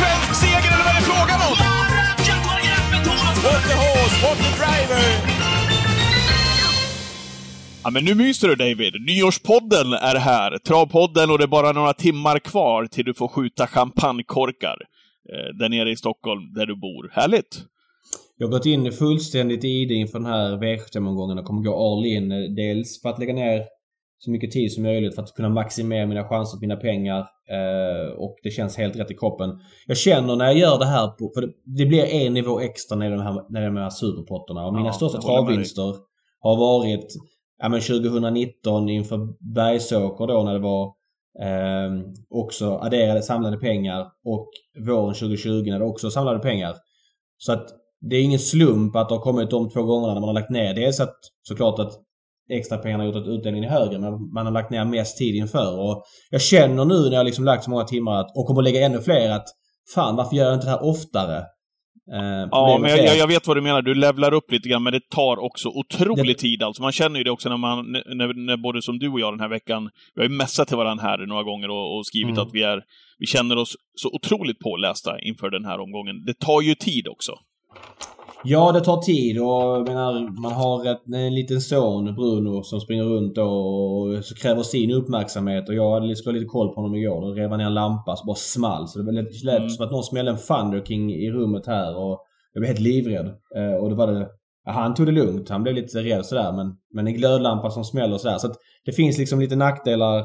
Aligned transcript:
svensk 0.00 0.30
seger 0.42 0.70
eller 0.74 0.84
vad 0.86 0.92
är 0.94 0.98
det 1.00 1.06
frågan 1.12 1.40
om? 1.48 1.54
What 3.46 3.62
the 3.70 3.76
horse, 3.84 4.16
what 4.24 4.38
the 4.44 4.50
driver! 4.60 5.02
Ja, 7.84 7.90
men 7.90 8.04
nu 8.04 8.14
myser 8.14 8.48
du 8.48 8.54
David. 8.54 8.94
Nyårspodden 9.06 9.92
är 9.92 10.16
här. 10.16 10.58
Travpodden 10.58 11.30
och 11.30 11.38
det 11.38 11.44
är 11.44 11.48
bara 11.48 11.72
några 11.72 11.92
timmar 11.94 12.38
kvar 12.38 12.86
till 12.86 13.04
du 13.04 13.14
får 13.14 13.28
skjuta 13.28 13.66
champagnekorkar. 13.66 14.76
Eh, 15.32 15.56
där 15.58 15.68
nere 15.68 15.90
i 15.90 15.96
Stockholm, 15.96 16.52
där 16.54 16.66
du 16.66 16.76
bor. 16.76 17.10
Härligt! 17.12 17.64
Jag 18.36 18.46
har 18.46 18.52
gått 18.52 18.66
in 18.66 18.92
fullständigt 18.92 19.64
i 19.64 19.84
det 19.86 19.94
inför 19.94 20.18
den 20.18 20.26
här 20.26 20.56
V75-omgången 20.56 21.38
och 21.38 21.44
kommer 21.44 21.62
gå 21.62 21.92
all 21.92 22.06
in. 22.06 22.28
Dels 22.56 23.02
för 23.02 23.08
att 23.08 23.18
lägga 23.18 23.34
ner 23.34 23.62
så 24.24 24.30
mycket 24.30 24.50
tid 24.50 24.72
som 24.72 24.82
möjligt 24.82 25.14
för 25.14 25.22
att 25.22 25.34
kunna 25.34 25.48
maximera 25.48 26.06
mina 26.06 26.24
chanser 26.24 26.58
mina 26.60 26.76
pengar. 26.76 27.18
Eh, 27.50 28.12
och 28.18 28.36
det 28.42 28.50
känns 28.50 28.76
helt 28.76 28.96
rätt 28.96 29.10
i 29.10 29.14
kroppen. 29.14 29.50
Jag 29.86 29.96
känner 29.96 30.36
när 30.36 30.44
jag 30.44 30.58
gör 30.58 30.78
det 30.78 30.86
här, 30.86 31.08
på, 31.08 31.30
för 31.34 31.40
det, 31.40 31.52
det 31.64 31.86
blir 31.86 32.04
en 32.04 32.34
nivå 32.34 32.60
extra 32.60 32.98
när 32.98 33.10
de 33.10 33.20
här, 33.20 33.44
när 33.48 33.64
de 33.64 33.76
här 33.76 33.90
superpotterna. 33.90 34.66
Och 34.66 34.74
mina 34.74 34.86
Ja, 34.86 34.92
största 34.92 35.20
travvinster 35.20 35.94
har 36.40 36.56
varit 36.56 37.06
ja, 37.58 37.68
men 37.68 37.80
2019 37.80 38.88
inför 38.88 39.28
Bergsåker 39.54 40.26
då 40.26 40.42
när 40.42 40.52
det 40.52 40.58
var 40.58 40.84
eh, 41.40 42.02
också 42.30 42.78
adderade 42.78 43.22
samlade 43.22 43.56
pengar 43.56 44.06
och 44.24 44.48
våren 44.86 45.14
2020 45.14 45.64
när 45.66 45.78
det 45.78 45.84
också 45.84 46.10
samlade 46.10 46.38
pengar. 46.38 46.74
Så 47.38 47.52
att 47.52 47.68
det 48.00 48.16
är 48.16 48.22
ingen 48.22 48.38
slump 48.38 48.96
att 48.96 49.08
det 49.08 49.14
har 49.14 49.22
kommit 49.22 49.50
de 49.50 49.70
två 49.70 49.82
gångerna 49.82 50.14
när 50.14 50.20
man 50.20 50.28
har 50.28 50.34
lagt 50.34 50.50
ner. 50.50 50.74
Dels 50.74 51.00
att 51.00 51.16
såklart 51.42 51.78
att 51.78 51.92
extra 52.58 52.78
pengarna 52.78 53.04
gjort 53.04 53.16
att 53.16 53.26
utdelningen 53.26 53.70
är 53.70 53.74
högre 53.78 53.98
men 53.98 54.32
man 54.34 54.46
har 54.46 54.52
lagt 54.52 54.70
ner 54.70 54.84
mest 54.84 55.18
tid 55.18 55.34
inför. 55.34 55.78
Och 55.80 56.02
jag 56.30 56.42
känner 56.42 56.84
nu 56.84 56.94
när 57.10 57.16
jag 57.16 57.26
liksom 57.26 57.44
lagt 57.44 57.64
så 57.64 57.70
många 57.70 57.84
timmar 57.84 58.20
att, 58.20 58.36
och 58.36 58.46
kommer 58.46 58.62
lägga 58.62 58.86
ännu 58.86 59.00
fler 59.00 59.30
att 59.30 59.46
fan 59.94 60.16
varför 60.16 60.36
gör 60.36 60.44
jag 60.44 60.54
inte 60.54 60.66
det 60.66 60.70
här 60.70 60.84
oftare? 60.84 61.36
Eh, 62.12 62.48
Ja, 62.50 62.78
men 62.80 62.90
jag, 62.90 63.16
jag 63.16 63.26
vet 63.26 63.46
vad 63.46 63.56
du 63.56 63.60
menar. 63.60 63.82
Du 63.82 63.94
levlar 63.94 64.34
upp 64.34 64.52
lite 64.52 64.68
grann, 64.68 64.82
men 64.82 64.92
det 64.92 65.08
tar 65.10 65.36
också 65.44 65.68
otrolig 65.68 66.26
Det- 66.26 66.34
tid. 66.40 66.62
Alltså, 66.62 66.82
man 66.82 66.92
känner 66.92 67.18
ju 67.18 67.24
det 67.24 67.30
också 67.30 67.48
när 67.48 67.56
man, 67.56 67.92
när, 67.92 68.46
när 68.46 68.56
både 68.56 68.82
som 68.82 68.98
du 68.98 69.08
och 69.08 69.20
jag 69.20 69.32
den 69.32 69.40
här 69.40 69.48
veckan, 69.48 69.90
vi 70.14 70.22
har 70.22 70.28
ju 70.28 70.36
messat 70.36 70.68
till 70.68 70.76
varandra 70.76 71.02
här 71.04 71.26
några 71.26 71.42
gånger 71.42 71.70
och, 71.70 71.96
och 71.98 72.06
skrivit 72.06 72.30
Mm. 72.36 72.42
att 72.42 72.50
vi 72.52 72.62
är, 72.62 72.82
vi 73.18 73.26
känner 73.26 73.56
oss 73.58 73.76
så 73.94 74.08
otroligt 74.08 74.58
pålästa 74.58 75.20
inför 75.20 75.50
den 75.50 75.64
här 75.64 75.80
omgången. 75.80 76.24
Det 76.26 76.38
tar 76.38 76.60
ju 76.60 76.74
tid 76.74 77.08
också. 77.08 77.32
Ja, 78.44 78.72
det 78.72 78.80
tar 78.80 78.96
tid 78.96 79.40
och 79.40 79.88
menar, 79.88 80.40
man 80.42 80.52
har 80.52 80.90
ett, 80.92 81.02
en 81.14 81.34
liten 81.34 81.60
son, 81.60 82.14
Bruno, 82.14 82.62
som 82.62 82.80
springer 82.80 83.04
runt 83.04 83.38
och 83.38 84.24
så 84.24 84.34
kräver 84.34 84.62
sin 84.62 84.90
uppmärksamhet 84.90 85.68
och 85.68 85.74
jag 85.74 85.90
hade 85.90 86.16
skulle 86.16 86.38
lite 86.38 86.48
koll 86.48 86.68
på 86.68 86.74
honom 86.74 86.94
igår. 86.94 87.20
Då 87.20 87.34
rev 87.34 87.50
han 87.50 87.58
ner 87.58 87.66
en 87.66 87.74
lampa 87.74 88.16
så 88.16 88.26
bara 88.26 88.36
small. 88.36 88.88
Så 88.88 88.98
det 88.98 89.12
lät, 89.12 89.44
lät 89.44 89.58
Mm. 89.58 89.70
som 89.70 89.84
att 89.84 89.92
någon 89.92 90.04
smällde 90.04 90.30
en 90.30 90.38
Thunder 90.38 90.84
King 90.84 91.12
i 91.12 91.30
rummet 91.30 91.66
här 91.66 91.96
och 91.96 92.18
jag 92.52 92.60
blev 92.60 92.68
helt 92.68 92.80
livrädd. 92.80 93.26
Eh, 93.56 93.74
och 93.82 93.90
då 93.90 93.96
var 93.96 94.06
det... 94.06 94.28
Ja, 94.64 94.72
han 94.72 94.94
tog 94.94 95.06
det 95.06 95.12
lugnt. 95.12 95.48
Han 95.48 95.62
blev 95.62 95.74
lite 95.74 95.98
rädd 95.98 96.26
sådär 96.26 96.52
men, 96.52 96.74
men 96.94 97.06
en 97.06 97.14
glödlampa 97.14 97.70
som 97.70 97.84
smäller 97.84 98.14
och 98.14 98.20
sådär. 98.20 98.38
Så 98.38 98.46
att 98.46 98.56
det 98.84 98.92
finns 98.92 99.18
liksom 99.18 99.40
lite 99.40 99.56
nackdelar 99.56 100.24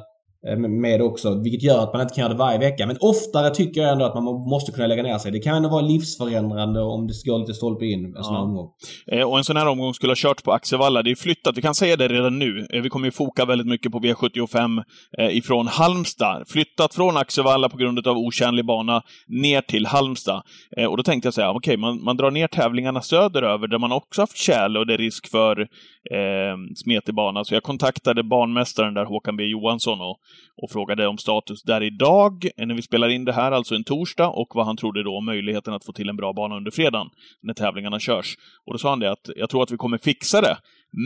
med 0.67 1.01
också. 1.01 1.41
Vilket 1.43 1.63
gör 1.63 1.83
att 1.83 1.93
man 1.93 2.01
inte 2.01 2.13
kan 2.13 2.21
göra 2.21 2.33
det 2.33 2.39
varje 2.39 2.59
vecka. 2.59 2.87
Men 2.87 2.97
oftare 2.99 3.49
tycker 3.49 3.81
jag 3.81 3.91
ändå 3.91 4.05
att 4.05 4.15
man 4.15 4.23
måste 4.23 4.71
kunna 4.71 4.87
lägga 4.87 5.03
ner 5.03 5.17
sig. 5.17 5.31
Det 5.31 5.39
kan 5.39 5.55
ändå 5.55 5.69
vara 5.69 5.81
livsförändrande 5.81 6.81
om 6.81 7.07
det 7.07 7.13
går 7.25 7.39
lite 7.39 7.53
stolpe 7.53 7.85
in 7.85 8.15
en 8.17 8.23
sån 8.23 8.35
här 8.35 8.41
omgång. 8.41 8.69
Eh, 9.11 9.29
och 9.29 9.37
en 9.37 9.43
sån 9.43 9.57
här 9.57 9.67
omgång 9.67 9.93
skulle 9.93 10.11
ha 10.11 10.15
kört 10.17 10.43
på 10.43 10.51
Axevalla. 10.51 11.03
Det 11.03 11.11
är 11.11 11.15
flyttat, 11.15 11.57
vi 11.57 11.61
kan 11.61 11.75
säga 11.75 11.95
det 11.95 12.07
redan 12.07 12.39
nu. 12.39 12.67
Eh, 12.73 12.81
vi 12.81 12.89
kommer 12.89 13.07
ju 13.07 13.11
foka 13.11 13.45
väldigt 13.45 13.67
mycket 13.67 13.91
på 13.91 13.99
V75 13.99 14.83
eh, 15.17 15.37
ifrån 15.37 15.67
Halmstad. 15.67 16.43
Flyttat 16.47 16.93
från 16.93 17.17
Axevalla 17.17 17.69
på 17.69 17.77
grund 17.77 18.07
av 18.07 18.17
otjänlig 18.17 18.65
bana 18.65 19.01
ner 19.27 19.61
till 19.61 19.85
Halmstad. 19.85 20.41
Eh, 20.77 20.85
och 20.85 20.97
då 20.97 21.03
tänkte 21.03 21.27
jag 21.27 21.33
säga, 21.33 21.51
okej, 21.51 21.77
man, 21.77 22.03
man 22.03 22.17
drar 22.17 22.31
ner 22.31 22.47
tävlingarna 22.47 23.01
söderöver 23.01 23.67
där 23.67 23.79
man 23.79 23.91
också 23.91 24.21
haft 24.21 24.37
tjäle 24.37 24.79
och 24.79 24.87
det 24.87 24.93
är 24.93 24.97
risk 24.97 25.31
för 25.31 25.67
eh, 26.11 26.57
smetig 26.75 27.15
bana. 27.15 27.43
Så 27.43 27.53
jag 27.53 27.63
kontaktade 27.63 28.23
banmästaren 28.23 28.93
där, 28.93 29.05
Håkan 29.05 29.37
B 29.37 29.43
Johansson, 29.43 30.01
och, 30.01 30.17
och 30.61 30.69
frågade 30.71 31.07
om 31.07 31.17
status 31.17 31.63
där 31.63 31.83
idag, 31.83 32.49
när 32.57 32.75
vi 32.75 32.81
spelar 32.81 33.09
in 33.09 33.25
det 33.25 33.33
här, 33.33 33.51
alltså 33.51 33.75
en 33.75 33.83
torsdag, 33.83 34.27
och 34.29 34.47
vad 34.55 34.65
han 34.65 34.77
trodde 34.77 35.03
då 35.03 35.17
om 35.17 35.25
möjligheten 35.25 35.73
att 35.73 35.85
få 35.85 35.91
till 35.93 36.09
en 36.09 36.15
bra 36.17 36.33
bana 36.33 36.55
under 36.57 36.71
fredagen 36.71 37.07
när 37.41 37.53
tävlingarna 37.53 37.99
körs. 37.99 38.35
Och 38.65 38.73
då 38.73 38.77
sa 38.77 38.89
han 38.89 38.99
det 38.99 39.11
att 39.11 39.29
jag 39.35 39.49
tror 39.49 39.63
att 39.63 39.71
vi 39.71 39.77
kommer 39.77 39.97
fixa 39.97 40.41
det, 40.41 40.57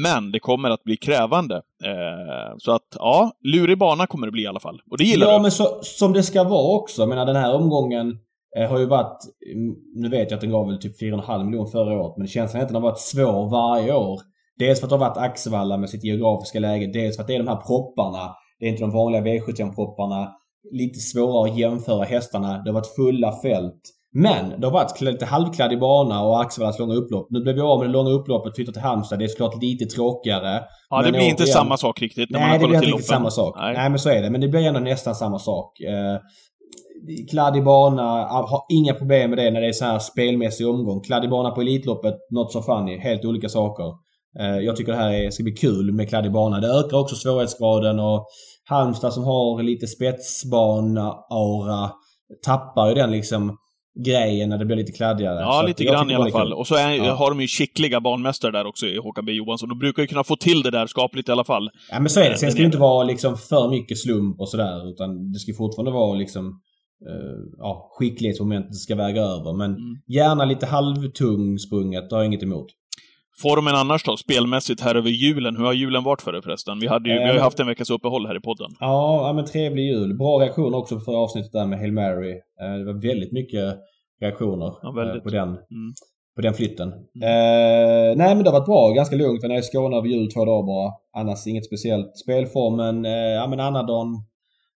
men 0.03 0.31
det 0.31 0.39
kommer 0.39 0.69
att 0.69 0.83
bli 0.83 0.97
krävande. 0.97 1.55
Eh, 1.85 2.55
så 2.57 2.71
att, 2.71 2.87
ja, 2.95 3.31
lurig 3.43 3.77
bana 3.77 4.07
kommer 4.07 4.27
det 4.27 4.31
bli 4.31 4.43
i 4.43 4.47
alla 4.47 4.59
fall. 4.59 4.81
Och 4.91 4.97
det 4.97 5.03
gillar 5.03 5.27
Ja, 5.27 5.35
du. 5.37 5.41
men 5.41 5.51
så, 5.51 5.79
som 5.81 6.13
det 6.13 6.23
ska 6.23 6.43
vara 6.43 6.77
också. 6.79 7.01
Jag 7.01 7.09
menar 7.09 7.25
den 7.25 7.35
här 7.35 7.53
omgången 7.55 8.17
eh, 8.57 8.69
har 8.69 8.79
ju 8.79 8.85
varit... 8.85 9.17
mm, 9.53 9.75
Nu 9.95 10.09
vet 10.09 10.31
jag 10.31 10.37
att 10.37 10.41
den 10.41 10.51
gav 10.51 10.67
väl 10.67 10.79
typ 10.81 11.01
4,5 11.01 11.43
miljoner 11.45 11.71
förra 11.71 11.93
året. 12.01 12.17
Men 12.17 12.27
känslan 12.27 12.59
är 12.59 12.63
att 12.63 12.69
den 12.69 12.75
har 12.75 12.89
varit 12.89 12.99
svår 12.99 13.49
varje 13.49 13.93
år. 13.93 14.21
Dels 14.59 14.79
för 14.79 14.85
att 14.85 14.89
det 14.89 14.95
har 14.95 15.09
varit 15.09 15.17
Axevalla 15.17 15.77
med 15.77 15.89
sitt 15.89 16.03
geografiska 16.03 16.59
läge. 16.59 16.91
Dels 16.93 17.15
för 17.15 17.21
att 17.23 17.27
det 17.27 17.35
är 17.35 17.39
de 17.39 17.47
här 17.47 17.55
propparna. 17.55 18.35
Det 18.59 18.65
är 18.65 18.69
inte 18.69 18.83
de 18.83 18.91
vanliga 18.91 19.21
V75-propparna. 19.21 20.29
Lite 20.71 20.99
svårare 20.99 21.51
att 21.51 21.57
jämföra 21.57 22.03
hästarna. 22.03 22.57
Det 22.63 22.69
har 22.69 22.73
varit 22.73 22.95
fulla 22.95 23.41
fält. 23.41 23.81
Men 24.13 24.59
det 24.61 24.67
har 24.67 24.73
varit 24.73 25.01
lite 25.01 25.25
halvkladdig 25.25 25.79
bana 25.79 26.23
och 26.23 26.41
Axevallas 26.41 26.79
långa 26.79 26.93
upplopp. 26.93 27.27
Nu 27.29 27.41
blev 27.41 27.55
vi 27.55 27.61
av 27.61 27.79
med 27.79 27.87
det 27.87 27.91
långa 27.91 28.09
upploppet, 28.09 28.55
flyttat 28.55 28.73
till 28.73 28.83
Halmstad. 28.83 29.19
Det 29.19 29.25
är 29.25 29.27
såklart 29.27 29.61
lite 29.63 29.85
tråkigare. 29.85 30.61
Ja, 30.89 31.01
det 31.01 31.11
blir 31.11 31.21
inte 31.21 31.43
återigen- 31.43 31.53
samma 31.53 31.77
sak 31.77 32.01
riktigt 32.01 32.29
när 32.29 32.39
man 32.39 32.49
Nej, 32.49 32.57
har 32.57 32.63
det 32.63 32.67
blir 32.67 32.77
inte 32.77 32.87
riktigt 32.87 33.07
samma 33.07 33.29
sak. 33.29 33.55
Nej. 33.59 33.73
Nej. 33.73 33.89
men 33.89 33.99
så 33.99 34.09
är 34.09 34.21
det. 34.21 34.29
Men 34.29 34.41
det 34.41 34.47
blir 34.47 34.67
ändå 34.67 34.79
nästan 34.79 35.15
samma 35.15 35.39
sak. 35.39 35.79
Eh, 35.79 36.17
kladdig 37.29 37.63
bana, 37.63 38.03
har 38.27 38.61
inga 38.69 38.93
problem 38.93 39.29
med 39.29 39.39
det 39.39 39.51
när 39.51 39.61
det 39.61 39.67
är 39.67 39.71
så 39.71 39.85
här 39.85 39.99
spelmässig 39.99 40.67
omgång. 40.69 41.01
Kladdig 41.01 41.29
bana 41.29 41.51
på 41.51 41.61
Elitloppet, 41.61 42.15
not 42.31 42.51
so 42.51 42.61
funny. 42.61 42.97
Helt 42.97 43.25
olika 43.25 43.49
saker. 43.49 43.85
Eh, 44.39 44.57
jag 44.57 44.75
tycker 44.75 44.91
det 44.91 44.97
här 44.97 45.13
är, 45.13 45.29
ska 45.29 45.43
bli 45.43 45.51
kul 45.53 45.91
med 45.91 46.09
kladdig 46.09 46.31
bana. 46.31 46.59
Det 46.59 46.67
ökar 46.67 46.97
också 46.97 47.15
svårighetsgraden 47.15 47.99
och 47.99 48.27
Halmstad 48.69 49.13
som 49.13 49.23
har 49.23 49.63
lite 49.63 49.87
spetsbana-aura 49.87 51.89
tappar 52.45 52.89
ju 52.89 52.95
den 52.95 53.11
liksom 53.11 53.57
grejen 54.05 54.49
när 54.49 54.57
det 54.57 54.65
blir 54.65 54.75
lite 54.75 54.91
kladdigare. 54.91 55.39
Ja, 55.39 55.59
Så 55.61 55.67
lite 55.67 55.83
grann 55.83 56.11
i 56.11 56.15
alla 56.15 56.31
fall. 56.31 56.47
kul. 56.47 56.53
Och 56.53 56.67
så 56.67 56.75
är, 56.75 56.93
Ja. 56.95 57.13
har 57.13 57.29
de 57.29 57.41
ju 57.41 57.47
skickliga 57.47 58.01
banmästare 58.01 58.51
där 58.51 58.65
också 58.67 58.85
i 58.85 58.97
Håkan 58.97 59.25
B 59.25 59.31
Johansson. 59.31 59.69
De 59.69 59.79
brukar 59.79 60.03
ju 60.03 60.07
kunna 60.07 60.23
få 60.23 60.35
till 60.35 60.61
det 60.61 60.71
där 60.71 60.87
skapligt 60.87 61.29
i 61.29 61.31
alla 61.31 61.43
fall. 61.43 61.69
Ja 61.91 61.99
men 61.99 62.09
så 62.09 62.19
är 62.19 62.29
det. 62.29 62.37
Sen 62.37 62.47
Den 62.47 62.51
ska 62.51 62.59
det 62.59 62.63
är 62.63 62.65
inte 62.65 62.77
vara 62.77 63.03
liksom 63.03 63.37
för 63.37 63.69
mycket 63.69 63.97
slump 63.97 64.39
och 64.39 64.49
sådär. 64.49 64.89
Utan 64.89 65.31
det 65.31 65.39
ska 65.39 65.53
fortfarande 65.53 65.91
vara 65.91 66.15
liksom 66.15 66.45
eh, 67.09 67.39
ja, 67.57 67.89
skicklighetsmomentet 67.97 68.75
ska 68.75 68.95
väga 68.95 69.21
över. 69.21 69.53
Men 69.57 69.71
Mm. 69.71 69.81
gärna 70.07 70.45
lite 70.45 70.65
halvtung 70.65 71.59
sprunget, 71.59 72.09
det 72.09 72.15
har 72.15 72.21
jag 72.23 72.27
inget 72.27 72.43
emot. 72.43 72.67
Formen 73.41 73.75
annars 73.75 74.03
då, 74.03 74.17
spelmässigt 74.17 74.81
här 74.81 74.95
över 74.95 75.09
julen. 75.09 75.55
Hur 75.57 75.65
har 75.65 75.73
julen 75.73 76.03
varit 76.03 76.21
för 76.21 76.31
dig 76.31 76.41
förresten? 76.41 76.79
Vi, 76.79 76.87
hade 76.87 77.09
ju, 77.09 77.15
vi 77.15 77.21
har 77.23 77.31
ju 77.33 77.37
Eh, 77.37 77.43
haft 77.43 77.59
en 77.59 77.67
veckas 77.67 77.89
uppehåll 77.89 78.27
här 78.27 78.37
i 78.37 78.39
podden. 78.39 78.71
Ja, 78.79 79.27
ja 79.27 79.33
men 79.33 79.45
trevlig 79.45 79.83
jul. 79.83 80.17
Bra 80.17 80.39
reaktioner 80.39 80.77
också 80.77 80.95
på 80.95 81.01
förra 81.01 81.17
avsnittet 81.17 81.51
där 81.51 81.65
med 81.65 81.79
Hail 81.79 81.91
Mary. 81.93 82.31
Eh, 82.31 82.73
det 82.77 82.85
var 82.85 83.01
väldigt 83.01 83.31
mycket 83.31 83.75
reaktioner 84.21 84.73
Ja, 84.81 84.91
väldigt. 84.91 85.15
eh, 85.17 85.23
på 85.23 85.29
den. 85.29 85.47
Mm. 85.49 85.93
På 86.35 86.41
den 86.41 86.53
flytten. 86.53 86.89
Eh, 87.23 88.15
nej 88.15 88.35
men 88.35 88.43
det 88.43 88.49
har 88.49 88.59
varit 88.59 88.65
bra. 88.65 88.89
Ganska 88.91 89.15
lugnt. 89.15 89.43
Jag 89.43 89.51
är 89.51 89.59
i 89.59 89.63
Skåne 89.63 89.97
över 89.97 90.07
jul 90.07 90.31
två 90.31 90.45
dagar 90.45 90.63
bara. 90.67 90.91
Annars 91.21 91.47
inget 91.47 91.65
speciellt. 91.65 92.17
Spelformen, 92.17 93.05
eh, 93.05 93.11
ja 93.11 93.47
men 93.47 93.59
annandagen 93.59 94.07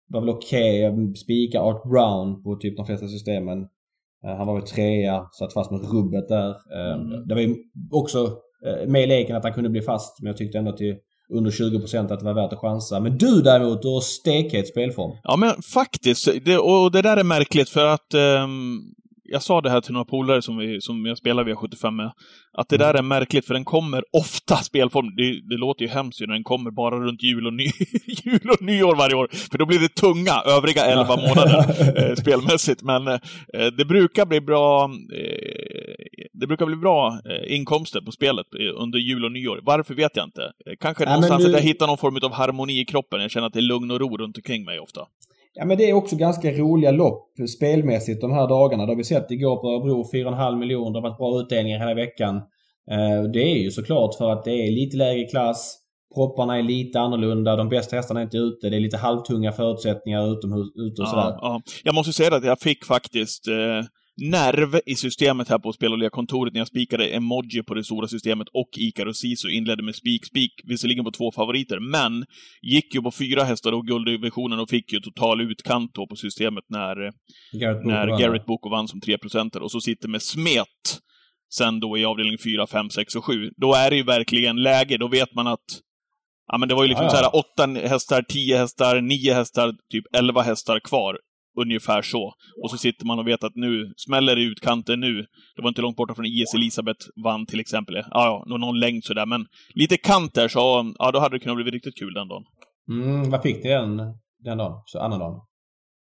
var 0.08 0.22
väl 0.22 0.30
okej. 0.30 0.80
Jag 0.82 1.18
spikade 1.18 1.64
Art 1.66 1.84
Brown 1.84 2.44
på 2.44 2.56
typ 2.56 2.78
de 2.78 2.86
flesta 2.86 3.08
systemen. 3.08 3.68
Han 4.24 4.48
var 4.48 4.54
väl 4.54 4.68
trea, 4.68 5.26
satt 5.40 5.54
fast 5.54 5.72
med 5.72 5.82
rubbet 5.94 6.28
där. 6.28 6.56
Mm. 6.94 7.28
Det 7.28 7.34
var 7.34 7.42
ju 7.42 7.56
också 7.92 8.18
Eh, 8.66 8.88
med 8.88 9.04
i 9.04 9.08
leken 9.08 9.36
att 9.36 9.44
han 9.44 9.54
kunde 9.54 9.70
bli 9.70 9.82
fast. 9.82 10.20
Men 10.20 10.28
jag 10.28 10.38
tyckte 10.38 10.58
ändå 10.58 10.72
till 10.72 10.96
under 11.30 11.52
20% 11.52 12.14
att 12.14 12.20
det 12.20 12.26
var 12.26 12.34
värt 12.34 12.54
att 12.54 12.60
chansa. 12.60 13.00
Men 13.00 13.18
du 13.18 13.42
däremot, 13.42 13.82
du 13.82 13.88
har 13.88 14.02
stekhet 14.02 14.68
spelform. 14.68 15.18
Ja, 15.24 15.36
men 15.36 15.62
faktiskt. 15.62 16.30
Det, 16.46 16.58
och 16.58 16.92
det 16.92 17.02
där 17.02 17.18
är 17.18 17.24
märkligt 17.24 17.70
för 17.70 17.86
att 17.86 18.14
um, 18.14 18.94
jag 19.32 19.42
sa 19.44 19.62
det 19.62 19.70
här 19.70 19.82
till 19.82 19.94
några 19.94 20.06
polare 20.06 20.42
som, 20.42 20.58
vi, 20.58 20.82
som 20.82 21.06
jag 21.06 21.18
spelar 21.18 21.44
V75 21.44 21.92
med, 21.92 22.12
att 22.54 22.70
det 22.70 22.78
där 22.78 22.94
är 22.94 23.02
märkligt 23.02 23.46
för 23.46 23.54
den 23.54 23.66
kommer 23.66 24.04
ofta, 24.14 24.56
spelform, 24.58 25.16
det, 25.16 25.42
det 25.50 25.58
låter 25.58 25.86
ju 25.86 25.92
hemskt 25.92 26.22
ju 26.22 26.28
när 26.28 26.34
den 26.34 26.44
kommer 26.44 26.72
bara 26.72 26.96
runt 26.96 27.24
jul 27.24 27.48
och, 27.48 27.54
ny, 27.54 27.64
jul 28.06 28.50
och 28.50 28.62
nyår 28.62 28.96
varje 28.96 29.16
år, 29.16 29.28
för 29.52 29.58
då 29.58 29.66
blir 29.66 29.80
det 29.80 29.96
tunga 29.96 30.34
övriga 30.46 30.86
11 30.86 31.16
månader 31.16 31.66
eh, 32.10 32.16
spelmässigt. 32.16 32.82
Men 32.84 33.08
eh, 33.08 33.20
det 33.78 33.86
brukar 33.86 34.26
bli 34.26 34.42
bra 34.42 34.84
eh, 35.14 35.96
det 36.34 36.48
brukar 36.48 36.66
bli 36.66 36.76
bra 36.76 37.20
eh, 37.26 37.56
inkomster 37.56 38.02
på 38.02 38.12
spelet 38.12 38.46
eh, 38.60 38.82
under 38.84 39.00
jul 39.00 39.26
och 39.26 39.32
nyår. 39.32 39.60
Varför 39.64 39.94
vet 39.94 40.16
jag 40.16 40.26
inte. 40.26 40.44
Eh, 40.44 40.74
Kanske 40.80 41.04
men 41.04 41.14
någonstans 41.14 41.44
du- 41.44 41.50
att 41.50 41.56
jag 41.56 41.68
hittar 41.68 41.88
någon 41.88 41.98
form 41.98 42.20
av 42.24 42.34
harmoni 42.34 42.80
i 42.80 42.86
kroppen. 42.86 43.22
Jag 43.22 43.32
känner 43.32 43.48
att 43.48 43.54
det 43.54 43.60
är 43.60 43.62
lugn 43.62 43.92
och 43.92 44.00
ro 44.00 44.18
runt 44.18 44.38
omkring 44.38 44.66
mig 44.66 44.80
ofta. 44.80 45.02
Ja 45.54 45.66
men 45.66 45.78
det 45.78 45.90
är 45.90 45.94
också 45.94 46.16
ganska 46.16 46.52
roliga 46.52 46.92
lopp 46.92 47.28
spelmässigt 47.58 48.22
de 48.22 48.32
här 48.32 48.48
dagarna. 48.48 48.86
Det 48.86 48.92
har 48.92 48.98
vi 48.98 49.04
sett 49.04 49.32
igår 49.32 49.56
på 49.56 49.68
Örebro, 49.68 50.04
4,5 50.14 50.56
miljoner. 50.58 50.92
Det 50.92 50.98
har 51.00 51.10
varit 51.10 51.18
bra 51.18 51.40
utdelningar 51.42 51.80
hela 51.80 51.94
veckan. 51.94 52.36
Eh, 52.92 53.24
Det 53.34 53.42
är 53.42 53.58
ju 53.58 53.72
såklart 53.72 54.16
för 54.16 54.32
att 54.32 54.44
det 54.44 54.52
är 54.52 54.72
lite 54.72 54.98
lägre 54.98 55.26
klass. 55.26 55.78
Propparna 56.16 56.58
är 56.58 56.64
lite 56.64 57.00
annorlunda. 57.00 57.56
De 57.56 57.70
bästa 57.70 57.96
hästarna 57.96 58.20
är 58.20 58.24
inte 58.24 58.38
ute. 58.38 58.70
Det 58.70 58.76
är 58.76 58.80
lite 58.80 58.98
halvtunga 58.98 59.52
förutsättningar 59.52 60.34
utomhus 60.34 60.68
ute 60.76 61.02
och 61.02 61.08
ja, 61.08 61.12
sådär. 61.12 61.38
Ja. 61.42 61.62
Jag 61.84 61.96
måste 61.96 62.14
säga 62.14 62.36
att 62.36 62.46
jag 62.46 62.60
fick 62.60 62.86
faktiskt 62.86 63.48
eh, 63.48 63.54
nerv 64.22 64.80
i 64.86 64.96
systemet 64.96 65.50
här 65.50 65.60
på 65.60 65.74
spel 65.74 66.04
och 66.04 66.12
kontoret 66.12 66.54
när 66.54 66.60
jag 66.60 66.68
spikade 66.68 67.08
emoji 67.08 67.64
på 67.64 67.74
det 67.74 67.84
stora 67.84 68.08
systemet 68.08 68.48
och 68.54 68.70
Ikaros 68.78 69.18
Sisu 69.18 69.50
inledde 69.50 69.84
med 69.84 69.96
spik, 69.96 70.26
spik, 70.26 70.52
visserligen 70.64 71.06
på 71.06 71.12
två 71.12 71.32
favoriter, 71.32 71.80
men 71.80 72.26
gick 72.62 72.96
ju 72.96 73.02
på 73.02 73.12
fyra 73.12 73.44
hästar 73.44 73.72
och 73.72 73.88
gulddivisionen 73.88 74.60
och 74.60 74.70
fick 74.70 74.94
ju 74.94 75.00
total 75.00 75.42
utkant 75.42 75.92
då 75.94 76.08
på 76.08 76.16
systemet 76.16 76.64
när 76.70 76.96
Garrett 77.60 77.86
när 77.86 78.08
vann. 78.08 78.20
Garrett 78.20 78.46
Boko 78.46 78.70
vann 78.70 78.88
som 78.88 79.00
3% 79.00 79.58
och 79.58 79.72
så 79.72 79.82
sitter 79.82 80.08
med 80.08 80.22
smet 80.22 81.00
sen 81.54 81.80
då 81.80 81.98
i 81.98 82.06
avdelning 82.06 82.38
4, 82.38 82.68
5, 82.68 82.90
6 82.90 83.16
och 83.16 83.26
7. 83.26 83.34
Då 83.58 83.74
är 83.74 83.90
det 83.90 83.96
ju 83.96 84.04
verkligen 84.04 84.56
läge. 84.56 84.98
Då 84.98 85.08
vet 85.08 85.34
man 85.34 85.48
att 85.48 85.82
Ja, 86.52 86.58
men 86.58 86.70
det 86.70 86.76
var 86.76 86.84
ju 86.84 86.88
liksom 86.88 87.06
Ja, 87.06 87.10
så 87.10 87.16
här 87.18 87.36
åtta 87.36 87.88
hästar, 87.88 88.22
tio 88.22 88.58
hästar, 88.58 89.02
nio 89.02 89.34
hästar, 89.34 89.74
typ 89.92 90.16
elva 90.16 90.42
hästar 90.42 90.80
kvar. 90.80 91.18
Ungefär 91.62 92.02
så. 92.02 92.34
Och 92.64 92.70
så 92.72 92.78
sitter 92.78 93.06
man 93.06 93.20
och 93.20 93.28
vet 93.28 93.44
att 93.44 93.56
nu 93.56 93.94
smäller 93.98 94.36
det 94.36 94.42
i 94.42 94.46
utkanten 94.46 95.00
nu. 95.00 95.26
Det 95.56 95.62
var 95.62 95.70
inte 95.70 95.82
långt 95.82 95.96
borta 95.98 96.16
från 96.16 96.26
IS 96.26 96.54
Elisabeth 96.54 97.06
vann 97.24 97.46
till 97.46 97.60
exempel. 97.60 97.96
Ja, 97.96 98.06
ja, 98.12 98.44
nå- 98.48 98.58
någon 98.58 98.80
längd 98.80 99.04
sådär, 99.04 99.26
men 99.26 99.46
lite 99.76 99.98
kant 99.98 100.34
där 100.34 100.48
så, 100.48 100.94
ja, 101.00 101.12
då 101.12 101.20
hade 101.20 101.36
det 101.36 101.40
kunnat 101.40 101.58
bli 101.64 101.72
riktigt 101.72 101.98
kul 102.00 102.14
den 102.14 102.28
dagen. 102.28 102.44
Mm, 102.90 103.30
vad 103.30 103.42
fick 103.42 103.64
ni 103.64 103.70
den, 103.70 103.98
den 104.44 104.58
dagen? 104.58 104.82
Så 104.86 105.00
andra 105.00 105.18
dagen? 105.18 105.40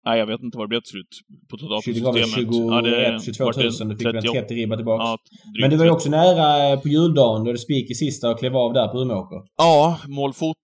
Nej, 0.05 0.19
jag 0.19 0.27
vet 0.27 0.43
inte 0.43 0.59
vad 0.59 0.65
det 0.67 0.69
blev 0.69 0.81
till 0.81 0.91
slut 0.91 1.09
på 1.51 1.57
totalt 1.57 1.85
på 1.85 1.93
20 1.93 2.01
gav 2.01 2.15
det 2.15 2.23
systemet. 2.25 2.55
21, 2.55 2.71
Ja, 2.71 2.81
det 2.83 3.21
22 3.25 3.45
000. 3.45 3.47
vart 3.47 3.57
det 3.57 3.85
Du 3.85 3.97
fick 3.97 4.07
väl 4.07 4.13
38 4.13 4.41
30 4.41 4.55
ribba 4.55 4.77
tillbaks. 4.77 5.03
Ja, 5.05 5.19
Men 5.61 5.71
du 5.71 5.77
var 5.77 5.85
ju 5.85 5.91
också 5.91 6.11
nära 6.11 6.73
eh, 6.73 6.81
på 6.81 6.89
juldagen 6.89 7.45
då 7.45 7.53
det 7.53 7.59
spik 7.59 7.91
i 7.91 7.95
sista 7.95 8.31
och 8.31 8.39
klev 8.39 8.57
av 8.57 8.73
där 8.73 8.89
på 8.89 8.99
Umeåker. 9.03 9.37
Ja, 9.57 9.99
målfoto 10.09 10.61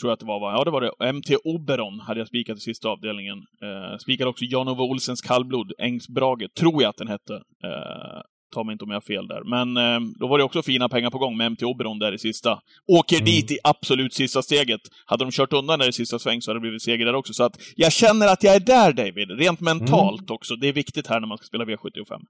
tror 0.00 0.08
jag 0.08 0.12
att 0.12 0.20
det 0.20 0.26
var, 0.26 0.40
va? 0.40 0.52
Ja, 0.52 0.64
det 0.64 0.70
var 0.70 0.80
det. 0.80 1.12
MT 1.12 1.36
Oberon 1.44 2.00
hade 2.00 2.20
jag 2.20 2.28
spikat 2.28 2.56
i 2.56 2.60
sista 2.60 2.88
avdelningen. 2.88 3.38
Eh, 3.38 3.98
spikade 3.98 4.30
också 4.30 4.44
Jan-Ove 4.44 4.82
Olsens 4.82 5.20
kallblod, 5.20 5.72
Ängsbrage, 5.78 6.54
tror 6.58 6.82
jag 6.82 6.90
att 6.90 6.96
den 6.96 7.08
hette. 7.08 7.34
Eh, 7.34 8.20
ta 8.54 8.64
mig 8.64 8.72
inte 8.72 8.84
om 8.84 8.90
jag 8.90 8.96
har 8.96 9.00
fel 9.00 9.26
där. 9.28 9.42
Men 9.44 9.76
eh, 9.76 10.00
då 10.20 10.26
var 10.26 10.38
det 10.38 10.44
också 10.44 10.62
fina 10.62 10.88
pengar 10.88 11.10
på 11.10 11.18
gång 11.18 11.36
med 11.36 11.52
MT 11.52 11.62
Oberon 11.64 11.98
där 11.98 12.12
i 12.14 12.18
sista. 12.18 12.60
Åker 12.86 13.16
Mm. 13.16 13.24
dit 13.24 13.50
i 13.50 13.58
absolut 13.64 14.14
sista 14.14 14.42
steget. 14.42 14.80
Hade 15.06 15.24
de 15.24 15.30
kört 15.30 15.52
undan 15.52 15.78
där 15.78 15.88
i 15.88 15.92
sista 15.92 16.18
sväng 16.18 16.42
så 16.42 16.50
hade 16.50 16.58
det 16.58 16.60
blivit 16.60 16.82
seger 16.82 17.06
där 17.06 17.14
också. 17.14 17.32
Så 17.32 17.44
att 17.44 17.56
jag 17.76 17.92
känner 17.92 18.26
att 18.32 18.42
jag 18.42 18.54
är 18.54 18.60
där, 18.60 18.92
David. 18.92 19.30
Rent 19.40 19.60
mentalt 19.60 20.30
också. 20.30 20.56
Det 20.56 20.68
är 20.68 20.72
viktigt 20.72 21.06
här 21.06 21.20
när 21.20 21.26
man 21.28 21.38
ska 21.38 21.44
spela 21.44 21.64
V75. 21.64 22.20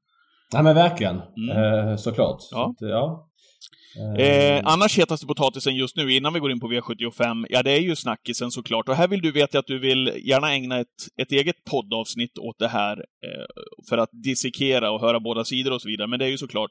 Ja 0.52 0.62
men 0.62 0.74
verkligen. 0.74 1.20
Mm. 1.36 1.88
Eh, 1.88 1.96
såklart. 1.96 2.38
Ja. 2.50 2.74
Så 2.78 2.84
att, 2.86 2.90
ja. 2.90 3.27
Eh, 3.98 4.60
annars 4.64 4.98
hetaste 4.98 5.26
potatisen 5.26 5.76
just 5.76 5.96
nu, 5.96 6.12
innan 6.12 6.32
vi 6.34 6.40
går 6.40 6.50
in 6.50 6.60
på 6.60 6.72
V75, 6.72 7.46
ja 7.48 7.62
det 7.62 7.70
är 7.70 7.80
ju 7.80 7.96
snackisen 7.96 8.50
såklart. 8.50 8.88
Och 8.88 8.94
här 8.94 9.08
vill 9.08 9.20
du 9.20 9.32
veta 9.32 9.58
att 9.58 9.66
du 9.66 9.78
vill 9.78 10.12
gärna 10.24 10.52
ägna 10.52 10.78
ett, 10.78 10.86
ett 11.22 11.32
eget 11.32 11.64
poddavsnitt 11.70 12.38
åt 12.38 12.58
det 12.58 12.68
här 12.68 12.96
eh, 12.96 13.46
för 13.88 13.98
att 13.98 14.08
dissekera 14.12 14.90
och 14.90 15.00
höra 15.00 15.20
båda 15.20 15.44
sidor 15.44 15.72
och 15.72 15.82
så 15.82 15.88
vidare. 15.88 16.08
Men 16.08 16.18
det 16.18 16.24
är 16.24 16.28
ju 16.28 16.38
såklart 16.38 16.70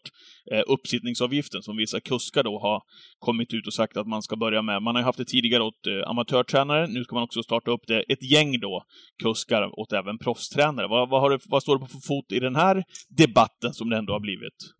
eh, 0.51 0.61
uppsittningsavgiften 0.67 1.63
som 1.63 1.77
vissa 1.77 1.99
kuskar 1.99 2.43
då 2.43 2.59
har 2.59 2.81
kommit 3.19 3.53
ut 3.53 3.67
och 3.67 3.73
sagt 3.73 3.97
att 3.97 4.07
man 4.07 4.21
ska 4.21 4.35
börja 4.35 4.61
med. 4.61 4.81
Man 4.81 4.95
har 4.95 5.01
ju 5.01 5.05
haft 5.05 5.17
det 5.17 5.25
tidigare 5.25 5.63
åt 5.63 5.87
eh, 5.87 6.09
amatörtränare, 6.09 6.87
nu 6.87 7.03
ska 7.03 7.15
man 7.15 7.23
också 7.23 7.43
starta 7.43 7.71
upp 7.71 7.87
det, 7.87 7.99
ett 7.99 8.31
gäng 8.31 8.59
då, 8.59 8.83
kuskar 9.23 9.79
åt 9.79 9.93
även 9.93 10.17
proffstränare. 10.17 10.87
Vad, 10.87 11.09
vad, 11.09 11.31
du, 11.31 11.39
vad 11.45 11.63
står 11.63 11.75
det 11.75 11.79
på 11.79 11.87
för 11.87 12.07
fot 12.07 12.31
i 12.31 12.39
den 12.39 12.55
här 12.55 12.83
debatten 13.09 13.73
som 13.73 13.89
det 13.89 13.97
ändå 13.97 14.13
har 14.13 14.19
blivit? 14.19 14.76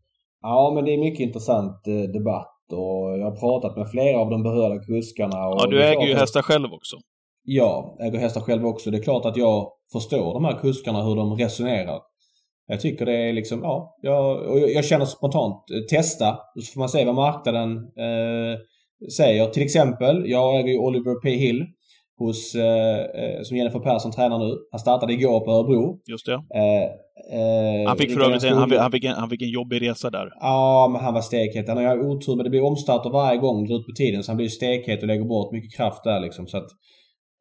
Ja, 0.50 0.72
men 0.76 0.86
det 0.86 0.94
är 0.94 0.98
mycket 0.98 1.20
intressant 1.20 1.88
eh, 1.88 2.12
debatt 2.18 2.58
och 2.72 3.20
jag 3.20 3.26
har 3.32 3.36
pratat 3.40 3.78
med 3.78 3.90
flera 3.92 4.18
av 4.20 4.30
de 4.30 4.44
berörda 4.44 4.80
kuskarna. 4.84 5.48
Och 5.48 5.56
Ja, 5.60 5.68
du 5.68 5.84
äger 5.84 6.08
ju 6.08 6.14
hästar 6.16 6.42
själv 6.42 6.74
också. 6.74 6.96
Ja, 7.44 7.98
äger 8.02 8.20
hästar 8.20 8.42
själv 8.42 8.66
också. 8.66 8.92
Det 8.92 8.98
är 8.98 9.04
klart 9.04 9.26
att 9.26 9.38
jag 9.38 9.72
förstår 9.94 10.34
de 10.34 10.46
här 10.46 10.60
kuskarna, 10.62 11.04
hur 11.04 11.16
de 11.16 11.34
resonerar. 11.38 12.00
Jag 12.68 12.82
tycker 12.82 13.06
det 13.06 13.30
är 13.30 13.34
liksom, 13.34 13.60
ja, 13.64 13.98
jag 14.02 14.48
jag 14.70 14.86
känner 14.86 15.06
spontant, 15.06 15.64
eh, 15.72 15.98
testa, 15.98 16.40
så 16.56 16.74
får 16.74 16.80
man 16.80 16.90
se 16.90 17.06
vad 17.06 17.16
marknaden 17.16 17.78
eh, 17.78 18.58
säger. 19.18 19.46
Till 19.46 19.64
exempel, 19.64 20.30
jag 20.30 20.60
äger 20.60 20.70
ju 20.70 20.78
Oliver 20.78 21.22
P. 21.24 21.30
Hill 21.30 21.66
hos, 22.20 22.56
eh, 22.56 23.00
eh, 23.00 23.42
som 23.44 23.58
Jennifer 23.58 23.80
Persson 23.80 24.12
tränar 24.12 24.40
nu. 24.40 24.58
Han 24.72 24.80
startade 24.80 25.14
igår 25.14 25.40
på 25.40 25.52
Örebro. 25.52 26.00
Just 26.12 26.26
det. 26.26 26.34
Eh, 26.34 26.90
eh, 27.32 27.88
Han 27.88 27.98
fick 27.98 28.12
för 28.14 28.22
övrigt 28.22 28.44
en, 28.44 28.54
han, 28.58 28.70
fick- 28.70 28.80
han, 28.80 28.92
fick 28.92 29.04
en, 29.04 29.16
han 29.16 29.30
fick 29.30 29.42
en 29.42 29.50
jobbig 29.50 29.82
resa 29.90 30.10
där. 30.10 30.30
Ja, 30.40 30.90
men 30.92 31.02
han 31.02 31.14
var 31.14 31.22
stekhet. 31.22 31.68
Han 31.68 31.78
har 31.86 32.00
otur 32.00 32.36
men 32.36 32.44
det 32.44 32.50
blir 32.50 32.64
omstarter 32.64 33.10
varje 33.10 33.40
gång 33.40 33.68
det 33.68 33.74
ut 33.74 33.86
på 33.86 33.92
tiden. 33.98 34.24
Så 34.24 34.32
han 34.32 34.38
blir 34.38 34.48
stekhet 34.50 35.02
och 35.02 35.08
lägger 35.08 35.24
bort 35.26 35.52
mycket 35.52 35.76
kraft 35.78 36.04
där 36.04 36.20
liksom. 36.20 36.48
Så 36.48 36.58
att, 36.58 36.68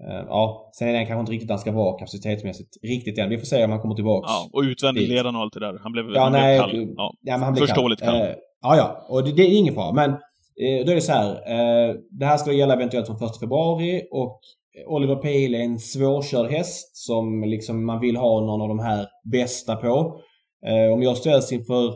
eh, 0.09 0.25
ja, 0.29 0.71
sen 0.79 0.89
är 0.89 0.93
den 0.93 1.07
kanske 1.07 1.21
inte 1.21 1.33
riktigt 1.33 1.51
han 1.51 1.59
ska 1.59 1.73
vara 1.73 1.99
kapacitetsmässigt. 1.99 2.71
Riktigt 2.83 3.19
än. 3.19 3.29
Vi 3.29 3.39
får 3.39 3.47
se 3.47 3.65
om 3.65 3.71
han 3.71 3.81
kommer 3.81 3.95
tillbaks. 3.95 4.27
Ja, 4.31 4.49
och 4.53 4.61
utvändigt 4.63 5.09
ledaren 5.09 5.37
och 5.37 5.43
allt 5.43 5.53
det 5.55 5.61
där. 5.61 5.79
Han 5.83 5.93
blev, 5.93 6.05
Ja, 6.15 6.21
han 6.23 6.33
blev 6.33 6.43
nej. 6.43 6.59
kall. 6.59 6.71
och- 6.71 6.95
Ja. 6.97 7.13
ja, 7.23 7.33
men 7.37 7.43
han 7.43 7.53
blir 7.53 7.67
Förståeligt 7.67 8.01
kall. 8.03 8.15
Eh, 8.21 8.27
ja, 8.63 8.77
ja. 8.77 9.07
Och 9.09 9.25
det, 9.25 9.33
det 9.33 9.43
är 9.43 9.59
ingen 9.59 9.75
fara. 9.75 9.93
Men 9.93 10.11
eh, 10.11 10.85
då 10.87 10.91
är 10.91 10.95
det 10.95 11.01
så 11.01 11.13
här. 11.13 11.31
Eh, 11.31 11.95
det 12.11 12.27
här 12.27 12.37
ska 12.37 12.53
gälla 12.53 12.75
eventuellt 12.75 13.07
från 13.07 13.17
1 13.17 13.41
februari 13.41 14.03
och 14.11 14.41
Oliver 14.87 15.17
Pihl 15.17 15.55
är 15.55 15.61
en 15.61 15.79
svårkörd 15.79 16.51
häst 16.51 16.97
som 16.97 17.45
liksom 17.45 17.87
man 17.87 18.01
vill 18.01 18.17
ha 18.17 18.41
någon 18.41 18.61
av 18.61 18.69
de 18.69 18.79
här 18.79 19.07
bästa 19.33 19.77
på. 19.77 20.21
Eh, 20.67 20.93
om 20.93 21.03
jag 21.03 21.17
ställs 21.17 21.53
inför 21.53 21.95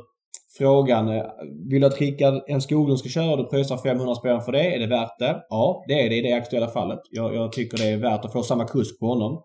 frågan, 0.59 1.09
eh, 1.09 1.25
vill 1.71 1.81
du 1.81 1.87
att 1.87 2.01
Rickard 2.01 2.43
en 2.47 2.61
Skoglund 2.61 2.99
ska 2.99 3.09
köra 3.09 3.31
och 3.31 3.39
du 3.39 3.45
pröjsar 3.45 3.77
500 3.77 4.15
spänn 4.15 4.41
för 4.41 4.53
det? 4.53 4.75
Är 4.75 4.79
det 4.79 4.87
värt 4.87 5.19
det? 5.19 5.43
Ja, 5.49 5.85
det 5.89 6.07
är 6.07 6.11
det 6.11 6.17
i 6.17 6.23
det 6.23 6.33
aktuella 6.33 6.69
fallet. 6.69 7.01
Jag, 7.11 7.35
jag 7.35 7.53
tycker 7.53 7.79
det 7.79 7.89
är 7.89 7.97
värt 7.97 8.25
att 8.25 8.33
få 8.33 8.43
samma 8.43 8.65
kusk 8.65 8.99
på 9.01 9.07
honom. 9.07 9.43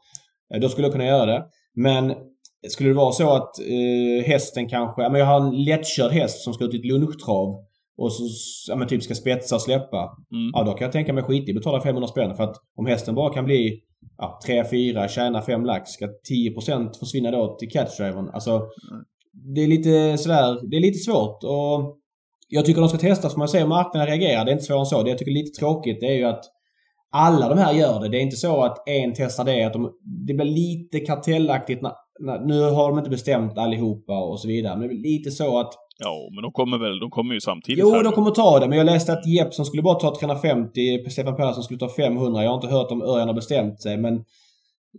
Eh, 0.53 0.59
då 0.59 0.69
skulle 0.69 0.87
jag 0.87 0.93
kunna 0.93 1.05
göra 1.05 1.25
det. 1.25 1.45
Men 1.75 2.13
skulle 2.67 2.89
det 2.89 2.95
vara 2.95 3.11
så 3.11 3.29
att 3.29 3.59
eh, 3.59 4.25
hästen 4.25 4.69
kanske, 4.69 5.09
men 5.09 5.19
jag 5.19 5.25
har 5.25 5.41
en 5.41 5.63
lättkörd 5.63 6.11
häst 6.11 6.43
som 6.43 6.53
ska 6.53 6.65
ut 6.65 6.73
i 6.73 6.77
ett 6.77 6.85
lunchtrav 6.85 7.64
och 7.97 8.11
så 8.11 8.23
ja, 8.71 8.75
men 8.75 8.87
typ 8.87 9.03
ska 9.03 9.15
spetsa 9.15 9.55
och 9.55 9.61
släppa. 9.61 10.17
Mm. 10.31 10.51
Ja, 10.53 10.63
då 10.63 10.71
kan 10.71 10.85
jag 10.85 10.91
tänka 10.91 11.13
mig 11.13 11.23
skit 11.23 11.49
i 11.49 11.53
betala 11.53 11.81
500 11.81 12.07
spänn 12.07 12.35
för 12.35 12.43
att 12.43 12.55
om 12.75 12.85
hästen 12.85 13.15
bara 13.15 13.33
kan 13.33 13.45
bli 13.45 13.81
ja, 14.17 14.39
3-4, 14.47 15.07
tjäna 15.07 15.41
5 15.41 15.65
lax, 15.65 15.89
ska 15.91 16.05
10% 16.05 16.99
försvinna 16.99 17.31
då 17.31 17.55
till 17.59 17.71
catchdrivern. 17.71 18.29
Alltså, 18.33 18.61
det 19.55 19.61
är 19.61 19.67
lite 19.67 20.17
sådär, 20.17 20.69
det 20.69 20.77
är 20.77 20.81
lite 20.81 20.99
svårt 20.99 21.43
och 21.43 21.97
jag 22.47 22.65
tycker 22.65 22.81
de 22.81 22.89
ska 22.89 22.97
testas 22.97 23.33
för 23.33 23.39
man 23.39 23.47
ser 23.47 23.59
hur 23.59 23.67
marknaden 23.67 24.07
reagerar. 24.07 24.45
Det 24.45 24.51
är 24.51 24.53
inte 24.53 24.65
svårare 24.65 24.81
än 24.81 24.85
så. 24.85 25.03
Det 25.03 25.09
jag 25.09 25.17
tycker 25.17 25.31
är 25.31 25.35
lite 25.35 25.59
tråkigt 25.59 25.99
det 25.99 26.07
är 26.07 26.17
ju 26.17 26.23
att 26.23 26.43
alla 27.11 27.49
de 27.49 27.57
här 27.57 27.73
gör 27.73 27.99
det. 27.99 28.09
Det 28.09 28.17
är 28.17 28.21
inte 28.21 28.35
så 28.35 28.63
att 28.63 28.87
en 28.87 29.13
testar 29.15 29.45
det. 29.45 29.63
Att 29.63 29.73
de, 29.73 29.91
det 30.27 30.33
blir 30.33 30.45
lite 30.45 30.99
kartellaktigt. 30.99 31.81
När, 31.81 31.91
när, 32.19 32.39
nu 32.39 32.61
har 32.61 32.89
de 32.89 32.97
inte 32.97 33.09
bestämt 33.09 33.57
allihopa 33.57 34.23
och 34.23 34.39
så 34.39 34.47
vidare. 34.47 34.73
Men 34.73 34.81
det 34.81 34.87
blir 34.87 35.17
lite 35.17 35.31
så 35.31 35.59
att 35.59 35.73
Ja, 35.97 36.29
men 36.31 36.41
de 36.41 36.51
kommer 36.51 36.77
väl, 36.77 36.99
de 36.99 37.09
kommer 37.09 37.33
ju 37.33 37.41
samtidigt 37.41 37.79
Jo, 37.79 38.01
de 38.03 38.13
kommer 38.13 38.31
ta 38.31 38.59
det. 38.59 38.67
Men 38.67 38.77
jag 38.77 38.85
läste 38.85 39.13
att 39.13 39.27
Jeppsson 39.27 39.65
skulle 39.65 39.81
bara 39.81 39.99
ta 39.99 40.15
350. 40.19 41.09
Stefan 41.09 41.35
Persson 41.35 41.63
skulle 41.63 41.79
ta 41.79 41.89
500. 41.89 42.43
Jag 42.43 42.49
har 42.49 42.55
inte 42.55 42.67
hört 42.67 42.91
om 42.91 43.01
Örjan 43.01 43.27
har 43.27 43.35
bestämt 43.35 43.81
sig. 43.81 43.97
Men 43.97 44.23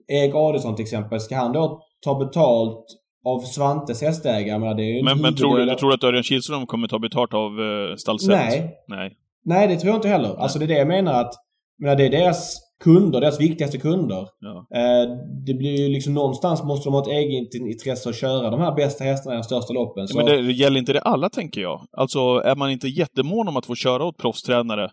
Erik 0.09 0.35
Adelsson 0.35 0.77
till 0.77 0.83
exempel. 0.83 1.21
Ska 1.21 1.37
han 1.37 1.53
då 1.53 1.83
ta 2.05 2.19
betalt 2.19 2.87
av 3.25 3.41
Svantes 3.41 4.03
hästägare? 4.03 4.59
Menar, 4.59 4.75
det 4.75 4.83
är 4.83 4.93
ju 4.93 4.99
en 4.99 5.05
Men, 5.05 5.21
men 5.21 5.37
tror 5.37 5.59
du, 5.59 5.65
du 5.65 5.75
tror 5.75 5.95
att 5.95 6.05
Örjan 6.05 6.23
Kihlström 6.23 6.67
kommer 6.67 6.89
ta 6.89 6.99
betalt 6.99 7.35
av 7.35 7.61
uh, 7.61 7.97
Stallset? 7.97 8.29
Nej. 8.29 8.75
Nej. 8.89 9.17
Nej, 9.45 9.69
det 9.69 9.77
tror 9.77 9.91
jag 9.91 9.99
inte 9.99 10.09
heller. 10.09 10.37
Alltså 10.37 10.59
det 10.59 10.65
är 10.65 10.69
det 10.69 10.79
jag 10.79 10.89
menar 10.89 11.21
att 11.21 11.35
menar, 11.79 11.97
det 11.97 12.07
är 12.07 12.11
deras 12.11 12.66
kunder, 12.85 13.21
deras 13.21 13.41
viktigaste 13.41 13.79
kunder. 13.79 14.29
Ja. 14.41 14.67
Eh, 14.75 15.11
det 15.47 15.55
blir 15.55 15.81
ju 15.81 15.89
liksom 15.89 16.15
någonstans 16.15 16.63
måste 16.63 16.87
de 16.89 16.95
ha 16.95 17.03
ett 17.03 17.09
eget 17.09 17.55
intresse 17.55 18.09
att 18.09 18.17
köra 18.17 18.51
de 18.51 18.61
här 18.61 18.75
bästa 18.75 19.05
hästarna 19.05 19.35
i 19.35 19.39
de 19.39 19.45
största 19.45 19.73
loppen. 19.73 20.09
Så, 20.09 20.17
men 20.17 20.27
det, 20.27 20.43
det 20.43 20.53
gäller 20.53 20.79
inte 20.79 20.93
det 20.93 21.01
alla, 21.01 21.29
tänker 21.29 21.61
jag. 21.61 21.87
Alltså, 21.93 22.19
är 22.19 22.57
man 22.57 22.71
inte 22.71 22.89
jättemån 22.89 23.49
om 23.49 23.57
att 23.57 23.67
få 23.67 23.75
köra 23.75 24.05
åt 24.05 24.19
proffstränare 24.19 24.85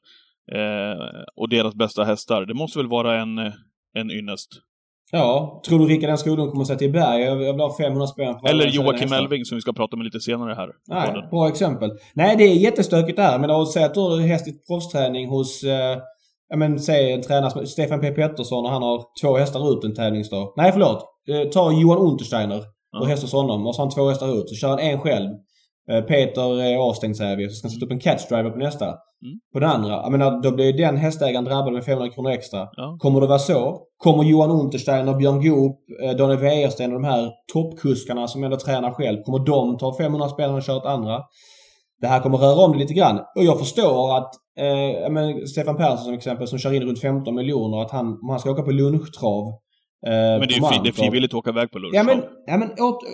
eh, 0.52 1.24
och 1.36 1.50
deras 1.50 1.76
bästa 1.76 2.04
hästar, 2.04 2.46
det 2.46 2.54
måste 2.54 2.80
väl 2.80 2.88
vara 2.88 3.22
en, 3.22 3.38
en 3.94 4.12
ynnest? 4.12 4.50
Ja, 5.16 5.62
tror 5.68 5.80
du 5.80 5.86
Rickard 5.86 6.10
den 6.10 6.18
skolan 6.18 6.52
kommer 6.52 6.66
säga 6.66 6.78
till 6.78 6.92
Berg, 6.92 7.22
jag 7.22 7.44
jag 7.44 7.54
vill 7.54 7.62
ha 7.62 7.78
500 7.78 8.08
spänn 8.08 8.40
för 8.40 8.50
Eller 8.50 8.68
Joakim 8.68 9.02
hästar." 9.02 9.18
Elving, 9.18 9.46
som 9.46 9.56
vi 9.56 9.62
ska 9.62 9.74
prata 9.74 9.98
med 9.98 10.04
lite 10.04 10.20
senare 10.20 10.54
här. 10.54 10.70
Nej, 10.88 11.28
bra 11.32 11.48
exempel. 11.48 11.92
Nej, 12.14 12.36
det 12.38 12.44
är 12.44 12.54
jättestökigt 12.54 13.18
där. 13.18 13.40
Men 13.40 13.52
att 13.52 13.72
säga 13.72 13.86
att 13.86 13.94
du 13.94 14.00
har 14.00 14.20
häst 14.20 14.48
i 14.48 14.52
proffsträning 14.68 15.30
hos, 15.30 15.64
eh, 15.64 15.98
men 16.58 16.80
säg 16.80 17.12
en 17.12 17.22
tränare 17.22 17.52
som 17.52 17.66
Stefan 17.68 18.00
P 18.02 18.12
Pettersson 18.12 18.66
och 18.66 18.72
han 18.72 18.84
har 18.84 19.04
två 19.22 19.38
hästar 19.38 19.74
ut 19.74 19.84
en 19.84 19.96
tävlingsdag. 19.96 20.54
Nej, 20.58 20.72
förlåt. 20.72 21.04
Eh, 21.30 21.50
ta 21.50 21.72
Johan 21.72 21.98
Untersteiner 21.98 22.58
och 22.58 22.64
Ja. 23.02 23.06
häst 23.06 23.24
hos 23.24 23.34
honom 23.34 23.68
och 23.68 23.76
så 23.76 23.82
har 23.82 23.86
han 23.86 23.94
två 23.96 24.10
hästar 24.10 24.38
ut. 24.40 24.50
Så 24.50 24.56
kör 24.56 24.70
han 24.70 24.80
en 24.80 25.00
själv. 25.00 25.30
Eh, 25.92 26.02
Peter 26.02 26.62
är 26.62 26.78
avstängd 26.78 27.16
säger 27.18 27.38
vi. 27.38 27.50
Så 27.50 27.56
ska 27.56 27.66
han 27.68 27.72
sätta 27.72 27.86
upp 27.86 27.92
en 27.92 28.00
catchdriver 28.00 28.50
på 28.50 28.58
nästa. 28.58 28.86
Mm. 28.86 29.40
På 29.54 29.60
den 29.60 29.70
andra. 29.70 29.92
Jag 29.92 30.12
menar, 30.12 30.42
då 30.42 30.52
blir 30.52 30.74
den 30.74 30.98
hästägaren 30.98 31.46
drabbad 31.46 31.74
med 31.74 31.86
500 31.86 32.10
kronor 32.14 32.32
extra. 32.32 32.68
Ja. 32.72 32.98
Kommer 33.00 33.22
det 33.22 33.28
vara 33.28 33.40
så? 33.40 33.80
Kommer 33.98 34.24
Johan 34.24 34.52
Untersteiner, 34.52 35.14
Björn 35.14 35.42
Goop, 35.42 35.78
eh, 36.04 36.12
Daniel 36.12 36.40
Wäjersten 36.40 36.94
och 36.94 37.02
de 37.02 37.08
här 37.08 37.32
toppkuskarna 37.54 38.28
som 38.28 38.44
ändå 38.44 38.58
tränar 38.58 38.92
själv. 38.92 39.22
Kommer 39.24 39.40
de 39.40 39.78
ta 39.78 39.98
500 39.98 40.30
spänn 40.30 40.54
och 40.54 40.64
köra 40.64 40.78
åt 40.78 40.86
andra? 40.86 41.22
Det 42.04 42.10
här 42.10 42.20
kommer 42.20 42.38
röra 42.38 42.66
om 42.66 42.72
det 42.72 42.78
lite 42.78 42.94
grann. 42.94 43.20
Och 43.36 43.44
jag 43.44 43.60
förstår 43.60 44.18
att 44.18 44.32
eh, 44.60 45.12
men 45.12 45.48
Stefan 45.48 45.78
Persson 45.78 45.98
som 45.98 46.14
exempel 46.14 46.48
som 46.48 46.60
kör 46.60 46.74
in 46.74 46.84
runt 46.84 47.02
15 47.02 47.36
miljoner 47.36 47.82
att 47.82 47.92
han, 47.92 48.08
om 48.08 48.30
han 48.30 48.40
ska 48.40 48.52
åka 48.52 48.62
på 48.62 48.72
lunchtrav 48.72 49.48
eh, 50.08 50.12
men 50.12 50.40
det 50.40 50.54
är 50.54 50.60
ju 50.60 50.66
fri, 50.66 50.80
det 50.84 50.90
är 50.90 50.94
frivilligt 50.94 51.32
att 51.32 51.38
åka 51.38 51.50
iväg 51.50 51.72
på 51.72 51.80
lunchtrav. 51.80 52.06
Ja 52.06 52.16
men, 52.16 52.24
ja, 52.46 52.58
men 52.58 52.70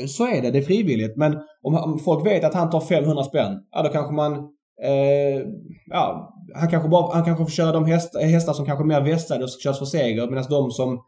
så 0.07 0.27
är 0.27 0.41
det. 0.41 0.51
Det 0.51 0.57
är 0.57 0.63
frivilligt. 0.63 1.17
Men 1.17 1.37
om, 1.61 1.75
om 1.75 1.99
folk 1.99 2.25
vet 2.25 2.43
att 2.43 2.53
han 2.53 2.69
tar 2.69 2.81
500 2.81 3.23
spänn, 3.23 3.53
ja 3.71 3.83
då 3.83 3.89
kanske 3.89 4.13
man 4.13 4.33
eh, 4.83 5.41
ja, 5.85 6.33
han 6.55 6.69
kanske, 6.69 6.89
bara, 6.89 7.13
han 7.13 7.25
kanske 7.25 7.43
får 7.43 7.51
köra 7.51 7.71
de 7.71 7.85
hästar, 7.85 8.19
hästar 8.19 8.53
som 8.53 8.65
kanske 8.65 8.83
är 8.83 8.87
mer 8.87 9.01
vässade 9.01 9.43
och 9.43 9.49
ska 9.49 9.61
köras 9.63 9.79
för 9.79 9.85
seger 9.85 10.27
medan 10.27 10.45
de 10.49 10.71
som 10.71 10.99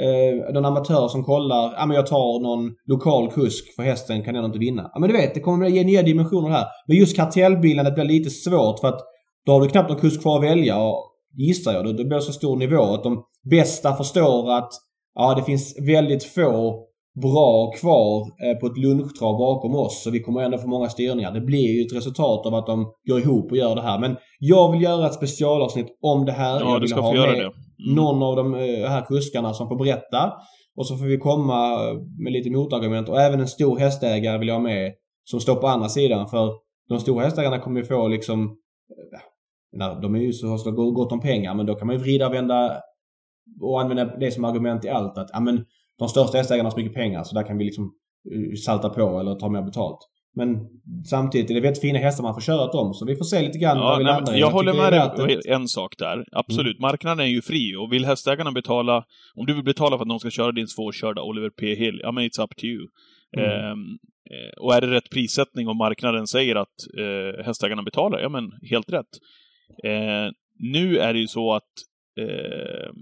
eh, 0.00 0.54
någon 0.54 0.64
amatör 0.64 1.08
som 1.08 1.24
kollar, 1.24 1.74
ja 1.76 1.86
men 1.86 1.96
jag 1.96 2.06
tar 2.06 2.40
någon 2.42 2.72
lokal 2.86 3.30
kusk 3.30 3.74
för 3.76 3.82
hästen 3.82 4.22
kan 4.24 4.34
jag 4.34 4.44
inte 4.44 4.58
vinna. 4.58 4.90
Ja 4.94 5.00
men 5.00 5.08
du 5.08 5.16
vet, 5.16 5.34
det 5.34 5.40
kommer 5.40 5.66
att 5.66 5.72
ge 5.72 5.84
nya 5.84 6.02
dimensioner 6.02 6.48
här. 6.48 6.64
Men 6.86 6.96
just 6.96 7.16
kartellbildandet 7.16 7.94
blir 7.94 8.04
lite 8.04 8.30
svårt 8.30 8.80
för 8.80 8.88
att 8.88 9.00
då 9.46 9.52
har 9.52 9.60
du 9.60 9.68
knappt 9.68 9.90
någon 9.90 10.00
kusk 10.00 10.22
kvar 10.22 10.38
att 10.38 10.44
välja 10.44 10.82
och 10.82 11.12
gissar 11.36 11.72
jag. 11.72 11.96
Det 11.96 12.04
blir 12.04 12.18
så 12.18 12.32
stor 12.32 12.56
nivå 12.56 12.82
att 12.82 13.04
de 13.04 13.22
bästa 13.50 13.94
förstår 13.94 14.52
att 14.52 14.70
ja, 15.14 15.34
det 15.34 15.42
finns 15.42 15.76
väldigt 15.80 16.24
få 16.24 16.82
bra 17.22 17.72
kvar 17.80 18.20
eh, 18.20 18.58
på 18.60 18.66
ett 18.66 18.78
lunchtrav 18.78 19.38
bakom 19.38 19.74
oss 19.74 20.02
så 20.02 20.10
vi 20.10 20.20
kommer 20.20 20.42
ändå 20.42 20.58
få 20.58 20.68
många 20.68 20.88
styrningar. 20.88 21.32
Det 21.32 21.40
blir 21.40 21.76
ju 21.76 21.86
ett 21.86 21.92
resultat 21.92 22.46
av 22.46 22.54
att 22.54 22.66
de 22.66 22.86
går 23.08 23.20
ihop 23.20 23.50
och 23.50 23.56
gör 23.56 23.74
det 23.74 23.82
här. 23.82 23.98
Men 23.98 24.16
jag 24.38 24.72
vill 24.72 24.82
göra 24.82 25.06
ett 25.06 25.14
specialavsnitt 25.14 25.98
om 26.02 26.24
det 26.24 26.32
här. 26.32 26.60
Ja, 26.60 26.72
jag 26.72 26.80
du 26.80 26.88
ska 26.88 27.02
få 27.02 27.14
göra 27.14 27.32
det. 27.32 27.52
Mm. 27.84 27.94
Någon 27.94 28.22
av 28.22 28.36
de 28.36 28.54
eh, 28.54 28.88
här 28.88 29.04
kuskarna 29.04 29.54
som 29.54 29.68
får 29.68 29.76
berätta. 29.76 30.32
Och 30.76 30.86
så 30.86 30.96
får 30.96 31.04
vi 31.04 31.18
komma 31.18 31.88
eh, 31.88 31.94
med 32.18 32.32
lite 32.32 32.50
motargument 32.50 33.08
och 33.08 33.20
även 33.20 33.40
en 33.40 33.48
stor 33.48 33.78
hästägare 33.78 34.38
vill 34.38 34.48
jag 34.48 34.54
ha 34.54 34.62
med 34.62 34.92
som 35.24 35.40
står 35.40 35.54
på 35.54 35.66
andra 35.66 35.88
sidan 35.88 36.28
för 36.28 36.52
de 36.88 37.00
stora 37.00 37.24
hästägarna 37.24 37.58
kommer 37.58 37.80
ju 37.80 37.86
få 37.86 38.08
liksom 38.08 38.42
eh, 38.42 39.20
Nej, 39.72 39.96
de 40.02 40.14
är 40.14 40.18
ju 40.18 40.32
så 40.32 40.46
har 40.46 40.92
gott 40.92 41.12
om 41.12 41.20
pengar 41.20 41.54
men 41.54 41.66
då 41.66 41.74
kan 41.74 41.86
man 41.86 41.96
ju 41.96 42.02
vrida 42.02 42.26
och 42.26 42.34
vända 42.34 42.82
och 43.60 43.80
använda 43.80 44.04
det 44.04 44.30
som 44.30 44.44
argument 44.44 44.84
i 44.84 44.88
allt 44.88 45.18
att 45.18 45.30
ja 45.32 45.40
men 45.40 45.64
de 45.98 46.08
största 46.08 46.38
hästägarna 46.38 46.66
har 46.66 46.70
så 46.70 46.78
mycket 46.78 46.94
pengar 46.94 47.22
så 47.22 47.34
där 47.34 47.42
kan 47.42 47.58
vi 47.58 47.64
liksom 47.64 47.92
salta 48.64 48.88
på 48.88 49.20
eller 49.20 49.34
ta 49.34 49.48
mer 49.48 49.62
betalt. 49.62 49.98
Men 50.36 50.58
samtidigt 51.04 51.50
är 51.50 51.54
det 51.54 51.60
väldigt 51.60 51.80
fina 51.80 51.98
hästar 51.98 52.22
man 52.22 52.34
får 52.34 52.40
köra 52.40 52.72
dem 52.72 52.94
så 52.94 53.06
vi 53.06 53.16
får 53.16 53.24
se 53.24 53.42
lite 53.42 53.58
grann 53.58 53.76
ja, 53.76 53.96
vi 53.96 54.04
i. 54.04 54.06
Jag, 54.06 54.38
jag 54.38 54.50
håller 54.50 54.74
med 54.74 54.92
dig 54.92 55.00
att... 55.00 55.46
en 55.46 55.68
sak 55.68 55.94
där. 55.98 56.24
Absolut. 56.32 56.78
Mm. 56.78 56.82
Marknaden 56.82 57.26
är 57.26 57.30
ju 57.30 57.42
fri 57.42 57.76
och 57.76 57.92
vill 57.92 58.04
hästägarna 58.04 58.52
betala, 58.52 59.04
om 59.34 59.46
du 59.46 59.54
vill 59.54 59.64
betala 59.64 59.96
för 59.96 60.04
att 60.04 60.08
någon 60.08 60.20
ska 60.20 60.30
köra 60.30 60.52
din 60.52 60.68
svårkörda 60.68 61.22
Oliver 61.22 61.50
P 61.50 61.74
Hill, 61.74 62.00
ja 62.02 62.12
men 62.12 62.24
it's 62.24 62.42
up 62.42 62.56
to 62.56 62.64
you. 62.64 62.86
Mm. 63.36 63.50
Ehm, 63.50 63.98
eh, 64.30 64.62
och 64.62 64.74
är 64.74 64.80
det 64.80 64.90
rätt 64.90 65.10
prissättning 65.10 65.68
och 65.68 65.76
marknaden 65.76 66.26
säger 66.26 66.56
att 66.56 66.76
eh, 66.98 67.44
hästägarna 67.44 67.82
betalar, 67.82 68.18
ja 68.18 68.28
men 68.28 68.44
helt 68.70 68.92
rätt. 68.92 69.12
Eh, 69.84 70.32
nu 70.58 70.98
är 70.98 71.12
det 71.12 71.18
ju 71.18 71.26
så 71.26 71.54
att 71.54 71.72
eh, 72.20 72.92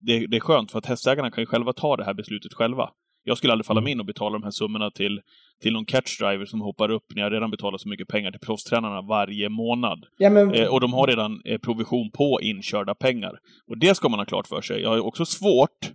det, 0.00 0.26
det, 0.26 0.36
är 0.36 0.40
skönt 0.40 0.70
för 0.70 0.78
att 0.78 0.86
hästägarna 0.86 1.30
kan 1.30 1.42
ju 1.42 1.46
själva 1.46 1.72
ta 1.72 1.96
det 1.96 2.04
här 2.04 2.14
beslutet 2.14 2.54
själva. 2.54 2.90
Jag 3.24 3.38
skulle 3.38 3.52
aldrig 3.52 3.66
falla 3.66 3.80
mig 3.80 3.92
mm. 3.92 3.96
in 3.96 4.00
och 4.00 4.06
betala 4.06 4.38
de 4.38 4.42
här 4.42 4.50
summorna 4.50 4.90
till, 4.90 5.20
till 5.62 5.72
någon 5.72 5.84
catchdriver 5.84 6.46
som 6.46 6.60
hoppar 6.60 6.90
upp 6.90 7.04
när 7.14 7.22
jag 7.22 7.32
redan 7.32 7.50
betalar 7.50 7.78
så 7.78 7.88
mycket 7.88 8.08
pengar 8.08 8.30
till 8.30 8.40
proffstränarna 8.40 9.02
varje 9.02 9.48
månad. 9.48 10.04
Ja, 10.18 10.30
men... 10.30 10.54
eh, 10.54 10.66
och 10.66 10.80
de 10.80 10.92
har 10.92 11.06
redan 11.06 11.40
eh, 11.44 11.58
provision 11.58 12.10
på 12.10 12.40
inkörda 12.42 12.94
pengar. 12.94 13.32
Och 13.70 13.78
det 13.78 13.94
ska 13.94 14.08
man 14.08 14.18
ha 14.18 14.26
klart 14.26 14.46
för 14.46 14.60
sig. 14.60 14.82
Jag 14.82 14.90
har 14.90 15.00
också 15.00 15.24
svårt 15.24 15.92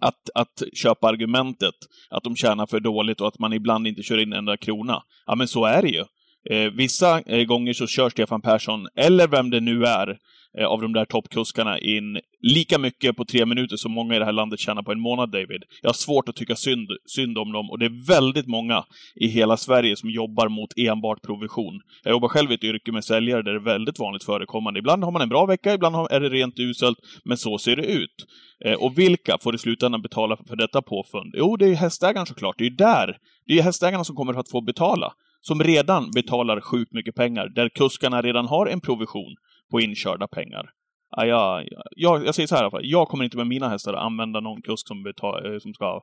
att, 0.00 0.30
att 0.34 0.62
köpa 0.74 1.08
argumentet 1.08 1.74
att 2.10 2.24
de 2.24 2.36
tjänar 2.36 2.66
för 2.66 2.80
dåligt 2.80 3.20
och 3.20 3.28
att 3.28 3.38
man 3.38 3.52
ibland 3.52 3.86
inte 3.86 4.02
kör 4.02 4.18
in 4.18 4.32
en 4.32 4.38
enda 4.38 4.56
krona. 4.56 5.02
Ja, 5.26 5.34
men 5.34 5.48
så 5.48 5.64
är 5.64 5.82
det 5.82 5.88
ju. 5.88 6.04
Eh, 6.50 6.70
vissa 6.72 7.20
eh, 7.20 7.44
gånger 7.44 7.72
så 7.72 7.86
kör 7.86 8.10
Stefan 8.10 8.42
Persson, 8.42 8.86
eller 8.96 9.28
vem 9.28 9.50
det 9.50 9.60
nu 9.60 9.84
är, 9.84 10.18
Eh, 10.58 10.66
av 10.66 10.80
de 10.80 10.92
där 10.92 11.04
toppkuskarna 11.04 11.78
in 11.78 12.20
lika 12.42 12.78
mycket 12.78 13.16
på 13.16 13.24
tre 13.24 13.46
minuter 13.46 13.76
som 13.76 13.92
många 13.92 14.16
i 14.16 14.18
det 14.18 14.24
här 14.24 14.32
landet 14.32 14.60
tjänar 14.60 14.82
på 14.82 14.92
en 14.92 15.00
månad, 15.00 15.30
David. 15.30 15.62
Jag 15.82 15.88
har 15.88 15.94
svårt 15.94 16.28
att 16.28 16.36
tycka 16.36 16.56
synd, 16.56 16.90
synd 17.06 17.38
om 17.38 17.52
dem 17.52 17.70
och 17.70 17.78
det 17.78 17.84
är 17.84 18.06
väldigt 18.06 18.46
många 18.46 18.84
i 19.14 19.26
hela 19.26 19.56
Sverige 19.56 19.96
som 19.96 20.10
jobbar 20.10 20.48
mot 20.48 20.70
enbart 20.76 21.22
provision. 21.22 21.80
Jag 22.04 22.10
jobbar 22.10 22.28
själv 22.28 22.52
i 22.52 22.54
ett 22.54 22.64
yrke 22.64 22.92
med 22.92 23.04
säljare 23.04 23.42
där 23.42 23.52
det 23.52 23.58
är 23.58 23.64
väldigt 23.64 23.98
vanligt 23.98 24.24
förekommande. 24.24 24.78
Ibland 24.78 25.04
har 25.04 25.12
man 25.12 25.22
en 25.22 25.28
bra 25.28 25.46
vecka, 25.46 25.74
ibland 25.74 25.96
är 26.10 26.20
det 26.20 26.28
rent 26.28 26.58
uselt, 26.58 26.98
men 27.24 27.36
så 27.36 27.58
ser 27.58 27.76
det 27.76 27.86
ut. 27.86 28.26
Eh, 28.64 28.74
och 28.74 28.98
vilka 28.98 29.38
får 29.38 29.54
i 29.54 29.58
slutändan 29.58 30.02
betala 30.02 30.36
för 30.48 30.56
detta 30.56 30.82
påfund? 30.82 31.34
Jo, 31.36 31.56
det 31.56 31.66
är 31.66 31.74
hästägaren 31.74 32.26
såklart. 32.26 32.58
Det 32.58 32.66
är 32.66 32.70
där. 32.70 33.16
Det 33.46 33.58
är 33.58 33.62
hästägarna 33.62 34.04
som 34.04 34.16
kommer 34.16 34.34
att 34.34 34.50
få 34.50 34.60
betala 34.60 35.12
som 35.40 35.62
redan 35.62 36.10
betalar 36.10 36.60
sjukt 36.60 36.92
mycket 36.92 37.14
pengar, 37.14 37.48
där 37.48 37.68
kuskarna 37.68 38.22
redan 38.22 38.46
har 38.46 38.66
en 38.66 38.80
provision 38.80 39.34
på 39.70 39.80
inkörda 39.80 40.28
pengar. 40.28 40.70
Ja, 41.16 41.26
jag, 41.26 41.64
jag, 41.96 42.26
jag 42.26 42.34
säger 42.34 42.46
så 42.46 42.54
här 42.54 42.62
i 42.62 42.64
alla 42.64 42.70
fall, 42.70 42.80
jag 42.84 43.08
kommer 43.08 43.24
inte 43.24 43.36
med 43.36 43.46
mina 43.46 43.68
hästar 43.68 43.94
använda 43.94 44.40
någon 44.40 44.62
kusk 44.62 44.88
som, 44.88 45.02
betal, 45.02 45.54
eh, 45.54 45.58
som 45.58 45.74
ska 45.74 45.84
ha 45.84 46.02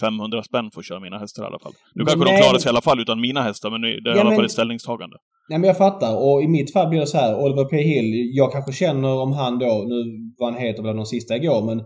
500 0.00 0.42
spänn 0.42 0.70
för 0.70 0.80
att 0.80 0.86
köra 0.86 1.00
mina 1.00 1.18
hästar 1.18 1.42
i 1.42 1.46
alla 1.46 1.58
fall. 1.58 1.72
Nu 1.94 2.04
kanske 2.04 2.24
Nej. 2.24 2.36
de 2.36 2.42
klarar 2.42 2.58
sig 2.58 2.68
i 2.68 2.72
alla 2.72 2.80
fall 2.80 3.00
utan 3.00 3.20
mina 3.20 3.42
hästar, 3.42 3.70
men 3.70 3.80
det 3.80 3.88
är 3.88 4.00
ja, 4.04 4.16
i 4.16 4.20
alla 4.20 4.30
men... 4.30 4.36
fall 4.36 4.44
ett 4.44 4.52
ställningstagande. 4.52 5.16
Nej 5.48 5.58
men 5.58 5.68
jag 5.68 5.78
fattar 5.78 6.16
och 6.16 6.42
i 6.42 6.48
mitt 6.48 6.72
fall 6.72 6.88
blir 6.88 7.00
det 7.00 7.06
så 7.06 7.18
här, 7.18 7.40
Oliver 7.44 7.64
P 7.64 7.76
Hill, 7.76 8.36
jag 8.36 8.52
kanske 8.52 8.72
känner 8.72 9.22
om 9.22 9.32
han 9.32 9.58
då, 9.58 9.84
nu 9.88 10.04
var 10.38 10.50
han 10.50 10.60
heter 10.60 10.82
bland 10.82 10.98
de 10.98 11.06
sista 11.06 11.36
igår, 11.36 11.62
men 11.62 11.82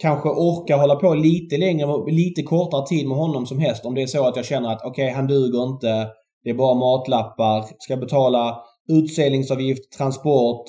kanske 0.00 0.28
orka 0.28 0.76
hålla 0.76 0.96
på 0.96 1.14
lite 1.14 1.56
längre, 1.56 1.86
lite 2.12 2.42
kortare 2.42 2.86
tid 2.86 3.08
med 3.08 3.16
honom 3.16 3.46
som 3.46 3.58
häst. 3.58 3.84
Om 3.84 3.94
det 3.94 4.02
är 4.02 4.06
så 4.06 4.28
att 4.28 4.36
jag 4.36 4.44
känner 4.44 4.72
att 4.72 4.82
okej, 4.84 5.04
okay, 5.04 5.14
han 5.14 5.26
duger 5.26 5.62
inte, 5.64 6.06
det 6.44 6.50
är 6.50 6.54
bara 6.54 6.74
matlappar, 6.74 7.64
ska 7.78 7.96
betala 7.96 8.56
utseglingsavgift, 8.88 9.92
transport, 9.98 10.64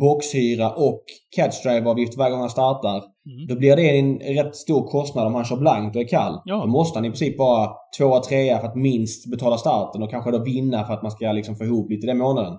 boxhyra 0.00 0.70
och 0.70 1.02
catchdrive-avgift 1.36 2.16
varje 2.16 2.30
gång 2.30 2.40
han 2.40 2.50
startar. 2.50 2.96
Mm. 2.96 3.46
Då 3.48 3.56
blir 3.56 3.76
det 3.76 3.98
en 3.98 4.18
rätt 4.18 4.56
stor 4.56 4.86
kostnad 4.88 5.26
om 5.26 5.34
han 5.34 5.44
kör 5.44 5.56
blankt 5.56 5.96
och 5.96 6.02
är 6.02 6.08
kall. 6.08 6.40
Ja. 6.44 6.56
Då 6.56 6.66
måste 6.66 6.98
han 6.98 7.04
i 7.04 7.08
princip 7.08 7.38
bara 7.38 7.70
tvåa, 7.98 8.20
trea 8.20 8.58
för 8.58 8.66
att 8.66 8.76
minst 8.76 9.30
betala 9.30 9.56
starten 9.56 10.02
och 10.02 10.10
kanske 10.10 10.30
då 10.30 10.38
vinna 10.38 10.86
för 10.86 10.94
att 10.94 11.02
man 11.02 11.10
ska 11.10 11.32
liksom 11.32 11.56
få 11.56 11.64
ihop 11.64 11.90
lite 11.90 12.06
den 12.06 12.18
månaden. 12.18 12.58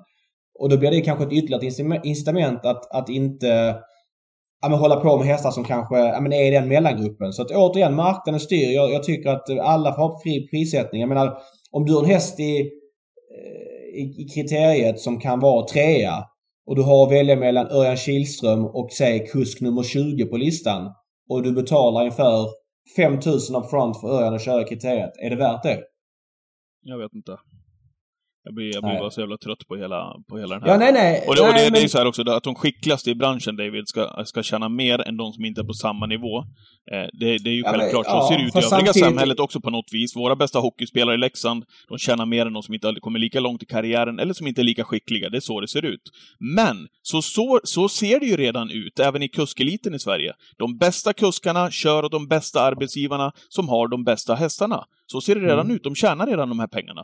Och 0.60 0.70
då 0.70 0.78
blir 0.78 0.92
det 0.92 1.02
kanske 1.02 1.24
ett 1.24 1.34
ytterligare 1.34 2.02
incitament 2.04 2.66
att, 2.66 2.96
att 2.96 3.10
inte 3.10 3.76
ja, 4.62 4.70
men 4.70 4.80
hålla 4.80 4.96
på 4.96 5.18
med 5.18 5.28
hästar 5.28 5.52
som 5.52 5.64
kanske 5.64 5.98
ja, 5.98 6.22
men 6.22 6.34
är 6.34 6.48
i 6.48 6.50
den 6.50 6.68
mellangruppen. 6.68 7.34
Så 7.34 7.42
att 7.42 7.52
återigen, 7.52 7.96
marknaden 7.96 8.40
styr. 8.40 8.72
Jag, 8.72 8.92
jag 8.92 9.04
tycker 9.04 9.30
att 9.30 9.60
alla 9.60 9.94
får 9.94 10.02
ha 10.02 10.20
fri 10.24 10.48
prissättning. 10.48 11.02
Jag 11.02 11.10
menar, 11.10 11.38
om 11.72 11.86
du 11.86 11.94
har 11.94 12.04
en 12.04 12.10
häst 12.10 12.40
i 12.40 12.70
i, 13.96 14.28
kriteriet 14.34 15.00
som 15.00 15.20
kan 15.20 15.40
vara 15.40 15.68
trea 15.68 16.24
och 16.66 16.76
du 16.76 16.82
har 16.82 17.06
att 17.06 17.12
välja 17.12 17.36
mellan 17.36 17.68
Örjan 17.68 17.98
Kihlström 17.98 18.66
och 18.66 18.92
säg 18.92 19.28
kusk 19.28 19.62
nummer 19.62 19.84
20 19.84 20.26
på 20.26 20.38
listan 20.38 20.92
och 21.30 21.44
du 21.44 21.52
betalar 21.52 22.06
inför 22.06 22.48
5000 22.96 23.56
upfront 23.56 24.02
för 24.02 24.08
Örjan 24.08 24.36
att 24.36 24.46
köra 24.46 24.64
kriteriet. 24.64 25.12
Är 25.18 25.30
det 25.30 25.36
värt 25.36 25.64
det? 25.64 25.80
Jag 26.82 26.98
vet 26.98 27.14
inte. 27.14 27.38
Jag 28.46 28.54
blir, 28.54 28.74
jag 28.74 28.84
blir 28.84 29.00
bara 29.00 29.12
så 29.12 29.20
jävla 29.20 29.38
trött 29.38 29.68
på 29.68 29.76
hela, 29.76 30.16
på 30.30 30.38
hela 30.38 30.56
den 30.56 30.64
här. 30.64 30.70
Ja, 30.70 30.78
nej, 30.78 30.94
nej. 30.94 31.26
Och 31.28 31.36
det, 31.36 31.42
och 31.42 31.48
det, 31.48 31.64
men... 31.64 31.74
det 31.74 31.84
är 31.84 31.88
så 31.88 31.98
här 31.98 32.06
också, 32.06 32.32
att 32.32 32.44
de 32.44 32.56
skickligaste 32.56 33.10
i 33.10 33.16
branschen, 33.16 33.56
David, 33.56 33.88
ska, 33.88 34.24
ska 34.26 34.44
tjäna 34.44 34.70
mer 34.70 35.08
än 35.08 35.18
de 35.18 35.34
som 35.34 35.46
inte 35.46 35.62
är 35.62 35.66
på 35.66 35.74
samma 35.74 36.06
nivå. 36.06 36.38
Eh, 36.92 37.08
det, 37.14 37.38
det, 37.38 37.50
är 37.50 37.54
ju 37.54 37.62
ja, 37.62 37.72
självklart. 37.72 38.06
Men, 38.06 38.22
så 38.22 38.28
ser 38.28 38.38
det 38.38 38.44
ut 38.44 38.56
i 38.56 38.58
övriga 38.58 38.70
samtidigt... 38.70 39.06
samhället 39.06 39.40
också 39.40 39.62
på 39.62 39.70
något 39.70 39.90
vis. 39.92 40.16
Våra 40.16 40.36
bästa 40.36 40.60
hockeyspelare 40.60 41.16
i 41.16 41.18
Leksand, 41.18 41.64
de 41.90 41.98
tjänar 41.98 42.26
mer 42.26 42.46
än 42.46 42.54
de 42.54 42.64
som 42.64 42.74
inte 42.74 42.94
kommer 43.02 43.20
lika 43.20 43.40
långt 43.40 43.64
i 43.64 43.66
karriären, 43.66 44.20
eller 44.20 44.34
som 44.34 44.48
inte 44.48 44.62
är 44.62 44.64
lika 44.64 44.84
skickliga. 44.84 45.30
Det 45.30 45.38
är 45.38 45.42
så 45.42 45.62
det 45.62 45.68
ser 45.68 45.86
ut. 45.86 46.12
Men, 46.40 46.88
så, 47.02 47.22
så, 47.22 47.60
så 47.64 47.90
ser 47.90 48.20
det 48.20 48.26
ju 48.26 48.38
redan 48.38 48.72
ut, 48.72 49.00
även 49.00 49.24
i 49.24 49.28
kuskeliten 49.28 49.96
i 49.96 50.00
Sverige. 50.00 50.34
De 50.58 50.78
bästa 50.78 51.14
kuskarna 51.14 51.72
kör 51.72 52.06
åt 52.06 52.12
de 52.12 52.28
bästa 52.28 52.62
arbetsgivarna 52.62 53.32
som 53.50 53.70
har 53.70 53.88
de 53.88 54.04
bästa 54.04 54.36
hästarna. 54.36 54.86
Så 55.08 55.22
ser 55.22 55.36
det 55.36 55.42
redan 55.42 55.60
mm. 55.60 55.76
ut. 55.76 55.84
De 55.84 55.96
tjänar 55.96 56.28
redan 56.28 56.50
de 56.50 56.60
här 56.60 56.68
pengarna. 56.68 57.04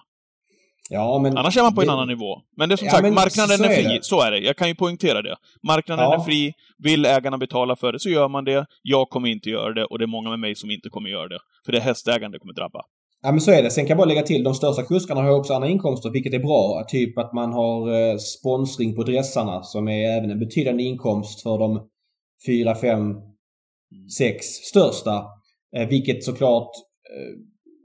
Ja, 0.94 1.20
men 1.20 1.38
Annars 1.38 1.58
är 1.58 1.62
man 1.62 1.76
på 1.76 1.82
det... 1.82 1.88
en 1.88 1.94
annan 1.94 2.08
nivå. 2.08 2.42
Men 2.58 2.70
det 2.70 2.76
är 2.76 2.78
som 2.78 2.88
ja, 2.88 2.92
sagt, 2.92 3.14
marknaden 3.14 3.66
är, 3.66 3.70
är 3.70 3.84
fri. 3.84 4.00
Så 4.02 4.22
är 4.22 4.32
det. 4.32 4.40
Jag 4.40 4.58
kan 4.58 4.68
ju 4.68 4.76
poängtera 4.76 5.22
det. 5.22 5.36
Marknaden 5.64 6.06
ja. 6.06 6.16
är 6.16 6.20
fri. 6.20 6.54
Vill 6.78 7.06
ägarna 7.06 7.38
betala 7.38 7.76
för 7.76 7.94
det 7.94 8.00
så 8.00 8.10
gör 8.10 8.28
man 8.28 8.46
det. 8.46 8.66
Jag 8.82 9.10
kommer 9.10 9.30
inte 9.30 9.50
göra 9.50 9.74
det 9.74 9.86
och 9.86 10.00
det 10.00 10.06
är 10.06 10.08
många 10.08 10.30
med 10.30 10.40
mig 10.40 10.56
som 10.56 10.72
inte 10.72 10.90
kommer 10.90 11.10
göra 11.10 11.28
det. 11.28 11.40
För 11.66 11.72
det 11.72 11.78
är 11.78 11.82
hästägaren 11.82 12.32
det 12.32 12.40
kommer 12.40 12.54
drabba. 12.54 12.82
Ja 13.24 13.32
men 13.32 13.42
så 13.42 13.52
är 13.52 13.64
det. 13.64 13.72
Sen 13.72 13.86
kan 13.86 13.90
jag 13.90 13.98
bara 13.98 14.08
lägga 14.08 14.22
till, 14.22 14.44
de 14.44 14.54
största 14.54 14.84
kuskarna 14.84 15.22
har 15.22 15.32
också 15.32 15.54
andra 15.54 15.70
inkomster 15.70 16.10
vilket 16.10 16.34
är 16.34 16.40
bra. 16.40 16.86
Typ 16.88 17.18
att 17.18 17.34
man 17.34 17.54
har 17.54 17.90
eh, 17.90 18.18
sponsring 18.18 18.96
på 18.96 19.04
dressarna 19.04 19.64
som 19.64 19.88
är 19.88 20.18
även 20.18 20.32
en 20.32 20.40
betydande 20.40 20.84
inkomst 20.84 21.42
för 21.42 21.58
de 21.58 21.88
fyra, 22.48 22.76
fem, 22.76 23.16
sex 24.18 24.46
största. 24.46 25.26
Eh, 25.78 25.88
vilket 25.88 26.24
såklart 26.24 26.72
eh, 27.16 27.34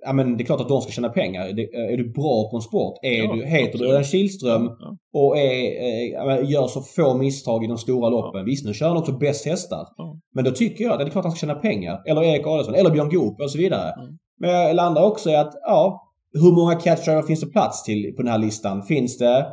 ja 0.07 0.13
men 0.13 0.37
det 0.37 0.43
är 0.43 0.47
klart 0.47 0.61
att 0.61 0.69
de 0.69 0.81
ska 0.81 0.93
tjäna 0.93 1.09
pengar. 1.09 1.43
Eh, 1.43 1.93
är 1.93 1.97
du 1.97 2.13
bra 2.13 2.51
på 2.51 2.57
en 2.57 2.63
sport, 2.63 2.99
är 3.03 3.25
ja, 3.25 3.33
du, 3.33 3.45
heter 3.45 3.65
absolut. 3.65 3.81
du 3.81 3.89
Örjan 3.89 4.05
Kihlström 4.05 4.71
ja. 4.81 4.97
och 5.13 5.39
är, 5.39 6.41
äh, 6.41 6.51
gör 6.51 6.67
så 6.67 6.81
få 6.81 7.15
misstag 7.15 7.65
i 7.65 7.67
de 7.67 7.79
stora 7.79 8.09
loppen. 8.09 8.41
Ja. 8.41 8.45
Visst, 8.45 8.67
nu 8.67 8.75
kör 8.75 8.89
han 8.89 8.97
också 8.97 9.13
bäst 9.13 9.47
hästar. 9.47 9.89
Ja. 9.97 10.21
Men 10.35 10.45
då 10.45 10.51
tycker 10.51 10.85
jag 10.85 10.93
att 10.93 10.99
det 10.99 11.05
är 11.05 11.11
klart 11.11 11.25
att 11.25 11.31
han 11.31 11.37
ska 11.37 11.47
tjäna 11.47 11.61
pengar. 11.61 12.03
Eller 12.07 12.23
Erik 12.23 12.47
Adelsson, 12.47 12.75
eller 12.75 12.91
Björn 12.91 13.11
Goop 13.11 13.41
och 13.41 13.51
så 13.51 13.59
vidare. 13.59 13.93
Men 14.41 14.51
jag 14.51 14.77
landar 14.77 15.03
också 15.03 15.31
i 15.31 15.37
att, 15.37 15.55
ja, 15.63 16.03
hur 16.33 16.53
många 16.53 16.75
catchdriver 16.75 17.23
finns 17.23 17.41
det 17.41 17.47
plats 17.47 17.83
till 17.83 18.15
på 18.17 18.23
den 18.23 18.33
här 18.33 18.39
listan? 18.39 18.83
Finns 18.83 19.19
det 19.19 19.47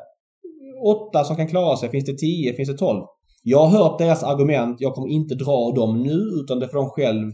åtta 0.86 1.24
som 1.24 1.36
kan 1.36 1.48
klara 1.48 1.78
sig? 1.78 1.90
Finns 1.90 2.06
det 2.06 2.18
tio? 2.18 2.54
Finns 2.54 2.70
det 2.70 2.78
tolv? 2.78 3.04
Jag 3.44 3.66
har 3.66 3.80
hört 3.80 4.00
deras 4.00 4.24
argument. 4.24 4.78
Jag 4.80 4.94
kommer 4.94 5.08
inte 5.08 5.36
dra 5.36 5.72
dem 5.72 6.04
nu 6.04 6.42
utan 6.44 6.60
det 6.60 6.68
får 6.68 6.78
de 6.78 6.90
själv 6.90 7.32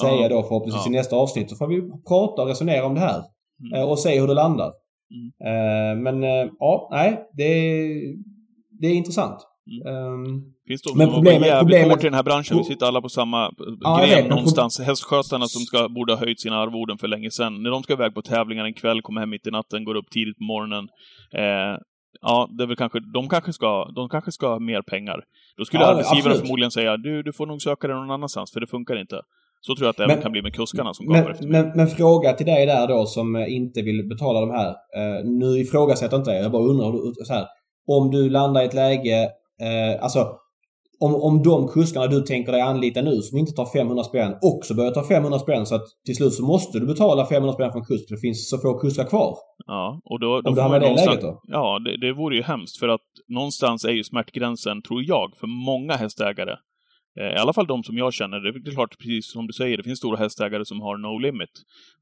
säga 0.00 0.22
ja. 0.22 0.28
då 0.28 0.42
förhoppningsvis 0.42 0.86
ja. 0.86 0.92
i 0.92 0.96
nästa 0.96 1.16
avsnitt. 1.16 1.50
Så 1.50 1.56
får 1.56 1.66
vi 1.66 1.80
prata 2.08 2.42
och 2.42 2.48
resonera 2.48 2.86
om 2.86 2.94
det 2.94 3.00
här. 3.00 3.22
Mm. 3.72 3.88
Och 3.88 3.98
se 3.98 4.20
hur 4.20 4.26
det 4.26 4.34
landar. 4.34 4.72
Mm. 5.42 6.02
Men 6.02 6.22
ja, 6.58 6.88
nej. 6.90 7.28
Det 7.32 7.42
är, 7.42 8.14
det 8.80 8.86
är 8.86 8.94
intressant. 8.94 9.46
Um, 9.86 10.54
Finns 10.68 10.82
det 10.82 10.96
men 10.96 11.12
problemet, 11.12 11.46
jävligt 11.46 11.60
problemet, 11.60 11.92
hårt 11.92 12.04
i 12.04 12.06
den 12.06 12.14
här 12.14 12.22
branschen. 12.22 12.58
Vi 12.58 12.64
sitter 12.64 12.86
alla 12.86 13.00
på 13.00 13.08
samma 13.08 13.52
ja, 13.80 14.04
gren 14.06 14.28
någonstans. 14.28 14.80
Hästskötarna 14.80 15.46
som 15.46 15.62
ska, 15.62 15.88
borde 15.88 16.12
ha 16.12 16.20
höjt 16.20 16.40
sina 16.40 16.56
arvoden 16.56 16.98
för 16.98 17.08
länge 17.08 17.30
sedan. 17.30 17.62
När 17.62 17.70
de 17.70 17.82
ska 17.82 17.92
iväg 17.92 18.14
på 18.14 18.22
tävlingar 18.22 18.64
en 18.64 18.74
kväll, 18.74 19.02
kommer 19.02 19.20
hem 19.20 19.30
mitt 19.30 19.46
i 19.46 19.50
natten, 19.50 19.84
går 19.84 19.94
upp 19.94 20.10
tidigt 20.10 20.38
på 20.38 20.44
morgonen. 20.44 20.88
Eh, 21.34 21.78
ja, 22.20 22.48
det 22.58 22.62
är 22.62 22.66
väl 22.66 22.76
kanske, 22.76 23.00
de 23.14 23.28
kanske 23.28 23.52
ska, 23.52 23.92
de 23.94 24.08
kanske 24.08 24.32
ska 24.32 24.48
ha 24.48 24.58
mer 24.58 24.82
pengar. 24.82 25.24
Då 25.56 25.64
skulle 25.64 25.82
ja, 25.82 25.90
arbetsgivaren 25.90 26.38
förmodligen 26.38 26.70
säga, 26.70 26.96
du, 26.96 27.22
du 27.22 27.32
får 27.32 27.46
nog 27.46 27.62
söka 27.62 27.86
dig 27.86 27.96
någon 27.96 28.10
annanstans, 28.10 28.52
för 28.52 28.60
det 28.60 28.66
funkar 28.66 29.00
inte. 29.00 29.20
Så 29.60 29.74
tror 29.74 29.86
jag 29.86 29.90
att 29.90 29.96
det 29.96 30.02
men, 30.02 30.10
även 30.10 30.22
kan 30.22 30.32
bli 30.32 30.42
med 30.42 30.54
kuskarna 30.54 30.94
som 30.94 31.06
men, 31.06 31.26
efter 31.30 31.46
men, 31.46 31.72
men, 31.74 31.86
fråga 31.86 32.32
till 32.32 32.46
dig 32.46 32.66
där 32.66 32.88
då 32.88 33.06
som 33.06 33.36
inte 33.36 33.82
vill 33.82 34.08
betala 34.08 34.40
de 34.40 34.50
här. 34.50 34.68
Uh, 34.70 35.24
nu 35.24 35.58
ifrågasätter 35.58 36.16
inte 36.16 36.30
jag, 36.30 36.44
jag 36.44 36.52
bara 36.52 36.62
undrar 36.62 37.24
så 37.24 37.32
här. 37.32 37.46
Om 37.86 38.10
du 38.10 38.30
landar 38.30 38.62
i 38.62 38.64
ett 38.64 38.74
läge, 38.74 39.24
uh, 39.62 40.04
alltså 40.04 40.36
om, 41.00 41.14
om 41.14 41.42
de 41.42 41.68
kuskarna 41.68 42.06
du 42.06 42.20
tänker 42.20 42.52
dig 42.52 42.60
anlita 42.60 43.02
nu 43.02 43.16
som 43.22 43.38
inte 43.38 43.52
tar 43.52 43.66
500 43.66 44.04
spänn 44.04 44.34
också 44.42 44.74
börjar 44.74 44.90
ta 44.90 45.04
500 45.04 45.38
spänn 45.38 45.66
så 45.66 45.74
att 45.74 45.84
till 46.06 46.16
slut 46.16 46.32
så 46.32 46.42
måste 46.42 46.78
du 46.78 46.86
betala 46.86 47.26
500 47.26 47.52
spänn 47.52 47.72
för 47.72 47.78
en 47.78 47.84
kusk 47.84 48.08
för 48.08 48.14
det 48.14 48.20
finns 48.20 48.50
så 48.50 48.58
få 48.58 48.78
kuskar 48.78 49.04
kvar. 49.04 49.36
Ja, 49.66 50.00
och 50.04 50.20
då... 50.20 50.40
då 50.40 50.48
om 50.48 50.54
du 50.54 50.62
hamnar 50.62 50.80
i 50.80 50.88
det 50.88 50.94
läget 50.94 51.20
då? 51.20 51.40
Ja, 51.42 51.78
det, 51.78 51.96
det 52.06 52.12
vore 52.12 52.36
ju 52.36 52.42
hemskt 52.42 52.76
för 52.78 52.88
att 52.88 53.08
någonstans 53.28 53.84
är 53.84 53.92
ju 53.92 54.04
smärtgränsen, 54.04 54.82
tror 54.82 55.02
jag, 55.02 55.36
för 55.40 55.46
många 55.46 55.94
hästägare. 55.94 56.56
Eh, 57.20 57.32
I 57.32 57.36
alla 57.36 57.52
fall 57.52 57.66
de 57.66 57.84
som 57.84 57.96
jag 57.96 58.12
känner. 58.12 58.40
Det 58.40 58.70
är 58.70 58.74
klart, 58.74 58.98
precis 58.98 59.32
som 59.32 59.46
du 59.46 59.52
säger, 59.52 59.76
det 59.76 59.82
finns 59.82 59.98
stora 59.98 60.16
hästägare 60.16 60.64
som 60.64 60.80
har 60.80 60.96
no 60.96 61.18
limit. 61.18 61.50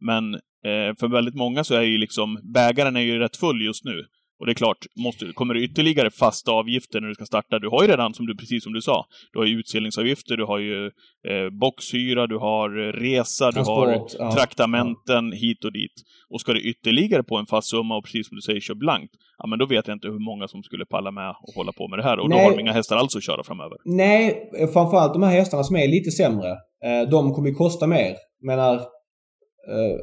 Men 0.00 0.34
eh, 0.34 0.94
för 1.00 1.08
väldigt 1.08 1.34
många 1.34 1.64
så 1.64 1.74
är 1.74 1.82
ju 1.82 1.98
liksom, 1.98 2.38
bägaren 2.42 2.96
är 2.96 3.00
ju 3.00 3.18
rätt 3.18 3.36
full 3.36 3.62
just 3.62 3.84
nu. 3.84 4.04
Och 4.38 4.46
det 4.46 4.52
är 4.52 4.54
klart, 4.54 4.86
måste, 5.04 5.32
kommer 5.34 5.54
det 5.54 5.60
ytterligare 5.60 6.10
fasta 6.10 6.52
avgifter 6.52 7.00
när 7.00 7.08
du 7.08 7.14
ska 7.14 7.24
starta? 7.24 7.58
Du 7.58 7.68
har 7.68 7.82
ju 7.82 7.88
redan, 7.88 8.14
som 8.14 8.26
du, 8.26 8.36
precis 8.36 8.64
som 8.64 8.72
du 8.72 8.80
sa, 8.80 9.04
du 9.32 9.38
har 9.38 9.46
ju 9.46 9.58
utställningsavgifter, 9.58 10.36
du 10.36 10.44
har 10.44 10.58
ju 10.58 10.86
eh, 10.86 11.50
boxhyra, 11.60 12.26
du 12.26 12.38
har 12.38 12.70
resa, 12.92 13.52
Transport, 13.52 13.86
du 13.86 13.92
har 13.92 14.08
ja, 14.18 14.32
traktamenten 14.32 15.32
hit 15.32 15.64
och 15.64 15.72
dit. 15.72 15.92
Och 16.30 16.40
ska 16.40 16.52
det 16.52 16.60
ytterligare 16.60 17.22
på 17.22 17.36
en 17.36 17.46
fast 17.46 17.68
summa 17.68 17.96
och 17.96 18.04
precis 18.04 18.28
som 18.28 18.36
du 18.36 18.42
säger, 18.42 18.60
kör 18.60 18.74
blankt, 18.74 19.14
ja 19.38 19.46
men 19.46 19.58
då 19.58 19.66
vet 19.66 19.88
jag 19.88 19.96
inte 19.96 20.08
hur 20.08 20.24
många 20.30 20.48
som 20.48 20.62
skulle 20.62 20.86
palla 20.86 21.10
med 21.10 21.30
och 21.30 21.54
hålla 21.54 21.72
på 21.72 21.88
med 21.88 21.98
det 21.98 22.02
här. 22.02 22.18
Och 22.18 22.28
Nej. 22.28 22.38
då 22.38 22.44
har 22.44 22.56
de 22.56 22.60
inga 22.60 22.72
hästar 22.72 22.96
alls 22.96 23.16
att 23.16 23.24
köra 23.24 23.42
framöver. 23.44 23.76
Nej, 23.84 24.50
framförallt 24.72 25.12
de 25.12 25.22
här 25.22 25.32
hästarna 25.32 25.64
som 25.64 25.76
är 25.76 25.88
lite 25.88 26.10
sämre. 26.10 26.50
Eh, 26.84 27.10
de 27.10 27.32
kommer 27.34 27.48
ju 27.48 27.54
kosta 27.54 27.86
mer. 27.86 28.14
Menar, 28.42 28.74
Eh, 28.74 28.82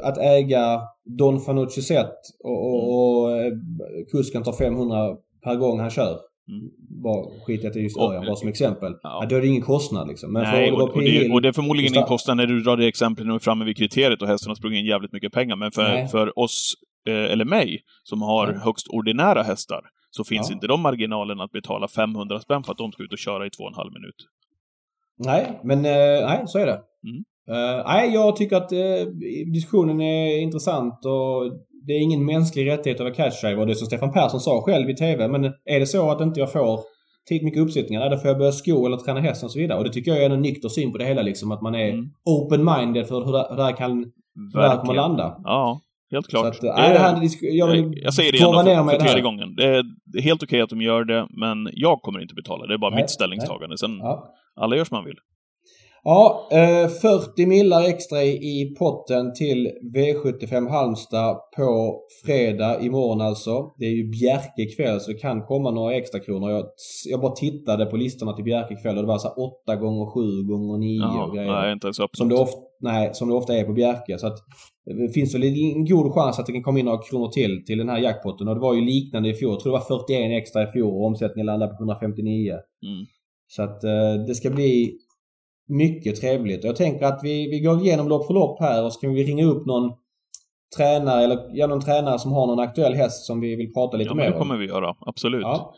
att 0.02 0.18
äga 0.18 0.82
Don 1.18 1.40
Fanucci 1.40 1.82
set 1.82 2.16
och, 2.44 2.66
och, 2.66 2.82
mm. 2.82 2.90
och 2.90 3.38
eh, 3.38 3.54
kusken 4.12 4.44
tar 4.44 4.54
500 4.54 5.16
per 5.44 5.56
gång 5.56 5.80
han 5.80 5.90
kör. 5.90 6.20
Mm. 6.50 6.70
Bara 7.04 7.26
skit 7.46 7.64
i 7.64 7.68
att 7.68 7.74
det 7.74 7.80
är 7.80 7.84
just 7.84 7.98
Örjan, 7.98 8.26
bara 8.26 8.36
som 8.36 8.50
exempel. 8.50 8.94
Ja. 9.04 9.26
då 9.30 9.36
är 9.36 9.42
det 9.42 9.48
ingen 9.48 9.62
kostnad 9.62 10.08
liksom. 10.08 10.34
Men 10.34 10.44
Nej, 10.44 10.72
och, 10.72 10.82
och, 10.82 11.02
det, 11.02 11.32
och 11.32 11.42
det 11.42 11.48
är 11.48 11.52
förmodligen 11.52 11.94
ingen 11.94 12.08
kostnad 12.08 12.38
när 12.38 12.46
du 12.46 12.62
drar 12.62 12.78
det 12.78 12.88
exemplet 12.88 13.26
när 13.26 13.34
du 13.34 13.36
är 13.36 13.40
framme 13.40 13.66
vid 13.66 13.78
kriteriet 13.78 14.22
och 14.22 14.28
hästen 14.28 14.50
har 14.50 14.56
sprungit 14.56 14.80
in 14.80 14.86
jävligt 14.86 15.12
mycket 15.12 15.34
pengar. 15.34 15.56
Men 15.56 15.72
för, 15.72 16.06
för 16.06 16.40
oss, 16.40 16.74
eh, 17.08 17.14
eller 17.32 17.46
mig, 17.46 17.82
som 18.04 18.22
har 18.22 18.48
Nej. 18.48 18.58
högst 18.64 18.88
ordinära 18.88 19.44
hästar, 19.44 19.82
så 20.10 20.24
finns 20.24 20.50
ja. 20.50 20.54
inte 20.54 20.68
de 20.68 20.82
marginalerna 20.82 21.44
att 21.44 21.52
betala 21.52 21.88
500 21.88 22.40
spänn 22.40 22.64
för 22.64 22.72
att 22.72 22.78
de 22.78 22.92
ska 22.92 23.04
ut 23.04 23.14
och 23.14 23.20
köra 23.20 23.46
i 23.46 23.50
två 23.50 23.64
och 23.64 23.70
en 23.70 23.76
halv 23.76 23.94
minut. 23.94 24.16
Nej, 25.18 25.60
men 25.64 25.78
eh, 25.78 26.28
nej, 26.28 26.44
så 26.48 26.60
är 26.60 26.66
det. 26.66 26.82
Mm. 27.08 27.24
Uh, 27.52 27.84
nej, 27.86 28.14
jag 28.14 28.36
tycker 28.36 28.56
att 28.56 28.74
uh, 28.74 29.14
diskussionen 29.54 30.02
är 30.02 30.38
intressant 30.38 31.06
och 31.06 31.52
det 31.88 31.94
är 31.94 32.00
ingen 32.00 32.26
mänsklig 32.26 32.68
rättighet 32.68 33.00
att 33.00 33.06
vara 33.06 33.14
catchdriver. 33.14 33.66
Det 33.66 33.76
som 33.76 33.88
Stefan 33.88 34.12
Persson 34.12 34.40
sa 34.40 34.62
själv 34.62 34.90
i 34.90 34.96
TV. 34.96 35.28
Men 35.28 35.46
är 35.46 35.80
det 35.80 35.86
så 35.86 36.12
att 36.12 36.22
inte 36.22 36.40
jag 36.40 36.52
får 36.52 36.80
tillräckligt 37.28 37.46
mycket 37.46 37.62
uppsättningar, 37.62 38.10
då 38.10 38.18
får 38.18 38.28
jag 38.28 38.38
börja 38.38 38.52
sko 38.52 38.86
eller 38.86 38.98
träna 38.98 39.20
hästen 39.20 39.46
och 39.48 39.52
så 39.52 39.60
vidare. 39.60 39.78
Och 39.78 39.84
det 39.84 39.90
tycker 39.90 40.12
jag 40.12 40.24
är 40.24 40.30
en 40.30 40.42
nykter 40.42 40.70
syn 40.70 40.92
på 40.92 40.98
det 40.98 41.06
hela 41.06 41.22
liksom. 41.22 41.52
Att 41.52 41.62
man 41.62 41.76
är 41.76 41.90
mm. 41.90 42.06
open-minded 42.26 43.04
för 43.04 43.26
hur 43.26 43.32
det, 43.32 43.48
hur 43.50 43.56
det 43.58 43.64
här 43.64 43.78
kan, 43.78 43.98
hur 44.54 44.62
det 44.62 44.70
här 44.70 44.78
kommer 44.78 44.94
landa. 44.94 45.38
Ja. 45.44 45.82
Helt 46.12 46.28
klart. 46.28 46.46
Att, 46.46 46.62
det, 46.62 46.70
är, 46.70 46.94
det 46.94 47.00
här, 47.00 47.30
jag, 47.42 47.68
vill 47.68 47.94
jag 48.04 48.14
säger 48.14 48.32
det 48.32 48.38
igen 48.38 48.86
för, 48.86 48.92
för 48.92 49.00
tredje 49.00 49.22
gången. 49.22 49.56
Det 49.56 49.66
är, 49.78 49.84
det 50.06 50.18
är 50.18 50.22
helt 50.22 50.44
okej 50.44 50.58
okay 50.58 50.62
att 50.62 50.70
de 50.70 50.82
gör 50.82 51.04
det, 51.04 51.28
men 51.30 51.70
jag 51.74 52.02
kommer 52.02 52.20
inte 52.22 52.36
betala. 52.36 52.66
Det 52.68 52.74
är 52.74 52.78
bara 52.78 52.92
nej, 52.92 53.04
mitt 53.04 53.10
ställningstagande. 53.10 53.78
Sen, 53.78 53.98
ja. 53.98 54.34
alla 54.56 54.76
gör 54.76 54.86
som 54.86 54.96
man 54.96 55.06
vill. 55.06 55.16
Ja, 56.08 56.48
40 57.02 57.44
eh, 57.44 57.48
millar 57.48 57.84
extra 57.90 58.24
i 58.24 58.76
potten 58.80 59.34
till 59.34 59.72
V75 59.96 60.70
Halmstad 60.70 61.38
på 61.58 62.00
fredag 62.26 62.82
imorgon 62.82 63.22
alltså. 63.22 63.74
Det 63.78 63.86
är 63.86 63.92
ju 63.92 64.10
Bjerke 64.10 64.66
kväll 64.76 65.00
så 65.00 65.12
det 65.12 65.18
kan 65.18 65.42
komma 65.42 65.72
några 65.72 65.94
extra 65.96 66.20
kronor. 66.20 66.52
Jag, 66.52 66.66
jag 67.10 67.22
bara 67.22 67.32
tittade 67.32 67.86
på 67.86 67.98
listorna 67.98 68.34
till 68.34 68.46
Bjerke 68.46 68.76
kväll 68.76 68.96
och 68.98 69.04
det 69.04 69.08
var 69.08 69.18
så 69.18 69.30
8 69.64 69.76
gånger 69.76 70.06
7 70.06 70.48
gånger 70.48 70.78
9 70.78 71.00
Jaha, 71.00 71.26
och 71.26 71.36
grejer. 71.36 71.52
Nej, 71.52 71.74
inte 71.74 71.88
ens 71.88 71.98
som 72.12 72.30
det, 72.30 72.36
ofta, 72.36 72.62
nej, 72.82 73.10
som 73.14 73.30
det 73.30 73.36
ofta 73.36 73.56
är 73.56 73.64
på 73.64 73.74
Bjerke. 73.74 74.18
Så 74.18 74.28
att 74.28 74.38
det 74.86 75.14
finns 75.14 75.36
väl 75.36 75.44
en 75.44 75.86
god 75.86 76.14
chans 76.14 76.40
att 76.40 76.46
det 76.46 76.54
kan 76.54 76.64
komma 76.64 76.80
in 76.80 76.86
några 76.86 77.02
kronor 77.02 77.28
till 77.28 77.66
till 77.66 77.78
den 77.78 77.90
här 77.90 78.00
jackpotten. 78.00 78.48
Och 78.48 78.56
det 78.56 78.62
var 78.62 78.74
ju 78.74 78.82
liknande 78.82 79.30
i 79.30 79.34
fjol. 79.34 79.52
Jag 79.52 79.60
tror 79.60 79.74
det 79.74 79.80
var 79.80 80.00
41 80.06 80.42
extra 80.42 80.64
i 80.64 80.72
fjol 80.72 80.94
och 80.94 81.06
omsättningen 81.06 81.46
landade 81.46 81.72
på 81.72 81.84
159. 81.84 82.52
Mm. 82.52 83.06
Så 83.48 83.64
att 83.64 83.84
eh, 83.84 84.14
det 84.28 84.36
ska 84.36 84.50
bli 84.50 84.98
mycket 85.68 86.22
trevligt. 86.22 86.64
Jag 86.64 86.76
tänker 86.76 87.06
att 87.06 87.20
vi, 87.24 87.50
vi 87.50 87.60
går 87.60 87.82
igenom 87.82 88.08
lopp 88.08 88.28
för 88.28 88.34
lopp 88.34 88.60
här 88.60 88.86
och 88.86 88.94
så 88.94 89.00
kan 89.00 89.14
vi 89.14 89.24
ringa 89.24 89.46
upp 89.46 89.66
någon 89.66 89.92
tränare 90.78 91.24
eller 91.24 91.40
ja, 91.54 91.68
någon 91.68 91.82
tränare 91.82 92.20
som 92.20 92.32
har 92.32 92.48
någon 92.48 92.60
aktuell 92.60 92.94
häst 92.94 93.26
som 93.26 93.40
vi 93.40 93.56
vill 93.56 93.74
prata 93.74 93.98
lite 93.98 94.10
ja, 94.10 94.16
mer 94.16 94.24
om. 94.24 94.28
Ja, 94.28 94.34
det 94.34 94.40
kommer 94.40 94.58
vi 94.58 94.66
göra. 94.66 94.96
Absolut. 95.00 95.42
Ja. 95.42 95.76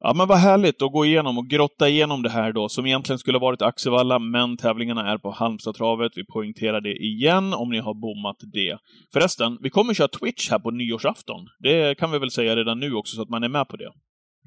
Ja, 0.00 0.14
men 0.14 0.28
vad 0.28 0.38
härligt 0.38 0.82
att 0.82 0.92
gå 0.92 1.04
igenom 1.04 1.38
och 1.38 1.46
grotta 1.46 1.88
igenom 1.88 2.22
det 2.22 2.28
här 2.30 2.52
då, 2.52 2.68
som 2.68 2.86
egentligen 2.86 3.18
skulle 3.18 3.38
varit 3.38 3.62
Axevalla, 3.62 4.18
men 4.18 4.56
tävlingarna 4.56 5.12
är 5.12 5.18
på 5.18 5.30
Halmstadtravet. 5.30 6.12
Vi 6.16 6.26
poängterar 6.26 6.80
det 6.80 6.92
igen, 6.92 7.54
om 7.54 7.70
ni 7.70 7.78
har 7.78 7.94
bommat 7.94 8.36
det. 8.52 8.78
Förresten, 9.12 9.58
vi 9.60 9.70
kommer 9.70 9.94
köra 9.94 10.08
Twitch 10.08 10.50
här 10.50 10.58
på 10.58 10.70
nyårsafton. 10.70 11.46
Det 11.58 11.98
kan 11.98 12.10
vi 12.10 12.18
väl 12.18 12.30
säga 12.30 12.56
redan 12.56 12.80
nu 12.80 12.94
också, 12.94 13.16
så 13.16 13.22
att 13.22 13.28
man 13.28 13.42
är 13.42 13.48
med 13.48 13.68
på 13.68 13.76
det. 13.76 13.90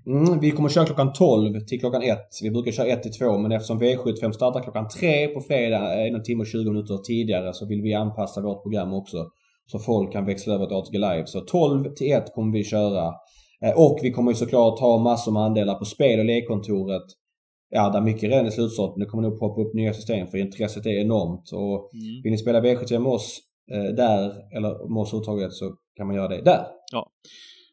Mm, 0.07 0.39
vi 0.39 0.51
kommer 0.51 0.69
köra 0.69 0.85
klockan 0.85 1.13
12 1.13 1.59
till 1.59 1.79
klockan 1.79 2.01
1. 2.01 2.19
Vi 2.41 2.51
brukar 2.51 2.71
köra 2.71 2.87
1 2.87 3.03
till 3.03 3.11
2 3.11 3.37
men 3.37 3.51
eftersom 3.51 3.81
V75 3.81 4.31
startar 4.31 4.63
klockan 4.63 4.87
3 4.87 5.27
på 5.27 5.41
fredag, 5.41 6.07
en 6.07 6.23
timme 6.23 6.41
och 6.41 6.47
20 6.47 6.71
minuter 6.71 6.97
tidigare, 6.97 7.53
så 7.53 7.65
vill 7.65 7.81
vi 7.81 7.93
anpassa 7.93 8.41
vårt 8.41 8.63
program 8.63 8.93
också. 8.93 9.27
Så 9.71 9.79
folk 9.79 10.11
kan 10.11 10.25
växla 10.25 10.53
över 10.53 10.65
till 10.65 10.75
ATG 10.75 10.97
Live. 10.97 11.25
Så 11.25 11.41
12 11.41 11.93
till 11.95 12.11
1 12.11 12.33
kommer 12.33 12.53
vi 12.53 12.63
köra. 12.63 13.13
Eh, 13.65 13.77
och 13.77 13.99
vi 14.01 14.11
kommer 14.11 14.31
ju 14.31 14.35
såklart 14.35 14.79
ha 14.79 14.97
massor 14.97 15.31
med 15.31 15.41
andelar 15.41 15.75
på 15.75 15.85
spel 15.85 16.19
och 16.19 16.25
lekkontoret. 16.25 17.03
Ja, 17.69 17.89
där 17.89 18.01
mycket 18.01 18.29
redan 18.29 18.45
är 18.45 18.49
slutsålt 18.49 18.95
det 18.97 19.05
kommer 19.05 19.23
nog 19.23 19.39
poppa 19.39 19.61
upp 19.61 19.73
nya 19.73 19.93
system 19.93 20.27
för 20.27 20.37
intresset 20.37 20.85
är 20.85 21.01
enormt. 21.01 21.51
Och 21.53 21.93
mm. 21.93 22.21
vill 22.23 22.31
ni 22.31 22.37
spela 22.37 22.61
V75 22.61 22.99
med 22.99 23.11
oss 23.11 23.39
eh, 23.71 23.95
där, 23.95 24.55
eller 24.57 24.93
med 24.93 25.01
oss 25.01 25.13
överhuvudtaget, 25.13 25.53
så 25.53 25.75
kan 25.97 26.07
man 26.07 26.15
göra 26.15 26.27
det 26.27 26.41
där. 26.41 26.65
Ja. 26.91 27.07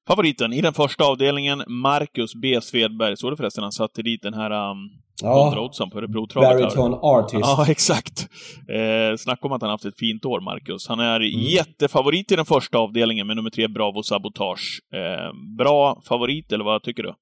Favoriten 0.08 0.52
i 0.52 0.60
den 0.60 0.72
första 0.72 1.04
avdelningen, 1.04 1.62
Marcus 1.66 2.34
B. 2.34 2.60
Svedberg. 2.62 3.16
Såg 3.16 3.32
du 3.32 3.36
förresten 3.36 3.62
han 3.62 3.72
satte 3.72 4.02
dit 4.02 4.22
den 4.22 4.34
här 4.34 4.70
um, 4.70 4.76
ja, 5.22 5.60
oddsen 5.60 5.90
på 5.90 5.98
Örebrotravet? 5.98 6.60
Bariton 6.60 6.94
Artist. 6.94 7.40
Ja, 7.40 7.66
exakt. 7.70 8.28
Eh, 8.68 9.16
snacka 9.18 9.46
om 9.46 9.52
att 9.52 9.62
han 9.62 9.70
haft 9.70 9.84
ett 9.84 9.98
fint 9.98 10.24
år, 10.24 10.40
Marcus. 10.40 10.88
Han 10.88 11.00
är 11.00 11.20
mm. 11.20 11.40
jättefavorit 11.40 12.32
i 12.32 12.36
den 12.36 12.44
första 12.44 12.78
avdelningen 12.78 13.26
med 13.26 13.36
nummer 13.36 13.50
tre, 13.50 13.68
Bravo 13.68 14.02
Sabotage. 14.02 14.80
Eh, 14.94 15.56
bra 15.58 16.00
favorit, 16.08 16.52
eller 16.52 16.64
vad 16.64 16.82
tycker 16.82 17.02
du? 17.02 17.14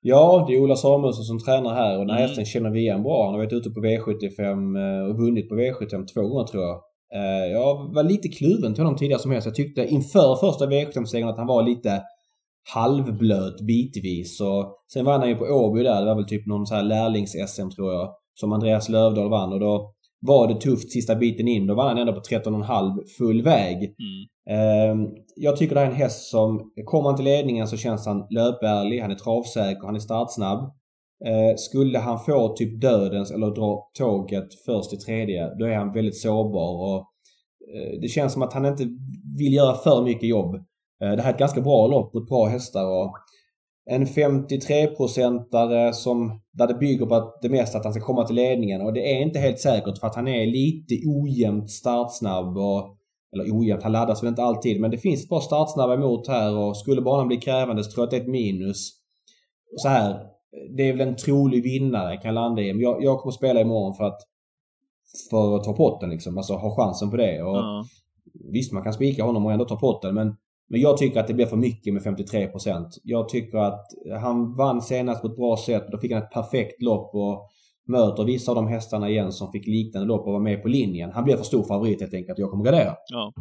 Ja, 0.00 0.44
det 0.48 0.54
är 0.54 0.60
Ola 0.60 0.76
Samuelsson 0.76 1.24
som 1.24 1.38
tränar 1.38 1.74
här 1.74 1.98
och 1.98 2.06
den 2.06 2.10
här 2.10 2.16
mm. 2.16 2.28
hästen 2.28 2.44
känner 2.44 2.70
vi 2.70 2.80
igen 2.80 3.02
bra. 3.02 3.24
Han 3.24 3.34
har 3.34 3.38
varit 3.38 3.52
ute 3.52 3.70
på 3.70 3.80
V75 3.80 4.40
eh, 4.42 5.10
och 5.10 5.16
vunnit 5.16 5.48
på 5.48 5.54
V75 5.54 6.06
två 6.14 6.20
gånger 6.20 6.46
tror 6.46 6.62
jag. 6.62 6.80
Eh, 7.14 7.52
jag 7.52 7.94
var 7.94 8.02
lite 8.02 8.28
kluven 8.28 8.74
till 8.74 8.84
honom 8.84 8.98
tidigare 8.98 9.20
som 9.20 9.30
helst. 9.30 9.46
Jag 9.46 9.54
tyckte 9.54 9.86
inför 9.86 10.36
första 10.36 10.66
V75-segern 10.66 11.28
att 11.28 11.38
han 11.38 11.46
var 11.46 11.62
lite 11.62 12.02
halvblöt 12.74 13.60
bitvis. 13.60 14.40
Och 14.40 14.76
sen 14.92 15.04
vann 15.04 15.20
han 15.20 15.28
ju 15.28 15.36
på 15.36 15.44
Åby 15.44 15.82
där. 15.82 16.00
Det 16.00 16.06
var 16.06 16.14
väl 16.14 16.28
typ 16.28 16.46
någon 16.46 16.66
så 16.66 16.74
här 16.74 16.82
lärlings-SM 16.82 17.70
tror 17.70 17.92
jag. 17.92 18.14
Som 18.34 18.52
Andreas 18.52 18.88
Lövdahl 18.88 19.30
vann 19.30 19.52
och 19.52 19.60
då 19.60 19.92
var 20.20 20.48
det 20.48 20.60
tufft 20.60 20.92
sista 20.92 21.14
biten 21.14 21.48
in. 21.48 21.66
Då 21.66 21.74
vann 21.74 21.88
han 21.88 21.98
ändå 21.98 22.12
på 22.12 22.20
13,5 22.20 22.98
full 23.18 23.42
väg. 23.42 23.76
Mm. 23.76 24.26
Ehm, 24.50 25.08
jag 25.36 25.56
tycker 25.56 25.74
det 25.74 25.80
här 25.80 25.86
är 25.86 25.90
en 25.90 25.96
häst 25.96 26.30
som, 26.30 26.72
kommer 26.84 27.08
han 27.08 27.16
till 27.16 27.24
ledningen 27.24 27.68
så 27.68 27.76
känns 27.76 28.06
han 28.06 28.26
löpärlig, 28.30 29.00
han 29.00 29.10
är 29.10 29.14
travsäker, 29.14 29.86
han 29.86 29.96
är 29.96 30.00
startsnabb. 30.00 30.72
Eh, 31.24 31.56
skulle 31.56 31.98
han 31.98 32.18
få 32.18 32.56
typ 32.56 32.80
dödens 32.80 33.30
eller 33.30 33.46
dra 33.46 33.90
tåget 33.98 34.54
först 34.66 34.92
i 34.92 34.96
tredje, 34.96 35.54
då 35.58 35.64
är 35.64 35.76
han 35.76 35.92
väldigt 35.92 36.20
sårbar. 36.20 36.84
Och 36.84 36.98
eh, 37.74 38.00
det 38.00 38.08
känns 38.08 38.32
som 38.32 38.42
att 38.42 38.52
han 38.52 38.66
inte 38.66 38.88
vill 39.38 39.54
göra 39.54 39.74
för 39.74 40.02
mycket 40.02 40.28
jobb. 40.28 40.54
Eh, 41.02 41.10
det 41.16 41.22
här 41.22 41.28
är 41.28 41.34
ett 41.34 41.38
ganska 41.38 41.60
bra 41.60 41.86
lopp 41.86 42.14
mot 42.14 42.28
bra 42.28 42.46
hästar 42.46 42.86
och 42.86 43.12
en 43.90 44.06
53-procentare 44.06 45.92
som, 45.92 46.40
där 46.52 46.66
det 46.66 46.74
bygger 46.74 47.06
på 47.06 47.14
att 47.14 47.42
det 47.42 47.48
mesta 47.48 47.78
att 47.78 47.84
han 47.84 47.92
ska 47.92 48.02
komma 48.02 48.26
till 48.26 48.36
ledningen 48.36 48.80
och 48.80 48.92
det 48.92 49.12
är 49.16 49.22
inte 49.22 49.38
helt 49.38 49.60
säkert 49.60 49.98
för 49.98 50.06
att 50.06 50.14
han 50.14 50.28
är 50.28 50.46
lite 50.46 50.94
ojämnt 51.06 51.70
startsnabb 51.70 52.56
och 52.56 52.96
eller 53.32 53.58
ojämnt, 53.58 53.82
han 53.82 53.92
laddas 53.92 54.22
väl 54.22 54.28
inte 54.28 54.42
alltid 54.42 54.80
men 54.80 54.90
det 54.90 54.98
finns 54.98 55.22
ett 55.22 55.28
par 55.28 55.40
startsnabba 55.40 55.94
emot 55.94 56.28
här 56.28 56.56
och 56.56 56.76
skulle 56.76 57.02
banan 57.02 57.28
bli 57.28 57.36
krävande 57.36 57.84
så 57.84 57.90
tror 57.90 58.02
jag 58.02 58.06
att 58.06 58.10
det 58.10 58.16
är 58.16 58.20
ett 58.20 58.28
minus. 58.28 58.90
Så 59.76 59.88
här, 59.88 60.35
det 60.76 60.88
är 60.88 60.92
väl 60.92 61.08
en 61.08 61.16
trolig 61.16 61.62
vinnare 61.62 62.16
kan 62.16 62.34
landa 62.34 62.62
i. 62.62 62.72
Men 62.72 62.82
jag, 62.82 63.02
jag 63.02 63.18
kommer 63.18 63.32
spela 63.32 63.60
imorgon 63.60 63.94
för 63.94 64.04
att 64.04 64.20
för 65.30 65.56
att 65.56 65.64
ta 65.64 65.72
potten 65.72 66.10
liksom. 66.10 66.38
Alltså 66.38 66.54
ha 66.54 66.76
chansen 66.76 67.10
på 67.10 67.16
det. 67.16 67.42
Och 67.42 67.58
mm. 67.58 67.84
Visst, 68.52 68.72
man 68.72 68.82
kan 68.82 68.92
spika 68.92 69.24
honom 69.24 69.46
och 69.46 69.52
ändå 69.52 69.64
ta 69.64 69.76
potten 69.76 70.14
men 70.14 70.36
men 70.68 70.80
jag 70.80 70.96
tycker 70.96 71.20
att 71.20 71.26
det 71.26 71.34
blir 71.34 71.46
för 71.46 71.56
mycket 71.56 71.94
med 71.94 72.02
53% 72.02 72.86
Jag 73.02 73.28
tycker 73.28 73.58
att 73.58 73.86
han 74.20 74.56
vann 74.56 74.82
senast 74.82 75.22
på 75.22 75.28
ett 75.28 75.36
bra 75.36 75.56
sätt. 75.56 75.84
Då 75.90 75.98
fick 75.98 76.12
han 76.12 76.22
ett 76.22 76.30
perfekt 76.30 76.82
lopp 76.82 77.14
och 77.14 77.48
möter 77.86 78.24
vissa 78.24 78.52
av 78.52 78.56
de 78.56 78.66
hästarna 78.68 79.10
igen 79.10 79.32
som 79.32 79.52
fick 79.52 79.66
liknande 79.66 80.08
lopp 80.08 80.26
och 80.26 80.32
var 80.32 80.40
med 80.40 80.62
på 80.62 80.68
linjen. 80.68 81.10
Han 81.10 81.24
blir 81.24 81.36
för 81.36 81.44
stor 81.44 81.64
favorit 81.64 82.00
helt 82.00 82.14
enkelt. 82.14 82.38
Jag 82.38 82.50
kommer 82.50 82.64
gardera. 82.64 82.94
Ja. 83.08 83.32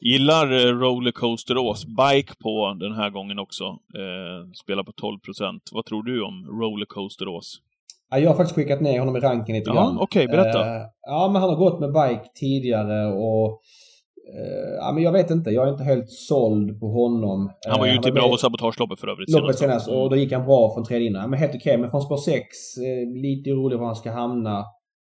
Gillar 0.00 0.52
eh, 0.52 0.78
Rollercoaster 0.78 1.58
Ås. 1.58 1.86
Bike 1.86 2.34
på 2.42 2.76
den 2.80 2.92
här 2.92 3.10
gången 3.10 3.38
också. 3.38 3.64
Eh, 3.64 4.50
spelar 4.64 4.82
på 4.84 4.92
12% 4.92 5.60
Vad 5.72 5.84
tror 5.84 6.02
du 6.02 6.22
om 6.22 6.46
Rollercoaster 6.60 7.28
Ås? 7.28 7.60
jag 8.10 8.30
har 8.30 8.36
faktiskt 8.36 8.54
skickat 8.54 8.80
ner 8.80 8.98
honom 8.98 9.16
i 9.16 9.20
ranken 9.20 9.54
lite 9.54 9.70
grann. 9.70 9.94
Ja, 9.94 10.02
Okej, 10.02 10.24
okay, 10.24 10.36
berätta. 10.36 10.76
Eh, 10.76 10.82
ja, 11.06 11.30
men 11.32 11.42
han 11.42 11.50
har 11.50 11.56
gått 11.56 11.80
med 11.80 11.92
bike 11.92 12.24
tidigare 12.34 13.12
och 13.12 13.60
Uh, 14.28 14.74
ja, 14.78 14.92
men 14.92 15.02
jag 15.02 15.12
vet 15.12 15.30
inte. 15.30 15.50
Jag 15.50 15.68
är 15.68 15.72
inte 15.72 15.84
helt 15.84 16.10
såld 16.10 16.80
på 16.80 16.86
honom. 16.86 17.52
Han 17.68 17.80
var 17.80 17.86
ju 17.86 17.92
ute 17.92 18.08
i 18.08 18.12
Bravo 18.12 18.36
sabotageloppet 18.36 19.00
för 19.00 19.08
övrigt. 19.08 19.30
Loppet 19.30 19.58
senast. 19.58 19.88
Och 19.88 20.10
då 20.10 20.16
gick 20.16 20.32
han 20.32 20.46
bra 20.46 20.74
från 20.74 20.84
tredje 20.84 21.08
innan. 21.08 21.30
Men 21.30 21.38
helt 21.38 21.50
okej. 21.50 21.60
Okay. 21.60 21.76
Men 21.76 21.90
från 21.90 22.02
spår 22.02 22.16
6, 22.16 22.44
uh, 22.78 23.22
lite 23.22 23.52
orolig 23.52 23.78
var 23.78 23.86
han 23.86 23.96
ska 23.96 24.10
hamna. 24.10 24.64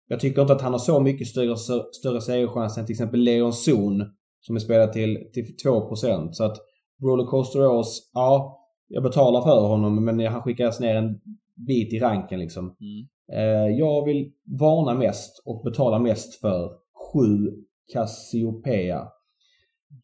Jag 0.09 0.21
tycker 0.21 0.41
inte 0.41 0.53
att 0.53 0.63
han 0.63 0.73
har 0.73 0.79
så 0.79 1.01
mycket 1.01 1.27
större, 1.27 1.57
större 1.93 2.21
segerchans 2.21 2.79
än 2.79 2.87
till 2.87 2.93
exempel 2.93 3.21
Leon 3.21 3.53
Zon. 3.53 4.05
Som 4.41 4.57
är 4.57 4.61
spelad 4.61 4.93
till, 4.93 5.31
till 5.33 5.45
2%. 5.65 6.33
Så 6.33 6.45
att 6.45 6.57
Rollercoaster 7.03 7.67
Ås, 7.67 8.11
ja. 8.15 8.57
Jag 8.89 9.03
betalar 9.03 9.43
för 9.43 9.69
honom 9.69 10.05
men 10.05 10.21
han 10.21 10.43
skickas 10.43 10.81
ner 10.81 10.95
en 10.95 11.21
bit 11.67 11.93
i 11.93 11.99
ranken 11.99 12.41
liksom. 12.41 12.77
Mm. 12.81 13.77
jag 13.77 14.05
vill 14.05 14.33
varna 14.61 14.95
mest 14.95 15.43
och 15.45 15.63
betala 15.65 15.99
mest 15.99 16.41
för 16.41 16.71
7 17.13 17.53
Cassiopeia. 17.93 19.09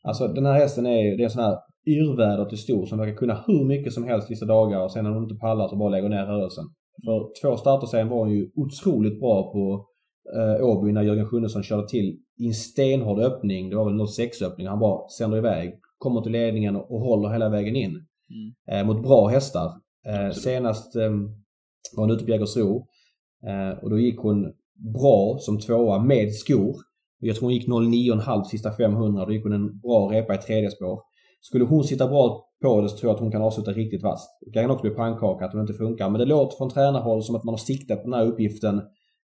Alltså 0.03 0.29
den 0.29 0.46
här 0.46 0.55
hästen 0.55 0.87
är 0.87 1.03
ju, 1.03 1.16
det 1.16 1.22
är 1.22 1.25
en 1.25 1.31
sån 1.31 1.42
här 1.42 1.59
yrväder 1.87 2.44
till 2.44 2.59
stor 2.59 2.87
som 2.87 2.99
verkar 2.99 3.14
kunna 3.14 3.44
hur 3.46 3.64
mycket 3.64 3.92
som 3.92 4.05
helst 4.05 4.31
vissa 4.31 4.46
dagar 4.46 4.85
och 4.85 4.92
sen 4.92 5.05
när 5.05 5.11
hon 5.11 5.22
inte 5.22 5.35
pallar 5.35 5.68
så 5.68 5.77
bara 5.77 5.88
lägger 5.88 6.09
ner 6.09 6.27
rörelsen. 6.27 6.64
För 7.05 7.40
två 7.42 7.57
starter 7.57 7.87
sen 7.87 8.09
var 8.09 8.18
hon 8.18 8.31
ju 8.31 8.51
otroligt 8.57 9.20
bra 9.20 9.53
på 9.53 9.87
eh, 10.35 10.67
Åby 10.67 10.93
när 10.93 11.03
Jörgen 11.03 11.27
Sjunnesson 11.27 11.62
körde 11.62 11.89
till 11.89 12.19
i 12.39 12.47
en 12.47 12.55
stenhård 12.55 13.19
öppning. 13.19 13.71
Det 13.71 13.77
var 13.77 13.93
väl 13.93 14.09
06 14.09 14.43
öppning. 14.43 14.67
Han 14.67 14.79
bara 14.79 15.09
sänder 15.09 15.39
iväg, 15.39 15.75
kommer 15.99 16.21
till 16.21 16.33
ledningen 16.33 16.77
och 16.77 17.01
håller 17.01 17.29
hela 17.29 17.49
vägen 17.49 17.77
in. 17.77 17.91
Mm. 17.91 18.81
Eh, 18.81 18.87
mot 18.87 19.03
bra 19.03 19.27
hästar. 19.27 19.73
Eh, 20.07 20.31
senast 20.31 20.97
eh, 20.97 21.11
var 21.97 22.05
hon 22.05 22.11
ute 22.11 22.25
på 22.25 22.31
Jägersro 22.31 22.87
eh, 23.47 23.79
och 23.83 23.91
då 23.91 23.99
gick 23.99 24.19
hon 24.19 24.53
bra 24.95 25.37
som 25.41 25.61
tvåa 25.61 25.99
med 25.99 26.35
skor. 26.35 26.77
Jag 27.19 27.37
tror 27.37 27.47
hon 27.47 27.55
gick 27.55 27.69
09,5 27.69 28.45
sista 28.45 28.73
500. 28.73 29.27
Då 29.27 29.33
gick 29.33 29.43
hon 29.43 29.53
en 29.53 29.79
bra 29.79 30.11
repa 30.12 30.35
i 30.35 30.39
tredje 30.39 30.71
spår. 30.71 31.01
Skulle 31.41 31.65
hon 31.65 31.85
sitta 31.85 32.09
bra 32.09 32.47
på 32.62 32.81
det 32.81 32.89
så 32.89 32.97
tror 32.97 33.11
jag 33.11 33.15
att 33.15 33.21
hon 33.21 33.33
kan 33.33 33.43
avsluta 33.43 33.73
riktigt 33.73 34.03
vasst. 34.03 34.31
Det 34.41 34.53
kan 34.53 34.71
också 34.71 34.83
bli 34.83 34.91
pannkaka 34.91 35.45
att 35.45 35.53
hon 35.53 35.61
inte 35.61 35.75
funkar. 35.75 36.11
Men 36.11 36.19
det 36.19 36.25
låter 36.25 36.57
från 36.57 36.71
tränarhåll 36.71 37.23
som 37.23 37.37
att 37.37 37.45
man 37.45 37.53
har 37.53 37.59
siktat 37.59 38.03
på 38.03 38.11
den 38.11 38.19
här 38.19 38.27
uppgiften. 38.27 38.83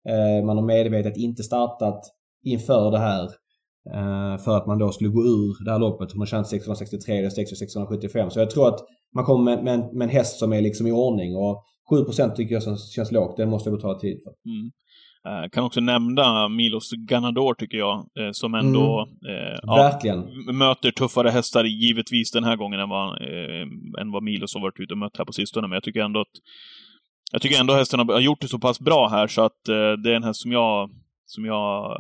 Eh, 0.10 0.46
man 0.46 0.58
har 0.58 0.66
medvetet 0.66 1.18
inte 1.18 1.44
startat 1.44 2.02
inför 2.44 2.92
det 2.92 3.00
här. 3.00 3.24
Eh, 3.94 4.38
för 4.44 4.58
att 4.58 4.68
man 4.68 4.78
då 4.78 4.92
skulle 4.92 5.10
gå 5.10 5.22
ur 5.22 5.66
det 5.66 5.72
här 5.72 5.80
loppet. 5.80 6.18
Har 6.18 6.26
tjänat 6.26 6.48
663 6.48 7.18
eller 7.18 7.30
675. 7.30 8.30
Så 8.30 8.40
jag 8.40 8.50
tror 8.50 8.68
att 8.68 8.80
man 9.16 9.26
kommer 9.26 9.56
med, 9.56 9.64
med, 9.64 9.94
med 9.94 10.06
en 10.06 10.16
häst 10.16 10.40
som 10.40 10.54
är 10.54 10.62
liksom 10.62 10.88
i 10.88 10.92
ordning. 10.92 11.36
Och 11.36 11.64
7% 11.92 12.36
tycker 12.36 12.54
jag 12.54 12.80
känns 12.80 13.12
lågt. 13.12 13.38
Den 13.38 13.50
måste 13.50 13.70
jag 13.70 13.78
betala 13.78 14.00
tid 14.00 14.20
för. 14.24 14.52
Mm. 14.52 14.72
Uh, 15.28 15.50
kan 15.50 15.64
också 15.64 15.80
nämna 15.80 16.48
Milos 16.48 16.92
Ganador, 16.92 17.54
tycker 17.54 17.78
jag, 17.78 17.98
uh, 17.98 18.30
som 18.32 18.54
ändå 18.54 19.08
mm. 19.28 19.76
Verkligen. 19.78 20.26
Ja, 20.48 20.54
möter 20.54 20.92
tuffare 20.92 21.30
hästar, 21.30 21.64
givetvis, 21.64 22.32
den 22.32 22.44
här 22.44 22.56
gången 22.56 22.80
än 22.80 22.90
vad, 22.90 23.22
än 24.02 24.12
vad 24.12 24.24
Milos 24.24 24.54
har 24.54 24.62
varit 24.62 24.80
ute 24.80 24.94
och 24.94 24.98
mött 24.98 25.18
här 25.18 25.26
på 25.26 25.34
sistone. 25.34 25.68
Men 25.68 25.76
jag 25.76 25.84
tycker 25.84 26.02
ändå 26.02 26.22
att 26.22 26.36
jag 27.32 27.42
tycker 27.42 27.60
ändå 27.60 27.74
hästen 27.74 28.00
har 28.00 28.20
gjort 28.20 28.42
det 28.42 28.48
så 28.48 28.60
pass 28.60 28.80
bra 28.80 29.08
här 29.08 29.28
så 29.28 29.42
att 29.42 29.60
det 30.04 30.12
är 30.12 30.16
en 30.16 30.24
häst 30.24 30.42
som 30.42 30.52
jag 30.52 30.90
som 31.26 31.46
jag 31.46 31.98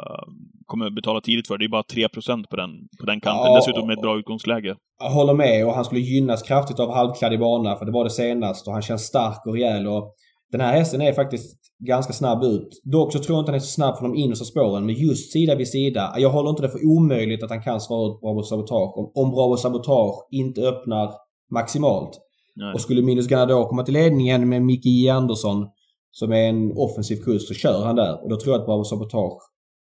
kommer 0.65 0.89
betala 0.89 1.21
tidigt 1.21 1.47
för. 1.47 1.57
Det 1.57 1.65
är 1.65 1.69
bara 1.69 1.83
3 1.83 2.09
på 2.09 2.55
den, 2.55 2.71
på 2.99 3.05
den 3.05 3.21
kanten. 3.21 3.45
Ja, 3.45 3.55
Dessutom 3.55 3.87
med 3.87 3.93
ett 3.93 4.01
bra 4.01 4.17
utgångsläge. 4.19 4.75
Jag 5.03 5.09
håller 5.09 5.33
med 5.33 5.65
och 5.65 5.73
han 5.73 5.85
skulle 5.85 6.01
gynnas 6.01 6.43
kraftigt 6.43 6.79
av 6.79 6.93
halvkladdig 6.93 7.39
bana 7.39 7.75
för 7.75 7.85
det 7.85 7.91
var 7.91 8.03
det 8.03 8.09
senast 8.09 8.67
och 8.67 8.73
han 8.73 8.81
känns 8.81 9.01
stark 9.01 9.45
och 9.45 9.53
rejäl 9.53 9.87
och 9.87 10.15
den 10.51 10.61
här 10.61 10.73
hästen 10.73 11.01
är 11.01 11.13
faktiskt 11.13 11.57
ganska 11.87 12.13
snabb 12.13 12.43
ut. 12.43 12.81
Dock 12.83 13.13
så 13.13 13.19
tror 13.19 13.35
jag 13.35 13.41
inte 13.41 13.51
han 13.51 13.55
är 13.55 13.59
så 13.59 13.73
snabb 13.73 13.97
från 13.97 14.11
de 14.11 14.17
innersta 14.17 14.45
spåren. 14.45 14.85
Men 14.85 14.95
just 14.95 15.31
sida 15.31 15.55
vid 15.55 15.67
sida. 15.67 16.13
Jag 16.17 16.29
håller 16.29 16.49
inte 16.49 16.61
det 16.61 16.69
för 16.69 16.85
omöjligt 16.85 17.43
att 17.43 17.49
han 17.49 17.63
kan 17.63 17.81
svara 17.81 18.11
ut 18.11 18.21
Bravo 18.21 18.43
Sabotage. 18.43 18.97
Om, 18.97 19.11
om 19.15 19.31
Bravo 19.31 19.57
Sabotage 19.57 20.27
inte 20.31 20.61
öppnar 20.61 21.11
maximalt. 21.51 22.19
Nej. 22.55 22.73
Och 22.73 22.81
skulle 22.81 23.01
Minus 23.01 23.27
Ganador 23.27 23.65
komma 23.65 23.83
till 23.83 23.93
ledningen 23.93 24.49
med 24.49 24.61
Micke 24.61 24.85
J. 24.85 25.09
Andersson 25.09 25.67
som 26.11 26.31
är 26.31 26.49
en 26.49 26.71
offensiv 26.75 27.15
kurs 27.15 27.47
så 27.47 27.53
kör 27.53 27.85
han 27.85 27.95
där. 27.95 28.23
Och 28.23 28.29
då 28.29 28.39
tror 28.39 28.53
jag 28.53 28.59
att 28.59 28.65
Bravo 28.65 28.83
Sabotage 28.83 29.41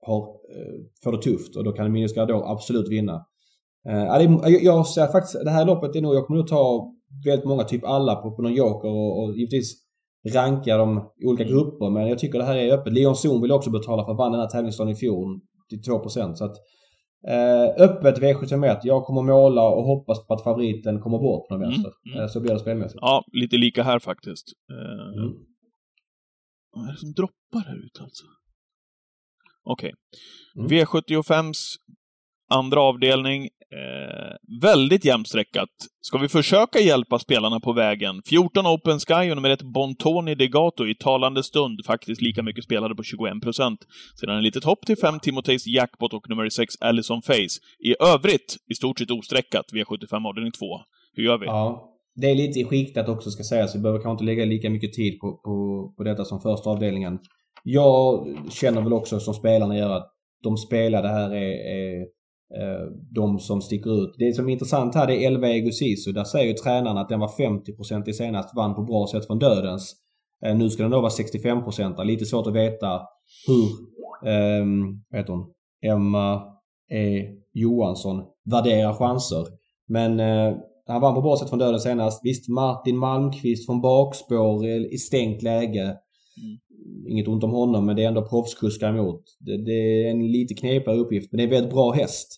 har, 0.06 0.22
eh, 0.22 0.80
får 1.04 1.12
det 1.12 1.22
tufft 1.22 1.56
och 1.56 1.64
då 1.64 1.72
kan 1.72 1.92
Minus 1.92 2.14
Ganador 2.14 2.52
absolut 2.52 2.90
vinna. 2.90 3.26
Eh, 3.90 4.54
jag, 4.64 4.88
ser 4.88 5.08
faktiskt, 5.08 5.44
det 5.44 5.52
här 5.52 5.66
loppet 5.66 5.96
är 5.96 6.02
nog, 6.02 6.16
jag 6.16 6.28
kommer 6.28 6.40
nog 6.40 6.48
ta 6.48 6.94
väldigt 7.26 7.46
många, 7.46 7.64
typ 7.64 7.86
alla 7.86 8.16
på, 8.16 8.32
på 8.32 8.42
någon 8.42 8.54
joker 8.54 8.90
och, 8.90 9.24
och 9.24 9.38
givetvis 9.38 9.74
ranka 10.34 10.78
dem 10.78 11.12
i 11.24 11.26
olika 11.26 11.44
mm. 11.44 11.56
grupper. 11.56 11.90
Men 11.90 12.08
jag 12.08 12.20
tycker 12.20 12.40
det 12.40 12.46
här 12.46 12.56
är 12.56 12.74
öppet. 12.74 12.94
Leon 12.94 13.16
Zon 13.16 13.42
vill 13.42 13.52
också 13.52 13.70
betala 13.70 14.06
för 14.06 14.12
att 14.12 14.18
vann 14.18 14.32
den 14.32 14.42
här 14.42 14.48
tävlingsdagen 14.48 14.94
i 14.94 14.96
fjol 14.96 15.40
till 15.70 15.80
2%. 15.80 16.34
Så 16.34 16.46
att, 16.46 16.56
eh, 17.28 17.84
öppet 17.84 18.20
V71. 18.20 18.80
Jag 18.84 19.06
kommer 19.06 19.22
måla 19.22 19.64
och 19.64 19.84
hoppas 19.84 20.28
på 20.28 20.34
att 20.34 20.44
favoriten 20.44 21.02
kommer 21.02 21.18
bort 21.18 21.50
någon 21.50 21.64
mm, 21.64 21.70
vänster. 21.70 21.92
Mm. 22.06 22.20
Eh, 22.20 22.28
så 22.28 22.42
blir 22.42 22.54
det 22.54 22.60
spelmässigt. 22.60 23.00
Ja, 23.02 23.26
lite 23.34 23.58
lika 23.58 23.84
här 23.84 24.00
faktiskt. 24.00 24.48
Eh, 24.72 25.22
mm. 25.24 25.34
Vad 26.72 26.88
är 26.88 26.92
det 26.92 26.98
som 26.98 27.14
droppar 27.14 27.68
här 27.68 27.86
ute 27.86 28.04
alltså? 28.04 28.26
Okej. 29.64 29.94
Okay. 30.56 30.76
Mm. 30.78 30.88
V75s 30.88 31.76
andra 32.50 32.82
avdelning 32.82 33.50
Eh, 33.72 34.60
väldigt 34.62 35.06
jämnstreckat. 35.06 35.70
Ska 36.02 36.18
vi 36.18 36.28
försöka 36.28 36.80
hjälpa 36.80 37.20
spelarna 37.20 37.60
på 37.60 37.74
vägen? 37.74 38.22
14 38.26 38.68
Open 38.68 39.00
Sky 39.00 39.32
och 39.32 39.36
nummer 39.36 39.50
1 39.50 39.62
Bontoni 39.62 40.36
Degato 40.36 40.88
i 40.88 40.96
talande 40.96 41.44
stund 41.44 41.86
faktiskt 41.86 42.22
lika 42.22 42.44
mycket 42.44 42.64
spelade 42.64 42.96
på 42.96 43.04
21 43.04 43.42
procent. 43.44 43.80
Sedan 44.20 44.38
en 44.38 44.44
litet 44.44 44.64
hopp 44.64 44.86
till 44.86 44.98
5 44.98 45.20
Timoteis 45.20 45.68
Jackpot 45.68 46.14
och 46.14 46.30
nummer 46.30 46.50
6 46.50 46.74
Allison 46.80 47.22
Face. 47.22 47.56
I 47.80 47.96
övrigt 48.00 48.58
i 48.72 48.76
stort 48.76 49.00
sett 49.00 49.12
ostreckat 49.12 49.66
V75 49.74 50.28
avdelning 50.28 50.52
2. 50.52 50.66
Hur 51.14 51.24
gör 51.24 51.38
vi? 51.38 51.46
Ja, 51.46 51.96
det 52.16 52.32
är 52.32 52.36
lite 52.36 52.60
i 52.60 52.66
skiktat 52.66 53.10
också 53.10 53.30
ska 53.32 53.44
sägas. 53.44 53.76
Vi 53.76 53.80
behöver 53.80 54.00
kanske 54.00 54.12
inte 54.12 54.24
lägga 54.24 54.46
lika 54.46 54.70
mycket 54.70 54.94
tid 54.94 55.20
på, 55.20 55.32
på, 55.32 55.94
på 55.98 56.04
detta 56.04 56.26
som 56.26 56.42
första 56.42 56.70
avdelningen. 56.70 57.20
Jag 57.64 58.28
känner 58.52 58.82
väl 58.82 58.94
också 58.94 59.20
som 59.20 59.34
spelarna 59.34 59.78
gör 59.78 59.90
att 59.90 60.12
de 60.44 60.58
spelade 60.58 61.08
här 61.08 61.32
är, 61.32 61.52
är 61.76 62.06
Eh, 62.58 62.92
de 63.12 63.40
som 63.40 63.62
sticker 63.62 64.04
ut. 64.04 64.16
Det 64.18 64.36
som 64.36 64.50
är 64.50 64.54
intressant 64.54 64.96
här 64.96 65.08
det 65.08 65.16
är 65.16 65.28
Elva 65.28 65.50
Egosisu. 65.50 66.12
Där 66.12 66.24
säger 66.24 66.48
ju 66.48 66.54
tränaren 66.54 66.98
att 66.98 67.10
den 67.10 67.20
var 67.20 67.28
50% 67.28 68.10
i 68.10 68.14
senast, 68.14 68.56
vann 68.56 68.76
på 68.76 68.84
bra 68.84 69.08
sätt 69.08 69.28
från 69.28 69.40
dödens. 69.40 69.96
Eh, 70.46 70.58
nu 70.58 70.70
ska 70.70 70.84
den 70.84 70.92
då 70.92 71.02
vara 71.02 71.12
65%. 71.12 72.04
Lite 72.04 72.26
svårt 72.26 72.48
att 72.48 72.56
veta 72.56 73.02
hur, 73.48 73.64
eh, 74.32 74.66
vad 75.10 75.20
heter 75.20 75.34
hon, 75.34 75.54
Emma 75.86 76.42
E 76.92 77.26
Johansson 77.54 78.24
värderar 78.52 78.94
chanser. 78.94 79.46
Men 79.88 80.20
eh, 80.20 80.58
han 80.88 81.02
vann 81.02 81.16
på 81.16 81.22
bra 81.22 81.38
sätt 81.38 81.50
från 81.50 81.60
döden 81.60 81.80
senast. 81.80 82.22
Visst, 82.24 82.50
Martin 82.50 82.98
Malmqvist 82.98 83.66
från 83.66 83.82
bakspår 83.82 84.66
eh, 84.66 84.94
i 84.94 84.98
stängt 84.98 85.42
läge. 85.42 85.84
Mm. 85.84 86.58
Inget 87.08 87.28
ont 87.28 87.44
om 87.44 87.52
honom 87.52 87.86
men 87.86 87.96
det 87.96 88.04
är 88.04 88.08
ändå 88.08 88.30
proffskuskar 88.30 88.90
emot. 88.90 89.24
Det, 89.40 89.66
det, 89.66 89.72
är 89.72 90.12
en 90.12 90.32
lite 90.32 90.54
knepigare 90.54 90.98
uppgift 90.98 91.32
men 91.32 91.38
det 91.38 91.44
är 91.44 91.48
en 91.48 91.54
väldigt 91.54 91.74
bra 91.74 91.92
häst. 91.92 92.36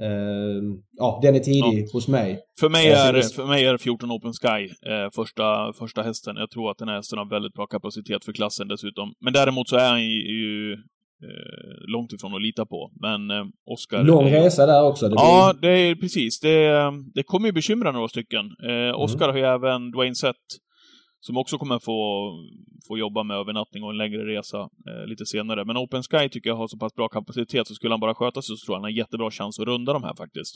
Uh, 0.00 0.62
ja, 0.92 1.20
den 1.22 1.34
är 1.34 1.38
tidig 1.38 1.84
ja. 1.84 1.88
hos 1.92 2.08
mig. 2.08 2.40
För 2.60 2.68
mig 2.68 2.88
är, 2.88 3.12
för 3.22 3.46
mig 3.46 3.64
är 3.64 3.76
14 3.76 4.12
Open 4.12 4.32
Sky 4.32 4.90
eh, 4.90 5.10
första, 5.14 5.72
första 5.72 6.02
hästen. 6.02 6.36
Jag 6.36 6.50
tror 6.50 6.70
att 6.70 6.78
den 6.78 6.88
här 6.88 6.96
hästen 6.96 7.18
har 7.18 7.30
väldigt 7.30 7.52
bra 7.52 7.66
kapacitet 7.66 8.24
för 8.24 8.32
klassen 8.32 8.68
dessutom. 8.68 9.12
Men 9.20 9.32
däremot 9.32 9.68
så 9.68 9.76
är 9.76 9.90
han 9.90 10.04
ju... 10.04 10.76
Eh, 11.22 11.92
långt 11.92 12.12
ifrån 12.12 12.34
att 12.34 12.42
lita 12.42 12.66
på. 12.66 12.90
Men 13.00 13.30
eh, 13.30 13.44
Oskar... 13.66 14.04
Lång 14.04 14.26
resa 14.30 14.66
där 14.66 14.84
också. 14.84 15.08
Det 15.08 15.14
ja, 15.14 15.54
blir... 15.60 15.70
det 15.70 15.78
är 15.78 15.94
precis. 15.94 16.40
Det, 16.40 16.92
det 17.14 17.22
kommer 17.22 17.48
ju 17.48 17.52
bekymra 17.52 17.92
några 17.92 18.08
stycken. 18.08 18.44
Eh, 18.68 19.00
Oskar 19.00 19.28
mm. 19.28 19.30
har 19.30 19.38
ju 19.38 19.54
även 19.54 19.90
Dwayne 19.90 20.14
Sett 20.14 20.36
som 21.26 21.36
också 21.36 21.58
kommer 21.58 21.78
få, 21.78 21.98
få 22.88 22.98
jobba 22.98 23.22
med 23.22 23.36
övernattning 23.36 23.82
och 23.84 23.90
en 23.90 23.96
längre 23.96 24.26
resa 24.26 24.60
eh, 24.60 25.06
lite 25.06 25.26
senare. 25.26 25.64
Men 25.64 25.76
Open 25.76 26.02
Sky 26.02 26.28
tycker 26.28 26.50
jag 26.50 26.56
har 26.56 26.68
så 26.68 26.78
pass 26.78 26.94
bra 26.94 27.08
kapacitet, 27.08 27.66
så 27.66 27.74
skulle 27.74 27.92
han 27.92 28.00
bara 28.00 28.14
sköta 28.14 28.42
sig 28.42 28.56
så 28.56 28.66
tror 28.66 28.74
jag 28.74 28.80
han 28.80 28.84
har 28.84 28.98
jättebra 28.98 29.30
chans 29.30 29.58
att 29.58 29.66
runda 29.66 29.92
de 29.92 30.02
här 30.04 30.14
faktiskt. 30.14 30.54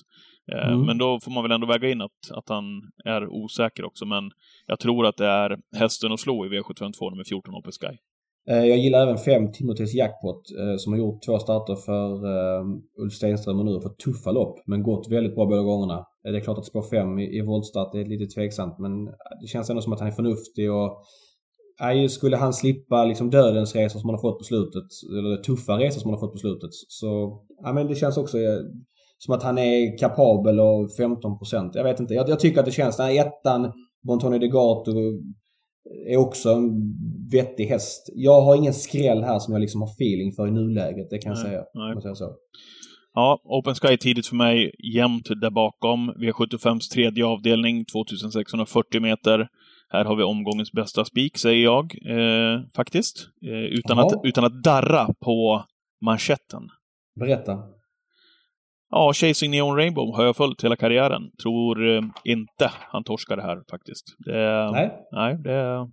Eh, 0.53 0.69
mm. 0.69 0.87
Men 0.87 0.99
då 0.99 1.21
får 1.21 1.31
man 1.31 1.43
väl 1.43 1.53
ändå 1.53 1.67
väga 1.67 1.91
in 1.91 2.01
att, 2.01 2.31
att 2.31 2.49
han 2.49 2.65
är 3.05 3.29
osäker 3.29 3.85
också, 3.85 4.07
men 4.07 4.31
jag 4.67 4.81
tror 4.81 5.07
att 5.07 5.17
det 5.17 5.27
är 5.27 5.59
hästen 5.77 6.13
att 6.13 6.21
slå 6.21 6.47
i 6.47 6.49
V752 6.49 7.11
nummer 7.11 7.25
14 7.25 7.55
Open 7.55 7.73
Sky. 7.73 7.97
Eh, 8.51 8.65
jag 8.65 8.79
gillar 8.79 9.03
även 9.03 9.19
5 9.19 9.53
Timothys 9.53 9.95
Jackpot 9.95 10.43
eh, 10.59 10.77
som 10.77 10.93
har 10.93 10.99
gjort 10.99 11.23
två 11.23 11.39
starter 11.39 11.75
för 11.75 12.27
eh, 12.27 12.65
Ulf 12.99 13.13
Stenström 13.13 13.59
och 13.59 13.65
nu 13.65 13.73
har 13.73 13.81
fått 13.81 13.99
tuffa 13.99 14.31
lopp 14.31 14.59
men 14.67 14.83
gått 14.83 15.09
väldigt 15.09 15.35
bra 15.35 15.47
båda 15.47 15.63
gångerna. 15.63 16.07
Det 16.23 16.37
är 16.37 16.41
klart 16.41 16.59
att 16.59 16.67
spår 16.67 16.83
5 16.83 17.19
i, 17.19 17.39
i 17.39 17.41
voltstart 17.41 17.95
är 17.95 18.05
lite 18.05 18.35
tveksamt 18.35 18.79
men 18.79 19.05
det 19.41 19.47
känns 19.47 19.71
ändå 19.71 19.83
som 19.83 19.93
att 19.93 20.01
han 20.01 20.09
är 20.09 20.13
förnuftig 20.13 20.73
och 20.73 21.03
Nej, 21.81 22.09
skulle 22.09 22.37
han 22.37 22.53
slippa 22.53 23.05
liksom 23.05 23.31
dödens 23.31 23.75
resor 23.75 24.01
som 24.01 24.09
han 24.09 24.15
har 24.15 24.31
fått 24.31 24.39
på 24.39 24.45
slutet, 24.45 24.85
eller 25.19 25.43
tuffa 25.43 25.79
resor 25.79 26.01
som 26.01 26.11
han 26.11 26.19
har 26.19 26.27
fått 26.27 26.33
på 26.33 26.39
slutet, 26.39 26.71
så 26.89 27.41
ja, 27.63 27.73
men 27.73 27.87
det 27.87 27.95
känns 27.95 28.17
också 28.17 28.39
som 29.19 29.35
att 29.35 29.43
han 29.43 29.59
är 29.59 29.99
kapabel 29.99 30.61
och 30.61 30.89
15% 30.99 31.71
Jag 31.75 31.85
vet 31.85 32.01
inte. 32.01 32.15
Jag, 32.15 32.29
jag 32.29 32.41
tycker 32.41 32.61
att 32.61 32.67
det 32.67 32.73
känns, 32.73 32.97
den 32.97 33.07
här 33.07 33.27
ettan, 33.27 33.73
Montoni 34.07 34.39
Degato 34.39 34.93
är 36.07 36.17
också 36.17 36.51
en 36.51 36.71
vettig 37.33 37.67
häst. 37.67 38.11
Jag 38.15 38.41
har 38.41 38.57
ingen 38.57 38.75
skräll 38.75 39.23
här 39.23 39.39
som 39.39 39.53
jag 39.55 39.61
liksom 39.61 39.81
har 39.81 39.89
feeling 39.89 40.33
för 40.33 40.49
i 40.49 40.51
nuläget, 40.51 41.11
det 41.11 41.19
kan 41.19 41.31
jag 41.31 41.39
säga. 41.39 41.65
Nej. 41.75 41.93
Jag 41.95 42.03
säga 42.03 42.15
så. 42.15 42.35
Ja, 43.15 43.41
Open 43.45 43.75
Sky 43.75 43.97
tidigt 43.97 44.27
för 44.27 44.37
mig, 44.37 44.71
jämnt 44.95 45.29
där 45.41 45.51
bakom. 45.51 46.11
V75s 46.11 46.91
tredje 46.93 47.27
avdelning, 47.27 47.85
2640 47.85 49.01
meter. 49.01 49.49
Här 49.89 50.05
har 50.05 50.17
vi 50.17 50.23
omgångens 50.23 50.73
bästa 50.73 51.05
spik, 51.05 51.39
säger 51.39 51.65
jag, 51.65 51.85
eh, 51.85 52.61
faktiskt. 52.77 53.29
Eh, 53.43 53.79
utan, 53.79 53.99
att, 53.99 54.13
utan 54.25 54.45
att 54.45 54.63
darra 54.63 55.15
på 55.25 55.65
manschetten. 56.05 56.63
Berätta. 57.21 57.59
Ja, 58.91 59.13
Chasing 59.13 59.51
Neon 59.51 59.77
Rainbow 59.77 60.17
har 60.17 60.25
jag 60.25 60.37
följt 60.37 60.65
hela 60.65 60.77
karriären. 60.77 61.23
Tror 61.43 61.97
eh, 61.97 62.03
inte 62.25 62.71
han 62.93 63.05
torskar 63.05 63.37
det 63.37 63.43
här 63.43 63.57
faktiskt. 63.71 64.05
Det, 64.19 64.71
nej. 64.73 64.91
Nej, 65.13 65.35
det... 65.35 65.89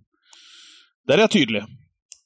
Där 1.06 1.14
är 1.14 1.18
jag 1.18 1.30
tydlig. 1.30 1.62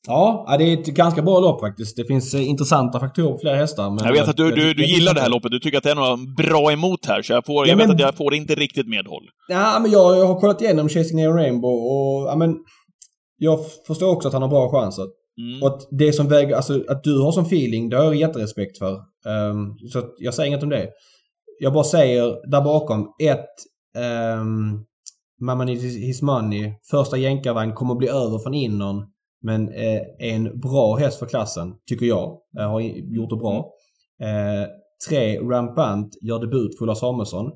Ja, 0.06 0.56
det 0.58 0.64
är 0.64 0.80
ett 0.80 0.86
ganska 0.86 1.22
bra 1.22 1.40
lopp 1.40 1.60
faktiskt. 1.60 1.96
Det 1.96 2.04
finns 2.04 2.34
eh, 2.34 2.48
intressanta 2.48 3.00
faktorer 3.00 3.32
på 3.32 3.38
flera 3.38 3.56
hästar. 3.56 3.98
jag 4.04 4.12
vet 4.12 4.28
att 4.28 4.36
du, 4.36 4.50
du, 4.50 4.74
du 4.74 4.84
gillar 4.84 5.14
det 5.14 5.20
här 5.20 5.28
loppet. 5.28 5.50
Du 5.50 5.58
tycker 5.58 5.78
att 5.78 5.84
det 5.84 5.90
är 5.90 5.94
något 5.94 6.36
bra 6.36 6.72
emot 6.72 7.06
här, 7.06 7.22
så 7.22 7.32
jag, 7.32 7.46
får, 7.46 7.66
ja, 7.66 7.70
jag 7.70 7.78
men, 7.78 7.86
vet 7.86 7.94
att 7.94 8.00
jag 8.00 8.14
får 8.14 8.34
inte 8.34 8.54
riktigt 8.54 8.88
medhåll. 8.88 9.22
Ja, 9.48 9.78
men 9.82 9.90
jag, 9.90 10.18
jag 10.18 10.26
har 10.26 10.40
kollat 10.40 10.62
igenom 10.62 10.88
Chasing 10.88 11.16
Neon 11.16 11.36
Rainbow 11.36 11.74
och 11.74 12.28
ja, 12.28 12.36
men, 12.36 12.56
jag 13.36 13.58
förstår 13.86 14.10
också 14.10 14.28
att 14.28 14.34
han 14.34 14.42
har 14.42 14.48
bra 14.48 14.70
chanser. 14.70 15.04
Mm. 15.40 15.62
Och 15.62 15.78
det 15.90 16.12
som 16.12 16.28
väger, 16.28 16.56
alltså 16.56 16.84
att 16.88 17.04
du 17.04 17.20
har 17.20 17.32
som 17.32 17.44
feeling, 17.44 17.88
det 17.88 17.96
har 17.96 18.04
jag 18.04 18.14
jätterespekt 18.14 18.78
för. 18.78 18.92
Um, 19.50 19.78
så 19.92 20.02
jag 20.18 20.34
säger 20.34 20.48
inget 20.48 20.62
om 20.62 20.68
det. 20.68 20.88
Jag 21.58 21.72
bara 21.72 21.84
säger 21.84 22.50
där 22.50 22.60
bakom, 22.60 23.14
ett 23.22 23.54
um, 24.38 24.86
Mamma 25.40 25.64
Needs 25.64 25.82
His 25.82 26.22
Money, 26.22 26.72
första 26.90 27.16
jänkarvagn, 27.16 27.74
kommer 27.74 27.92
att 27.92 27.98
bli 27.98 28.08
över 28.08 28.38
från 28.38 28.54
innern. 28.54 29.06
Men 29.42 29.68
eh, 29.68 30.02
en 30.18 30.60
bra 30.60 30.96
häst 30.96 31.18
för 31.18 31.26
klassen, 31.26 31.74
tycker 31.86 32.06
jag. 32.06 32.38
Eh, 32.58 32.70
har 32.70 32.80
gjort 32.80 33.30
det 33.30 33.36
bra. 33.36 33.72
Eh, 34.22 34.68
tre, 35.08 35.38
Rampant 35.38 36.16
gör 36.22 36.38
debut 36.38 36.78
för 36.78 36.84
Ulla 36.84 36.94
Samuelsson. 36.94 37.52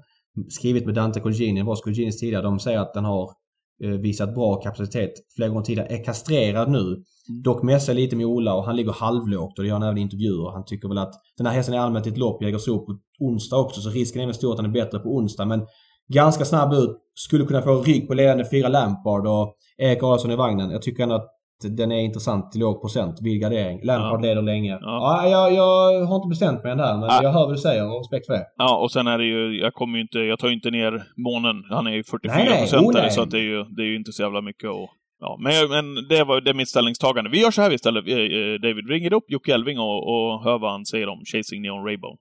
Skrivit 0.48 0.86
med 0.86 0.94
Dante 0.94 1.20
Colgini, 1.20 1.62
var 1.62 1.76
Colginis 1.76 2.20
tidigare. 2.20 2.42
De 2.42 2.60
säger 2.60 2.78
att 2.78 2.94
den 2.94 3.04
har 3.04 3.30
visat 3.78 4.34
bra 4.34 4.54
kapacitet 4.54 5.12
flera 5.36 5.48
gånger 5.48 5.62
tidigare. 5.62 5.88
Är 5.88 6.04
kastrerad 6.04 6.70
nu. 6.70 6.78
Mm. 6.78 7.42
Dock 7.42 7.62
mässar 7.62 7.94
lite 7.94 8.16
med 8.16 8.26
Ola 8.26 8.54
och 8.54 8.64
han 8.64 8.76
ligger 8.76 8.92
halvlågt 8.92 9.58
och 9.58 9.64
det 9.64 9.68
gör 9.68 9.74
han 9.74 9.82
även 9.82 9.98
i 9.98 10.00
intervjuer. 10.00 10.52
Han 10.52 10.64
tycker 10.64 10.88
väl 10.88 10.98
att 10.98 11.12
den 11.36 11.46
här 11.46 11.54
hästen 11.54 11.74
är 11.74 11.78
allmänt 11.78 12.06
i 12.06 12.10
ett 12.10 12.18
lopp, 12.18 12.42
Jägersro 12.42 12.86
på 12.86 12.98
onsdag 13.18 13.56
också 13.56 13.80
så 13.80 13.90
risken 13.90 14.22
är 14.22 14.26
väl 14.26 14.34
stor 14.34 14.52
att 14.52 14.58
han 14.58 14.66
är 14.66 14.72
bättre 14.72 14.98
på 14.98 15.08
onsdag 15.08 15.44
men 15.44 15.66
ganska 16.08 16.44
snabb 16.44 16.72
ut. 16.72 16.90
Skulle 17.14 17.44
kunna 17.44 17.62
få 17.62 17.82
rygg 17.82 18.08
på 18.08 18.14
ledande 18.14 18.44
fyra 18.50 18.68
Lampard 18.68 19.26
och 19.26 19.56
Erik 19.78 20.02
Adolfsson 20.02 20.30
i 20.30 20.36
vagnen. 20.36 20.70
Jag 20.70 20.82
tycker 20.82 21.02
ändå 21.02 21.14
att 21.14 21.28
den 21.62 21.92
är 21.92 22.00
intressant 22.00 22.52
till 22.52 22.60
låg 22.60 22.80
procent 22.80 23.18
vid 23.22 23.40
gardering. 23.40 23.80
Lampard 23.82 24.24
ja. 24.24 24.28
leder 24.28 24.42
länge. 24.42 24.78
Ja. 24.80 25.22
ja 25.24 25.28
jag, 25.28 25.52
jag, 25.52 26.06
har 26.06 26.16
inte 26.16 26.28
bestämt 26.28 26.62
mig 26.62 26.72
än 26.72 26.78
där, 26.78 26.96
men 26.96 27.08
ja. 27.08 27.22
jag 27.22 27.32
hör 27.32 27.46
vad 27.46 27.54
du 27.54 27.58
säger 27.58 27.90
och 27.90 27.98
respekt 27.98 28.26
för 28.26 28.34
det. 28.34 28.44
Ja, 28.56 28.78
och 28.78 28.90
sen 28.92 29.06
är 29.06 29.18
det 29.18 29.24
ju, 29.24 29.60
jag 29.60 29.74
kommer 29.74 29.98
ju 29.98 30.02
inte, 30.02 30.18
jag 30.18 30.38
tar 30.38 30.48
ju 30.48 30.54
inte 30.54 30.70
ner 30.70 31.02
månen. 31.16 31.56
Han 31.70 31.86
är 31.86 31.90
ju 31.90 32.04
44 32.04 32.56
procent 32.56 32.86
oh, 32.86 33.08
så 33.08 33.22
att 33.22 33.30
det 33.30 33.38
är 33.38 33.48
ju, 33.52 33.64
det 33.64 33.82
är 33.82 33.86
ju 33.86 33.96
inte 33.96 34.12
så 34.12 34.22
jävla 34.22 34.40
mycket 34.40 34.70
att 34.70 34.90
Ja, 35.20 35.38
men, 35.40 35.68
men 35.68 36.08
det, 36.08 36.24
var, 36.24 36.40
det 36.40 36.50
är 36.50 36.54
mitt 36.54 36.68
ställningstagande. 36.68 37.30
Vi 37.30 37.40
gör 37.40 37.50
så 37.50 37.62
här 37.62 37.72
istället, 37.72 38.08
eh, 38.08 38.18
eh, 38.18 38.60
David. 38.62 38.88
Ringer 38.90 39.12
upp 39.12 39.24
Jocke 39.28 39.54
Elving 39.54 39.78
och, 39.78 39.98
och 40.08 40.44
hör 40.44 40.58
vad 40.58 40.70
han 40.70 40.86
säger 40.86 41.08
om 41.08 41.24
Chasing 41.24 41.62
Neon 41.62 41.84
Rainbow. 41.84 42.16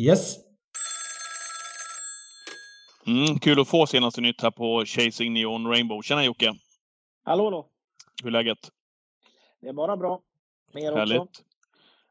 Yes. 0.00 0.36
Mm, 3.06 3.38
kul 3.38 3.60
att 3.60 3.68
få 3.68 3.86
senaste 3.86 4.20
nytt 4.20 4.42
här 4.42 4.50
på 4.50 4.84
Chasing 4.86 5.32
Neon 5.32 5.66
Rainbow. 5.66 6.02
Tjena 6.02 6.24
Jocke! 6.24 6.54
Hallå 7.24 7.50
då! 7.50 7.66
Hur 8.22 8.28
är 8.28 8.32
läget? 8.32 8.58
Det 9.60 9.68
är 9.68 9.72
bara 9.72 9.96
bra. 9.96 10.20
Mer 10.74 10.92
Härligt. 10.92 11.20
också. 11.20 11.42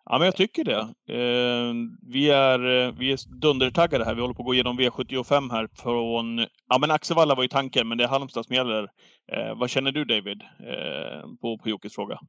Ja, 0.10 0.18
men 0.18 0.26
jag 0.26 0.36
tycker 0.36 0.64
det. 0.64 0.80
Eh, 1.14 1.74
vi, 2.08 2.30
är, 2.30 2.86
eh, 2.86 2.94
vi 2.98 3.12
är 3.12 3.40
dundertaggade 3.42 4.06
här. 4.06 4.16
Vi 4.16 4.22
håller 4.22 4.34
på 4.34 4.42
att 4.42 4.46
gå 4.46 4.54
igenom 4.54 4.80
V75 4.80 5.52
här 5.52 5.70
från... 5.76 6.46
Ja, 6.70 6.78
men 6.80 6.92
Axevalla 6.92 7.36
var 7.36 7.44
ju 7.44 7.50
tanken, 7.50 7.88
men 7.88 7.98
det 7.98 8.04
är 8.04 8.08
Halmstad 8.08 8.46
som 8.46 8.56
gäller. 8.56 8.84
Eh, 9.32 9.60
vad 9.60 9.70
känner 9.70 9.92
du 9.92 10.06
David, 10.06 10.42
eh, 10.42 11.30
på, 11.42 11.58
på 11.58 11.70
Jockes 11.70 11.96
fråga? 11.96 12.20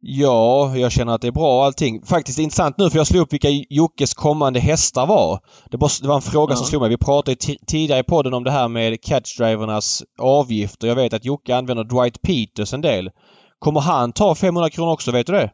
Ja, 0.00 0.76
jag 0.76 0.92
känner 0.92 1.14
att 1.14 1.20
det 1.20 1.28
är 1.28 1.32
bra 1.32 1.64
allting. 1.64 2.02
Faktiskt 2.02 2.38
intressant 2.38 2.78
nu 2.78 2.90
för 2.90 2.98
jag 2.98 3.06
slog 3.06 3.22
upp 3.22 3.32
vilka 3.32 3.48
Jockes 3.68 4.14
kommande 4.14 4.60
hästar 4.60 5.06
var. 5.06 5.40
Det 5.70 5.76
var, 5.76 6.14
en 6.14 6.22
fråga 6.22 6.52
ja. 6.52 6.56
som 6.56 6.66
slog 6.66 6.82
mig. 6.82 6.90
Vi 6.90 6.96
pratade 6.96 7.36
tidigare 7.66 8.00
i 8.00 8.02
podden 8.02 8.34
om 8.34 8.44
det 8.44 8.50
här 8.50 8.68
med 8.68 9.02
catchdrivernas 9.02 10.02
avgifter. 10.18 10.88
Jag 10.88 10.94
vet 10.94 11.12
att 11.12 11.24
Jocke 11.24 11.56
använder 11.56 11.84
Dwight 11.84 12.22
Peters 12.22 12.74
en 12.74 12.80
del. 12.80 13.10
Kommer 13.58 13.80
han 13.80 14.12
ta 14.12 14.34
500 14.34 14.70
kronor 14.70 14.92
också? 14.92 15.12
Vet 15.12 15.26
du 15.26 15.32
det? 15.32 15.50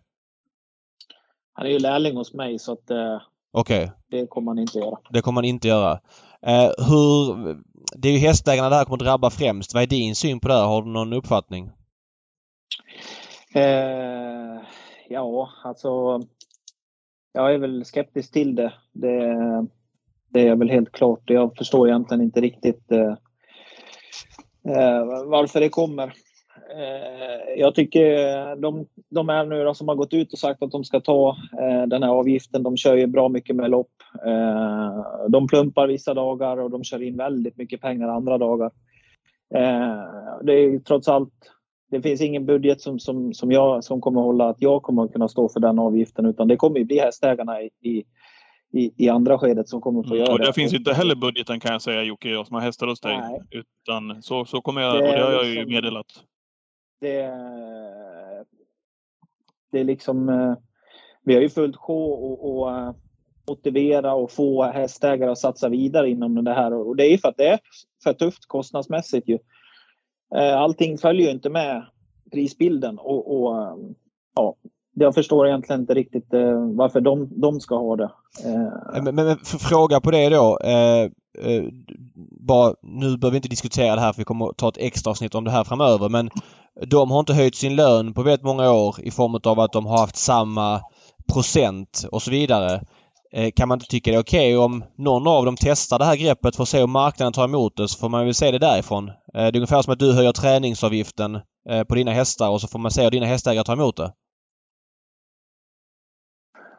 Han 1.53 1.67
är 1.67 1.71
ju 1.71 1.79
lärling 1.79 2.17
hos 2.17 2.35
mig 2.35 2.59
så 2.59 2.73
att 2.73 2.91
eh, 2.91 3.21
okay. 3.53 3.89
det 4.11 4.27
kommer 4.27 4.51
han 4.51 4.59
inte 4.59 4.79
göra. 4.79 4.99
Det 5.11 5.21
kommer 5.21 5.39
han 5.39 5.45
inte 5.45 5.69
göra. 5.69 6.01
Eh, 6.47 6.71
hur... 6.89 7.55
Det 7.97 8.09
är 8.09 8.13
ju 8.13 8.19
hästägarna 8.19 8.69
det 8.69 8.77
här 8.77 8.85
kommer 8.85 9.05
drabba 9.05 9.31
främst. 9.31 9.75
Vad 9.75 9.83
är 9.83 9.87
din 9.87 10.15
syn 10.15 10.41
på 10.41 10.49
det 10.49 10.55
här? 10.55 10.65
Har 10.65 10.83
du 10.83 10.89
någon 10.89 11.13
uppfattning? 11.13 11.71
Eh, 13.55 14.63
ja, 15.09 15.51
alltså 15.65 16.21
jag 17.33 17.55
är 17.55 17.59
väl 17.59 17.85
skeptisk 17.85 18.33
till 18.33 18.55
det. 18.55 18.73
det. 18.93 19.67
Det 20.29 20.49
är 20.49 20.57
väl 20.57 20.71
helt 20.71 20.93
klart. 20.93 21.23
Jag 21.25 21.57
förstår 21.57 21.89
egentligen 21.89 22.23
inte 22.23 22.41
riktigt 22.41 22.93
eh, 22.93 23.15
eh 24.77 25.05
varför 25.27 25.61
det 25.61 25.69
kommer. 25.69 26.13
Eh, 26.71 27.55
jag 27.57 27.75
tycker 27.75 28.57
de, 28.57 28.87
de 29.11 29.29
är 29.29 29.45
nu 29.45 29.65
då 29.65 29.75
som 29.75 29.89
har 29.89 29.95
gått 29.95 30.15
ut 30.15 30.33
och 30.33 30.39
sagt 30.39 30.63
att 30.63 30.71
de 30.71 30.85
ska 30.85 31.01
ta 31.01 31.37
eh, 31.61 31.87
den 31.87 32.03
här 32.03 32.11
avgiften, 32.11 32.63
de 32.63 32.77
kör 32.77 32.97
ju 32.97 33.07
bra 33.07 33.29
mycket 33.29 33.57
med 33.57 33.71
lopp. 33.71 33.93
Eh, 34.27 35.29
de 35.29 35.47
plumpar 35.47 35.87
vissa 35.87 36.15
dagar 36.15 36.57
och 36.57 36.71
de 36.71 36.85
kör 36.85 37.03
in 37.03 37.17
väldigt 37.17 37.57
mycket 37.57 37.81
pengar 37.81 38.09
andra 38.09 38.39
dagar. 38.39 38.71
Det 40.43 40.53
är 40.53 40.79
trots 40.79 41.09
allt 41.09 41.33
det 41.91 42.03
finns 42.03 42.21
ingen 42.21 42.47
budget 42.47 42.81
som, 42.81 42.99
som, 42.99 43.35
som, 43.35 43.53
jag, 43.53 43.85
som 43.85 44.01
kommer 44.01 44.21
hålla 44.21 44.49
att 44.49 44.57
jag 44.59 44.83
kommer 44.83 45.09
kunna 45.09 45.29
stå 45.29 45.49
för 45.49 45.61
den 45.61 45.79
avgiften 45.79 46.27
utan 46.27 46.49
det 46.49 46.57
kommer 46.57 46.85
bli 46.85 46.99
hästägarna 46.99 47.63
i, 47.63 48.05
i, 48.73 49.05
i 49.05 49.09
andra 49.09 49.39
skedet 49.39 49.69
som 49.69 49.81
kommer 49.81 50.01
att 50.01 50.09
få 50.09 50.15
mm. 50.15 50.25
göra 50.25 50.33
och 50.33 50.39
det. 50.39 50.49
Och 50.49 50.55
finns 50.55 50.75
inte 50.75 50.93
heller 50.93 51.15
budgeten 51.15 51.61
kan 51.61 51.73
jag 51.73 51.83
säga 51.83 52.03
Jocke, 52.03 52.29
jag 52.29 52.47
som 52.47 52.55
har 52.55 52.63
hästar 52.63 52.87
hos 52.87 53.01
dig. 53.01 53.19
Nej. 53.19 53.41
Utan 53.51 54.23
så, 54.23 54.45
så 54.45 54.61
kommer 54.61 54.81
jag, 54.81 54.95
det 54.95 55.09
och 55.09 55.15
det 55.15 55.25
har 55.25 55.33
jag 55.33 55.47
ju 55.47 55.55
liksom- 55.55 55.73
meddelat 55.73 56.07
det, 57.01 57.33
det 59.73 59.81
är 59.81 59.85
liksom... 59.85 60.29
Eh, 60.29 60.55
vi 61.25 61.35
har 61.35 61.41
ju 61.41 61.49
fullt 61.49 61.77
sjå 61.77 62.67
att 62.67 62.95
eh, 62.95 63.01
motivera 63.49 64.15
och 64.15 64.31
få 64.31 64.63
hästägare 64.63 65.31
att 65.31 65.39
satsa 65.39 65.69
vidare 65.69 66.11
inom 66.11 66.45
det 66.45 66.55
här. 66.55 66.73
Och 66.73 66.97
det 66.97 67.05
är 67.05 67.19
för 67.19 67.29
att 67.29 67.37
det 67.37 67.49
är 67.49 67.59
för 68.03 68.13
tufft 68.13 68.47
kostnadsmässigt. 68.47 69.29
Ju. 69.29 69.39
Eh, 70.35 70.57
allting 70.57 70.99
följer 70.99 71.27
ju 71.27 71.33
inte 71.33 71.51
med 71.51 71.87
prisbilden. 72.33 72.99
Och, 72.99 73.37
och 73.37 73.79
ja, 74.35 74.57
jag 74.95 75.15
förstår 75.15 75.47
egentligen 75.49 75.81
inte 75.81 75.95
riktigt 75.95 76.29
varför 76.75 77.01
de, 77.01 77.41
de 77.41 77.61
ska 77.61 77.77
ha 77.77 77.97
det. 77.97 78.11
Men, 79.03 79.15
men 79.15 79.37
fråga 79.45 80.01
på 80.01 80.11
det 80.11 80.29
då. 80.29 80.59
Eh, 81.39 81.69
bara, 82.41 82.75
nu 82.83 83.17
behöver 83.17 83.31
vi 83.31 83.37
inte 83.37 83.49
diskutera 83.49 83.95
det 83.95 84.01
här 84.01 84.13
för 84.13 84.21
vi 84.21 84.25
kommer 84.25 84.49
att 84.49 84.57
ta 84.57 84.69
ett 84.69 84.79
extra 84.79 85.11
avsnitt 85.11 85.35
om 85.35 85.45
det 85.45 85.51
här 85.51 85.65
framöver 85.65 86.09
men 86.09 86.31
de 86.87 87.11
har 87.11 87.21
inte 87.21 87.35
höjt 87.35 87.55
sin 87.55 87.77
lön 87.77 88.15
på 88.15 88.23
väldigt 88.23 88.45
många 88.45 88.73
år 88.73 88.97
i 88.99 89.11
form 89.11 89.41
av 89.45 89.61
att 89.61 89.73
de 89.73 89.87
har 89.87 89.99
haft 89.99 90.17
samma 90.17 90.81
procent 91.33 92.07
och 92.13 92.23
så 92.23 92.31
vidare. 92.31 92.81
Eh, 93.33 93.51
kan 93.57 93.69
man 93.69 93.77
inte 93.77 93.87
tycka 93.87 94.11
det 94.11 94.17
är 94.17 94.23
okej 94.23 94.57
okay 94.57 94.65
om 94.65 94.85
någon 94.99 95.27
av 95.27 95.45
dem 95.45 95.57
testar 95.61 95.99
det 95.99 96.05
här 96.05 96.17
greppet 96.17 96.57
för 96.57 96.63
att 96.63 96.69
se 96.69 96.83
om 96.83 96.91
marknaden 96.91 97.33
tar 97.33 97.45
emot 97.45 97.77
det 97.77 97.89
så 97.89 97.99
får 97.99 98.09
man 98.09 98.25
väl 98.25 98.35
se 98.35 98.51
det 98.51 98.59
därifrån. 98.59 99.09
Eh, 99.09 99.15
det 99.33 99.41
är 99.41 99.57
ungefär 99.57 99.83
som 99.83 99.93
att 99.93 99.99
du 99.99 100.13
höjer 100.13 100.33
träningsavgiften 100.33 101.35
eh, 101.71 101.85
på 101.85 101.95
dina 101.95 102.11
hästar 102.11 102.51
och 102.51 102.61
så 102.61 102.69
får 102.69 102.79
man 102.79 102.91
se 102.91 103.03
hur 103.03 103.11
dina 103.11 103.27
hästägare 103.27 103.65
tar 103.65 103.73
emot 103.73 103.97
det. 103.97 104.13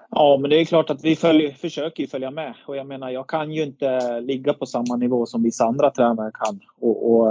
Ja, 0.10 0.38
men 0.42 0.50
det 0.50 0.62
är 0.62 0.66
klart 0.66 0.90
att 0.90 1.04
vi 1.04 1.16
följ, 1.16 1.54
försöker 1.54 2.04
ju 2.04 2.08
följa 2.08 2.32
med. 2.32 2.54
Och 2.68 2.78
jag 2.78 2.88
menar, 2.88 3.10
jag 3.10 3.28
kan 3.28 3.52
ju 3.52 3.64
inte 3.64 4.20
ligga 4.22 4.54
på 4.54 4.66
samma 4.66 4.96
nivå 4.96 5.26
som 5.26 5.44
vissa 5.44 5.66
andra 5.66 5.92
tränare 5.92 6.32
kan. 6.34 6.60
Och, 6.82 7.12
och 7.12 7.28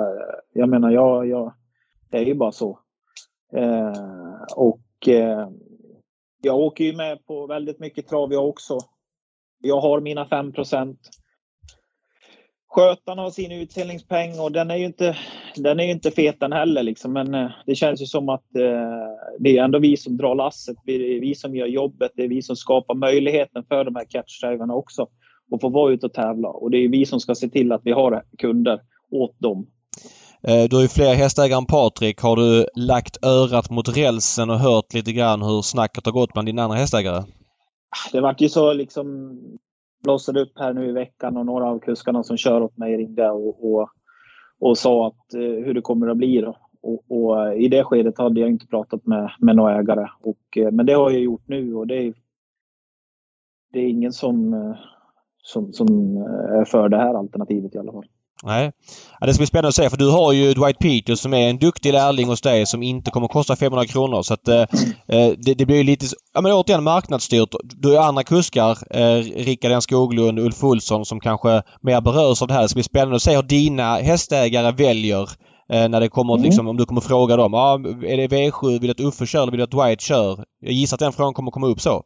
jag 0.52 0.68
menar, 0.68 0.90
jag, 0.90 1.28
jag, 1.28 1.52
det 2.14 2.20
är 2.20 2.26
ju 2.26 2.34
bara 2.34 2.52
så. 2.52 2.78
Eh, 3.52 4.42
och 4.56 5.08
eh, 5.08 5.48
jag 6.42 6.58
åker 6.58 6.84
ju 6.84 6.96
med 6.96 7.26
på 7.26 7.46
väldigt 7.46 7.78
mycket 7.78 8.08
trav 8.08 8.32
jag 8.32 8.48
också. 8.48 8.78
Jag 9.62 9.80
har 9.80 10.00
mina 10.00 10.24
5% 10.24 10.96
Skötarna 12.68 13.22
har 13.22 13.30
sin 13.30 13.52
utdelningspeng 13.52 14.40
och 14.40 14.52
den 14.52 14.70
är 14.70 14.76
ju 14.76 14.84
inte, 14.84 15.16
den 15.56 15.80
är 15.80 15.84
ju 15.84 15.90
inte 15.90 16.10
fet 16.10 16.40
den 16.40 16.52
heller. 16.52 16.82
Liksom. 16.82 17.12
Men 17.12 17.34
eh, 17.34 17.50
det 17.66 17.74
känns 17.74 18.02
ju 18.02 18.06
som 18.06 18.28
att 18.28 18.56
eh, 18.56 19.08
det 19.38 19.58
är 19.58 19.64
ändå 19.64 19.78
vi 19.78 19.96
som 19.96 20.16
drar 20.16 20.34
lasset. 20.34 20.76
Det 20.84 20.92
är 20.92 21.20
vi 21.20 21.34
som 21.34 21.56
gör 21.56 21.66
jobbet. 21.66 22.12
Det 22.14 22.24
är 22.24 22.28
vi 22.28 22.42
som 22.42 22.56
skapar 22.56 22.94
möjligheten 22.94 23.64
för 23.68 23.84
de 23.84 23.94
här 23.94 24.04
catchdrivarna 24.04 24.74
också 24.74 25.08
att 25.52 25.60
få 25.60 25.68
vara 25.68 25.92
ute 25.92 26.06
och 26.06 26.12
tävla. 26.12 26.48
Och 26.48 26.70
det 26.70 26.78
är 26.78 26.88
vi 26.88 27.06
som 27.06 27.20
ska 27.20 27.34
se 27.34 27.48
till 27.48 27.72
att 27.72 27.82
vi 27.84 27.92
har 27.92 28.24
kunder 28.38 28.80
åt 29.10 29.40
dem. 29.40 29.66
Eh, 30.48 30.68
du 30.70 30.76
har 30.76 30.82
ju 30.82 30.88
fler 30.88 31.14
hästägare 31.14 31.58
än 31.58 31.66
Patrik. 31.66 32.20
Har 32.20 32.36
du 32.36 32.66
lagt 32.74 33.24
örat 33.24 33.70
mot 33.70 33.96
rälsen 33.96 34.50
och 34.50 34.58
hört 34.58 34.94
lite 34.94 35.12
grann 35.12 35.42
hur 35.42 35.62
snacket 35.62 36.06
har 36.06 36.12
gått 36.12 36.32
bland 36.32 36.48
dina 36.48 36.62
andra 36.62 36.76
hästägare? 36.76 37.16
Ah, 37.16 38.10
det 38.12 38.20
vart 38.20 38.40
ju 38.40 38.48
så 38.48 38.72
liksom 38.72 39.38
blossade 40.02 40.40
upp 40.40 40.52
här 40.56 40.72
nu 40.72 40.88
i 40.88 40.92
veckan 40.92 41.36
och 41.36 41.46
några 41.46 41.66
av 41.66 41.78
kuskarna 41.78 42.22
som 42.22 42.36
kör 42.36 42.62
åt 42.62 42.76
mig 42.76 42.96
ringde 42.96 43.30
och, 43.30 43.74
och, 43.74 43.88
och 44.60 44.78
sa 44.78 45.06
att, 45.06 45.34
eh, 45.34 45.40
hur 45.40 45.74
det 45.74 45.80
kommer 45.80 46.08
att 46.08 46.16
bli. 46.16 46.40
Då. 46.40 46.56
Och, 46.82 47.04
och, 47.08 47.46
eh, 47.46 47.54
I 47.54 47.68
det 47.68 47.84
skedet 47.84 48.18
hade 48.18 48.40
jag 48.40 48.50
inte 48.50 48.66
pratat 48.66 49.06
med, 49.06 49.30
med 49.38 49.56
några 49.56 49.78
ägare. 49.78 50.08
Och, 50.20 50.58
men 50.72 50.86
det 50.86 50.92
har 50.92 51.10
jag 51.10 51.20
gjort 51.20 51.48
nu 51.48 51.74
och 51.74 51.86
det 51.86 51.96
är, 51.96 52.14
det 53.72 53.78
är 53.78 53.88
ingen 53.88 54.12
som, 54.12 54.74
som, 55.42 55.72
som 55.72 56.16
är 56.60 56.64
för 56.64 56.88
det 56.88 56.96
här 56.96 57.14
alternativet 57.14 57.74
i 57.74 57.78
alla 57.78 57.92
fall. 57.92 58.06
Nej. 58.46 58.72
Ja, 59.20 59.26
det 59.26 59.34
ska 59.34 59.40
bli 59.40 59.46
spännande 59.46 59.68
att 59.68 59.74
se 59.74 59.90
för 59.90 59.96
du 59.96 60.10
har 60.10 60.32
ju 60.32 60.54
Dwight 60.54 60.78
Peters 60.78 61.18
som 61.18 61.34
är 61.34 61.50
en 61.50 61.58
duktig 61.58 61.92
lärling 61.92 62.28
hos 62.28 62.40
dig 62.40 62.66
som 62.66 62.82
inte 62.82 63.10
kommer 63.10 63.24
att 63.24 63.32
kosta 63.32 63.56
500 63.56 63.86
kronor. 63.86 64.22
Så 64.22 64.34
att 64.34 64.48
eh, 64.48 64.60
eh, 65.08 65.32
det, 65.38 65.54
det, 65.54 65.66
blir 65.66 65.76
ju 65.76 65.82
lite, 65.82 66.06
ja 66.34 66.40
men 66.40 66.52
återigen 66.52 66.84
marknadsstyrt. 66.84 67.54
Du 67.62 67.96
har 67.96 68.04
andra 68.04 68.22
kuskar, 68.22 68.78
eh, 68.90 69.22
Rickard 69.22 69.72
N 69.72 69.82
Skoglund, 69.82 70.38
Ulf 70.38 70.64
Olsson 70.64 71.04
som 71.04 71.20
kanske 71.20 71.62
mer 71.80 72.00
berörs 72.00 72.42
av 72.42 72.48
det 72.48 72.54
här. 72.54 72.62
Det 72.62 72.68
ska 72.68 72.76
bli 72.76 72.82
spännande 72.82 73.16
att 73.16 73.22
se 73.22 73.36
hur 73.36 73.42
dina 73.42 73.96
hästägare 73.96 74.72
väljer 74.72 75.28
eh, 75.72 75.88
när 75.88 76.00
det 76.00 76.08
kommer 76.08 76.34
mm. 76.34 76.44
liksom, 76.44 76.68
om 76.68 76.76
du 76.76 76.84
kommer 76.84 77.00
fråga 77.00 77.36
dem. 77.36 77.54
Ah, 77.54 77.74
är 78.04 78.16
det 78.16 78.36
V7? 78.36 78.80
Vill 78.80 78.80
du 78.80 78.90
att 78.90 79.00
Uffe 79.00 79.26
kör 79.26 79.42
eller 79.42 79.52
vill 79.52 79.58
du 79.58 79.64
att 79.64 79.70
Dwight 79.70 80.00
kör? 80.00 80.44
Jag 80.60 80.72
gissar 80.72 80.96
att 80.96 81.00
den 81.00 81.12
frågan 81.12 81.34
kommer 81.34 81.50
komma 81.50 81.66
upp 81.66 81.80
så. 81.80 82.02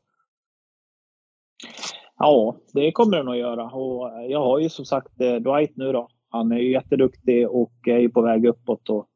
Ja, 2.18 2.56
det 2.72 2.92
kommer 2.92 3.16
den 3.16 3.28
att 3.28 3.38
göra. 3.38 3.64
Och 3.64 4.10
jag 4.28 4.40
har 4.40 4.58
ju 4.58 4.68
som 4.68 4.84
sagt 4.84 5.20
eh, 5.20 5.34
Dwight 5.34 5.76
nu 5.76 5.92
då. 5.92 6.08
Han 6.30 6.52
är 6.52 6.56
ju 6.56 6.72
jätteduktig 6.72 7.48
och 7.48 7.72
är 7.86 7.98
ju 7.98 8.08
på 8.08 8.22
väg 8.22 8.46
uppåt. 8.46 8.88
Och 8.88 9.06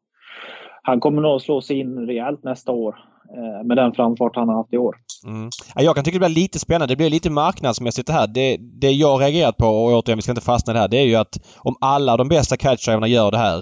han 0.82 1.00
kommer 1.00 1.22
nog 1.22 1.42
slå 1.42 1.62
sig 1.62 1.78
in 1.78 2.06
rejält 2.06 2.44
nästa 2.44 2.72
år 2.72 2.96
eh, 3.36 3.66
med 3.66 3.76
den 3.76 3.92
framfart 3.92 4.36
han 4.36 4.48
har 4.48 4.56
haft 4.56 4.72
i 4.72 4.78
år. 4.78 4.96
Mm. 5.26 5.50
Jag 5.74 5.94
kan 5.94 6.04
tycka 6.04 6.18
det 6.18 6.26
blir 6.26 6.42
lite 6.42 6.58
spännande. 6.58 6.86
Det 6.86 6.96
blir 6.96 7.10
lite 7.10 7.30
marknadsmässigt 7.30 8.06
det 8.06 8.12
här. 8.12 8.26
Det, 8.26 8.56
det 8.56 8.90
jag 8.90 9.20
reagerat 9.20 9.56
på, 9.56 9.66
och 9.66 9.92
återigen 9.92 10.18
vi 10.18 10.22
ska 10.22 10.32
inte 10.32 10.44
fastna 10.44 10.72
i 10.72 10.74
det 10.74 10.80
här, 10.80 10.88
det 10.88 10.98
är 10.98 11.06
ju 11.06 11.14
att 11.14 11.38
om 11.58 11.76
alla 11.80 12.16
de 12.16 12.28
bästa 12.28 12.56
catchdriverna 12.56 13.06
gör 13.06 13.30
det 13.30 13.38
här 13.38 13.58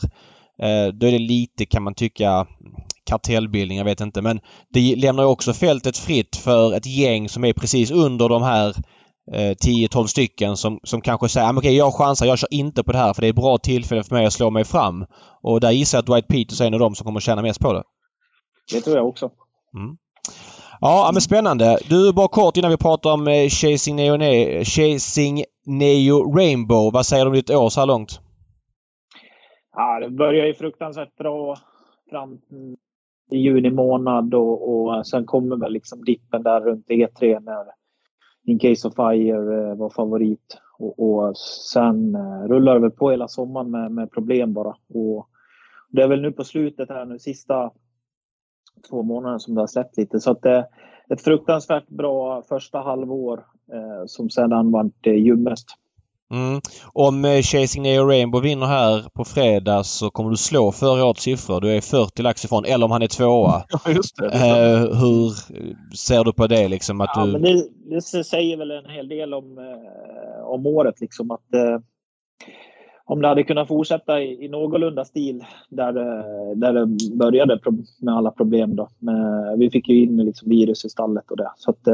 eh, 0.62 0.92
då 0.92 1.06
är 1.06 1.12
det 1.12 1.18
lite, 1.18 1.66
kan 1.66 1.82
man 1.82 1.94
tycka, 1.94 2.46
kartellbildning, 3.10 3.78
jag 3.78 3.84
vet 3.84 4.00
inte. 4.00 4.22
Men 4.22 4.40
det 4.72 4.96
lämnar 4.96 5.24
också 5.24 5.52
fältet 5.52 5.96
fritt 5.96 6.36
för 6.36 6.74
ett 6.74 6.86
gäng 6.86 7.28
som 7.28 7.44
är 7.44 7.52
precis 7.52 7.90
under 7.90 8.28
de 8.28 8.42
här 8.42 8.74
10-12 9.32 9.98
eh, 9.98 10.04
stycken 10.04 10.56
som, 10.56 10.80
som 10.82 11.00
kanske 11.00 11.28
säger 11.28 11.50
att 11.50 11.56
okay, 11.56 11.76
jag 11.76 11.94
chansar, 11.94 12.26
jag 12.26 12.38
kör 12.38 12.54
inte 12.54 12.82
på 12.82 12.92
det 12.92 12.98
här 12.98 13.14
för 13.14 13.20
det 13.20 13.26
är 13.26 13.30
ett 13.30 13.36
bra 13.36 13.58
tillfälle 13.58 14.02
för 14.02 14.14
mig 14.14 14.26
att 14.26 14.32
slå 14.32 14.50
mig 14.50 14.64
fram. 14.64 15.06
Och 15.42 15.60
där 15.60 15.70
gissar 15.70 15.98
jag 15.98 16.02
att 16.02 16.06
Dwight 16.06 16.28
Peters 16.28 16.60
är 16.60 16.66
en 16.66 16.74
av 16.74 16.80
dem 16.80 16.94
som 16.94 17.04
kommer 17.04 17.20
tjäna 17.20 17.42
mest 17.42 17.60
på 17.60 17.72
det. 17.72 17.82
Det 18.72 18.80
tror 18.80 18.96
jag 18.96 19.08
också. 19.08 19.30
Mm. 19.74 19.96
Ja, 20.80 21.10
men 21.12 21.20
spännande. 21.20 21.78
Du, 21.88 22.12
bara 22.12 22.28
kort 22.28 22.56
innan 22.56 22.70
vi 22.70 22.76
pratar 22.76 23.12
om 23.12 23.28
eh, 23.28 23.48
Chasing 23.48 23.96
Neo, 23.96 24.16
ne 24.16 24.64
Chasing 24.64 25.44
Neo 25.66 26.36
Rainbow. 26.36 26.92
Vad 26.92 27.06
säger 27.06 27.24
du 27.24 27.28
om 27.28 27.34
ditt 27.34 27.50
år 27.50 27.68
så 27.68 27.80
här 27.80 27.86
långt? 27.86 28.20
Ja, 29.72 30.00
det 30.00 30.10
börjar 30.10 30.46
ju 30.46 30.54
fruktansvärt 30.54 31.16
bra 31.16 31.56
fram 32.10 32.38
i 33.32 33.36
juni 33.36 33.70
månad 33.70 34.34
och, 34.34 34.70
och 34.70 35.06
sen 35.06 35.26
kommer 35.26 35.56
väl 35.56 35.72
liksom 35.72 36.04
dippen 36.04 36.42
där 36.42 36.60
runt 36.60 36.88
E3 36.88 37.40
när 37.40 37.79
in 38.50 38.58
Case 38.58 38.88
of 38.88 38.94
Fire 38.94 39.70
eh, 39.70 39.76
var 39.76 39.90
favorit. 39.90 40.58
Och, 40.78 40.98
och 40.98 41.38
sen 41.38 42.14
eh, 42.14 42.42
rullar 42.48 42.74
det 42.74 42.80
väl 42.80 42.90
på 42.90 43.10
hela 43.10 43.28
sommaren 43.28 43.70
med, 43.70 43.92
med 43.92 44.12
problem 44.12 44.52
bara. 44.52 44.76
Och 44.94 45.28
det 45.88 46.02
är 46.02 46.08
väl 46.08 46.22
nu 46.22 46.32
på 46.32 46.44
slutet 46.44 46.88
här 46.88 47.04
nu 47.04 47.18
sista 47.18 47.70
två 48.90 49.02
månaderna 49.02 49.38
som 49.38 49.54
det 49.54 49.60
har 49.60 49.66
släppt 49.66 49.96
lite. 49.96 50.20
Så 50.20 50.30
att 50.30 50.42
det 50.42 50.50
är 50.50 50.66
ett 51.08 51.20
fruktansvärt 51.20 51.88
bra 51.88 52.42
första 52.42 52.78
halvår 52.78 53.44
eh, 53.72 54.02
som 54.06 54.30
sedan 54.30 54.70
vart 54.70 55.06
eh. 55.06 55.14
Mm. 56.30 56.60
Om 56.92 57.24
eh, 57.24 57.42
Chasing 57.42 57.82
Neo 57.82 58.04
Rainbow 58.04 58.42
vinner 58.42 58.66
här 58.66 59.08
på 59.14 59.24
fredag 59.24 59.84
så 59.84 60.10
kommer 60.10 60.30
du 60.30 60.36
slå 60.36 60.72
förra 60.72 61.04
årets 61.04 61.22
siffror. 61.22 61.60
Du 61.60 61.70
är 61.70 61.80
40 61.80 62.22
lax 62.22 62.44
ifrån. 62.44 62.64
Eller 62.64 62.84
om 62.84 62.90
han 62.90 63.02
är 63.02 63.06
tvåa. 63.06 63.62
Ja, 63.84 63.92
just 63.92 64.16
det. 64.16 64.24
Uh, 64.24 64.94
hur 65.00 65.30
ser 65.96 66.24
du 66.24 66.32
på 66.32 66.46
det 66.46 66.68
liksom? 66.68 67.00
Att 67.00 67.10
ja, 67.14 67.26
du... 67.26 67.32
men 67.32 67.42
det, 67.42 67.68
det, 68.12 68.24
säger 68.24 68.56
väl 68.56 68.70
en 68.70 68.90
hel 68.90 69.08
del 69.08 69.34
om, 69.34 69.58
uh, 69.58 70.44
om 70.44 70.66
året 70.66 71.00
liksom 71.00 71.30
att 71.30 71.46
uh, 71.54 71.80
om 73.04 73.22
det 73.22 73.28
hade 73.28 73.42
kunnat 73.42 73.68
fortsätta 73.68 74.20
i, 74.20 74.44
i 74.44 74.48
någorlunda 74.48 75.04
stil 75.04 75.44
där, 75.68 75.92
där 76.54 76.72
det 76.72 77.16
började 77.16 77.60
med 78.00 78.14
alla 78.14 78.30
problem 78.30 78.76
då. 78.76 78.88
Men 78.98 79.58
vi 79.58 79.70
fick 79.70 79.88
ju 79.88 80.02
in 80.02 80.16
liksom 80.16 80.48
virus 80.48 80.84
i 80.84 80.88
stallet 80.88 81.30
och 81.30 81.36
det. 81.36 81.50
Så 81.56 81.70
att, 81.70 81.88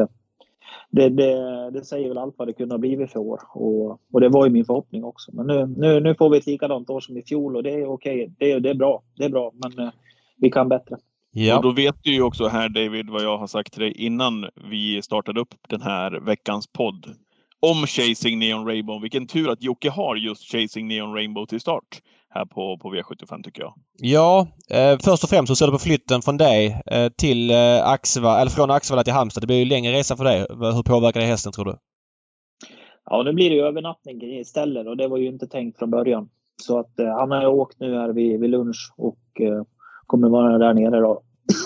det, 0.91 1.09
det, 1.09 1.71
det, 1.71 1.85
säger 1.85 2.09
väl 2.09 2.19
allt 2.19 2.35
vad 2.39 2.49
det 2.49 2.53
kunde 2.53 2.75
ha 2.75 2.79
blivit 2.79 3.13
för 3.13 3.19
år. 3.21 3.41
Och, 3.55 4.01
och 4.13 4.21
det 4.21 4.29
var 4.29 4.47
ju 4.47 4.53
min 4.53 4.65
förhoppning 4.65 5.05
också. 5.05 5.33
Men 5.35 5.47
nu, 5.47 5.67
nu, 5.67 6.01
nu 6.01 6.15
får 6.15 6.31
vi 6.31 6.39
ett 6.39 6.47
likadant 6.47 6.91
år 6.91 7.01
som 7.01 7.17
i 7.17 7.23
fjol 7.23 7.57
och 7.57 7.63
det 7.63 7.71
är 7.71 7.87
okej. 7.87 8.35
Det, 8.39 8.59
det 8.59 8.71
är 8.71 8.75
bra. 8.75 9.03
Det 9.17 9.25
är 9.25 9.31
bra, 9.31 9.53
men 9.55 9.87
eh, 9.87 9.93
vi 10.37 10.51
kan 10.51 10.69
bättre. 10.69 10.97
Ja. 11.33 11.57
Och 11.57 11.63
då 11.63 11.73
vet 11.73 11.97
du 12.03 12.15
ju 12.15 12.23
också 12.23 12.47
här 12.47 12.69
David 12.69 13.11
vad 13.11 13.23
jag 13.23 13.39
har 13.39 13.47
sagt 13.47 13.73
till 13.73 13.83
dig 13.83 13.93
innan 13.93 14.47
vi 14.71 15.03
startade 15.03 15.41
upp 15.41 15.55
den 15.69 15.83
här 15.83 16.21
veckans 16.21 16.67
podd 16.67 17.07
om 17.61 17.87
Chasing 17.87 18.39
Neon 18.39 18.67
Rainbow. 18.67 19.03
Vilken 19.03 19.27
tur 19.27 19.51
att 19.51 19.63
Jocke 19.63 19.91
har 19.91 20.17
just 20.17 20.53
Chasing 20.53 20.89
Neon 20.89 21.15
Rainbow 21.15 21.47
till 21.47 21.61
start 21.61 22.01
här 22.37 22.45
på, 22.45 22.79
på 22.83 22.95
V75 22.95 23.43
tycker 23.43 23.63
jag. 23.63 23.75
Ja, 23.99 24.47
eh, 24.71 24.99
först 25.05 25.25
och 25.25 25.31
främst 25.31 25.49
så 25.49 25.57
ser 25.57 25.67
du 25.67 25.73
på 25.73 25.79
flytten 25.79 26.23
från 26.23 26.37
dig 26.37 26.83
eh, 26.87 27.09
till 27.09 27.51
eh, 27.51 27.89
Axeva, 27.89 28.41
eller 28.41 28.51
från 28.51 28.71
Axevalla 28.71 29.05
till 29.05 29.13
Halmstad. 29.13 29.43
Det 29.43 29.47
blir 29.47 29.57
ju 29.57 29.65
längre 29.65 29.93
resa 29.93 30.17
för 30.17 30.25
dig. 30.25 30.39
Hur 30.49 30.83
påverkar 30.83 31.21
det 31.21 31.27
hästen 31.27 31.53
tror 31.53 31.65
du? 31.65 31.77
Ja, 33.11 33.23
nu 33.23 33.33
blir 33.33 33.51
det 33.51 33.57
ju 33.57 33.63
övernattning 33.63 34.23
istället 34.23 34.87
och 34.87 34.97
det 34.97 35.09
var 35.09 35.19
ju 35.19 35.27
inte 35.27 35.47
tänkt 35.47 35.79
från 35.79 35.91
början. 35.91 36.29
Så 36.63 36.79
att 36.79 36.99
eh, 36.99 37.15
han 37.19 37.31
har 37.31 37.47
åkt 37.47 37.81
nu 37.81 37.95
här 37.95 38.13
vid, 38.13 38.41
vid 38.41 38.51
lunch 38.51 38.95
och 38.97 39.41
eh, 39.41 39.63
kommer 40.07 40.29
vara 40.29 40.59
där 40.59 40.75
nere 40.75 41.01
då 41.01 41.23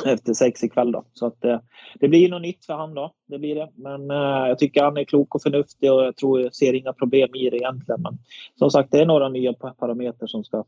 efter 0.06 0.34
sex 0.34 0.64
ikväll. 0.64 0.92
Då. 0.92 1.04
Så 1.12 1.26
att, 1.26 1.44
eh, 1.44 1.58
det 2.00 2.08
blir 2.08 2.28
något 2.28 2.42
nytt 2.42 2.64
för 2.64 2.74
han 2.74 2.94
då. 2.94 3.12
Det 3.28 3.38
blir 3.38 3.54
det. 3.54 3.68
Men 3.74 4.10
eh, 4.10 4.48
jag 4.48 4.58
tycker 4.58 4.82
han 4.82 4.96
är 4.96 5.04
klok 5.04 5.34
och 5.34 5.42
förnuftig 5.42 5.92
och 5.92 6.04
jag 6.04 6.16
tror 6.16 6.40
jag 6.40 6.54
ser 6.54 6.74
inga 6.74 6.92
problem 6.92 7.34
i 7.34 7.50
det 7.50 7.56
egentligen. 7.56 8.02
Men 8.02 8.18
som 8.58 8.70
sagt, 8.70 8.90
det 8.90 8.98
är 8.98 9.06
några 9.06 9.28
nya 9.28 9.52
parametrar 9.52 10.26
som 10.26 10.44
ska, 10.44 10.64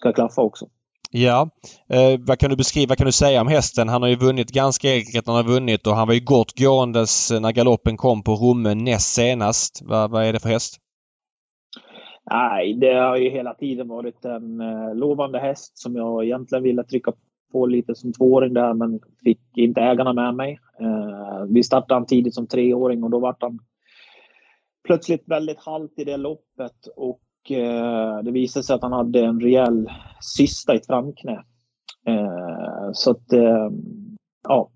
ska 0.00 0.12
klaffa 0.12 0.42
också. 0.42 0.66
Ja. 1.10 1.48
Eh, 1.88 2.20
vad 2.26 2.38
kan 2.38 2.50
du 2.50 2.56
beskriva, 2.56 2.88
vad 2.88 2.98
kan 2.98 3.06
du 3.06 3.12
säga 3.12 3.40
om 3.40 3.48
hästen? 3.48 3.88
Han 3.88 4.02
har 4.02 4.08
ju 4.08 4.16
vunnit 4.16 4.50
ganska 4.50 4.92
enkelt 4.92 5.26
han 5.26 5.36
har 5.36 5.42
vunnit 5.42 5.86
och 5.86 5.96
han 5.96 6.06
var 6.06 6.14
ju 6.14 6.20
gott 6.20 6.58
gåendes 6.58 7.30
när 7.40 7.52
galoppen 7.52 7.96
kom 7.96 8.22
på 8.22 8.32
Romme 8.32 8.74
näst 8.74 9.14
senast. 9.14 9.82
Vad, 9.84 10.24
är 10.24 10.32
det 10.32 10.40
för 10.40 10.48
häst? 10.48 10.80
Nej, 12.30 12.74
det 12.74 12.94
har 12.94 13.16
ju 13.16 13.30
hela 13.30 13.54
tiden 13.54 13.88
varit 13.88 14.24
en 14.24 14.60
eh, 14.60 14.94
lovande 14.94 15.38
häst 15.38 15.78
som 15.78 15.96
jag 15.96 16.24
egentligen 16.24 16.64
ville 16.64 16.84
trycka 16.84 17.12
på 17.52 17.66
lite 17.66 17.94
som 17.94 18.12
tvååring 18.12 18.54
där 18.54 18.74
men 18.74 19.00
fick 19.24 19.40
inte 19.56 19.80
ägarna 19.80 20.12
med 20.12 20.34
mig. 20.34 20.58
Eh, 20.80 21.44
vi 21.48 21.62
startade 21.62 21.94
han 21.94 22.06
tidigt 22.06 22.34
som 22.34 22.46
treåring 22.46 23.04
och 23.04 23.10
då 23.10 23.18
var 23.18 23.36
han 23.40 23.58
plötsligt 24.84 25.28
väldigt 25.28 25.58
halt 25.58 25.98
i 25.98 26.04
det 26.04 26.16
loppet 26.16 26.86
och 26.96 27.50
eh, 27.50 28.18
det 28.22 28.30
visade 28.30 28.64
sig 28.64 28.74
att 28.74 28.82
han 28.82 28.92
hade 28.92 29.20
en 29.20 29.40
rejäl 29.40 29.90
cysta 30.36 30.74
i 30.74 30.76
ett 30.76 30.86
framknä. 30.86 31.44
Eh, 32.06 32.90
så 32.92 33.10
att, 33.10 33.32
eh, 33.32 33.70
ja. 34.48 34.70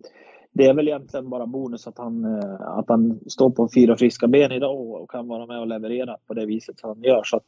det 0.52 0.66
är 0.66 0.74
väl 0.74 0.88
egentligen 0.88 1.30
bara 1.30 1.46
bonus 1.46 1.86
att 1.86 1.98
han, 1.98 2.24
eh, 2.24 2.60
att 2.60 2.88
han 2.88 3.20
står 3.26 3.50
på 3.50 3.68
fyra 3.74 3.96
friska 3.96 4.28
ben 4.28 4.52
idag 4.52 4.80
och 4.80 5.10
kan 5.10 5.28
vara 5.28 5.46
med 5.46 5.60
och 5.60 5.66
leverera 5.66 6.16
på 6.26 6.34
det 6.34 6.46
viset 6.46 6.78
som 6.78 6.90
han 6.90 7.02
gör. 7.02 7.22
Så 7.24 7.36
att, 7.36 7.46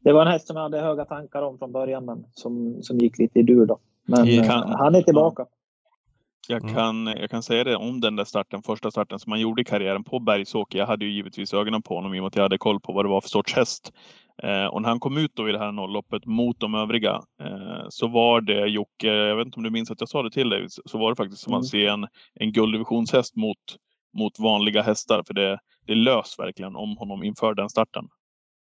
det 0.00 0.12
var 0.12 0.22
en 0.22 0.32
häst 0.32 0.46
som 0.46 0.56
jag 0.56 0.62
hade 0.62 0.80
höga 0.80 1.04
tankar 1.04 1.42
om 1.42 1.58
från 1.58 1.72
början 1.72 2.04
men 2.04 2.24
som, 2.32 2.82
som 2.82 2.98
gick 2.98 3.18
lite 3.18 3.38
i 3.38 3.42
dur 3.42 3.66
då. 3.66 3.78
Men 4.04 4.44
kan, 4.44 4.68
han 4.68 4.94
är 4.94 5.02
tillbaka. 5.02 5.46
Jag 6.48 6.62
mm. 6.62 6.74
kan, 6.74 7.06
jag 7.06 7.30
kan 7.30 7.42
säga 7.42 7.64
det 7.64 7.76
om 7.76 8.00
den 8.00 8.16
där 8.16 8.24
starten, 8.24 8.62
första 8.62 8.90
starten 8.90 9.18
som 9.18 9.32
han 9.32 9.40
gjorde 9.40 9.62
i 9.62 9.64
karriären 9.64 10.04
på 10.04 10.18
Bergsåker. 10.18 10.78
Jag 10.78 10.86
hade 10.86 11.04
ju 11.04 11.10
givetvis 11.10 11.54
ögonen 11.54 11.82
på 11.82 11.94
honom 11.94 12.14
i 12.14 12.18
och 12.18 12.22
med 12.22 12.26
att 12.26 12.36
jag 12.36 12.42
hade 12.42 12.58
koll 12.58 12.80
på 12.80 12.92
vad 12.92 13.04
det 13.04 13.08
var 13.08 13.20
för 13.20 13.28
sorts 13.28 13.54
häst. 13.54 13.92
Eh, 14.42 14.66
och 14.66 14.82
när 14.82 14.88
han 14.88 15.00
kom 15.00 15.16
ut 15.16 15.30
då 15.34 15.48
i 15.48 15.52
det 15.52 15.58
här 15.58 15.72
nollloppet 15.72 16.26
mot 16.26 16.60
de 16.60 16.74
övriga 16.74 17.22
eh, 17.40 17.86
så 17.88 18.08
var 18.08 18.40
det 18.40 18.66
Jocke, 18.66 19.08
jag 19.08 19.36
vet 19.36 19.46
inte 19.46 19.56
om 19.56 19.62
du 19.62 19.70
minns 19.70 19.90
att 19.90 20.00
jag 20.00 20.08
sa 20.08 20.22
det 20.22 20.30
till 20.30 20.48
dig, 20.48 20.66
så 20.68 20.98
var 20.98 21.10
det 21.10 21.16
faktiskt 21.16 21.42
som 21.42 21.52
mm. 21.52 21.60
att 21.60 21.66
se 21.66 21.86
en, 21.86 22.06
en 22.34 22.52
gulddivisionshäst 22.52 23.36
mot, 23.36 23.58
mot 24.18 24.38
vanliga 24.38 24.82
hästar. 24.82 25.22
För 25.26 25.34
det, 25.34 25.58
det 25.86 25.94
lös 25.94 26.38
verkligen 26.38 26.76
om 26.76 26.96
honom 26.96 27.22
inför 27.22 27.54
den 27.54 27.68
starten. 27.68 28.08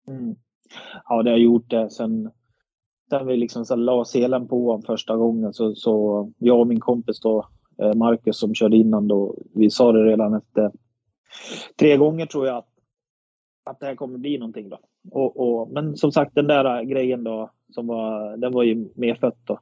Mm. 0.08 0.36
Ja, 1.06 1.24
det 1.24 1.30
har 1.30 1.38
gjort 1.38 1.70
det 1.70 1.90
sen, 1.90 2.32
sen 3.10 3.28
vi 3.28 3.38
liksom 3.38 3.66
så 3.66 3.76
la 3.76 4.06
selen 4.06 4.48
på 4.48 4.66
honom 4.66 4.82
första 4.82 5.16
gången. 5.16 5.54
Så, 5.54 5.76
så 5.76 6.32
jag 6.38 6.60
och 6.60 6.68
min 6.68 6.80
kompis 6.80 7.20
då, 7.20 7.48
eh, 7.82 7.94
Marcus 7.94 8.38
som 8.38 8.56
körde 8.56 8.78
innan 8.78 9.08
då, 9.08 9.36
vi 9.56 9.70
sa 9.70 9.92
det 9.92 10.04
redan 10.04 10.34
efter 10.34 10.72
tre 11.80 11.98
gånger 11.98 12.26
tror 12.26 12.48
jag 12.48 12.58
att, 12.58 12.70
att 13.66 13.80
det 13.80 13.86
här 13.86 13.96
kommer 13.96 14.18
bli 14.18 14.38
någonting 14.38 14.70
då. 14.70 14.80
Och, 15.12 15.40
och, 15.40 15.72
men 15.72 15.98
som 15.98 16.12
sagt 16.12 16.36
den 16.36 16.48
där 16.48 16.80
eh, 16.80 16.82
grejen 16.82 17.24
då, 17.24 17.52
som 17.70 17.88
var, 17.88 18.38
den 18.38 18.54
var 18.54 18.64
ju 18.64 18.90
medfött 18.96 19.40
då. 19.44 19.60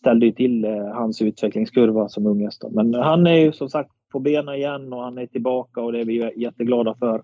Ställde 0.00 0.26
ju 0.26 0.32
till 0.32 0.64
eh, 0.64 0.86
hans 0.86 1.22
utvecklingskurva 1.22 2.08
som 2.08 2.26
ungest. 2.26 2.64
Men 2.70 2.94
han 2.94 3.26
är 3.26 3.36
ju 3.36 3.52
som 3.52 3.68
sagt 3.68 3.90
på 4.12 4.20
benen 4.20 4.54
igen 4.54 4.92
och 4.92 5.02
han 5.02 5.18
är 5.18 5.26
tillbaka 5.26 5.80
och 5.80 5.92
det 5.92 6.00
är 6.00 6.04
vi 6.04 6.32
jätteglada 6.36 6.94
för. 6.94 7.22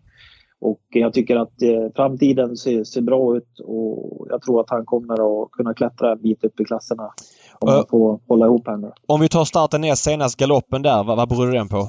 Och 0.61 0.81
jag 0.89 1.13
tycker 1.13 1.37
att 1.37 1.63
eh, 1.63 1.93
framtiden 1.97 2.57
ser, 2.57 2.85
ser, 2.85 3.01
bra 3.01 3.37
ut 3.37 3.61
och 3.65 4.27
jag 4.31 4.43
tror 4.43 4.61
att 4.61 4.71
han 4.71 4.85
kommer 4.85 5.43
att 5.43 5.51
kunna 5.51 5.75
klättra 5.75 6.13
en 6.13 6.23
bit 6.23 6.45
upp 6.45 6.61
i 6.61 6.65
klasserna. 6.65 7.11
Om 7.59 7.73
man 7.73 7.85
får 7.91 8.21
hålla 8.29 8.47
ihop 8.47 8.67
här 8.67 8.77
nu. 8.77 8.93
Om 9.07 9.21
vi 9.21 9.29
tar 9.29 9.45
starten 9.45 9.81
ner 9.81 9.95
senast, 9.95 10.39
galoppen 10.39 10.83
där. 10.83 11.05
Vad, 11.05 11.17
vad 11.17 11.29
beror 11.29 11.53
den 11.53 11.69
på? 11.69 11.89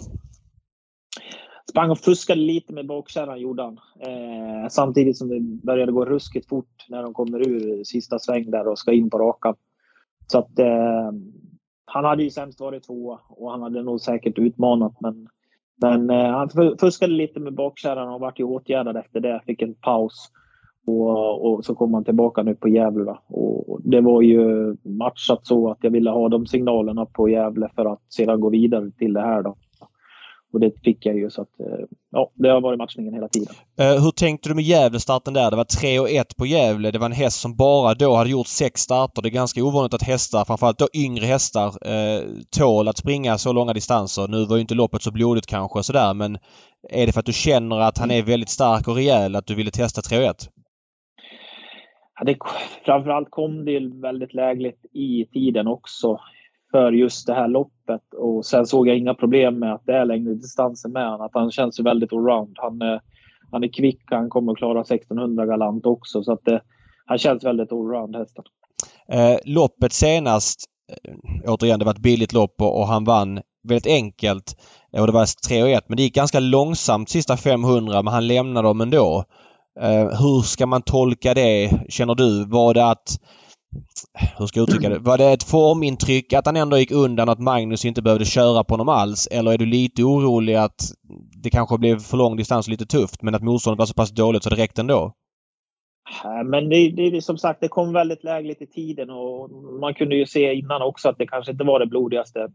Sprang 1.69 1.91
och 1.91 1.99
fuskade 1.99 2.41
lite 2.41 2.73
med 2.73 2.87
bakkärran 2.87 3.39
gjorde 3.39 3.63
han. 3.63 3.79
Eh, 3.99 4.69
samtidigt 4.69 5.17
som 5.17 5.27
det 5.27 5.39
började 5.39 5.91
gå 5.91 6.05
ruskigt 6.05 6.49
fort 6.49 6.85
när 6.89 7.03
de 7.03 7.13
kommer 7.13 7.47
ur 7.47 7.83
sista 7.83 8.19
sväng 8.19 8.51
där 8.51 8.67
och 8.67 8.79
ska 8.79 8.93
in 8.93 9.09
på 9.09 9.17
rakan. 9.17 9.55
Så 10.27 10.37
att 10.39 10.59
eh, 10.59 11.11
han 11.85 12.05
hade 12.05 12.23
ju 12.23 12.29
sämst 12.29 12.59
varit 12.59 12.83
tvåa 12.83 13.19
och 13.29 13.51
han 13.51 13.61
hade 13.61 13.83
nog 13.83 14.01
säkert 14.01 14.39
utmanat 14.39 14.93
men 14.99 15.27
men 15.75 16.09
eh, 16.09 16.31
han 16.31 16.49
fuskade 16.79 17.13
lite 17.13 17.39
med 17.39 17.53
bakkärran 17.53 18.13
och 18.13 18.19
vart 18.19 18.39
ju 18.39 18.43
åtgärdad 18.43 18.97
efter 18.97 19.19
det. 19.19 19.41
Fick 19.45 19.61
en 19.61 19.73
paus. 19.73 20.31
Och, 20.87 21.53
och, 21.53 21.65
så 21.65 21.75
kom 21.75 21.93
han 21.93 22.03
tillbaka 22.03 22.43
nu 22.43 22.55
på 22.55 22.69
Gävle. 22.69 23.15
Och 23.27 23.79
det 23.83 24.01
var 24.01 24.21
ju 24.21 24.75
matchat 24.83 25.39
så 25.43 25.71
att 25.71 25.77
jag 25.81 25.91
ville 25.91 26.09
ha 26.09 26.29
de 26.29 26.47
signalerna 26.47 27.05
på 27.05 27.29
Gävle 27.29 27.69
för 27.75 27.93
att 27.93 28.01
sedan 28.09 28.41
gå 28.41 28.49
vidare 28.49 28.91
till 28.91 29.13
det 29.13 29.21
här. 29.21 29.41
Då. 29.43 29.55
Och 30.53 30.59
det 30.59 30.83
fick 30.83 31.05
jag 31.05 31.17
ju 31.17 31.29
så 31.29 31.41
att 31.41 31.59
eh, 31.59 31.85
ja, 32.11 32.31
det 32.35 32.49
har 32.49 32.61
varit 32.61 32.77
matchningen 32.77 33.13
hela 33.13 33.27
tiden. 33.27 33.53
Uh, 33.81 34.03
hur 34.03 34.11
tänkte 34.11 34.49
du 34.49 34.55
med 34.55 34.63
Gävle-starten 34.63 35.33
där? 35.33 35.51
Det 35.51 35.57
var 35.57 35.63
3 35.63 35.99
och 35.99 36.09
1 36.09 36.37
på 36.37 36.45
Gävle. 36.45 36.91
Det 36.91 36.99
var 36.99 37.05
en 37.05 37.11
häst 37.11 37.41
som 37.41 37.55
bara 37.55 37.93
då 37.93 38.15
hade 38.15 38.29
gjort 38.29 38.47
sex 38.47 38.81
starter. 38.81 39.21
Det 39.21 39.29
är 39.29 39.31
ganska 39.31 39.63
ovanligt 39.63 39.93
att 39.93 40.03
hästar, 40.03 40.45
framförallt 40.45 40.79
då 40.79 40.87
yngre 40.93 41.25
hästar, 41.25 41.67
uh, 41.67 42.21
tål 42.57 42.87
att 42.87 42.97
springa 42.97 43.37
så 43.37 43.53
långa 43.53 43.73
distanser. 43.73 44.27
Nu 44.27 44.45
var 44.45 44.55
ju 44.55 44.61
inte 44.61 44.75
loppet 44.75 45.01
så 45.01 45.11
blodigt 45.11 45.47
kanske 45.47 45.83
sådär 45.83 46.13
men 46.13 46.37
är 46.89 47.05
det 47.05 47.11
för 47.11 47.19
att 47.19 47.25
du 47.25 47.33
känner 47.33 47.79
att 47.79 47.97
han 47.97 48.11
är 48.11 48.23
väldigt 48.23 48.49
stark 48.49 48.87
och 48.87 48.95
rejäl 48.95 49.35
att 49.35 49.45
du 49.45 49.55
ville 49.55 49.71
testa 49.71 50.01
3 50.01 50.17
och 50.17 50.23
1? 50.23 50.49
Ja, 52.19 52.25
det, 52.25 52.37
framförallt 52.85 53.31
kom 53.31 53.65
det 53.65 53.79
väldigt 54.01 54.33
lägligt 54.33 54.85
i 54.93 55.25
tiden 55.25 55.67
också 55.67 56.19
för 56.71 56.91
just 56.91 57.27
det 57.27 57.33
här 57.33 57.47
loppet. 57.47 58.13
Och 58.17 58.45
sen 58.45 58.65
såg 58.65 58.87
jag 58.87 58.97
inga 58.97 59.13
problem 59.13 59.59
med 59.59 59.73
att 59.73 59.85
det 59.85 59.93
är 59.93 60.05
längre 60.05 60.33
distanser 60.33 60.89
med 60.89 61.05
honom. 61.05 61.21
Att 61.21 61.33
han 61.33 61.51
känns 61.51 61.79
väldigt 61.79 62.13
allround. 62.13 62.55
Han, 62.55 62.81
eh, 62.81 62.99
han 63.51 63.63
är 63.63 63.73
kvick, 63.73 64.01
han 64.05 64.29
kommer 64.29 64.51
att 64.51 64.57
klara 64.57 64.81
1600 64.81 65.45
galant 65.45 65.85
också. 65.85 66.23
Så 66.23 66.33
att 66.33 66.45
det, 66.45 66.61
han 67.05 67.17
känns 67.17 67.43
väldigt 67.43 67.71
allround 67.71 68.15
hästen. 68.15 68.43
Eh, 69.07 69.37
loppet 69.45 69.93
senast, 69.93 70.65
eh, 70.91 71.13
återigen 71.51 71.79
det 71.79 71.85
var 71.85 71.93
ett 71.93 71.99
billigt 71.99 72.33
lopp 72.33 72.61
och, 72.61 72.79
och 72.79 72.87
han 72.87 73.03
vann 73.03 73.39
väldigt 73.67 73.87
enkelt. 73.87 74.55
Och 74.97 75.07
det 75.07 75.13
var 75.13 75.47
3 75.47 75.63
och 75.63 75.69
1 75.69 75.83
men 75.87 75.97
det 75.97 76.03
gick 76.03 76.15
ganska 76.15 76.39
långsamt 76.39 77.09
sista 77.09 77.37
500 77.37 78.01
men 78.01 78.13
han 78.13 78.27
lämnade 78.27 78.67
dem 78.67 78.81
ändå. 78.81 79.23
Eh, 79.79 80.07
hur 80.07 80.41
ska 80.41 80.65
man 80.65 80.81
tolka 80.81 81.33
det 81.33 81.71
känner 81.89 82.15
du? 82.15 82.45
Var 82.45 82.73
det 82.73 82.85
att 82.85 83.19
hur 84.37 84.47
ska 84.47 84.59
jag 84.59 84.69
uttrycka 84.69 84.89
det? 84.89 84.99
Var 84.99 85.17
det 85.17 85.31
ett 85.31 85.43
formintryck 85.43 86.33
att 86.33 86.45
han 86.45 86.55
ändå 86.55 86.77
gick 86.77 86.91
undan 86.91 87.29
och 87.29 87.33
att 87.33 87.39
Magnus 87.39 87.85
inte 87.85 88.01
behövde 88.01 88.25
köra 88.25 88.63
på 88.63 88.73
honom 88.73 88.89
alls? 88.89 89.27
Eller 89.31 89.53
är 89.53 89.57
du 89.57 89.65
lite 89.65 90.03
orolig 90.03 90.55
att 90.55 90.91
det 91.43 91.49
kanske 91.49 91.77
blev 91.77 91.99
för 91.99 92.17
lång 92.17 92.37
distans 92.37 92.67
och 92.67 92.71
lite 92.71 92.85
tufft 92.85 93.21
men 93.21 93.35
att 93.35 93.43
motståndet 93.43 93.79
var 93.79 93.85
så 93.85 93.93
pass 93.93 94.11
dåligt 94.11 94.43
så 94.43 94.49
det 94.49 94.55
räckte 94.55 94.81
ändå? 94.81 95.13
Äh, 96.23 96.43
men 96.43 96.69
det, 96.69 96.89
det, 96.89 97.21
som 97.21 97.37
sagt, 97.37 97.61
det 97.61 97.67
kom 97.67 97.93
väldigt 97.93 98.23
lägligt 98.23 98.61
i 98.61 98.67
tiden 98.67 99.09
och 99.09 99.49
man 99.79 99.93
kunde 99.93 100.15
ju 100.15 100.25
se 100.25 100.53
innan 100.53 100.81
också 100.81 101.09
att 101.09 101.17
det 101.17 101.27
kanske 101.27 101.51
inte 101.51 101.63
var 101.63 101.79
det 101.79 101.85
blodigaste. 101.85 102.47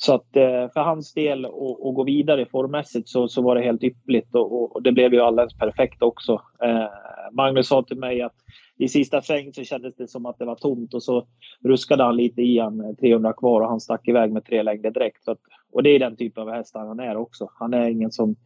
Så 0.00 0.14
att 0.14 0.36
eh, 0.36 0.68
för 0.72 0.80
hans 0.80 1.14
del 1.14 1.44
att 1.44 1.94
gå 1.94 2.04
vidare 2.04 2.46
formmässigt 2.46 3.08
så, 3.08 3.28
så 3.28 3.42
var 3.42 3.54
det 3.54 3.62
helt 3.62 3.82
yppligt 3.82 4.34
och, 4.34 4.76
och 4.76 4.82
det 4.82 4.92
blev 4.92 5.14
ju 5.14 5.20
alldeles 5.20 5.58
perfekt 5.58 6.02
också. 6.02 6.32
Eh, 6.62 6.88
Magnus 7.32 7.68
sa 7.68 7.82
till 7.82 7.98
mig 7.98 8.22
att 8.22 8.34
i 8.76 8.88
sista 8.88 9.22
sväng 9.22 9.52
så 9.52 9.64
kändes 9.64 9.96
det 9.96 10.08
som 10.08 10.26
att 10.26 10.38
det 10.38 10.44
var 10.44 10.54
tomt 10.54 10.94
och 10.94 11.02
så 11.02 11.26
ruskade 11.64 12.02
han 12.02 12.16
lite 12.16 12.42
i 12.42 12.58
han 12.58 12.80
eh, 12.80 12.94
300 12.94 13.32
kvar 13.32 13.60
och 13.60 13.68
han 13.68 13.80
stack 13.80 14.08
iväg 14.08 14.32
med 14.32 14.44
tre 14.44 14.62
längder 14.62 14.90
direkt. 14.90 15.24
Så 15.24 15.30
att, 15.30 15.40
och 15.72 15.82
det 15.82 15.90
är 15.90 15.98
den 15.98 16.16
typen 16.16 16.42
av 16.42 16.50
häst 16.50 16.74
han 16.74 17.00
är 17.00 17.16
också. 17.16 17.50
Han 17.54 17.74
är 17.74 17.88
ingen 17.88 18.10
som 18.10 18.36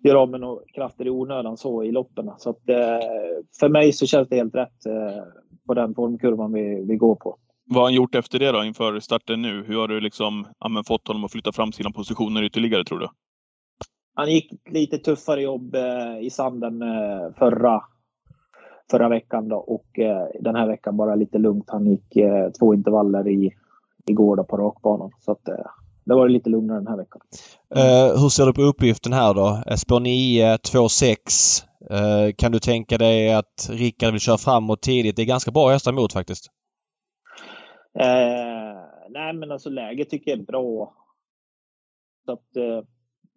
gör 0.00 0.14
av 0.14 0.30
med 0.30 0.40
några 0.40 0.62
krafter 0.74 1.06
i 1.06 1.10
onödan 1.10 1.56
så 1.56 1.84
i 1.84 1.92
loppen. 1.92 2.30
Så 2.38 2.50
att, 2.50 2.68
eh, 2.68 3.06
för 3.60 3.68
mig 3.68 3.92
så 3.92 4.06
känns 4.06 4.28
det 4.28 4.36
helt 4.36 4.54
rätt 4.54 4.86
eh, 4.86 5.22
på 5.66 5.74
den 5.74 5.94
formkurvan 5.94 6.52
vi, 6.52 6.84
vi 6.88 6.96
går 6.96 7.14
på. 7.14 7.38
Vad 7.66 7.78
har 7.78 7.86
han 7.86 7.94
gjort 7.94 8.14
efter 8.14 8.38
det 8.38 8.52
då 8.52 8.64
inför 8.64 9.00
starten 9.00 9.42
nu? 9.42 9.64
Hur 9.66 9.76
har 9.78 9.88
du 9.88 10.00
liksom 10.00 10.46
ja, 10.58 10.82
fått 10.86 11.08
honom 11.08 11.24
att 11.24 11.32
flytta 11.32 11.52
fram 11.52 11.72
sina 11.72 11.90
positioner 11.90 12.42
ytterligare 12.42 12.84
tror 12.84 12.98
du? 12.98 13.08
Han 14.14 14.30
gick 14.30 14.52
lite 14.70 14.98
tuffare 14.98 15.42
jobb 15.42 15.74
eh, 15.74 16.20
i 16.20 16.30
sanden 16.30 16.82
eh, 16.82 17.34
förra 17.38 17.82
förra 18.90 19.08
veckan 19.08 19.48
då, 19.48 19.56
och 19.56 19.98
eh, 19.98 20.26
den 20.40 20.54
här 20.56 20.66
veckan 20.66 20.96
bara 20.96 21.14
lite 21.14 21.38
lugnt. 21.38 21.64
Han 21.66 21.86
gick 21.86 22.16
eh, 22.16 22.50
två 22.60 22.74
intervaller 22.74 23.28
i, 23.28 23.50
igår 24.06 24.36
då 24.36 24.44
på 24.44 24.56
rakbanan. 24.56 25.10
Så 25.20 25.32
att, 25.32 25.48
eh, 25.48 25.54
det 26.04 26.14
var 26.14 26.28
lite 26.28 26.50
lugnare 26.50 26.78
den 26.78 26.86
här 26.86 26.96
veckan. 26.96 27.20
Uh, 27.76 28.20
hur 28.22 28.28
ser 28.28 28.46
du 28.46 28.52
på 28.52 28.62
uppgiften 28.62 29.12
här 29.12 29.34
då? 29.34 29.76
Spår 29.76 30.00
9, 30.00 30.56
2-6. 30.56 31.14
Uh, 31.90 32.32
kan 32.32 32.52
du 32.52 32.58
tänka 32.58 32.98
dig 32.98 33.34
att 33.34 33.68
Rickard 33.70 34.12
vill 34.12 34.20
köra 34.20 34.38
framåt 34.38 34.82
tidigt? 34.82 35.16
Det 35.16 35.22
är 35.22 35.26
ganska 35.26 35.50
bra 35.50 35.68
hästar 35.68 35.92
emot 35.92 36.12
faktiskt. 36.12 36.50
Uh, 38.00 38.80
nej 39.08 39.32
men 39.32 39.52
alltså 39.52 39.70
läget 39.70 40.10
tycker 40.10 40.30
jag 40.30 40.40
är 40.40 40.44
bra. 40.44 40.94
Så 42.24 42.32
att, 42.32 42.56
uh, 42.56 42.82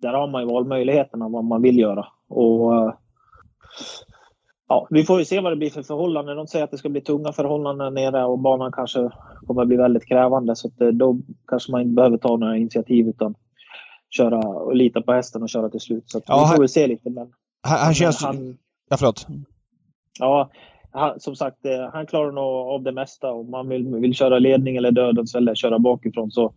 där 0.02 0.14
har 0.14 0.28
man 0.28 0.42
ju 0.42 0.48
valmöjligheterna 0.48 1.30
vad 1.30 1.44
man 1.44 1.62
vill 1.62 1.80
göra. 1.80 2.08
Och 2.30 2.94
ja, 4.68 4.88
vi 4.90 5.04
får 5.04 5.20
ju 5.20 5.26
se 5.26 5.40
vad 5.40 5.52
det 5.52 5.56
blir 5.56 5.70
för 5.70 5.84
förhållanden. 5.84 6.38
De 6.38 6.48
säger 6.48 6.66
att 6.66 6.72
det 6.72 6.78
ska 6.78 6.90
bli 6.90 7.02
tunga 7.02 7.32
förhållanden 7.32 7.94
nere 7.94 8.26
och 8.26 8.40
banan 8.40 8.72
kanske 8.72 9.12
kommer 9.48 9.62
att 9.62 9.68
bli 9.68 9.78
väldigt 9.78 10.08
krävande. 10.08 10.56
Så 10.56 10.68
att 10.68 10.82
eh, 10.82 10.88
då 10.88 11.18
kanske 11.48 11.72
man 11.72 11.82
inte 11.82 11.94
behöver 11.94 12.18
ta 12.18 12.38
några 12.38 12.58
initiativ 12.58 13.08
utan 13.08 13.36
köra 14.10 14.38
och 14.38 14.76
lita 14.76 15.02
på 15.02 15.12
hästen 15.12 15.44
och 15.44 15.50
köra 15.50 15.70
till 15.70 15.80
slut. 15.80 16.04
Så 16.06 16.22
ja, 16.26 16.46
vi 16.46 16.56
får 16.56 16.62
väl 16.62 16.70
se 16.70 16.88
lite. 16.88 17.10
Men, 17.10 17.34
han, 17.62 17.80
han 17.80 17.94
känns... 17.94 18.24
Han, 18.24 18.58
ja, 18.90 18.98
förlåt. 18.98 19.28
Ja, 20.20 20.50
han, 20.92 21.20
som 21.20 21.36
sagt, 21.36 21.66
eh, 21.66 21.90
han 21.94 22.06
klarar 22.06 22.32
nog 22.32 22.46
av 22.46 22.84
det 22.84 22.92
mesta. 22.92 23.32
Om 23.32 23.52
man 23.52 23.70
vill, 23.70 23.88
vill 23.88 24.14
köra 24.14 24.40
ledning 24.40 24.76
eller 24.76 24.92
dödens 24.92 25.36
eller 25.36 25.56
köra 25.56 25.80
bakifrån 25.80 26.32
så 26.32 26.54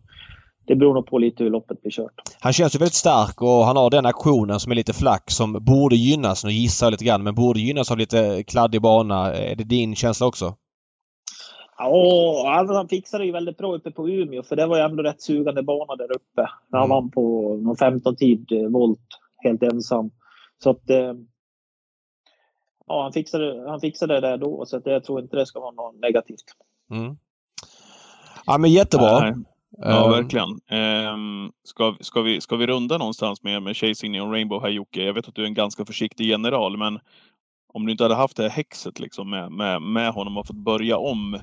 det 0.67 0.75
beror 0.75 0.93
nog 0.93 1.05
på 1.05 1.17
lite 1.17 1.43
hur 1.43 1.51
loppet 1.51 1.81
blir 1.81 1.91
kört. 1.91 2.21
Han 2.39 2.53
känns 2.53 2.75
ju 2.75 2.79
väldigt 2.79 2.93
stark 2.93 3.41
och 3.41 3.65
han 3.65 3.77
har 3.77 3.89
den 3.89 4.05
aktionen 4.05 4.59
som 4.59 4.71
är 4.71 4.75
lite 4.75 4.93
flack 4.93 5.31
som 5.31 5.53
borde 5.53 5.95
gynnas, 5.95 6.45
nu 6.45 6.51
gissar 6.51 6.85
jag 6.85 6.91
lite 6.91 7.05
grann, 7.05 7.23
men 7.23 7.35
borde 7.35 7.59
gynnas 7.59 7.91
av 7.91 7.97
lite 7.97 8.43
kladdig 8.43 8.81
bana. 8.81 9.33
Är 9.33 9.55
det 9.55 9.63
din 9.63 9.95
känsla 9.95 10.27
också? 10.27 10.55
Ja, 11.77 12.55
alltså 12.59 12.75
han 12.75 12.87
fixade 12.87 13.25
ju 13.25 13.31
väldigt 13.31 13.57
bra 13.57 13.75
uppe 13.75 13.91
på 13.91 14.09
Umeå 14.09 14.43
för 14.43 14.55
det 14.55 14.65
var 14.65 14.77
ju 14.77 14.83
ändå 14.83 15.03
rätt 15.03 15.21
sugande 15.21 15.63
bana 15.63 15.95
där 15.95 16.11
uppe. 16.11 16.49
Han 16.71 16.79
mm. 16.79 16.89
vann 16.89 17.11
på 17.11 17.55
någon 17.63 17.77
15 17.77 18.15
tid 18.15 18.51
eh, 18.51 18.69
volt 18.69 19.07
helt 19.43 19.63
ensam. 19.63 20.11
Så 20.63 20.69
att 20.69 20.89
eh, 20.89 21.13
ja, 22.87 23.03
han 23.03 23.13
fixade, 23.13 23.69
han 23.69 23.79
fixade 23.79 24.13
det 24.13 24.19
där 24.19 24.37
då 24.37 24.65
så 24.65 24.77
att 24.77 24.85
jag 24.85 25.03
tror 25.03 25.21
inte 25.21 25.37
det 25.37 25.45
ska 25.45 25.59
vara 25.59 25.71
något 25.71 26.01
negativt. 26.01 26.43
Mm. 26.91 27.17
Ja 28.45 28.57
men 28.57 28.71
jättebra. 28.71 29.35
Ja, 29.77 30.05
um, 30.05 30.11
verkligen. 30.11 30.49
Um, 30.49 31.51
ska, 31.63 31.95
ska, 31.99 32.21
vi, 32.21 32.41
ska 32.41 32.55
vi 32.55 32.67
runda 32.67 32.97
någonstans 32.97 33.43
med, 33.43 33.63
med 33.63 33.77
Chasing 33.77 34.11
Neon 34.11 34.31
Rainbow 34.31 34.61
här 34.61 34.69
Jocke? 34.69 35.03
Jag 35.03 35.13
vet 35.13 35.27
att 35.27 35.35
du 35.35 35.41
är 35.41 35.47
en 35.47 35.53
ganska 35.53 35.85
försiktig 35.85 36.25
general, 36.25 36.77
men 36.77 36.99
om 37.73 37.85
du 37.85 37.91
inte 37.91 38.03
hade 38.03 38.15
haft 38.15 38.37
det 38.37 38.43
här 38.43 38.49
häxet 38.49 38.99
liksom 38.99 39.29
med, 39.29 39.51
med, 39.51 39.81
med 39.81 40.13
honom 40.13 40.37
och 40.37 40.47
fått 40.47 40.55
börja 40.55 40.97
om 40.97 41.39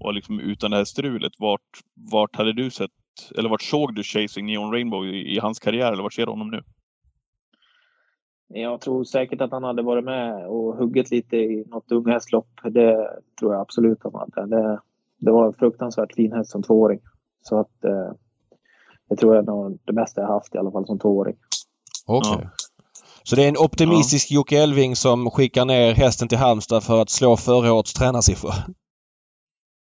och 0.00 0.14
liksom 0.14 0.40
utan 0.40 0.70
det 0.70 0.76
här 0.76 0.84
strulet, 0.84 1.32
vart, 1.38 1.80
vart 1.94 2.36
hade 2.36 2.52
du 2.52 2.70
sett, 2.70 2.90
eller 3.38 3.48
vart 3.48 3.62
såg 3.62 3.94
du 3.94 4.02
Chasing 4.02 4.46
Neon 4.46 4.72
Rainbow 4.72 5.06
i, 5.06 5.36
i 5.36 5.38
hans 5.38 5.58
karriär, 5.58 5.92
eller 5.92 6.02
vart 6.02 6.14
ser 6.14 6.26
du 6.26 6.32
honom 6.32 6.50
nu? 6.50 6.62
Jag 8.54 8.80
tror 8.80 9.04
säkert 9.04 9.40
att 9.40 9.50
han 9.50 9.64
hade 9.64 9.82
varit 9.82 10.04
med 10.04 10.46
och 10.46 10.76
huggit 10.76 11.10
lite 11.10 11.36
i 11.36 11.64
något 11.66 11.92
unghästlopp. 11.92 12.48
Det 12.62 13.10
tror 13.38 13.52
jag 13.52 13.60
absolut 13.60 13.98
han 14.02 14.14
hade. 14.14 14.56
Det, 14.56 14.80
det 15.18 15.30
var 15.30 15.46
en 15.46 15.54
fruktansvärt 15.54 16.14
fin 16.14 16.32
häst 16.32 16.50
som 16.50 16.62
tvååring. 16.62 17.00
Så 17.42 17.60
att 17.60 17.84
eh, 17.84 18.12
det 19.08 19.16
tror 19.16 19.34
jag 19.34 19.42
är 19.42 19.46
nog 19.46 19.78
det 19.84 19.92
bästa 19.92 20.20
jag 20.20 20.28
haft 20.28 20.54
i 20.54 20.58
alla 20.58 20.70
fall 20.70 20.86
som 20.86 20.98
tvååring. 20.98 21.36
Okej. 22.06 22.32
Okay. 22.32 22.44
Ja. 22.44 22.50
Så 23.24 23.36
det 23.36 23.44
är 23.44 23.48
en 23.48 23.56
optimistisk 23.56 24.30
ja. 24.30 24.34
Jocke 24.34 24.62
Elving 24.62 24.96
som 24.96 25.30
skickar 25.30 25.64
ner 25.64 25.92
hästen 25.92 26.28
till 26.28 26.38
Halmstad 26.38 26.84
för 26.84 27.02
att 27.02 27.10
slå 27.10 27.36
förra 27.36 27.72
årets 27.72 27.92
tränarsiffror? 27.92 28.54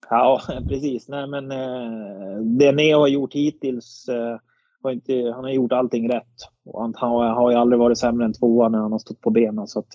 Ja, 0.10 0.42
precis. 0.68 1.08
Nej, 1.08 1.28
men 1.28 1.52
eh, 1.52 2.42
det 2.42 2.72
Neo 2.72 3.00
har 3.00 3.08
gjort 3.08 3.34
hittills 3.34 4.10
eh, 4.10 4.38
har 4.84 4.92
inte, 4.92 5.32
han 5.36 5.44
har 5.44 5.52
gjort 5.52 5.72
allting 5.72 6.10
rätt. 6.10 6.36
Och 6.66 6.82
han, 6.82 6.94
han 6.98 7.12
har 7.12 7.52
ju 7.52 7.58
aldrig 7.58 7.80
varit 7.80 7.98
sämre 7.98 8.26
än 8.26 8.34
tvåa 8.34 8.70
när 8.70 8.80
han 8.80 8.92
har 8.92 9.00
stått 9.00 9.22
på 9.22 9.30
benen. 9.30 9.68
Så 9.68 9.80
att 9.80 9.88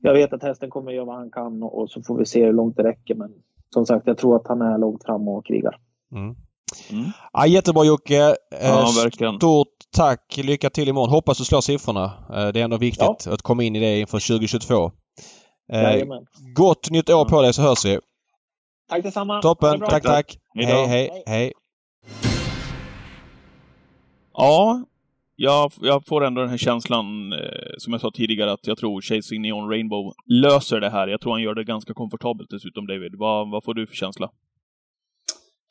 jag 0.00 0.14
vet 0.14 0.32
att 0.32 0.42
hästen 0.42 0.70
kommer 0.70 0.92
göra 0.92 1.04
vad 1.04 1.16
han 1.16 1.30
kan 1.30 1.62
och, 1.62 1.78
och 1.78 1.90
så 1.90 2.02
får 2.02 2.18
vi 2.18 2.26
se 2.26 2.44
hur 2.44 2.52
långt 2.52 2.76
det 2.76 2.82
räcker. 2.82 3.14
Men 3.14 3.30
som 3.74 3.86
sagt, 3.86 4.06
jag 4.06 4.18
tror 4.18 4.36
att 4.36 4.48
han 4.48 4.62
är 4.62 4.78
långt 4.78 5.04
fram 5.04 5.28
och 5.28 5.46
krigar. 5.46 5.76
Mm. 6.12 6.34
Mm. 6.90 7.10
Ja, 7.32 7.46
jättebra 7.46 7.84
Jocke! 7.84 8.14
Ja, 8.14 8.36
eh, 8.60 9.02
verkligen. 9.04 9.36
Stort 9.36 9.68
tack! 9.96 10.36
Lycka 10.36 10.70
till 10.70 10.88
imorgon! 10.88 11.10
Hoppas 11.10 11.38
du 11.38 11.44
slår 11.44 11.60
siffrorna. 11.60 12.04
Eh, 12.04 12.48
det 12.48 12.60
är 12.60 12.64
ändå 12.64 12.76
viktigt 12.76 13.26
ja. 13.26 13.32
att 13.32 13.42
komma 13.42 13.62
in 13.62 13.76
i 13.76 13.80
det 13.80 14.00
inför 14.00 14.28
2022. 14.28 14.92
Eh, 15.72 15.82
Jajamän. 15.82 16.26
Gott 16.54 16.90
nytt 16.90 17.10
år 17.10 17.24
på 17.24 17.42
dig 17.42 17.52
så 17.52 17.62
hörs 17.62 17.84
vi! 17.84 17.98
Tack 18.88 19.02
detsamma! 19.02 19.42
Toppen! 19.42 19.80
Tack, 19.80 20.02
tack! 20.02 20.38
Hej, 20.54 20.64
hej, 20.66 20.86
hej, 20.86 21.22
hej! 21.26 21.52
Ja, 24.34 24.84
jag, 25.36 25.72
jag, 25.80 26.06
får 26.06 26.24
ändå 26.24 26.40
den 26.40 26.50
här 26.50 26.56
känslan, 26.56 27.32
eh, 27.32 27.38
som 27.78 27.92
jag 27.92 28.00
sa 28.00 28.10
tidigare, 28.14 28.52
att 28.52 28.66
jag 28.66 28.78
tror 28.78 29.00
Chasing 29.00 29.42
Neon 29.42 29.70
Rainbow 29.70 30.12
löser 30.42 30.80
det 30.80 30.90
här. 30.90 31.08
Jag 31.08 31.20
tror 31.20 31.32
han 31.32 31.42
gör 31.42 31.54
det 31.54 31.64
ganska 31.64 31.94
komfortabelt 31.94 32.50
dessutom, 32.50 32.86
David. 32.86 33.14
Vad, 33.18 33.50
vad 33.50 33.64
får 33.64 33.74
du 33.74 33.86
för 33.86 33.94
känsla? 33.94 34.30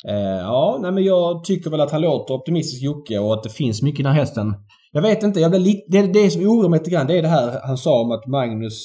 Eh, 0.07 0.41
ja, 0.41 0.79
nej 0.81 0.91
men 0.91 1.03
jag 1.03 1.43
tycker 1.43 1.69
väl 1.69 1.81
att 1.81 1.91
han 1.91 2.01
låter 2.01 2.33
optimistisk 2.33 2.83
Jocke 2.83 3.19
och 3.19 3.33
att 3.33 3.43
det 3.43 3.49
finns 3.49 3.81
mycket 3.81 3.99
i 3.99 4.03
den 4.03 4.11
här 4.11 4.19
hästen. 4.19 4.53
Jag 4.91 5.01
vet 5.01 5.23
inte, 5.23 5.39
jag 5.39 5.51
blir 5.51 5.59
lite, 5.59 5.85
det, 5.87 6.13
det 6.13 6.29
som 6.29 6.41
oroar 6.41 6.69
mig 6.69 6.79
lite 6.79 6.91
grann 6.91 7.07
det 7.07 7.17
är 7.17 7.21
det 7.21 7.27
här 7.27 7.59
han 7.63 7.77
sa 7.77 8.01
om 8.01 8.11
att 8.11 8.27
Magnus 8.27 8.75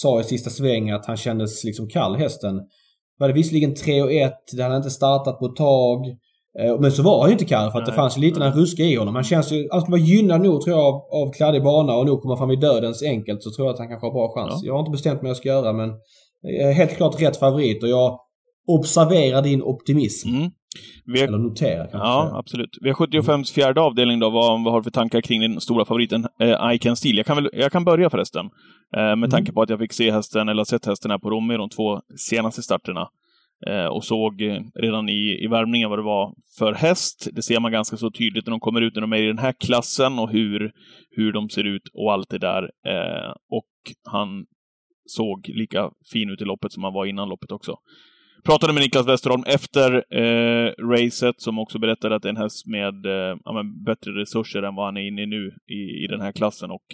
sa 0.00 0.20
i 0.20 0.24
sista 0.24 0.50
sväng 0.50 0.90
att 0.90 1.06
han 1.06 1.16
kändes 1.16 1.64
liksom 1.64 1.88
kall 1.88 2.16
hästen. 2.16 2.60
Var 3.18 3.28
det 3.28 3.34
visserligen 3.34 3.74
3 3.74 4.02
och 4.02 4.12
1, 4.12 4.32
det 4.56 4.62
hade 4.62 4.76
inte 4.76 4.90
startat 4.90 5.38
på 5.38 5.46
ett 5.46 5.56
tag. 5.56 6.06
Eh, 6.60 6.80
men 6.80 6.92
så 6.92 7.02
var 7.02 7.20
han 7.20 7.28
ju 7.28 7.32
inte 7.32 7.44
kall 7.44 7.70
för 7.70 7.78
att 7.78 7.86
nej, 7.86 7.92
det 7.92 7.96
fanns 7.96 8.16
ju 8.16 8.20
lite 8.20 8.40
den 8.40 8.52
ruska 8.52 8.82
i 8.82 8.94
honom. 8.94 9.14
Han 9.14 9.24
känns 9.24 9.52
ju, 9.52 9.68
han 9.72 9.80
skulle 9.80 9.96
vara 9.98 10.06
gynnad 10.06 10.40
nog 10.40 10.64
tror 10.64 10.76
jag 10.76 10.86
av, 10.86 10.94
av 10.94 11.32
kladdig 11.32 11.62
bana 11.62 11.92
och 11.94 12.06
nog 12.06 12.22
komma 12.22 12.36
fram 12.36 12.50
i 12.50 12.56
dödens 12.56 13.02
enkelt 13.02 13.42
så 13.42 13.50
tror 13.50 13.66
jag 13.66 13.72
att 13.72 13.78
han 13.78 13.88
kanske 13.88 14.06
har 14.06 14.12
bra 14.12 14.34
chans. 14.34 14.60
Ja. 14.62 14.66
Jag 14.66 14.74
har 14.74 14.80
inte 14.80 14.90
bestämt 14.90 15.22
mig 15.22 15.28
vad 15.28 15.30
jag 15.30 15.36
ska 15.36 15.48
göra 15.48 15.72
men 15.72 15.90
helt 16.76 16.96
klart 16.96 17.22
rätt 17.22 17.36
favorit 17.36 17.82
och 17.82 17.88
jag 17.88 18.18
observerar 18.66 19.42
din 19.42 19.62
optimism. 19.62 20.28
Mm. 20.28 20.50
V 21.14 21.20
Eller 21.20 21.38
notera 21.38 21.86
kanske. 21.86 22.08
Ja, 22.08 22.32
absolut. 22.34 22.78
V75s 22.84 23.54
fjärde 23.54 23.80
avdelning 23.80 24.18
då, 24.18 24.30
vad, 24.30 24.64
vad 24.64 24.72
har 24.72 24.80
du 24.80 24.84
för 24.84 24.90
tankar 24.90 25.20
kring 25.20 25.40
den 25.40 25.60
stora 25.60 25.84
favoriten 25.84 26.26
eh, 26.40 26.74
I 26.74 26.78
Can 26.78 26.96
Steal? 26.96 27.16
Jag 27.16 27.26
kan, 27.26 27.36
väl, 27.36 27.50
jag 27.52 27.72
kan 27.72 27.84
börja 27.84 28.10
förresten. 28.10 28.46
Eh, 28.96 29.02
med 29.02 29.12
mm. 29.12 29.30
tanke 29.30 29.52
på 29.52 29.62
att 29.62 29.70
jag 29.70 29.78
fick 29.78 29.92
se 29.92 30.10
hästen, 30.10 30.48
eller 30.48 30.64
sett 30.64 30.86
hästen 30.86 31.10
här 31.10 31.18
på 31.18 31.30
Romme 31.30 31.56
de 31.56 31.68
två 31.68 32.00
senaste 32.30 32.62
starterna. 32.62 33.08
Eh, 33.66 33.86
och 33.86 34.04
såg 34.04 34.42
eh, 34.42 34.60
redan 34.74 35.08
i, 35.08 35.44
i 35.44 35.46
värmningen 35.46 35.90
vad 35.90 35.98
det 35.98 36.02
var 36.02 36.34
för 36.58 36.72
häst. 36.72 37.28
Det 37.32 37.42
ser 37.42 37.60
man 37.60 37.72
ganska 37.72 37.96
så 37.96 38.10
tydligt 38.10 38.46
när 38.46 38.50
de 38.50 38.60
kommer 38.60 38.80
ut, 38.80 38.94
när 38.94 39.00
de 39.00 39.12
är 39.12 39.22
i 39.22 39.26
den 39.26 39.38
här 39.38 39.52
klassen 39.52 40.18
och 40.18 40.30
hur, 40.30 40.72
hur 41.10 41.32
de 41.32 41.50
ser 41.50 41.64
ut 41.64 41.82
och 41.94 42.12
allt 42.12 42.30
det 42.30 42.38
där. 42.38 42.62
Eh, 42.62 43.32
och 43.50 43.70
han 44.10 44.44
såg 45.06 45.48
lika 45.48 45.90
fin 46.12 46.30
ut 46.30 46.40
i 46.40 46.44
loppet 46.44 46.72
som 46.72 46.84
han 46.84 46.92
var 46.92 47.06
innan 47.06 47.28
loppet 47.28 47.52
också. 47.52 47.76
Pratade 48.44 48.72
med 48.72 48.82
Niklas 48.82 49.08
Westerholm 49.08 49.44
efter 49.46 50.04
eh, 50.14 50.72
racet, 50.90 51.40
som 51.40 51.58
också 51.58 51.78
berättade 51.78 52.16
att 52.16 52.22
det 52.22 52.28
är 52.28 52.30
en 52.30 52.36
häst 52.36 52.66
med 52.66 53.06
eh, 53.06 53.36
ja, 53.44 53.62
bättre 53.86 54.10
resurser 54.10 54.62
än 54.62 54.74
vad 54.74 54.84
han 54.84 54.96
är 54.96 55.08
inne 55.08 55.22
i 55.22 55.26
nu 55.26 55.52
i, 55.66 56.04
i 56.04 56.06
den 56.10 56.20
här 56.20 56.32
klassen. 56.32 56.70
Och 56.70 56.84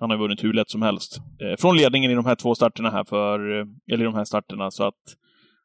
han 0.00 0.10
har 0.10 0.16
vunnit 0.16 0.44
hur 0.44 0.52
lätt 0.52 0.70
som 0.70 0.82
helst. 0.82 1.18
Eh, 1.42 1.56
från 1.60 1.76
ledningen 1.76 2.10
i 2.10 2.14
de 2.14 2.24
här 2.24 2.34
två 2.34 2.54
starterna 2.54 2.90
här 2.90 3.04
för, 3.04 3.58
eh, 3.58 3.66
eller 3.92 4.04
i 4.04 4.06
de 4.06 4.14
här 4.14 4.24
starterna, 4.24 4.70
så 4.70 4.84
att 4.84 5.02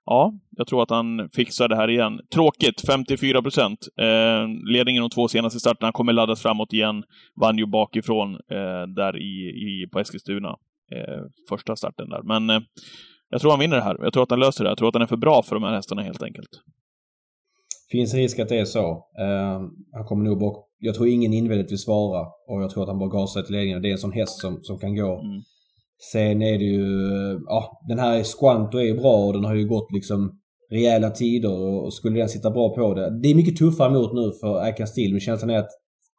ja, 0.10 0.34
jag 0.58 0.68
tror 0.68 0.84
att 0.84 0.90
han 0.90 1.30
fixar 1.34 1.68
det 1.68 1.76
här 1.76 1.90
igen. 1.90 2.20
Tråkigt, 2.34 2.82
54 2.88 3.42
procent. 3.42 3.88
Eh, 3.98 4.48
ledningen 4.74 5.04
de 5.04 5.10
två 5.10 5.28
senaste 5.28 5.60
starterna 5.60 5.92
kommer 5.92 6.14
laddas 6.14 6.42
framåt 6.42 6.74
igen. 6.74 7.04
Vann 7.36 7.58
ju 7.58 7.66
bakifrån 7.66 8.34
eh, 8.34 8.88
där 8.96 9.18
i, 9.18 9.50
i, 9.50 9.88
på 9.92 10.00
Eskilstuna. 10.00 10.50
Eh, 10.92 11.24
första 11.50 11.76
starten 11.76 12.10
där. 12.10 12.22
Men 12.24 12.50
eh, 12.50 12.62
jag 13.30 13.42
tror 13.42 13.52
han 13.52 13.60
vinner 13.60 13.76
det 13.76 13.84
här. 13.84 13.98
Jag 14.00 14.14
tror 14.14 14.24
att 14.24 14.30
han 14.30 14.40
löser 14.40 14.64
det. 14.64 14.70
Jag 14.70 14.78
tror 14.78 14.88
att 14.88 14.96
han 14.96 15.02
är 15.02 15.08
för 15.08 15.18
bra 15.18 15.44
för 15.44 15.56
de 15.56 15.64
här 15.64 15.74
hästarna 15.74 16.02
helt 16.02 16.24
enkelt. 16.24 16.50
Finns 17.92 18.14
risk 18.14 18.40
att 18.40 18.50
det 18.50 18.60
är 18.60 18.66
så. 18.66 18.90
Uh, 19.20 19.70
han 19.94 20.06
kommer 20.06 20.24
nog 20.24 20.40
bort. 20.40 20.66
Jag 20.80 20.96
tror 20.96 21.08
ingen 21.08 21.34
invändigt 21.34 21.72
vill 21.72 21.78
svara 21.78 22.28
och 22.48 22.64
jag 22.64 22.70
tror 22.70 22.84
att 22.84 22.90
han 22.90 23.00
bara 23.00 23.10
gasar 23.10 23.42
till 23.42 23.56
ledningen. 23.56 23.82
Det 23.82 23.88
är 23.88 23.92
en 23.92 23.98
sån 23.98 24.12
häst 24.12 24.40
som, 24.42 24.60
som 24.64 24.80
kan 24.80 24.96
gå. 24.96 25.20
Mm. 25.20 25.42
Sen 26.12 26.42
är 26.42 26.58
det 26.58 26.66
ju, 26.66 26.88
ja 27.46 27.82
den 27.88 28.00
här 28.00 28.24
Squanto 28.24 28.80
är 28.80 28.94
bra 28.94 29.26
och 29.26 29.34
den 29.34 29.46
har 29.46 29.56
ju 29.56 29.68
gått 29.68 29.92
liksom 29.92 30.32
rejäla 30.72 31.10
tider 31.10 31.52
och 31.52 31.94
skulle 31.94 32.20
den 32.20 32.30
sitta 32.30 32.52
bra 32.52 32.76
på 32.76 32.94
det. 32.94 33.20
Det 33.22 33.30
är 33.30 33.36
mycket 33.36 33.58
tuffare 33.58 33.90
mot 33.90 34.14
nu 34.14 34.32
för 34.42 34.70
Akan 34.70 34.88
Steel. 34.88 35.12
Men 35.12 35.20
känslan 35.20 35.50
är 35.50 35.58
att 35.58 35.70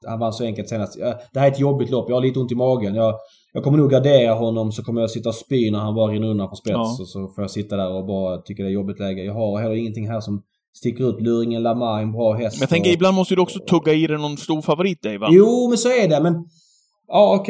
han 0.07 0.18
vann 0.18 0.33
så 0.33 0.45
enkelt 0.45 0.68
senast. 0.68 0.99
Det 1.33 1.41
här 1.41 1.47
är 1.47 1.53
ett 1.53 1.61
jobbigt 1.61 1.91
lopp. 1.91 2.09
Jag 2.09 2.16
har 2.16 2.22
lite 2.22 2.41
ont 2.41 2.53
i 2.53 2.55
magen. 2.55 2.95
Jag, 2.95 3.14
jag 3.53 3.64
kommer 3.64 3.78
nog 3.78 3.91
gardera 3.91 4.35
honom 4.35 4.72
så 4.72 4.83
kommer 4.83 5.01
jag 5.01 5.11
sitta 5.11 5.28
och 5.28 5.35
spy 5.35 5.70
när 5.70 5.78
han 5.78 5.95
bara 5.95 6.12
rinner 6.12 6.28
undan 6.28 6.49
på 6.49 6.57
spets. 6.57 6.72
Ja. 6.74 6.97
Och 7.01 7.09
så 7.09 7.28
får 7.28 7.45
jag 7.45 7.51
sitta 7.51 7.76
där 7.76 7.93
och 7.93 8.07
bara 8.07 8.39
tycka 8.39 8.62
det 8.62 8.68
är 8.68 8.72
jobbigt 8.72 8.99
läge. 8.99 9.24
Jag 9.24 9.35
har 9.35 9.61
heller 9.61 9.74
ingenting 9.74 10.09
här 10.09 10.20
som 10.20 10.43
sticker 10.76 11.11
ut. 11.11 11.20
Luringen 11.20 11.62
Lamar 11.62 12.03
en 12.03 12.12
bra 12.12 12.33
häst. 12.33 12.57
Men 12.57 12.61
jag 12.61 12.68
tänker, 12.68 12.91
och... 12.91 12.95
ibland 12.95 13.16
måste 13.16 13.35
du 13.35 13.41
också 13.41 13.59
tugga 13.59 13.93
i 13.93 14.07
dig 14.07 14.18
någon 14.18 14.37
stor 14.37 14.62
favorit 14.62 15.03
Dave, 15.03 15.26
Jo, 15.31 15.68
men 15.68 15.78
så 15.78 15.89
är 15.89 16.09
det. 16.09 16.20
Men 16.20 16.35
Ja, 17.12 17.44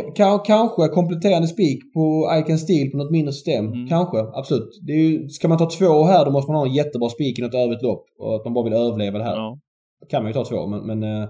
kanske 0.47 0.89
kompletterande 0.89 1.49
spik 1.49 1.93
på 1.95 2.31
Icon 2.39 2.59
Steel 2.59 2.91
på 2.91 2.97
något 2.97 3.11
mindre 3.11 3.33
system. 3.33 3.67
Mm. 3.67 3.89
Kanske, 3.89 4.19
absolut. 4.19 4.79
Det 4.87 4.93
är 4.93 4.97
ju, 4.97 5.29
ska 5.29 5.49
man 5.49 5.59
ta 5.59 5.71
två 5.71 6.05
här 6.05 6.25
då 6.25 6.31
måste 6.31 6.53
man 6.53 6.61
ha 6.61 6.67
en 6.67 6.75
jättebra 6.75 7.09
spik 7.09 7.39
i 7.39 7.43
något 7.43 7.55
övrigt 7.55 7.83
lopp. 7.83 8.05
Och 8.19 8.37
att 8.37 8.45
man 8.45 8.55
bara 8.55 8.65
vill 8.65 8.73
överleva 8.73 9.19
det 9.19 9.25
här. 9.25 9.37
Ja. 9.37 9.59
Då 10.01 10.07
kan 10.07 10.23
man 10.23 10.31
ju 10.31 10.35
ta 10.35 10.45
två, 10.45 10.67
men, 10.67 10.87
men 10.87 11.23
äh, 11.23 11.29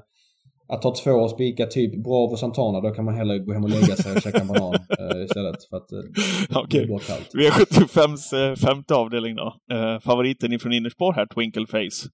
att 0.68 0.82
ta 0.82 0.94
två 0.94 1.10
och 1.10 1.30
spika 1.30 1.66
typ 1.66 2.04
Bravo 2.04 2.36
Santana, 2.36 2.80
då 2.80 2.90
kan 2.90 3.04
man 3.04 3.14
hellre 3.14 3.38
gå 3.38 3.52
hem 3.52 3.64
och 3.64 3.70
lägga 3.70 3.96
sig 3.96 4.12
och 4.16 4.22
käka 4.22 4.38
en 4.38 4.48
banan 4.48 4.74
äh, 4.98 5.22
istället. 5.24 5.64
För 5.64 5.76
att 5.76 5.92
äh, 5.92 6.58
okay. 6.58 6.80
det 6.80 6.86
blir 6.86 6.98
kallt. 6.98 7.30
V75s 7.34 8.56
femte 8.56 8.94
avdelning 8.94 9.36
då. 9.36 9.54
favoriten 10.02 10.52
ifrån 10.52 10.72
innerspår 10.72 11.12
här, 11.12 11.26
Twinkle 11.26 11.66
Face. 11.66 12.08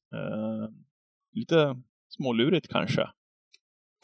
lite 1.35 1.77
smålurigt 2.17 2.69
kanske. 2.69 3.07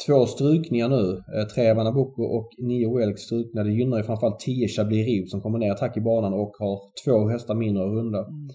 Två 0.06 0.26
strykningar 0.26 0.88
nu. 0.88 1.22
Eh, 1.34 1.46
tre 1.54 1.72
Vanaboko 1.72 2.22
och 2.22 2.48
nio 2.58 2.98
Welk 2.98 3.18
strukna. 3.18 3.64
Det 3.64 3.72
gynnar 3.72 3.98
ju 3.98 4.04
framförallt 4.04 4.40
10 4.40 4.68
Chablis 4.68 5.06
Riv 5.06 5.24
som 5.26 5.40
kommer 5.40 5.58
ner 5.58 5.70
attack 5.70 5.96
i 5.96 6.00
banan 6.00 6.32
och 6.32 6.52
har 6.58 6.80
två 7.04 7.28
hästar 7.28 7.54
mindre 7.54 7.84
att 7.84 7.90
runda. 7.90 8.18
Mm. 8.18 8.48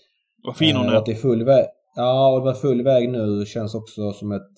Vad 0.44 0.58
fin 0.58 0.76
hon 0.76 0.86
eh, 0.86 0.94
är. 0.94 1.06
Det 1.06 1.12
är 1.12 1.16
full 1.16 1.44
väg. 1.46 1.66
Ja, 1.96 2.34
och 2.34 2.40
det 2.40 2.46
var 2.46 2.54
full 2.54 2.84
väg 2.84 3.10
nu 3.10 3.46
känns 3.46 3.76
också 3.76 4.12
som 4.12 4.32
ett... 4.32 4.58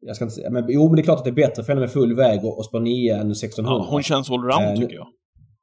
Jag 0.00 0.16
ska 0.16 0.24
inte 0.24 0.34
säga, 0.34 0.50
men 0.50 0.64
jo 0.68 0.86
men 0.86 0.96
det 0.96 1.02
är 1.02 1.04
klart 1.04 1.18
att 1.18 1.24
det 1.24 1.30
är 1.30 1.46
bättre 1.46 1.62
för 1.62 1.72
henne 1.72 1.80
med 1.80 1.90
full 1.90 2.16
väg 2.16 2.44
och, 2.44 2.58
och 2.58 2.64
spara 2.64 2.82
9 2.82 3.14
än 3.14 3.30
1600. 3.30 3.72
Ja, 3.72 3.86
hon 3.90 4.02
känns 4.02 4.30
allround 4.30 4.64
äh, 4.64 4.80
tycker 4.80 4.94
jag. 4.94 5.06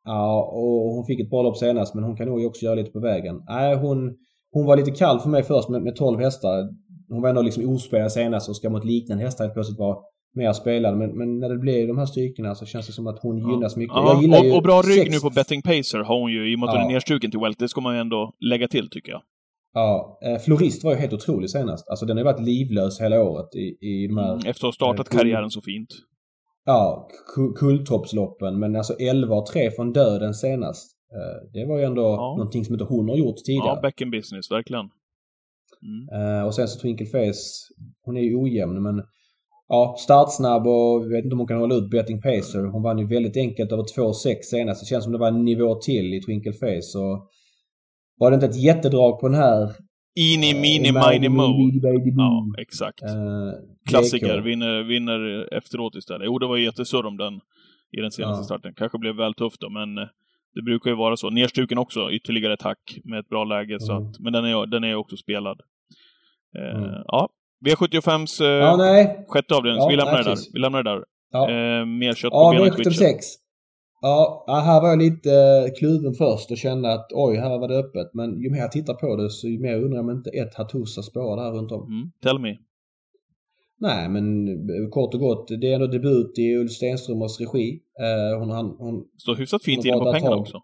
Ja, 0.03 0.51
och 0.53 0.95
hon 0.95 1.05
fick 1.05 1.19
ett 1.19 1.29
bra 1.29 1.41
lopp 1.41 1.57
senast 1.57 1.95
men 1.95 2.03
hon 2.03 2.17
kan 2.17 2.27
nog 2.27 2.45
också 2.45 2.65
göra 2.65 2.75
lite 2.75 2.91
på 2.91 2.99
vägen. 2.99 3.35
Nej, 3.49 3.75
hon, 3.75 4.15
hon 4.51 4.65
var 4.65 4.77
lite 4.77 4.91
kall 4.91 5.19
för 5.19 5.29
mig 5.29 5.43
först 5.43 5.69
med, 5.69 5.81
med 5.81 5.95
12 5.95 6.19
hästar 6.19 6.69
hon 7.11 7.21
var 7.21 7.29
ändå 7.29 7.41
liksom 7.41 7.69
ospelad 7.69 8.11
senast 8.11 8.49
och 8.49 8.55
ska 8.55 8.69
mot 8.69 8.85
liknande 8.85 9.23
hästar 9.23 9.43
helt 9.43 9.53
plötsligt 9.53 9.79
vara 9.79 9.97
mer 10.35 10.53
spelad. 10.53 10.97
Men, 10.97 11.17
men 11.17 11.39
när 11.39 11.49
det 11.49 11.57
blir 11.57 11.87
de 11.87 11.97
här 11.97 12.05
strykningarna 12.05 12.55
så 12.55 12.65
känns 12.65 12.87
det 12.87 12.93
som 12.93 13.07
att 13.07 13.19
hon 13.21 13.37
gynnas 13.37 13.75
mycket. 13.75 13.95
Ja. 13.95 14.21
Jag 14.23 14.51
och, 14.51 14.57
och 14.57 14.63
bra 14.63 14.81
rygg 14.81 15.03
sex... 15.03 15.11
nu 15.11 15.19
på 15.19 15.29
Betting 15.29 15.61
Pacer 15.61 15.99
har 15.99 16.19
hon 16.19 16.31
ju 16.31 16.51
i 16.51 16.55
och 16.55 16.59
med 16.59 16.69
att 16.69 16.75
hon 16.75 16.89
är 16.89 16.93
nerstruken 16.93 17.31
till 17.31 17.39
Welt. 17.39 17.59
Det 17.59 17.69
ska 17.69 17.81
man 17.81 17.95
ju 17.95 18.01
ändå 18.01 18.33
lägga 18.39 18.67
till 18.67 18.89
tycker 18.89 19.11
jag. 19.11 19.21
Ja, 19.73 20.19
eh, 20.25 20.39
Florist 20.39 20.83
var 20.83 20.91
ju 20.91 20.97
helt 20.97 21.13
otrolig 21.13 21.49
senast. 21.49 21.89
Alltså 21.89 22.05
den 22.05 22.17
har 22.17 22.21
ju 22.21 22.31
varit 22.31 22.45
livlös 22.45 23.01
hela 23.01 23.23
året 23.23 23.55
i, 23.55 23.77
i 23.87 24.07
de 24.07 24.17
här... 24.17 24.33
Mm, 24.33 24.37
efter 24.37 24.49
att 24.49 24.61
ha 24.61 24.71
startat 24.71 25.13
eh, 25.13 25.17
karriären 25.17 25.49
så 25.49 25.61
fint. 25.61 25.89
Ja, 26.65 27.09
kulltoppsloppen. 27.59 28.59
Men 28.59 28.75
alltså 28.75 28.93
11 28.93 29.35
och 29.35 29.45
3 29.45 29.71
från 29.71 29.93
döden 29.93 30.33
senast. 30.33 30.91
Eh, 31.13 31.51
det 31.53 31.65
var 31.65 31.77
ju 31.77 31.83
ändå 31.83 32.01
ja. 32.01 32.35
någonting 32.37 32.65
som 32.65 32.75
inte 32.75 32.85
hon 32.85 33.09
har 33.09 33.15
gjort 33.15 33.37
tidigare. 33.45 33.67
Ja, 33.67 33.81
back 33.81 34.01
in 34.01 34.11
business, 34.11 34.51
verkligen. 34.51 34.89
Mm. 35.83 36.21
Uh, 36.21 36.45
och 36.45 36.55
sen 36.55 36.67
så 36.67 36.79
Twinkle 36.79 37.05
Face, 37.05 37.43
hon 38.05 38.17
är 38.17 38.21
ju 38.21 38.35
ojämn 38.35 38.83
men 38.83 39.03
ja, 39.67 39.95
startsnabb 39.97 40.67
och 40.67 41.03
jag 41.03 41.09
vet 41.09 41.23
inte 41.23 41.33
om 41.33 41.39
hon 41.39 41.47
kan 41.47 41.57
hålla 41.57 41.75
ut 41.75 41.89
Betting 41.89 42.21
Pacer. 42.21 42.63
Hon 42.63 42.83
vann 42.83 42.99
ju 42.99 43.07
väldigt 43.07 43.37
enkelt 43.37 43.71
över 43.71 43.83
2,6 43.83 44.35
senast. 44.41 44.81
Det 44.81 44.85
känns 44.85 45.03
som 45.03 45.13
det 45.13 45.19
var 45.19 45.27
en 45.27 45.45
nivå 45.45 45.75
till 45.75 46.13
i 46.13 46.21
Twinkle 46.21 46.53
Face. 46.53 46.99
Och 46.99 47.29
var 48.17 48.31
det 48.31 48.35
inte 48.35 48.45
ett 48.45 48.63
jättedrag 48.63 49.19
på 49.19 49.27
den 49.27 49.37
här 49.37 49.71
Ini, 50.19 50.53
mini, 50.53 50.91
mini, 50.91 51.29
mo. 51.29 51.71
Ja, 52.17 52.61
exakt. 52.61 53.03
Uh, 53.03 53.53
Klassiker. 53.89 54.41
Vinner, 54.41 54.83
vinner 54.83 55.53
efteråt 55.53 55.95
istället. 55.95 56.25
Jo, 56.25 56.39
det 56.39 56.47
var 56.47 56.57
jättesurr 56.57 57.05
om 57.05 57.17
den 57.17 57.33
i 57.97 58.01
den 58.01 58.11
senaste 58.11 58.41
ja. 58.41 58.43
starten. 58.43 58.73
Kanske 58.73 58.97
blev 58.97 59.15
väl 59.15 59.33
tufft 59.33 59.61
då, 59.61 59.69
men 59.69 59.97
eh, 59.97 60.07
det 60.55 60.61
brukar 60.61 60.89
ju 60.89 60.95
vara 60.95 61.17
så. 61.17 61.29
Nerstuken 61.29 61.77
också, 61.77 62.11
ytterligare 62.11 62.57
tack 62.57 62.99
med 63.03 63.19
ett 63.19 63.29
bra 63.29 63.43
läge. 63.43 63.73
Mm. 63.73 63.79
Så 63.79 63.93
att, 63.93 64.19
men 64.19 64.33
den 64.33 64.45
är, 64.45 64.65
den 64.65 64.83
är 64.83 64.95
också 64.95 65.17
spelad. 65.17 65.61
Eh, 66.59 66.77
mm. 66.77 67.03
Ja, 67.07 67.29
V75s 67.65 68.41
eh, 68.41 68.47
ja, 68.47 68.75
nej. 68.77 69.25
sjätte 69.27 69.55
avdelning, 69.55 69.81
ja, 69.81 69.87
vi 69.87 69.95
lämnar 69.95 70.13
nej, 70.13 70.23
det 70.23 70.29
där. 70.29 70.37
Vi 70.53 70.59
lämnar 70.59 70.83
det 70.83 70.89
där. 70.89 71.03
Ja. 71.31 71.41
Eh, 71.49 71.85
mer 71.85 72.13
kött 72.13 72.33
ja, 72.33 72.51
på 72.51 72.57
benen 72.57 72.73
V76. 72.73 73.19
Ja, 74.01 74.45
här 74.47 74.81
var 74.81 74.89
jag 74.89 74.99
lite 74.99 75.31
kluven 75.79 76.13
först 76.13 76.51
och 76.51 76.57
kände 76.57 76.93
att 76.93 77.07
oj, 77.13 77.37
här 77.37 77.59
var 77.59 77.67
det 77.67 77.77
öppet. 77.77 78.13
Men 78.13 78.41
ju 78.41 78.49
mer 78.49 78.59
jag 78.59 78.71
tittar 78.71 78.93
på 78.93 79.15
det 79.15 79.29
så 79.29 79.47
ju 79.47 79.59
mer 79.59 79.75
undrar 79.75 79.97
jag 79.97 80.09
om 80.09 80.09
inte 80.09 80.29
ett 80.29 80.55
Hattusa 80.55 81.01
spårar 81.03 81.43
där 81.43 81.51
runt 81.51 81.71
om. 81.71 81.83
Mm. 81.83 82.11
Tell 82.23 82.39
me. 82.39 82.57
Nej, 83.79 84.09
men 84.09 84.47
kort 84.91 85.13
och 85.13 85.19
gott. 85.19 85.47
Det 85.47 85.71
är 85.71 85.75
ändå 85.75 85.87
debut 85.87 86.39
i 86.39 86.55
Ulf 86.55 86.71
Stenströmers 86.71 87.39
regi. 87.39 87.79
Uh, 88.01 88.39
hon, 88.39 88.49
han, 88.49 88.75
hon, 88.77 89.05
Står 89.17 89.35
hyfsat 89.35 89.63
fint 89.63 89.85
inne 89.85 89.97
på 89.97 90.13
pengarna 90.13 90.35
också. 90.35 90.57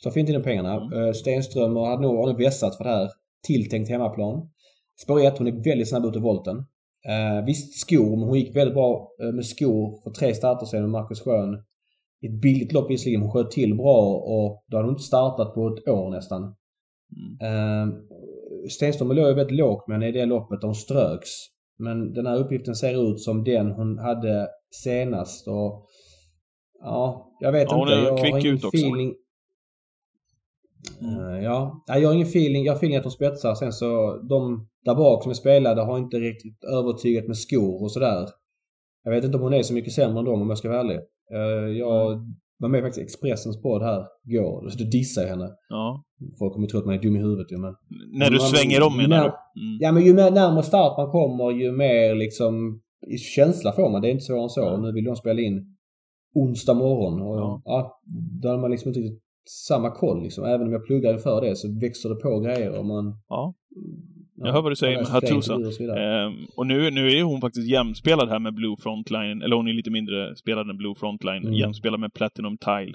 Står 0.00 0.10
fint 0.10 0.28
inne 0.28 0.38
på 0.38 0.44
pengarna. 0.44 0.74
Mm. 0.74 0.98
Uh, 0.98 1.12
Stenströmer 1.12 1.84
hade 1.84 2.02
nog, 2.02 2.28
nog 2.28 2.38
vässat 2.38 2.76
för 2.76 2.84
det 2.84 2.90
här. 2.90 3.08
Tilltänkt 3.46 3.90
hemmaplan. 3.90 4.48
Spår 5.02 5.20
1, 5.20 5.38
hon 5.38 5.46
är 5.46 5.64
väldigt 5.64 5.88
snabb 5.88 6.04
ut 6.04 6.16
i 6.16 6.18
volten. 6.18 6.56
Uh, 6.56 7.44
visst 7.46 7.80
skor, 7.80 8.16
men 8.16 8.28
hon 8.28 8.38
gick 8.38 8.56
väldigt 8.56 8.74
bra 8.74 9.08
med 9.34 9.46
skor 9.46 10.00
för 10.02 10.10
tre 10.10 10.34
starter 10.34 10.66
sedan 10.66 10.80
med 10.80 10.90
Marcus 10.90 11.20
Schön. 11.20 11.62
I 12.22 12.26
ett 12.26 12.40
billigt 12.42 12.72
lopp 12.72 12.90
visserligen. 12.90 13.22
Hon 13.22 13.30
sköt 13.30 13.50
till 13.50 13.74
bra 13.74 14.14
och 14.14 14.64
då 14.66 14.76
hade 14.76 14.86
hon 14.86 14.94
inte 14.94 15.02
startat 15.02 15.54
på 15.54 15.68
ett 15.68 15.88
år 15.88 16.10
nästan. 16.10 16.54
Mm. 17.42 17.92
Stenströmer 18.70 19.14
låg 19.14 19.28
ju 19.28 19.34
väldigt 19.34 19.56
lågt 19.56 19.88
men 19.88 20.02
i 20.02 20.12
det 20.12 20.26
loppet 20.26 20.62
hon 20.62 20.74
ströks. 20.74 21.30
Men 21.78 22.12
den 22.12 22.26
här 22.26 22.38
uppgiften 22.38 22.74
ser 22.74 23.10
ut 23.10 23.20
som 23.20 23.44
den 23.44 23.70
hon 23.70 23.98
hade 23.98 24.48
senast 24.84 25.48
och 25.48 25.86
ja, 26.80 27.36
jag 27.40 27.52
vet 27.52 27.68
ja, 27.70 27.82
inte. 27.82 27.94
Jag 27.94 28.18
har 28.18 28.26
ingen 28.26 28.56
feeling. 28.56 29.14
Mm. 31.00 31.18
Uh, 31.18 31.44
ja, 31.44 31.84
jag 31.86 32.08
har 32.08 32.14
ingen 32.14 32.26
feeling. 32.26 32.64
Jag 32.64 32.72
har 32.72 32.76
feeling 32.76 32.96
att 32.96 33.02
de 33.02 33.10
spetsar. 33.10 33.54
Sen 33.54 33.72
så 33.72 34.16
de 34.28 34.68
där 34.84 34.94
bak 34.94 35.22
som 35.22 35.30
är 35.30 35.34
spelade 35.34 35.82
har 35.82 35.98
inte 35.98 36.16
riktigt 36.16 36.64
övertygat 36.64 37.26
med 37.26 37.36
skor 37.36 37.82
och 37.82 37.92
sådär. 37.92 38.28
Jag 39.04 39.10
vet 39.12 39.24
inte 39.24 39.36
om 39.36 39.42
hon 39.42 39.54
är 39.54 39.62
så 39.62 39.74
mycket 39.74 39.92
sämre 39.92 40.18
än 40.18 40.24
dem 40.24 40.42
om 40.42 40.48
jag 40.48 40.58
ska 40.58 40.68
vara 40.68 40.80
ärlig. 40.80 40.98
Uh, 41.34 41.78
jag 41.78 42.12
mm 42.12 42.34
var 42.60 42.68
med 42.68 42.82
faktiskt 42.82 43.02
Expressens 43.02 43.62
podd 43.62 43.82
här 43.82 44.06
igår. 44.24 44.68
Så 44.68 44.78
du 44.84 44.84
dissar 44.84 45.26
henne. 45.26 45.48
Ja. 45.68 46.04
Folk 46.38 46.52
kommer 46.52 46.66
tro 46.66 46.78
att 46.78 46.86
man 46.86 46.94
är 46.94 47.02
dum 47.02 47.16
i 47.16 47.18
huvudet 47.18 47.52
ju 47.52 47.58
men... 47.58 47.74
När 48.12 48.30
du 48.30 48.36
men, 48.36 48.40
svänger 48.40 48.82
om 48.82 48.96
menar 48.96 49.24
du? 49.24 49.60
Mm. 49.60 49.78
Ja 49.80 49.92
men 49.92 50.04
ju 50.04 50.14
mer 50.14 50.30
närmare 50.30 50.62
start 50.62 50.98
man 50.98 51.10
kommer 51.10 51.50
ju 51.50 51.72
mer 51.72 52.14
liksom 52.14 52.80
känsla 53.34 53.72
får 53.72 53.90
man. 53.90 54.02
Det 54.02 54.08
är 54.08 54.12
inte 54.12 54.24
svårare 54.24 54.42
än 54.42 54.48
så. 54.48 54.68
Mm. 54.68 54.82
Nu 54.82 54.92
vill 54.92 55.04
de 55.04 55.16
spela 55.16 55.40
in 55.40 55.76
onsdag 56.34 56.74
morgon. 56.74 57.20
Och, 57.20 57.38
ja. 57.38 57.62
ja. 57.64 58.00
Då 58.42 58.48
har 58.48 58.58
man 58.58 58.70
liksom 58.70 58.88
inte 58.88 59.00
riktigt 59.00 59.22
samma 59.48 59.90
koll 59.90 60.22
liksom. 60.22 60.44
Även 60.44 60.66
om 60.66 60.72
jag 60.72 60.86
pluggar 60.86 61.12
inför 61.12 61.40
det 61.40 61.56
så 61.56 61.80
växer 61.80 62.08
det 62.08 62.14
på 62.14 62.40
grejer 62.40 62.78
och 62.78 62.86
man... 62.86 63.04
Ja. 63.28 63.54
Jag 64.36 64.52
hör 64.52 64.62
vad 64.62 64.72
du 64.72 64.76
säger 64.76 64.96
med 64.96 65.06
Hattusa. 65.06 65.54
Ehm, 65.54 66.32
och 66.56 66.66
nu, 66.66 66.90
nu 66.90 67.08
är 67.08 67.22
hon 67.22 67.40
faktiskt 67.40 67.70
jämspelad 67.70 68.28
här 68.28 68.38
med 68.38 68.54
Blue 68.54 68.76
Frontline, 68.82 69.42
eller 69.42 69.56
hon 69.56 69.68
är 69.68 69.72
lite 69.72 69.90
mindre 69.90 70.36
spelad 70.36 70.70
än 70.70 70.76
Blue 70.76 70.94
Frontline, 70.94 71.42
mm. 71.42 71.54
jämspelad 71.54 72.00
med 72.00 72.14
Platinum 72.14 72.58
Tile. 72.58 72.92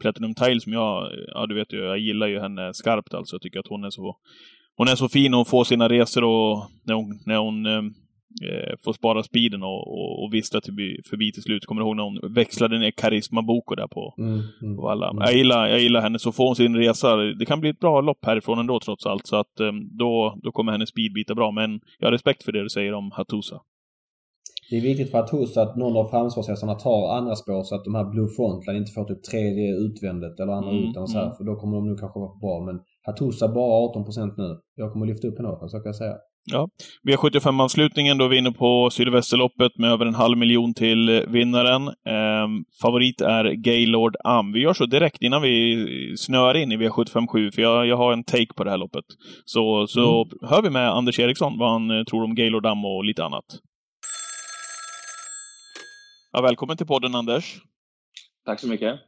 Platinum 0.00 0.34
Tile 0.34 0.60
som 0.60 0.72
jag, 0.72 1.08
ja 1.34 1.46
du 1.46 1.54
vet 1.54 1.72
ju, 1.72 1.78
jag 1.78 1.98
gillar 1.98 2.26
ju 2.26 2.40
henne 2.40 2.74
skarpt 2.74 3.14
alltså. 3.14 3.34
Jag 3.34 3.42
tycker 3.42 3.60
att 3.60 3.68
hon 3.68 3.84
är 3.84 3.90
så, 3.90 4.16
hon 4.76 4.88
är 4.88 4.94
så 4.96 5.08
fin 5.08 5.34
och 5.34 5.48
får 5.48 5.64
sina 5.64 5.88
resor 5.88 6.24
och 6.24 6.68
när 6.86 6.94
hon, 6.94 7.20
när 7.26 7.36
hon 7.36 7.66
ehm, 7.66 7.94
eh, 8.42 8.74
får 8.84 8.92
spara 8.92 9.22
speeden 9.22 9.62
och, 9.62 9.88
och, 9.88 10.24
och 10.24 10.34
vissla 10.34 10.60
till, 10.60 11.00
förbi 11.10 11.32
till 11.32 11.42
slut. 11.42 11.66
Kommer 11.66 11.80
du 11.80 11.86
ihåg 11.86 11.96
när 11.96 12.02
hon 12.02 12.34
växlade 12.34 12.78
ner 12.78 12.90
Karisma 12.90 13.42
Boko 13.42 13.74
där 13.74 13.86
på, 13.86 14.14
mm, 14.18 14.40
mm, 14.62 14.76
på 14.76 14.90
alla. 14.90 15.10
Mm. 15.10 15.22
Jag, 15.22 15.34
gillar, 15.34 15.68
jag 15.68 15.80
gillar 15.80 16.00
henne, 16.00 16.18
så 16.18 16.32
får 16.32 16.46
hon 16.46 16.56
sin 16.56 16.76
resa. 16.76 17.16
Det 17.16 17.46
kan 17.46 17.60
bli 17.60 17.70
ett 17.70 17.80
bra 17.80 18.00
lopp 18.00 18.24
härifrån 18.24 18.58
ändå 18.58 18.80
trots 18.80 19.06
allt, 19.06 19.26
så 19.26 19.36
att 19.36 19.60
eh, 19.60 19.72
då, 19.98 20.38
då 20.42 20.52
kommer 20.52 20.72
hennes 20.72 20.88
speed 20.88 21.12
bita 21.12 21.34
bra. 21.34 21.50
Men 21.50 21.80
jag 21.98 22.06
har 22.06 22.12
respekt 22.12 22.42
för 22.42 22.52
det 22.52 22.62
du 22.62 22.68
säger 22.68 22.94
om 22.94 23.10
Hattusa. 23.10 23.60
Det 24.70 24.76
är 24.76 24.80
viktigt 24.80 25.10
för 25.10 25.18
Hattusa 25.18 25.62
att 25.62 25.76
någon 25.76 25.96
av 25.96 26.08
framspårshästarna 26.08 26.74
tar 26.74 27.16
andra 27.16 27.36
spår 27.36 27.62
så 27.62 27.74
att 27.74 27.84
de 27.84 27.94
här 27.94 28.04
Blue 28.04 28.28
Frontline 28.28 28.76
inte 28.76 28.92
får 28.92 29.04
typ 29.04 29.22
tredje 29.22 29.76
utvändigt 29.86 30.40
eller 30.40 30.52
andra 30.52 30.70
mm, 30.70 30.90
utan 30.90 31.08
så 31.08 31.18
här, 31.18 31.24
mm. 31.24 31.36
för 31.36 31.44
då 31.44 31.56
kommer 31.56 31.76
de 31.76 31.88
nog 31.88 32.00
kanske 32.00 32.18
vara 32.20 32.38
bra. 32.40 32.60
Men 32.66 32.80
Hattusa 33.06 33.48
bara 33.48 33.88
18% 33.88 34.34
nu. 34.36 34.60
Jag 34.74 34.92
kommer 34.92 35.06
lyfta 35.06 35.28
upp 35.28 35.38
henne 35.38 35.68
så 35.68 35.76
kan 35.80 35.92
jag 35.92 35.96
säga. 35.96 36.16
Ja. 36.44 36.68
V75-avslutningen, 37.08 38.18
då 38.18 38.24
är 38.24 38.28
vi 38.28 38.38
inne 38.38 38.52
på 38.52 38.90
Sylvesterloppet 38.90 39.78
med 39.78 39.90
över 39.90 40.06
en 40.06 40.14
halv 40.14 40.38
miljon 40.38 40.74
till 40.74 41.24
vinnaren. 41.28 41.88
Eh, 41.88 42.48
favorit 42.82 43.20
är 43.20 43.44
Gaylord 43.44 44.16
Am. 44.24 44.52
Vi 44.52 44.60
gör 44.60 44.74
så 44.74 44.86
direkt 44.86 45.22
innan 45.22 45.42
vi 45.42 46.14
snöar 46.18 46.54
in 46.54 46.72
i 46.72 46.76
V757, 46.76 47.50
för 47.50 47.62
jag, 47.62 47.86
jag 47.86 47.96
har 47.96 48.12
en 48.12 48.24
take 48.24 48.54
på 48.56 48.64
det 48.64 48.70
här 48.70 48.78
loppet. 48.78 49.04
Så, 49.44 49.86
så 49.86 50.22
mm. 50.22 50.50
hör 50.50 50.62
vi 50.62 50.70
med 50.70 50.90
Anders 50.90 51.18
Eriksson 51.18 51.58
vad 51.58 51.70
han 51.72 51.90
eh, 51.90 52.04
tror 52.04 52.24
om 52.24 52.34
Gaylord 52.34 52.66
Am 52.66 52.84
och 52.84 53.04
lite 53.04 53.24
annat. 53.24 53.44
Ja, 56.32 56.42
välkommen 56.42 56.76
till 56.76 56.86
podden 56.86 57.14
Anders. 57.14 57.56
Tack 58.46 58.60
så 58.60 58.68
mycket. 58.68 59.00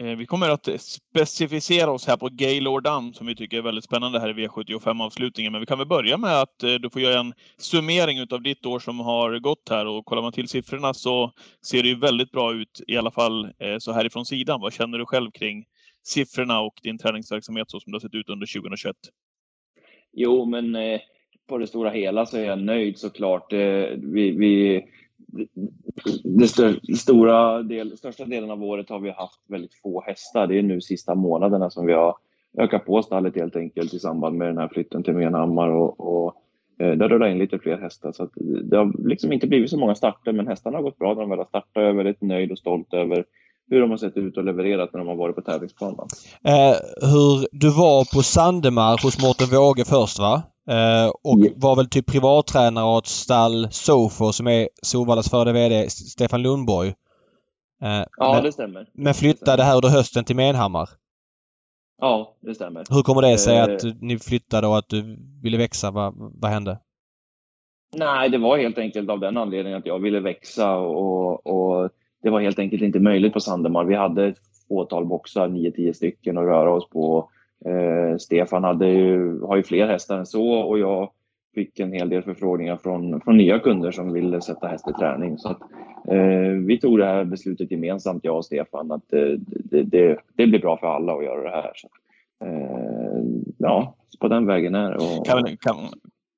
Eh, 0.00 0.16
vi 0.16 0.26
kommer 0.26 0.48
att 0.48 0.68
specificera 0.80 1.90
oss 1.90 2.06
här 2.06 2.16
på 2.16 2.28
Gaylord 2.32 2.82
Dam 2.82 3.12
som 3.12 3.26
vi 3.26 3.34
tycker 3.34 3.58
är 3.58 3.62
väldigt 3.62 3.84
spännande 3.84 4.20
här 4.20 4.38
i 4.38 4.46
V75-avslutningen. 4.46 5.52
Men 5.52 5.60
vi 5.60 5.66
kan 5.66 5.78
väl 5.78 5.86
börja 5.86 6.16
med 6.16 6.40
att 6.40 6.62
eh, 6.62 6.74
du 6.74 6.90
får 6.90 7.02
göra 7.02 7.20
en 7.20 7.32
summering 7.58 8.26
av 8.30 8.42
ditt 8.42 8.66
år 8.66 8.78
som 8.78 9.00
har 9.00 9.38
gått 9.38 9.68
här 9.70 9.86
och 9.86 10.04
kollar 10.04 10.22
man 10.22 10.32
till 10.32 10.48
siffrorna 10.48 10.94
så 10.94 11.32
ser 11.64 11.82
det 11.82 11.88
ju 11.88 11.98
väldigt 11.98 12.30
bra 12.30 12.54
ut, 12.54 12.80
i 12.86 12.96
alla 12.96 13.10
fall 13.10 13.44
eh, 13.44 13.74
så 13.74 13.80
så 13.80 13.92
härifrån 13.92 14.26
sidan. 14.26 14.60
Vad 14.60 14.72
känner 14.72 14.98
du 14.98 15.06
själv 15.06 15.30
kring 15.30 15.64
siffrorna 16.02 16.60
och 16.60 16.74
din 16.82 16.98
träningsverksamhet 16.98 17.70
så 17.70 17.80
som 17.80 17.92
det 17.92 17.96
har 17.96 18.00
sett 18.00 18.14
ut 18.14 18.28
under 18.28 18.60
2021? 18.60 18.96
Jo, 20.12 20.44
men 20.44 20.76
på 21.48 21.58
det 21.58 21.66
stora 21.66 21.90
hela 21.90 22.26
så 22.26 22.36
är 22.36 22.44
jag 22.44 22.62
nöjd 22.62 22.98
såklart. 22.98 23.52
Vi, 23.52 24.30
vi 24.30 24.84
det 26.24 26.96
stora 26.96 27.62
del, 27.62 27.98
största 27.98 28.24
delen 28.24 28.50
av 28.50 28.64
året 28.64 28.90
har 28.90 28.98
vi 28.98 29.10
haft 29.10 29.40
väldigt 29.48 29.74
få 29.74 30.02
hästar. 30.06 30.46
Det 30.46 30.58
är 30.58 30.62
nu 30.62 30.80
sista 30.80 31.14
månaderna 31.14 31.70
som 31.70 31.86
vi 31.86 31.92
har 31.92 32.16
ökat 32.58 32.86
på 32.86 33.02
stallet 33.02 33.36
helt 33.36 33.56
enkelt 33.56 33.94
i 33.94 33.98
samband 33.98 34.36
med 34.36 34.48
den 34.48 34.58
här 34.58 34.68
flytten 34.68 35.02
till 35.02 35.14
Menhammar 35.14 35.68
och, 35.68 36.00
och 36.00 36.34
eh, 36.78 36.92
det 36.92 37.08
rullar 37.08 37.28
in 37.28 37.38
lite 37.38 37.58
fler 37.58 37.78
hästar. 37.78 38.12
Så 38.12 38.28
det 38.70 38.76
har 38.76 39.08
liksom 39.08 39.32
inte 39.32 39.46
blivit 39.46 39.70
så 39.70 39.78
många 39.78 39.94
starter 39.94 40.32
men 40.32 40.46
hästarna 40.46 40.78
har 40.78 40.82
gått 40.82 40.98
bra 40.98 41.14
när 41.14 41.20
de 41.20 41.30
väl 41.30 41.38
har 41.38 41.46
startat. 41.46 41.70
Jag 41.72 41.84
är 41.84 41.92
väldigt 41.92 42.22
nöjd 42.22 42.52
och 42.52 42.58
stolt 42.58 42.94
över 42.94 43.24
hur 43.70 43.80
de 43.80 43.90
har 43.90 43.96
sett 43.96 44.16
ut 44.16 44.36
och 44.36 44.44
levererat 44.44 44.92
när 44.92 44.98
de 44.98 45.08
har 45.08 45.16
varit 45.16 45.36
på 45.36 45.42
tävlingsplanen. 45.42 46.06
Eh, 46.44 46.76
hur 47.00 47.48
du 47.52 47.70
var 47.70 48.16
på 48.16 48.22
Sandemar 48.22 49.02
hos 49.02 49.22
Mårten 49.22 49.46
Våge 49.46 49.84
först 49.84 50.18
va? 50.18 50.42
Eh, 50.68 51.08
och 51.08 51.38
var 51.56 51.76
väl 51.76 51.88
typ 51.88 52.06
privattränare 52.06 52.84
åt 52.84 53.06
stall 53.06 53.68
Sofo 53.70 54.32
som 54.32 54.46
är 54.46 54.68
Solvallas 54.82 55.30
före 55.30 55.52
VD 55.52 55.90
Stefan 55.90 56.42
Lundborg. 56.42 56.88
Eh, 57.82 58.04
ja, 58.16 58.34
men, 58.34 58.44
det 58.44 58.52
stämmer. 58.52 58.88
Men 58.92 59.14
flyttade 59.14 59.62
här 59.62 59.74
under 59.74 59.88
hösten 59.88 60.24
till 60.24 60.36
Menhammar. 60.36 60.88
Ja, 62.00 62.36
det 62.40 62.54
stämmer. 62.54 62.84
Hur 62.90 63.02
kommer 63.02 63.22
det 63.22 63.38
sig 63.38 63.60
att 63.60 63.84
eh, 63.84 63.92
ni 64.00 64.18
flyttade 64.18 64.66
och 64.66 64.78
att 64.78 64.88
du 64.88 65.18
ville 65.42 65.58
växa? 65.58 65.90
Vad, 65.90 66.14
vad 66.16 66.50
hände? 66.50 66.78
Nej, 67.96 68.28
det 68.28 68.38
var 68.38 68.58
helt 68.58 68.78
enkelt 68.78 69.10
av 69.10 69.20
den 69.20 69.36
anledningen 69.36 69.78
att 69.78 69.86
jag 69.86 69.98
ville 69.98 70.20
växa 70.20 70.76
och, 70.76 71.46
och 71.46 71.90
det 72.22 72.30
var 72.30 72.40
helt 72.40 72.58
enkelt 72.58 72.82
inte 72.82 73.00
möjligt 73.00 73.32
på 73.32 73.40
Sandemar. 73.40 73.84
Vi 73.84 73.94
hade 73.94 74.26
ett 74.26 74.38
fåtal 74.68 75.06
boxar, 75.06 75.48
9-10 75.48 75.92
stycken 75.92 76.38
att 76.38 76.44
röra 76.44 76.72
oss 76.72 76.88
på. 76.88 77.30
Eh, 77.64 78.16
Stefan 78.16 78.64
hade 78.64 78.88
ju, 78.88 79.40
har 79.40 79.56
ju 79.56 79.62
fler 79.62 79.86
hästar 79.86 80.18
än 80.18 80.26
så 80.26 80.52
och 80.52 80.78
jag 80.78 81.10
fick 81.54 81.80
en 81.80 81.92
hel 81.92 82.08
del 82.08 82.22
förfrågningar 82.22 82.76
från, 82.76 83.20
från 83.20 83.36
nya 83.36 83.58
kunder 83.58 83.90
som 83.90 84.12
ville 84.12 84.40
sätta 84.40 84.66
häst 84.66 84.88
i 84.88 84.92
träning. 84.92 85.38
Så 85.38 85.48
att, 85.48 85.60
eh, 86.08 86.50
vi 86.66 86.78
tog 86.80 86.98
det 86.98 87.06
här 87.06 87.24
beslutet 87.24 87.70
gemensamt, 87.70 88.24
jag 88.24 88.36
och 88.36 88.44
Stefan, 88.44 88.92
att 88.92 89.12
eh, 89.12 89.28
det, 89.46 89.82
det, 89.82 90.18
det, 90.34 90.46
blir 90.46 90.60
bra 90.60 90.76
för 90.76 90.86
alla 90.86 91.12
att 91.12 91.24
göra 91.24 91.42
det 91.42 91.56
här. 91.56 91.72
Så, 91.74 91.88
eh, 92.44 93.22
ja, 93.58 93.94
på 94.20 94.28
den 94.28 94.46
vägen 94.46 94.74
är 94.74 94.90
det. 94.90 95.30
Kan, 95.30 95.56
kan, 95.56 95.76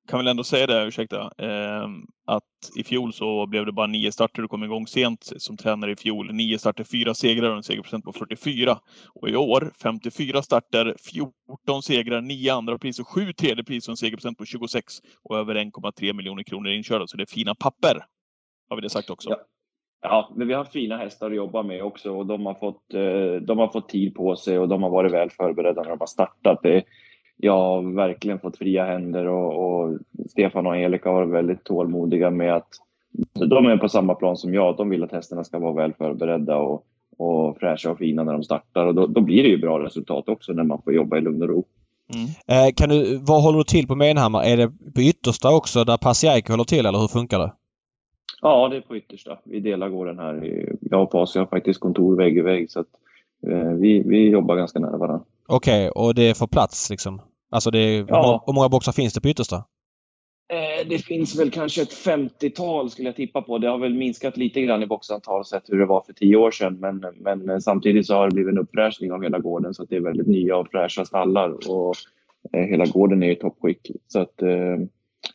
kan 0.07 0.19
väl 0.19 0.27
ändå 0.27 0.43
säga 0.43 0.67
det, 0.67 0.85
ursäkta, 0.85 1.31
eh, 1.37 1.87
att 2.25 2.43
i 2.75 2.83
fjol 2.83 3.13
så 3.13 3.45
blev 3.45 3.65
det 3.65 3.71
bara 3.71 3.87
nio 3.87 4.11
starter 4.11 4.43
och 4.43 4.49
kom 4.49 4.63
igång 4.63 4.87
sent 4.87 5.33
som 5.37 5.57
tränare 5.57 5.91
i 5.91 5.95
fjol. 5.95 6.33
Nio 6.33 6.59
starter, 6.59 6.83
fyra 6.83 7.13
segrar 7.13 7.49
och 7.49 7.57
en 7.57 7.63
segerprocent 7.63 8.05
på 8.05 8.13
44. 8.13 8.79
Och 9.21 9.29
i 9.29 9.35
år 9.35 9.71
54 9.83 10.41
starter, 10.41 10.95
14 11.11 11.83
segrar, 11.83 12.21
nio 12.21 12.53
andra 12.53 12.77
pris 12.77 12.99
och 12.99 13.07
sju 13.07 13.33
tredje 13.33 13.63
pris 13.63 13.87
och 13.87 13.91
en 13.91 13.97
segerprocent 13.97 14.37
på 14.37 14.45
26 14.45 14.93
och 15.23 15.37
över 15.37 15.55
1,3 15.55 16.13
miljoner 16.13 16.43
kronor 16.43 16.71
inkörda. 16.71 17.07
Så 17.07 17.17
det 17.17 17.23
är 17.23 17.33
fina 17.33 17.55
papper. 17.55 18.05
Har 18.69 18.75
vi 18.75 18.81
det 18.81 18.89
sagt 18.89 19.09
också. 19.09 19.29
Ja. 19.29 19.37
Ja, 20.05 20.31
men 20.35 20.47
vi 20.47 20.53
har 20.53 20.65
fina 20.65 20.97
hästar 20.97 21.29
att 21.29 21.35
jobba 21.35 21.63
med 21.63 21.83
också 21.83 22.11
och 22.11 22.25
de 22.25 22.45
har 22.45 22.53
fått, 22.53 22.93
eh, 22.93 23.41
de 23.41 23.57
har 23.57 23.67
fått 23.67 23.89
tid 23.89 24.15
på 24.15 24.35
sig 24.35 24.59
och 24.59 24.67
de 24.67 24.83
har 24.83 24.89
varit 24.89 25.13
väl 25.13 25.29
förberedda 25.29 25.81
när 25.81 25.89
de 25.89 25.99
har 25.99 26.07
startat. 26.07 26.59
Det, 26.63 26.83
jag 27.37 27.57
har 27.57 27.95
verkligen 27.95 28.39
fått 28.39 28.57
fria 28.57 28.85
händer 28.85 29.27
och, 29.27 29.81
och 29.83 29.97
Stefan 30.29 30.67
och 30.67 30.73
Angelica 30.73 31.09
har 31.09 31.15
varit 31.15 31.33
väldigt 31.33 31.63
tålmodiga 31.63 32.29
med 32.29 32.55
att 32.55 32.69
de 33.33 33.65
är 33.65 33.77
på 33.77 33.89
samma 33.89 34.15
plan 34.15 34.37
som 34.37 34.53
jag. 34.53 34.77
De 34.77 34.89
vill 34.89 35.03
att 35.03 35.11
hästarna 35.11 35.43
ska 35.43 35.59
vara 35.59 35.73
väl 35.73 35.93
förberedda 35.93 36.57
och, 36.57 36.85
och 37.17 37.57
fräscha 37.57 37.91
och 37.91 37.97
fina 37.97 38.23
när 38.23 38.33
de 38.33 38.43
startar 38.43 38.85
och 38.85 38.95
då, 38.95 39.07
då 39.07 39.21
blir 39.21 39.43
det 39.43 39.49
ju 39.49 39.57
bra 39.57 39.83
resultat 39.83 40.29
också 40.29 40.53
när 40.53 40.63
man 40.63 40.81
får 40.81 40.93
jobba 40.93 41.17
i 41.17 41.21
lugn 41.21 41.41
och 41.41 41.49
ro. 41.49 41.65
Mm. 42.13 42.27
Eh, 42.47 42.73
kan 42.75 42.89
du, 42.89 43.17
vad 43.17 43.43
håller 43.43 43.57
du 43.57 43.63
till 43.63 43.87
på 43.87 43.95
Menhammar? 43.95 44.43
Är 44.43 44.57
det 44.57 44.71
på 44.95 45.01
yttersta 45.01 45.55
också 45.55 45.83
där 45.83 45.97
Pasiaiki 45.97 46.51
håller 46.51 46.63
till 46.63 46.85
eller 46.85 46.99
hur 46.99 47.07
funkar 47.07 47.39
det? 47.39 47.53
Ja, 48.41 48.69
det 48.69 48.77
är 48.77 48.81
på 48.81 48.97
yttersta. 48.97 49.37
Vi 49.43 49.59
delar 49.59 49.89
gården 49.89 50.19
här. 50.19 50.65
Jag 50.81 51.03
och 51.03 51.11
Pasi 51.11 51.39
har 51.39 51.45
faktiskt 51.45 51.79
kontor 51.79 52.15
vägg 52.15 52.37
i 52.37 52.41
vägg 52.41 52.71
så 52.71 52.79
att 52.79 52.87
eh, 53.47 53.71
vi, 53.71 54.03
vi 54.05 54.29
jobbar 54.29 54.55
ganska 54.55 54.79
nära 54.79 54.97
varandra. 54.97 55.25
Okej, 55.47 55.89
okay, 55.89 56.03
och 56.03 56.15
det 56.15 56.37
får 56.37 56.47
plats 56.47 56.89
liksom? 56.89 57.21
Alltså 57.51 57.71
det 57.71 57.79
är, 57.79 58.05
ja. 58.07 58.43
hur 58.45 58.53
många 58.53 58.69
boxar 58.69 58.91
finns 58.91 59.13
det 59.13 59.21
på 59.21 59.29
yttersta? 59.29 59.63
Eh, 60.53 60.87
det 60.87 60.97
finns 60.97 61.39
väl 61.39 61.51
kanske 61.51 61.81
ett 61.81 61.93
50-tal 61.93 62.89
skulle 62.89 63.07
jag 63.07 63.15
tippa 63.15 63.41
på. 63.41 63.57
Det 63.57 63.67
har 63.67 63.77
väl 63.77 63.93
minskat 63.93 64.37
lite 64.37 64.61
grann 64.61 64.83
i 64.83 64.87
boxantal 64.87 65.45
sett 65.45 65.63
hur 65.65 65.79
det 65.79 65.85
var 65.85 66.01
för 66.01 66.13
tio 66.13 66.35
år 66.35 66.51
sedan. 66.51 66.79
Men, 66.79 67.05
men 67.19 67.61
samtidigt 67.61 68.07
så 68.07 68.15
har 68.15 68.27
det 68.27 68.33
blivit 68.33 68.51
en 68.51 68.57
uppfräschning 68.57 69.11
av 69.11 69.23
hela 69.23 69.39
gården 69.39 69.73
så 69.73 69.83
att 69.83 69.89
det 69.89 69.95
är 69.95 70.01
väldigt 70.01 70.27
nya 70.27 70.57
och 70.57 70.67
fräscha 70.71 71.05
stallar. 71.05 71.69
Och 71.69 71.95
eh, 72.53 72.63
hela 72.63 72.85
gården 72.85 73.23
är 73.23 73.31
i 73.31 73.35
toppskick. 73.35 73.91
Så 74.07 74.19
att, 74.19 74.41
eh, 74.41 74.87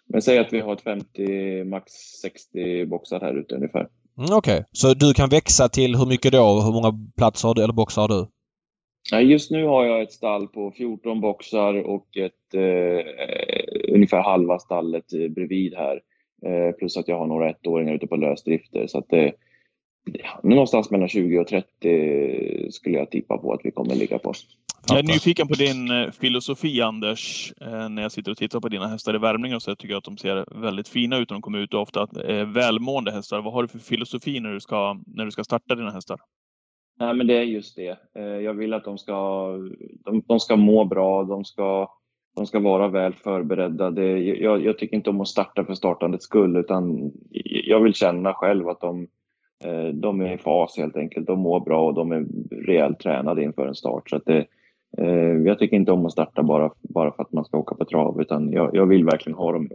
men 0.07 0.23
säg 0.23 0.39
att 0.39 0.53
vi 0.53 0.61
har 0.61 0.73
ett 0.73 0.81
50, 0.81 1.65
max 1.65 1.93
60 2.23 2.87
boxar 2.87 3.21
här 3.21 3.35
ute 3.35 3.55
ungefär. 3.55 3.89
Mm, 4.19 4.31
Okej, 4.33 4.55
okay. 4.55 4.65
så 4.73 4.95
du 4.95 5.15
kan 5.15 5.29
växa 5.29 5.69
till 5.69 5.97
hur 5.97 6.07
mycket 6.07 6.33
då? 6.33 6.61
Hur 6.61 6.73
många 6.73 6.93
platser 7.17 7.49
har 7.49 7.55
du, 7.55 7.63
eller 7.63 7.75
boxar 7.75 8.03
har 8.03 8.09
du? 8.09 8.27
Just 9.13 9.51
nu 9.51 9.65
har 9.65 9.85
jag 9.85 10.03
ett 10.03 10.13
stall 10.13 10.49
på 10.49 10.71
14 10.71 11.21
boxar 11.21 11.75
och 11.75 12.17
ett, 12.17 12.55
eh, 12.55 13.95
ungefär 13.95 14.23
halva 14.23 14.59
stallet 14.59 15.05
bredvid 15.31 15.75
här. 15.75 16.01
Eh, 16.47 16.75
plus 16.75 16.97
att 16.97 17.09
jag 17.09 17.19
har 17.19 17.27
några 17.27 17.51
ettåringar 17.51 17.95
ute 17.95 18.07
på 18.07 18.17
lösdrifter. 18.17 18.87
Så 18.87 18.99
att 18.99 19.09
det, 19.09 19.33
någonstans 20.43 20.91
mellan 20.91 21.09
20 21.09 21.39
och 21.39 21.47
30 21.47 22.71
skulle 22.71 22.99
jag 22.99 23.11
tippa 23.11 23.39
på 23.39 23.53
att 23.53 23.61
vi 23.65 23.71
kommer 23.71 23.95
ligga 23.95 24.19
på. 24.19 24.33
Jag 24.89 24.99
är 24.99 25.03
nyfiken 25.03 25.49
på 25.49 25.55
din 25.55 25.91
eh, 25.91 26.11
filosofi, 26.11 26.83
Anders, 26.83 27.53
eh, 27.61 27.89
när 27.89 28.03
jag 28.03 28.13
sitter 28.13 28.31
och 28.31 28.39
tittar 28.39 28.61
på 28.61 28.69
dina 28.69 28.89
hästar 28.89 29.15
i 29.15 29.19
värmning 29.19 29.61
så 29.61 29.71
jag 29.71 29.79
tycker 29.79 29.97
att 29.97 30.05
de 30.05 30.17
ser 30.17 30.61
väldigt 30.61 30.89
fina 30.89 31.19
ut 31.19 31.31
när 31.31 31.35
de 31.35 31.43
kommer 31.43 31.59
ut 31.59 31.75
och 31.75 31.81
ofta 31.81 32.09
eh, 32.25 32.47
välmående 32.47 33.13
hästar. 33.13 33.41
Vad 33.41 33.53
har 33.53 33.63
du 33.63 33.69
för 33.69 33.79
filosofi 33.79 34.41
när 34.41 34.53
du 34.53 34.61
ska, 34.61 35.01
när 35.07 35.25
du 35.25 35.31
ska 35.31 35.45
starta 35.45 35.75
dina 35.75 35.91
hästar? 35.91 36.19
Nej, 37.01 37.15
men 37.15 37.27
det 37.27 37.39
är 37.39 37.43
just 37.43 37.77
det. 37.77 37.99
Eh, 38.15 38.25
jag 38.25 38.55
vill 38.55 38.75
att 38.75 38.85
de 38.85 38.99
ska, 38.99 39.49
de, 40.05 40.23
de 40.27 40.41
ska 40.41 40.57
må 40.57 40.85
bra, 40.85 41.25
de 41.25 41.45
ska, 41.45 41.91
de 42.37 42.47
ska 42.47 42.61
vara 42.61 42.89
väl 42.89 43.15
förberedda. 43.15 43.91
Det, 43.91 44.19
jag, 44.19 44.65
jag, 44.65 44.79
tycker 44.79 44.97
inte 44.97 45.11
om 45.11 45.21
att 45.21 45.29
starta 45.29 45.65
för 45.65 45.75
startandets 45.75 46.25
skull, 46.25 46.57
utan 46.57 47.13
jag 47.65 47.81
vill 47.81 47.95
känna 47.95 48.35
själv 48.35 48.69
att 48.69 48.81
de, 48.81 49.07
eh, 49.65 49.87
de 49.87 50.21
är 50.21 50.35
i 50.35 50.39
fas 50.39 50.79
helt 50.79 50.97
enkelt. 50.97 51.27
De 51.27 51.41
mår 51.41 51.61
bra 51.61 51.87
och 51.87 51.95
de 51.95 52.13
är 52.13 52.27
rejält 52.67 52.99
tränade 53.01 53.43
inför 53.43 53.67
en 53.67 53.75
start. 53.75 54.11
Så 54.11 54.17
att 54.17 54.25
det, 54.27 54.47
eh, 54.99 55.37
jag 55.47 55.59
tycker 55.59 55.77
inte 55.77 55.93
om 55.93 56.07
att 56.07 56.13
starta 56.13 56.43
bara, 56.43 56.71
bara 56.83 57.13
för 57.13 57.23
att 57.23 57.33
man 57.33 57.45
ska 57.45 57.59
åka 57.59 57.75
på 57.75 57.85
trav, 57.85 58.21
utan 58.21 58.53
jag, 58.53 58.77
jag 58.77 58.87
vill 58.87 59.05
verkligen 59.05 59.39
ha 59.39 59.53
dem 59.53 59.69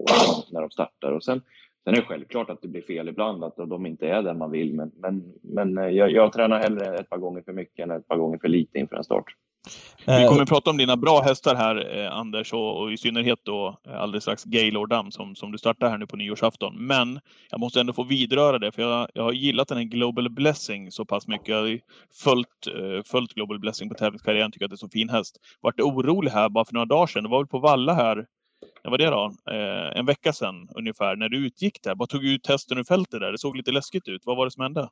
när 0.52 0.62
de 0.62 0.70
startar. 0.70 1.12
Och 1.12 1.24
sen, 1.24 1.42
sen 1.84 1.94
är 1.94 1.98
det 1.98 2.08
självklart 2.08 2.50
att 2.50 2.62
det 2.62 2.68
blir 2.68 2.82
fel 2.82 3.10
ibland, 3.10 3.44
att 3.44 3.56
de 3.56 3.86
inte 3.86 4.08
är 4.08 4.24
där 4.24 4.34
man 4.34 4.52
vill, 4.52 4.74
men, 4.74 4.92
men, 4.96 5.34
men 5.42 5.78
eh, 5.78 5.90
jag, 5.90 6.12
jag 6.12 6.34
tränar 6.34 6.60
hellre 6.60 6.98
ett 6.98 7.10
par 7.10 7.18
gånger 7.18 7.42
för 7.42 7.54
mycket 7.54 7.84
än 7.84 7.92
ett 7.92 8.08
par 8.08 8.18
gånger 8.18 8.38
för 8.38 8.48
lite 8.48 8.80
inför 8.80 8.96
en 8.96 9.04
start. 9.04 9.26
Vi 10.08 10.28
kommer 10.28 10.42
att 10.42 10.50
prata 10.50 10.70
om 10.70 10.78
dina 10.78 10.98
bra 10.98 11.22
hästar 11.22 11.56
här, 11.56 11.98
eh, 11.98 12.18
Anders, 12.18 12.54
och, 12.54 12.82
och, 12.82 12.92
i 12.92 12.98
synnerhet 12.98 13.40
då 13.44 13.80
eh, 13.88 14.02
alldeles 14.02 14.24
strax 14.24 14.44
Gaylord 14.44 14.90
Dam 14.90 15.12
som, 15.12 15.36
som 15.36 15.52
du 15.52 15.58
startar 15.58 15.90
här 15.90 15.98
nu 15.98 16.08
på 16.08 16.18
nyårsafton. 16.18 16.88
Men 16.88 17.20
jag 17.50 17.60
måste 17.60 17.80
ändå 17.80 17.94
få 17.94 18.04
vidröra 18.04 18.60
det, 18.60 18.72
för 18.72 18.82
jag, 18.82 19.08
jag 19.14 19.24
har 19.24 19.32
gillat 19.32 19.68
den 19.68 19.78
här 19.78 19.86
Global 19.86 20.30
Blessing 20.30 20.92
så 20.92 21.06
pass 21.06 21.28
mycket. 21.28 21.48
Jag 21.48 21.58
har 21.58 21.80
följt, 22.24 22.68
eh, 22.68 23.04
följt 23.06 23.34
Global 23.34 23.60
Blessing 23.60 23.90
på 23.90 23.96
tävlingskarriären, 23.96 24.52
tycker 24.52 24.66
att 24.66 24.72
det 24.72 24.76
är 24.76 24.78
så 24.78 24.90
fin 24.90 25.10
häst. 25.10 25.38
Vart 25.62 25.80
orolig 25.80 26.32
här 26.32 26.50
bara 26.50 26.66
för 26.66 26.74
några 26.74 26.86
dagar 26.86 27.08
sedan. 27.08 27.24
Det 27.24 27.30
var 27.30 27.40
väl 27.40 27.48
på 27.48 27.60
Valla 27.60 27.94
här 27.94 28.26
när 28.84 28.92
var 28.92 28.98
det 28.98 29.10
då? 29.10 29.34
Eh, 29.52 30.00
en 30.00 30.06
vecka 30.06 30.34
sedan 30.34 30.68
ungefär, 30.76 31.16
när 31.16 31.30
du 31.30 31.46
utgick 31.46 31.84
där. 31.84 31.96
Bara 31.96 32.08
tog 32.08 32.26
ut 32.26 32.48
hästen 32.48 32.78
ur 32.78 32.84
fältet 32.84 33.20
där. 33.20 33.32
Det 33.32 33.38
såg 33.38 33.58
lite 33.58 33.72
läskigt 33.72 34.08
ut. 34.08 34.22
Vad 34.26 34.38
var 34.38 34.46
det 34.46 34.52
som 34.52 34.64
hände? 34.64 34.90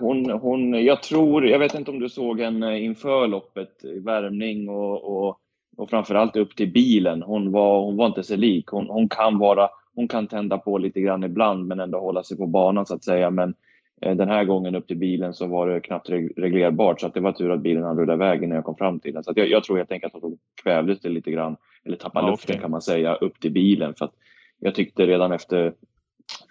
Hon, 0.00 0.30
hon, 0.30 0.84
jag 0.84 1.02
tror, 1.02 1.46
jag 1.46 1.58
vet 1.58 1.74
inte 1.74 1.90
om 1.90 1.98
du 1.98 2.08
såg 2.08 2.40
henne 2.40 2.80
inför 2.80 3.26
loppet 3.26 3.84
i 3.84 3.98
värmning 3.98 4.68
och, 4.68 5.04
och, 5.04 5.38
och 5.76 5.90
framförallt 5.90 6.36
upp 6.36 6.56
till 6.56 6.72
bilen. 6.72 7.22
Hon 7.22 7.52
var, 7.52 7.80
hon 7.80 7.96
var 7.96 8.06
inte 8.06 8.22
sig 8.22 8.36
lik. 8.36 8.66
Hon, 8.66 8.86
hon, 8.86 9.08
kan 9.08 9.38
vara, 9.38 9.68
hon 9.94 10.08
kan 10.08 10.26
tända 10.26 10.58
på 10.58 10.78
lite 10.78 11.00
grann 11.00 11.24
ibland 11.24 11.66
men 11.66 11.80
ändå 11.80 12.00
hålla 12.00 12.22
sig 12.22 12.36
på 12.36 12.46
banan 12.46 12.86
så 12.86 12.94
att 12.94 13.04
säga. 13.04 13.30
Men 13.30 13.54
den 14.00 14.28
här 14.28 14.44
gången 14.44 14.74
upp 14.74 14.86
till 14.86 14.96
bilen 14.96 15.34
så 15.34 15.46
var 15.46 15.68
det 15.68 15.80
knappt 15.80 16.10
reglerbart 16.36 17.00
så 17.00 17.06
att 17.06 17.14
det 17.14 17.20
var 17.20 17.32
tur 17.32 17.50
att 17.50 17.60
bilen 17.60 17.82
hann 17.82 17.98
rulla 17.98 18.14
iväg 18.14 18.42
innan 18.42 18.56
jag 18.56 18.64
kom 18.64 18.76
fram 18.76 19.00
till 19.00 19.14
den. 19.14 19.24
Så 19.24 19.32
jag, 19.36 19.48
jag, 19.48 19.64
tror 19.64 19.76
helt 19.76 19.92
enkelt 19.92 20.14
att 20.14 20.22
hon 20.22 20.38
kvävdes 20.62 21.00
det 21.00 21.08
lite 21.08 21.30
grann, 21.30 21.56
eller 21.84 21.96
tappade 21.96 22.26
ja, 22.26 22.30
luften 22.30 22.54
okay. 22.54 22.62
kan 22.62 22.70
man 22.70 22.82
säga, 22.82 23.14
upp 23.14 23.40
till 23.40 23.52
bilen. 23.52 23.94
För 23.94 24.10
jag 24.58 24.74
tyckte 24.74 25.06
redan 25.06 25.32
efter 25.32 25.72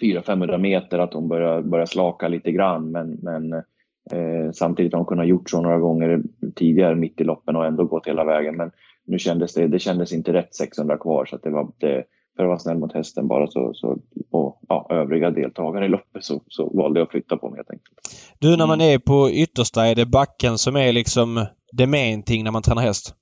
400-500 0.01 0.57
meter 0.57 0.99
att 0.99 1.13
hon 1.13 1.27
börjar, 1.27 1.61
börjar 1.61 1.85
slaka 1.85 2.27
lite 2.27 2.51
grann. 2.51 2.91
Men, 2.91 3.19
men 3.21 3.53
eh, 4.11 4.51
samtidigt 4.53 4.93
har 4.93 4.99
hon 4.99 5.05
kunnat 5.05 5.27
gjort 5.27 5.49
så 5.49 5.61
några 5.61 5.77
gånger 5.77 6.21
tidigare 6.55 6.95
mitt 6.95 7.21
i 7.21 7.23
loppen 7.23 7.55
och 7.55 7.65
ändå 7.65 7.83
gått 7.83 8.07
hela 8.07 8.23
vägen. 8.23 8.55
Men 8.55 8.71
nu 9.05 9.19
kändes 9.19 9.53
det, 9.53 9.67
det 9.67 9.79
kändes 9.79 10.13
inte 10.13 10.33
rätt 10.33 10.55
600 10.55 10.97
kvar 10.97 11.25
så 11.25 11.35
att 11.35 11.43
det 11.43 11.49
var 11.49 11.71
det, 11.77 12.03
för 12.37 12.43
att 12.43 12.47
vara 12.47 12.59
snäll 12.59 12.77
mot 12.77 12.93
hästen 12.93 13.27
bara 13.27 13.47
så, 13.47 13.73
så 13.73 13.97
och 14.31 14.61
ja, 14.69 14.87
övriga 14.89 15.31
deltagare 15.31 15.85
i 15.85 15.89
loppet 15.89 16.23
så, 16.23 16.41
så 16.47 16.69
valde 16.69 16.99
jag 16.99 17.05
att 17.05 17.11
flytta 17.11 17.37
på 17.37 17.49
mig 17.49 17.57
helt 17.57 17.71
enkelt. 17.71 17.99
Du, 18.39 18.57
när 18.57 18.67
man 18.67 18.81
är 18.81 18.99
på 18.99 19.29
yttersta, 19.31 19.87
är 19.87 19.95
det 19.95 20.05
backen 20.05 20.57
som 20.57 20.75
är 20.75 20.93
liksom 20.93 21.45
det 21.71 21.87
main 21.87 22.23
thing 22.23 22.43
när 22.43 22.51
man 22.51 22.61
tränar 22.61 22.81
häst? 22.81 23.15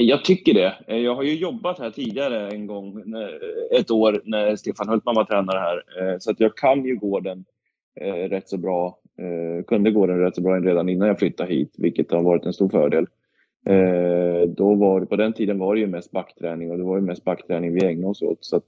Jag 0.00 0.24
tycker 0.24 0.54
det. 0.54 0.96
Jag 0.96 1.14
har 1.14 1.22
ju 1.22 1.34
jobbat 1.34 1.78
här 1.78 1.90
tidigare 1.90 2.50
en 2.50 2.66
gång, 2.66 3.02
ett 3.70 3.90
år, 3.90 4.22
när 4.24 4.56
Stefan 4.56 4.88
Hultman 4.88 5.14
var 5.14 5.24
tränare 5.24 5.58
här. 5.58 5.82
Eh, 6.00 6.18
så 6.18 6.30
att 6.30 6.40
jag 6.40 6.56
kan 6.56 6.84
ju 6.84 6.96
gården 6.96 7.44
eh, 8.00 8.28
rätt 8.28 8.48
så 8.48 8.58
bra. 8.58 8.98
Eh, 9.18 9.64
kunde 9.64 9.90
gården 9.90 10.18
rätt 10.18 10.34
så 10.34 10.42
bra 10.42 10.60
redan 10.60 10.88
innan 10.88 11.08
jag 11.08 11.18
flyttade 11.18 11.54
hit, 11.54 11.74
vilket 11.78 12.12
har 12.12 12.22
varit 12.22 12.46
en 12.46 12.52
stor 12.52 12.68
fördel. 12.68 13.06
Eh, 13.66 14.48
då 14.48 14.74
var, 14.74 15.04
på 15.04 15.16
den 15.16 15.32
tiden 15.32 15.58
var 15.58 15.74
det 15.74 15.80
ju 15.80 15.86
mest 15.86 16.10
backträning 16.10 16.70
och 16.70 16.78
det 16.78 16.84
var 16.84 16.96
ju 16.96 17.02
mest 17.02 17.24
backträning 17.24 17.74
vi 17.74 17.84
ägnade 17.84 18.10
oss 18.10 18.22
åt. 18.22 18.44
Så 18.44 18.56
att, 18.56 18.64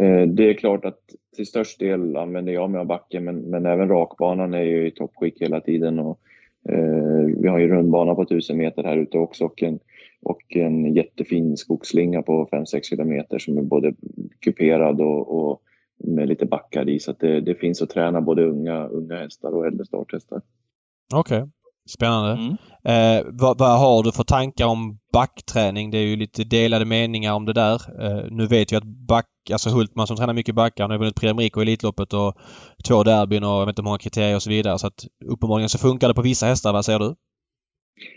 eh, 0.00 0.22
det 0.22 0.50
är 0.50 0.54
klart 0.54 0.84
att 0.84 1.00
till 1.36 1.46
störst 1.46 1.78
del 1.78 2.16
använder 2.16 2.52
jag 2.52 2.70
mig 2.70 2.80
av 2.80 2.86
backen, 2.86 3.24
men, 3.24 3.36
men 3.36 3.66
även 3.66 3.88
rakbanan 3.88 4.54
är 4.54 4.62
ju 4.62 4.86
i 4.86 4.90
toppskick 4.90 5.42
hela 5.42 5.60
tiden. 5.60 5.98
Och, 5.98 6.20
eh, 6.68 7.26
vi 7.38 7.48
har 7.48 7.58
ju 7.58 7.68
rundbana 7.68 8.14
på 8.14 8.22
1000 8.22 8.56
meter 8.56 8.84
här 8.84 8.96
ute 8.96 9.18
också 9.18 9.44
och 9.44 9.62
en 9.62 9.78
och 10.22 10.56
en 10.56 10.94
jättefin 10.94 11.56
skogsslinga 11.56 12.22
på 12.22 12.48
5-6 12.52 12.82
kilometer 12.82 13.38
som 13.38 13.58
är 13.58 13.62
både 13.62 13.94
kuperad 14.40 15.00
och, 15.00 15.50
och 15.50 15.62
med 15.96 16.28
lite 16.28 16.46
backar 16.46 16.88
i. 16.88 16.98
Så 16.98 17.12
det, 17.18 17.40
det, 17.40 17.54
finns 17.54 17.82
att 17.82 17.90
träna 17.90 18.20
både 18.20 18.44
unga, 18.44 18.86
unga 18.86 19.16
hästar 19.16 19.54
och 19.54 19.66
äldre 19.66 19.86
starthästar. 19.86 20.42
Okej. 21.14 21.38
Okay. 21.38 21.50
Spännande. 21.88 22.30
Mm. 22.30 22.56
Eh, 22.84 23.26
vad, 23.26 23.58
vad, 23.58 23.78
har 23.78 24.02
du 24.02 24.12
för 24.12 24.22
tankar 24.22 24.66
om 24.66 24.98
backträning? 25.12 25.90
Det 25.90 25.98
är 25.98 26.06
ju 26.06 26.16
lite 26.16 26.44
delade 26.44 26.84
meningar 26.84 27.34
om 27.34 27.44
det 27.44 27.52
där. 27.52 27.74
Eh, 28.04 28.24
nu 28.30 28.46
vet 28.46 28.72
jag 28.72 28.78
att 28.78 29.06
back, 29.08 29.26
alltså 29.52 29.70
Hultman 29.70 30.06
som 30.06 30.16
tränar 30.16 30.34
mycket 30.34 30.54
backar, 30.54 30.84
han 30.84 30.90
har 30.90 30.98
vunnit 30.98 31.20
Prix 31.20 31.38
Rico 31.38 31.60
i 31.60 31.62
Elitloppet 31.62 32.12
och 32.12 32.34
två 32.88 33.02
derbyn 33.02 33.44
och 33.44 33.50
jag 33.50 33.66
vet 33.66 33.72
inte 33.72 33.82
hur 33.82 33.84
många 33.84 33.98
kriterier 33.98 34.34
och 34.34 34.42
så 34.42 34.50
vidare. 34.50 34.78
Så 34.78 34.86
att 34.86 35.06
uppenbarligen 35.24 35.68
så 35.68 35.78
funkar 35.78 36.08
det 36.08 36.14
på 36.14 36.22
vissa 36.22 36.46
hästar. 36.46 36.72
Vad 36.72 36.84
säger 36.84 36.98
du? 36.98 37.14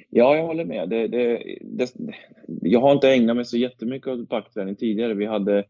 Ja, 0.10 0.36
jag 0.36 0.46
håller 0.46 0.66
med. 0.66 0.90
Det, 0.90 1.08
det, 1.08 1.40
det, 1.64 1.94
jag 2.62 2.82
har 2.82 2.92
inte 2.92 3.10
ägnat 3.10 3.36
mig 3.36 3.46
så 3.46 3.58
jättemycket 3.58 4.08
åt 4.08 4.30
backträning 4.30 4.76
tidigare. 4.76 5.14
Vi 5.14 5.26
hade, 5.26 5.64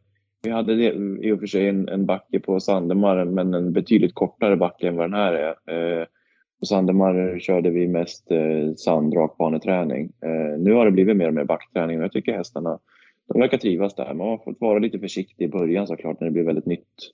vi 0.44 0.52
hade 0.52 0.76
det, 0.76 0.94
i 1.28 1.32
och 1.32 1.40
för 1.40 1.48
sig 1.48 1.70
en, 1.70 1.90
en 1.90 2.06
backe 2.06 2.40
på 2.40 2.60
Sandemar, 2.60 3.26
men 3.26 3.54
en 3.54 3.74
betydligt 3.74 4.16
kortare 4.16 4.56
backe 4.56 4.88
än 4.88 4.96
vad 4.96 5.06
den 5.06 5.20
här 5.20 5.34
är. 5.34 5.50
Eh, 6.02 6.06
på 6.60 6.66
Sandemar 6.66 7.40
körde 7.40 7.70
vi 7.70 7.88
mest 7.88 8.32
eh, 8.32 8.74
sand 8.76 9.16
rakbaneträning. 9.16 10.12
Eh, 10.22 10.60
nu 10.60 10.74
har 10.74 10.86
det 10.86 10.92
blivit 10.92 11.18
mer 11.18 11.28
och 11.28 11.34
mer 11.34 11.44
backträning 11.44 11.98
och 11.98 12.04
jag 12.04 12.12
tycker 12.12 12.34
hästarna 12.34 12.80
de 13.28 13.40
verkar 13.40 13.58
trivas 13.58 13.96
där. 13.96 14.14
Man 14.14 14.28
har 14.28 14.38
fått 14.38 14.62
vara 14.62 14.80
lite 14.80 15.00
försiktig 15.00 15.46
i 15.46 15.48
början 15.48 15.88
såklart 15.88 16.20
när 16.20 16.28
det 16.28 16.32
blir 16.32 16.44
väldigt 16.44 16.66
nytt, 16.66 17.12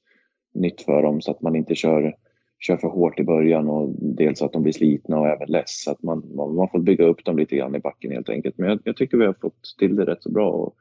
nytt 0.54 0.82
för 0.82 1.04
dem 1.04 1.22
så 1.22 1.32
att 1.32 1.42
man 1.42 1.56
inte 1.56 1.76
kör, 1.76 2.16
kör 2.60 2.78
för 2.78 2.88
hårt 2.88 3.20
i 3.20 3.24
början 3.24 3.70
och 3.70 3.96
dels 4.00 4.42
att 4.42 4.54
de 4.54 4.64
blir 4.64 4.74
slitna 4.74 5.20
och 5.20 5.28
även 5.28 5.48
less. 5.48 5.84
Så 5.84 5.92
att 5.92 6.04
man, 6.04 6.24
man, 6.36 6.56
man 6.56 6.70
får 6.70 6.80
bygga 6.80 7.06
upp 7.06 7.26
dem 7.26 7.38
lite 7.38 7.56
grann 7.56 7.76
i 7.76 7.80
backen 7.80 8.12
helt 8.12 8.30
enkelt. 8.30 8.58
Men 8.58 8.70
jag, 8.70 8.80
jag 8.84 8.98
tycker 8.98 9.18
vi 9.18 9.26
har 9.26 9.36
fått 9.42 9.76
till 9.80 9.96
det 9.96 10.06
rätt 10.06 10.24
så 10.24 10.32
bra 10.32 10.52
och 10.52 10.76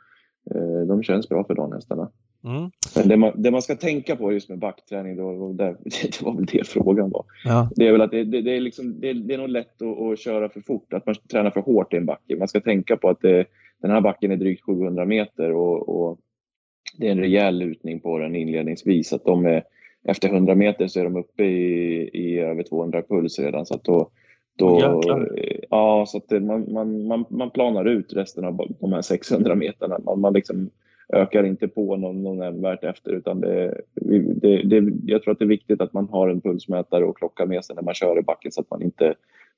eh, 0.55 0.87
de 0.87 1.03
känns 1.03 1.29
bra 1.29 1.45
för 1.45 1.55
damhästarna. 1.55 2.11
Mm. 2.45 2.71
Men 2.97 3.09
det 3.09 3.17
man, 3.17 3.43
det 3.43 3.51
man, 3.51 3.63
ska 3.63 3.77
tänka 3.77 4.17
på 4.17 4.33
just 4.33 4.49
med 4.49 4.59
backträning, 4.59 5.17
då, 5.17 5.53
det, 5.53 5.65
det 5.85 6.23
var 6.23 6.35
väl 6.35 6.47
det 6.47 6.69
frågan 6.69 7.11
var. 7.11 7.25
Ja. 7.45 7.71
Det 7.77 7.87
är 7.87 7.93
väl 7.93 8.01
att 8.01 8.11
det, 8.11 8.25
det, 8.25 8.41
det 8.43 8.57
är, 8.57 8.61
liksom, 8.61 9.01
det, 9.01 9.13
det, 9.13 9.35
är 9.35 9.39
nog 9.39 9.49
lätt 9.49 9.83
att, 9.83 9.99
att, 9.99 10.19
köra 10.19 10.49
för 10.49 10.61
fort, 10.61 10.93
att 10.93 11.07
man 11.07 11.15
tränar 11.15 11.51
för 11.51 11.61
hårt 11.61 11.95
i 11.95 11.97
en 11.97 12.07
backe. 12.07 12.37
Man 12.37 12.49
ska 12.49 12.61
tänka 12.61 12.97
på 12.97 13.09
att 13.09 13.21
den 13.83 13.91
här 13.91 14.01
backen 14.01 14.31
är 14.31 14.37
drygt 14.37 14.65
700 14.65 15.05
meter 15.05 15.53
och, 15.53 15.89
och, 15.89 16.19
det 16.99 17.07
är 17.07 17.13
en 17.13 17.21
rejäl 17.21 17.59
lutning 17.59 18.01
på 18.01 18.19
den 18.19 18.37
inledningsvis. 18.37 19.13
Att 19.13 19.25
de 19.25 19.47
är, 19.47 19.65
efter 20.05 20.29
100 20.29 20.55
meter 20.55 20.87
så 20.87 21.01
är 21.01 21.05
de 21.05 21.17
uppe 21.17 21.45
i, 21.45 22.11
i 22.13 22.39
över 22.39 22.63
200 22.63 23.03
puls 23.03 23.39
redan. 23.39 23.67
Så 23.67 23.75
att 23.75 23.85
då, 23.85 24.11
då, 24.57 25.03
ja, 25.71 26.05
så 26.09 26.19
att 26.19 26.43
man, 26.43 26.73
man, 26.73 27.07
man, 27.07 27.25
man 27.31 27.51
planar 27.51 27.85
ut 27.85 28.13
resten 28.13 28.45
av 28.45 28.67
de 28.81 28.93
här 28.93 29.03
600 29.03 29.55
meterna. 29.55 29.99
Man, 30.05 30.21
man 30.21 30.33
liksom 30.33 30.71
ökar 31.13 31.45
inte 31.45 31.69
på 31.69 31.97
någon, 31.97 32.23
någon 32.23 32.39
nämnvärt 32.39 32.85
efter 32.85 33.11
utan 33.11 33.41
det, 33.41 33.81
det, 33.95 34.63
det, 34.63 34.93
jag 35.05 35.23
tror 35.23 35.33
att 35.33 35.39
det 35.39 35.45
är 35.45 35.49
viktigt 35.49 35.81
att 35.81 35.93
man 35.93 36.09
har 36.09 36.29
en 36.29 36.41
pulsmätare 36.41 37.05
och 37.05 37.17
klocka 37.17 37.47
med 37.47 37.65
sig 37.65 37.77
när 37.77 37.83
man 37.83 37.95
kör 37.95 38.19
i 38.19 38.23
backen 38.23 38.53
så 38.53 38.61
att 38.61 38.71
man 38.71 38.83
inte 38.83 39.15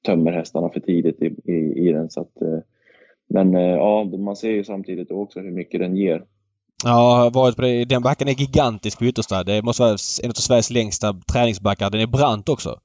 tömmer 0.07 0.32
hästarna 0.32 0.68
för 0.68 0.80
tidigt 0.80 1.22
i, 1.22 1.53
i, 1.53 1.88
i 1.88 1.92
den. 1.92 2.11
Så 2.11 2.20
att, 2.20 2.42
eh, 2.42 2.59
men 3.28 3.55
eh, 3.55 3.62
ja, 3.62 4.05
man 4.05 4.36
ser 4.36 4.50
ju 4.50 4.64
samtidigt 4.64 5.11
också 5.11 5.40
hur 5.40 5.50
mycket 5.50 5.80
den 5.80 5.96
ger. 5.96 6.24
Ja, 6.84 7.16
jag 7.16 7.24
har 7.24 7.30
varit 7.30 7.57
på 7.57 7.62
det. 7.62 7.84
Den 7.84 8.03
backen 8.03 8.28
är 8.28 8.32
gigantisk 8.32 8.98
på 8.98 9.05
yttersta. 9.05 9.44
Det 9.44 9.62
måste 9.62 9.82
vara 9.82 9.96
en 10.22 10.30
av 10.30 10.32
Sveriges 10.32 10.70
längsta 10.70 11.14
träningsbackar. 11.32 11.90
Den 11.90 12.00
är 12.00 12.07
brant 12.07 12.48
också. 12.48 12.80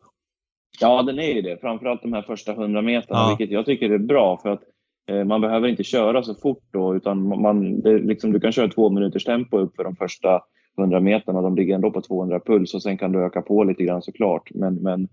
Ja, 0.80 1.04
den 1.04 1.20
är 1.20 1.34
ju 1.34 1.42
det. 1.42 1.62
Framförallt 1.62 2.02
de 2.02 2.14
här 2.14 2.22
första 2.22 2.52
100 2.52 2.82
meterna, 2.82 3.20
ja. 3.20 3.36
vilket 3.38 3.54
jag 3.54 3.66
tycker 3.66 3.90
är 3.90 3.98
bra 3.98 4.38
för 4.38 4.50
att 4.50 4.62
Eh, 5.08 5.24
man 5.24 5.42
behöver 5.42 5.68
inte 5.68 5.84
köra 5.84 6.24
så 6.24 6.36
fort 6.36 6.64
då, 6.72 6.96
utan 6.96 7.42
man, 7.42 7.82
det, 7.82 8.00
liksom, 8.00 8.32
du 8.32 8.40
kan 8.40 8.52
köra 8.52 8.68
två 8.68 8.90
minuters 8.90 9.24
tempo 9.24 9.58
upp 9.58 9.76
för 9.76 9.84
de 9.84 9.96
första 9.96 10.42
100 10.78 11.00
meterna. 11.00 11.42
De 11.42 11.56
ligger 11.56 11.76
ändå 11.76 11.92
på 11.92 12.02
200 12.02 12.40
puls 12.40 12.74
och 12.74 12.84
sen 12.84 12.98
kan 12.98 13.12
du 13.12 13.26
öka 13.26 13.42
på 13.42 13.64
lite 13.64 13.84
grann 13.84 14.02
såklart. 14.02 14.50
Men, 14.54 14.76
men 14.76 15.08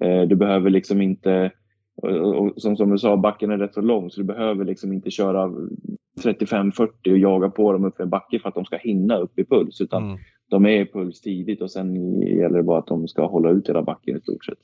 eh, 0.00 0.22
du 0.22 0.36
behöver 0.36 0.70
liksom 0.70 1.02
inte 1.02 1.50
och 2.02 2.52
som, 2.56 2.76
som 2.76 2.90
du 2.90 2.98
sa, 2.98 3.16
backen 3.16 3.50
är 3.50 3.58
rätt 3.58 3.74
så 3.74 3.80
lång 3.80 4.10
så 4.10 4.20
du 4.20 4.26
behöver 4.26 4.64
liksom 4.64 4.92
inte 4.92 5.10
köra 5.10 5.50
35-40 6.24 6.88
och 7.10 7.18
jaga 7.18 7.48
på 7.48 7.72
dem 7.72 7.84
upp 7.84 7.96
för 7.96 8.02
en 8.02 8.10
backe 8.10 8.38
för 8.38 8.48
att 8.48 8.54
de 8.54 8.64
ska 8.64 8.76
hinna 8.76 9.16
upp 9.16 9.38
i 9.38 9.44
puls. 9.44 9.80
Utan 9.80 10.04
mm 10.04 10.18
de 10.52 10.66
är 10.66 10.80
i 10.80 10.86
puls 10.86 11.20
tidigt 11.20 11.62
och 11.62 11.70
sen 11.70 12.20
gäller 12.20 12.56
det 12.56 12.62
bara 12.62 12.78
att 12.78 12.86
de 12.86 13.08
ska 13.08 13.26
hålla 13.26 13.50
ut 13.50 13.68
hela 13.68 13.82
backen 13.82 14.16
i 14.16 14.20
stort 14.20 14.44
sett. 14.44 14.58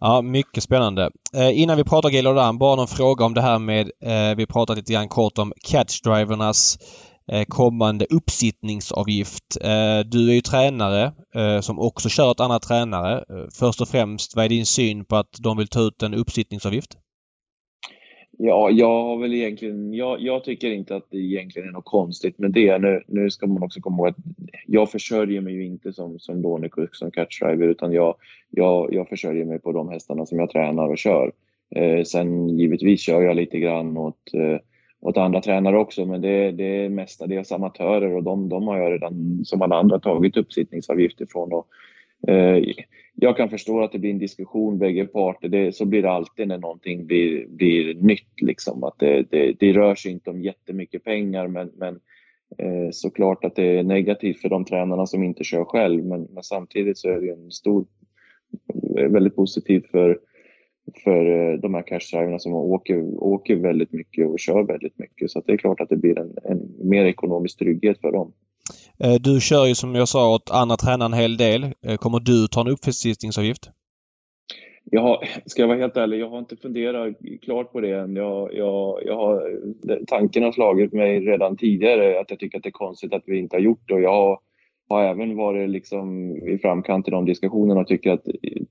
Ja, 0.00 0.22
mycket 0.22 0.62
spännande. 0.62 1.10
Eh, 1.34 1.60
innan 1.60 1.76
vi 1.76 1.84
pratar 1.84 2.10
Gaylord 2.10 2.58
bara 2.58 2.76
någon 2.76 2.86
fråga 2.86 3.24
om 3.24 3.34
det 3.34 3.40
här 3.40 3.58
med, 3.58 3.90
eh, 4.00 4.36
vi 4.36 4.46
pratat 4.46 4.76
lite 4.76 4.92
grann 4.92 5.08
kort 5.08 5.38
om 5.38 5.52
catchdrivernas 5.70 6.78
Eh, 7.32 7.44
kommande 7.44 8.06
uppsittningsavgift. 8.10 9.56
Eh, 9.60 9.98
du 10.06 10.30
är 10.30 10.34
ju 10.34 10.40
tränare 10.40 11.12
eh, 11.34 11.60
som 11.60 11.78
också 11.78 12.08
kör 12.08 12.30
ett 12.30 12.40
annat 12.40 12.62
tränare. 12.62 13.16
Eh, 13.16 13.46
först 13.58 13.80
och 13.80 13.88
främst, 13.88 14.36
vad 14.36 14.44
är 14.44 14.48
din 14.48 14.66
syn 14.66 15.04
på 15.04 15.16
att 15.16 15.36
de 15.40 15.56
vill 15.56 15.68
ta 15.68 15.80
ut 15.80 16.02
en 16.02 16.14
uppsittningsavgift? 16.14 16.96
Ja, 18.38 18.70
jag 18.70 19.02
har 19.02 19.16
väl 19.18 19.34
egentligen, 19.34 19.94
jag, 19.94 20.20
jag, 20.20 20.44
tycker 20.44 20.70
inte 20.70 20.96
att 20.96 21.06
det 21.10 21.18
egentligen 21.18 21.68
är 21.68 21.72
något 21.72 21.84
konstigt 21.84 22.38
med 22.38 22.52
det. 22.52 22.78
Nu, 22.78 23.02
nu 23.06 23.30
ska 23.30 23.46
man 23.46 23.62
också 23.62 23.80
komma 23.80 23.96
ihåg 23.96 24.08
att 24.08 24.16
jag 24.66 24.90
försörjer 24.90 25.40
mig 25.40 25.54
ju 25.54 25.64
inte 25.64 25.92
som, 25.92 26.18
som 26.18 26.42
lånekusk, 26.42 26.94
som 26.94 27.10
catchdriver, 27.10 27.68
utan 27.68 27.92
jag, 27.92 28.14
jag, 28.50 28.94
jag 28.94 29.08
försörjer 29.08 29.44
mig 29.44 29.58
på 29.58 29.72
de 29.72 29.88
hästarna 29.88 30.26
som 30.26 30.38
jag 30.38 30.50
tränar 30.50 30.88
och 30.88 30.98
kör. 30.98 31.32
Eh, 31.74 32.02
sen 32.02 32.58
givetvis 32.58 33.00
kör 33.00 33.22
jag 33.22 33.36
lite 33.36 33.58
grann 33.58 33.96
åt 33.96 34.34
eh, 34.34 34.58
åt 35.00 35.16
andra 35.16 35.40
tränare 35.40 35.78
också, 35.78 36.06
men 36.06 36.20
det, 36.20 36.52
det 36.52 36.84
är 36.84 36.88
mestadels 36.88 37.52
amatörer 37.52 38.16
och 38.16 38.22
de, 38.22 38.48
de 38.48 38.68
har 38.68 38.78
jag 38.78 38.92
redan 38.92 39.40
som 39.44 39.62
alla 39.62 39.76
andra 39.76 39.98
tagit 39.98 40.36
uppsittningsavgift 40.36 41.20
ifrån. 41.20 41.52
Och, 41.52 41.66
Eh, 42.28 42.74
jag 43.14 43.36
kan 43.36 43.50
förstå 43.50 43.80
att 43.80 43.92
det 43.92 43.98
blir 43.98 44.10
en 44.10 44.18
diskussion 44.18 44.78
bägge 44.78 45.06
parter. 45.06 45.48
Det, 45.48 45.74
så 45.74 45.84
blir 45.84 46.02
det 46.02 46.10
alltid 46.10 46.48
när 46.48 46.58
någonting 46.58 47.06
blir, 47.06 47.46
blir 47.48 47.94
nytt. 47.94 48.40
Liksom. 48.42 48.84
Att 48.84 48.98
det, 48.98 49.22
det, 49.30 49.52
det 49.60 49.72
rör 49.72 49.94
sig 49.94 50.12
inte 50.12 50.30
om 50.30 50.42
jättemycket 50.42 51.04
pengar 51.04 51.48
men, 51.48 51.72
men 51.76 51.94
eh, 52.58 52.90
såklart 52.92 53.44
att 53.44 53.56
det 53.56 53.78
är 53.78 53.82
negativt 53.82 54.40
för 54.40 54.48
de 54.48 54.64
tränarna 54.64 55.06
som 55.06 55.22
inte 55.22 55.44
kör 55.44 55.64
själv. 55.64 56.04
Men, 56.04 56.22
men 56.22 56.42
samtidigt 56.42 56.98
så 56.98 57.08
är 57.08 57.20
det 57.20 57.32
en 57.32 57.50
stor, 57.50 57.86
väldigt 59.10 59.36
positivt 59.36 59.90
för 59.90 60.18
för 61.04 61.52
eh, 61.52 61.58
de 61.58 61.74
här 61.74 61.82
cashdriverna 61.82 62.38
som 62.38 62.54
åker, 62.54 63.22
åker 63.22 63.56
väldigt 63.56 63.92
mycket 63.92 64.26
och 64.26 64.38
kör 64.38 64.62
väldigt 64.62 64.98
mycket. 64.98 65.30
Så 65.30 65.42
det 65.46 65.52
är 65.52 65.56
klart 65.56 65.80
att 65.80 65.88
det 65.88 65.96
blir 65.96 66.18
en, 66.18 66.34
en 66.44 66.88
mer 66.88 67.04
ekonomisk 67.04 67.58
trygghet 67.58 68.00
för 68.00 68.12
dem. 68.12 68.32
Eh, 69.04 69.14
du 69.20 69.40
kör 69.40 69.66
ju 69.66 69.74
som 69.74 69.94
jag 69.94 70.08
sa 70.08 70.34
åt 70.34 70.50
andra 70.50 70.76
tränare 70.76 71.06
en 71.06 71.12
hel 71.12 71.36
del. 71.36 71.64
Eh, 71.64 71.96
kommer 71.96 72.20
du 72.20 72.48
ta 72.48 72.60
en 72.60 72.68
uppvisningsavgift? 72.68 73.70
Jag 74.90 75.02
har, 75.02 75.24
ska 75.46 75.62
jag 75.62 75.68
vara 75.68 75.78
helt 75.78 75.96
ärlig, 75.96 76.20
jag 76.20 76.30
har 76.30 76.38
inte 76.38 76.56
funderat 76.56 77.16
klart 77.42 77.72
på 77.72 77.80
det 77.80 77.98
än. 77.98 78.16
Jag, 78.16 78.54
jag, 78.54 79.00
jag 79.04 79.16
har, 79.16 79.42
tanken 80.06 80.42
har 80.42 80.52
slagit 80.52 80.92
mig 80.92 81.20
redan 81.20 81.56
tidigare 81.56 82.20
att 82.20 82.30
jag 82.30 82.38
tycker 82.38 82.58
att 82.58 82.62
det 82.62 82.68
är 82.68 82.70
konstigt 82.70 83.14
att 83.14 83.22
vi 83.26 83.38
inte 83.38 83.56
har 83.56 83.60
gjort 83.60 83.88
det. 83.88 83.94
Och 83.94 84.00
jag 84.00 84.12
har, 84.12 84.38
har 84.88 85.02
även 85.04 85.36
varit 85.36 85.70
liksom 85.70 86.36
i 86.36 86.58
framkant 86.58 87.08
i 87.08 87.10
de 87.10 87.24
diskussionerna 87.24 87.80
och 87.80 87.86
tycker 87.86 88.12
att 88.12 88.24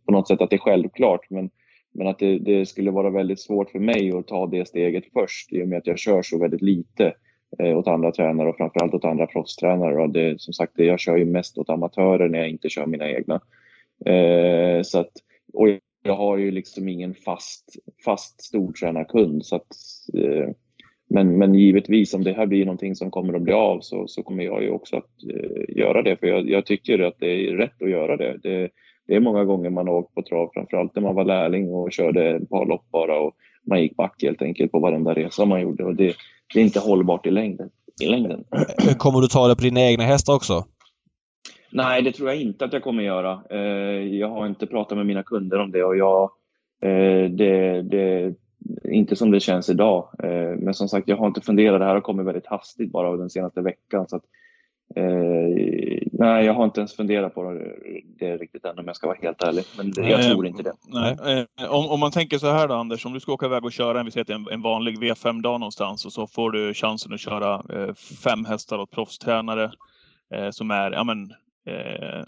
på 0.05 0.11
något 0.11 0.27
sätt 0.27 0.41
att 0.41 0.49
det 0.49 0.55
är 0.55 0.59
självklart. 0.59 1.29
Men 1.29 1.49
men 1.97 2.07
att 2.07 2.19
det, 2.19 2.39
det, 2.39 2.65
skulle 2.65 2.91
vara 2.91 3.09
väldigt 3.09 3.39
svårt 3.39 3.69
för 3.69 3.79
mig 3.79 4.11
att 4.11 4.27
ta 4.27 4.47
det 4.47 4.67
steget 4.67 5.03
först 5.13 5.53
i 5.53 5.63
och 5.63 5.67
med 5.67 5.77
att 5.77 5.87
jag 5.87 5.99
kör 5.99 6.21
så 6.21 6.39
väldigt 6.39 6.61
lite 6.61 7.13
eh, 7.59 7.77
åt 7.77 7.87
andra 7.87 8.11
tränare 8.11 8.49
och 8.49 8.57
framförallt 8.57 8.93
åt 8.93 9.05
andra 9.05 9.27
proffstränare. 9.27 10.03
Och 10.03 10.09
det, 10.09 10.41
som 10.41 10.53
sagt, 10.53 10.73
jag 10.75 10.99
kör 10.99 11.17
ju 11.17 11.25
mest 11.25 11.57
åt 11.57 11.69
amatörer 11.69 12.29
när 12.29 12.39
jag 12.39 12.49
inte 12.49 12.69
kör 12.69 12.85
mina 12.85 13.09
egna. 13.09 13.41
Eh, 14.05 14.81
så 14.81 14.99
att, 14.99 15.11
och 15.53 15.67
jag 16.03 16.15
har 16.15 16.37
ju 16.37 16.51
liksom 16.51 16.87
ingen 16.87 17.13
fast, 17.13 17.75
fast 18.05 18.41
stortränarkund. 18.41 19.45
Så 19.45 19.55
att, 19.55 19.67
eh, 20.13 20.49
men, 21.09 21.37
men 21.37 21.55
givetvis 21.55 22.13
om 22.13 22.23
det 22.23 22.33
här 22.33 22.45
blir 22.45 22.65
någonting 22.65 22.95
som 22.95 23.11
kommer 23.11 23.33
att 23.33 23.41
bli 23.41 23.53
av 23.53 23.79
så, 23.79 24.07
så 24.07 24.23
kommer 24.23 24.43
jag 24.43 24.63
ju 24.63 24.69
också 24.69 24.97
att 24.97 25.11
eh, 25.33 25.77
göra 25.77 26.01
det. 26.01 26.17
För 26.17 26.27
jag, 26.27 26.49
jag, 26.49 26.65
tycker 26.65 26.99
att 26.99 27.19
det 27.19 27.49
är 27.49 27.53
rätt 27.53 27.81
att 27.81 27.89
göra 27.89 28.17
det. 28.17 28.37
det 28.43 28.69
det 29.07 29.15
är 29.15 29.19
många 29.19 29.45
gånger 29.45 29.69
man 29.69 29.87
har 29.87 29.95
åkt 29.95 30.15
på 30.15 30.21
trav, 30.21 30.51
framförallt 30.53 30.95
när 30.95 31.03
man 31.03 31.15
var 31.15 31.25
lärling 31.25 31.73
och 31.73 31.91
körde 31.91 32.35
ett 32.35 32.49
par 32.49 32.65
lopp 32.65 32.91
bara 32.91 33.19
och 33.19 33.35
man 33.67 33.81
gick 33.81 33.95
back 33.95 34.23
helt 34.23 34.41
enkelt 34.41 34.71
på 34.71 34.79
varenda 34.79 35.13
resa 35.13 35.45
man 35.45 35.61
gjorde 35.61 35.83
och 35.83 35.95
det, 35.95 36.15
det 36.53 36.59
är 36.59 36.63
inte 36.63 36.79
hållbart 36.79 37.25
i 37.25 37.31
längden. 37.31 37.69
I 38.01 38.07
längden. 38.07 38.43
Kommer 38.97 39.21
du 39.21 39.27
ta 39.27 39.47
det 39.47 39.55
på 39.55 39.61
dina 39.61 39.81
egna 39.81 40.03
hästar 40.03 40.33
också? 40.33 40.65
Nej, 41.71 42.01
det 42.01 42.11
tror 42.11 42.29
jag 42.29 42.41
inte 42.41 42.65
att 42.65 42.73
jag 42.73 42.83
kommer 42.83 43.03
göra. 43.03 43.41
Eh, 43.49 44.17
jag 44.17 44.29
har 44.29 44.47
inte 44.47 44.67
pratat 44.67 44.97
med 44.97 45.05
mina 45.05 45.23
kunder 45.23 45.59
om 45.59 45.71
det 45.71 45.83
och 45.83 45.97
jag, 45.97 46.31
eh, 46.81 47.29
det, 47.29 47.81
det, 47.81 48.35
inte 48.83 49.15
som 49.15 49.31
det 49.31 49.39
känns 49.39 49.69
idag. 49.69 50.09
Eh, 50.23 50.57
men 50.59 50.73
som 50.73 50.89
sagt, 50.89 51.07
jag 51.07 51.17
har 51.17 51.27
inte 51.27 51.41
funderat. 51.41 51.79
Det 51.79 51.85
här 51.85 51.93
har 51.93 52.01
kommit 52.01 52.25
väldigt 52.25 52.47
hastigt 52.47 52.91
bara 52.91 53.17
den 53.17 53.29
senaste 53.29 53.61
veckan. 53.61 54.07
Så 54.07 54.19
nej, 56.11 56.45
jag 56.45 56.53
har 56.53 56.65
inte 56.65 56.79
ens 56.79 56.95
funderat 56.95 57.35
på 57.35 57.61
det 58.19 58.37
riktigt 58.37 58.65
än 58.65 58.79
om 58.79 58.87
jag 58.87 58.95
ska 58.95 59.07
vara 59.07 59.17
helt 59.21 59.43
ärlig. 59.43 59.63
Men 59.77 60.09
jag 60.09 60.23
tror 60.23 60.47
inte 60.47 60.63
det. 60.63 60.73
Nej. 60.87 61.45
Eh, 61.59 61.71
om, 61.71 61.89
om, 61.89 61.99
man 61.99 62.11
tänker 62.11 62.37
så 62.37 62.51
här 62.51 62.67
då 62.67 62.73
Anders, 62.73 63.05
om 63.05 63.13
du 63.13 63.19
ska 63.19 63.33
åka 63.33 63.45
iväg 63.45 63.65
och 63.65 63.71
köra 63.71 63.99
en, 63.99 64.05
vi 64.05 64.11
säger 64.11 64.33
en, 64.33 64.47
en 64.51 64.61
vanlig 64.61 65.03
V5-dag 65.03 65.59
någonstans 65.59 66.05
och 66.05 66.13
så 66.13 66.27
får 66.27 66.51
du 66.51 66.73
chansen 66.73 67.13
att 67.13 67.19
köra 67.19 67.53
eh, 67.53 67.93
fem 68.23 68.45
hästar 68.45 68.77
åt 68.77 68.91
proffstränare 68.91 69.71
eh, 70.33 70.49
som 70.49 70.71
är 70.71 70.91
ja, 70.91 71.03
men, 71.03 71.33
Eh, 71.67 72.23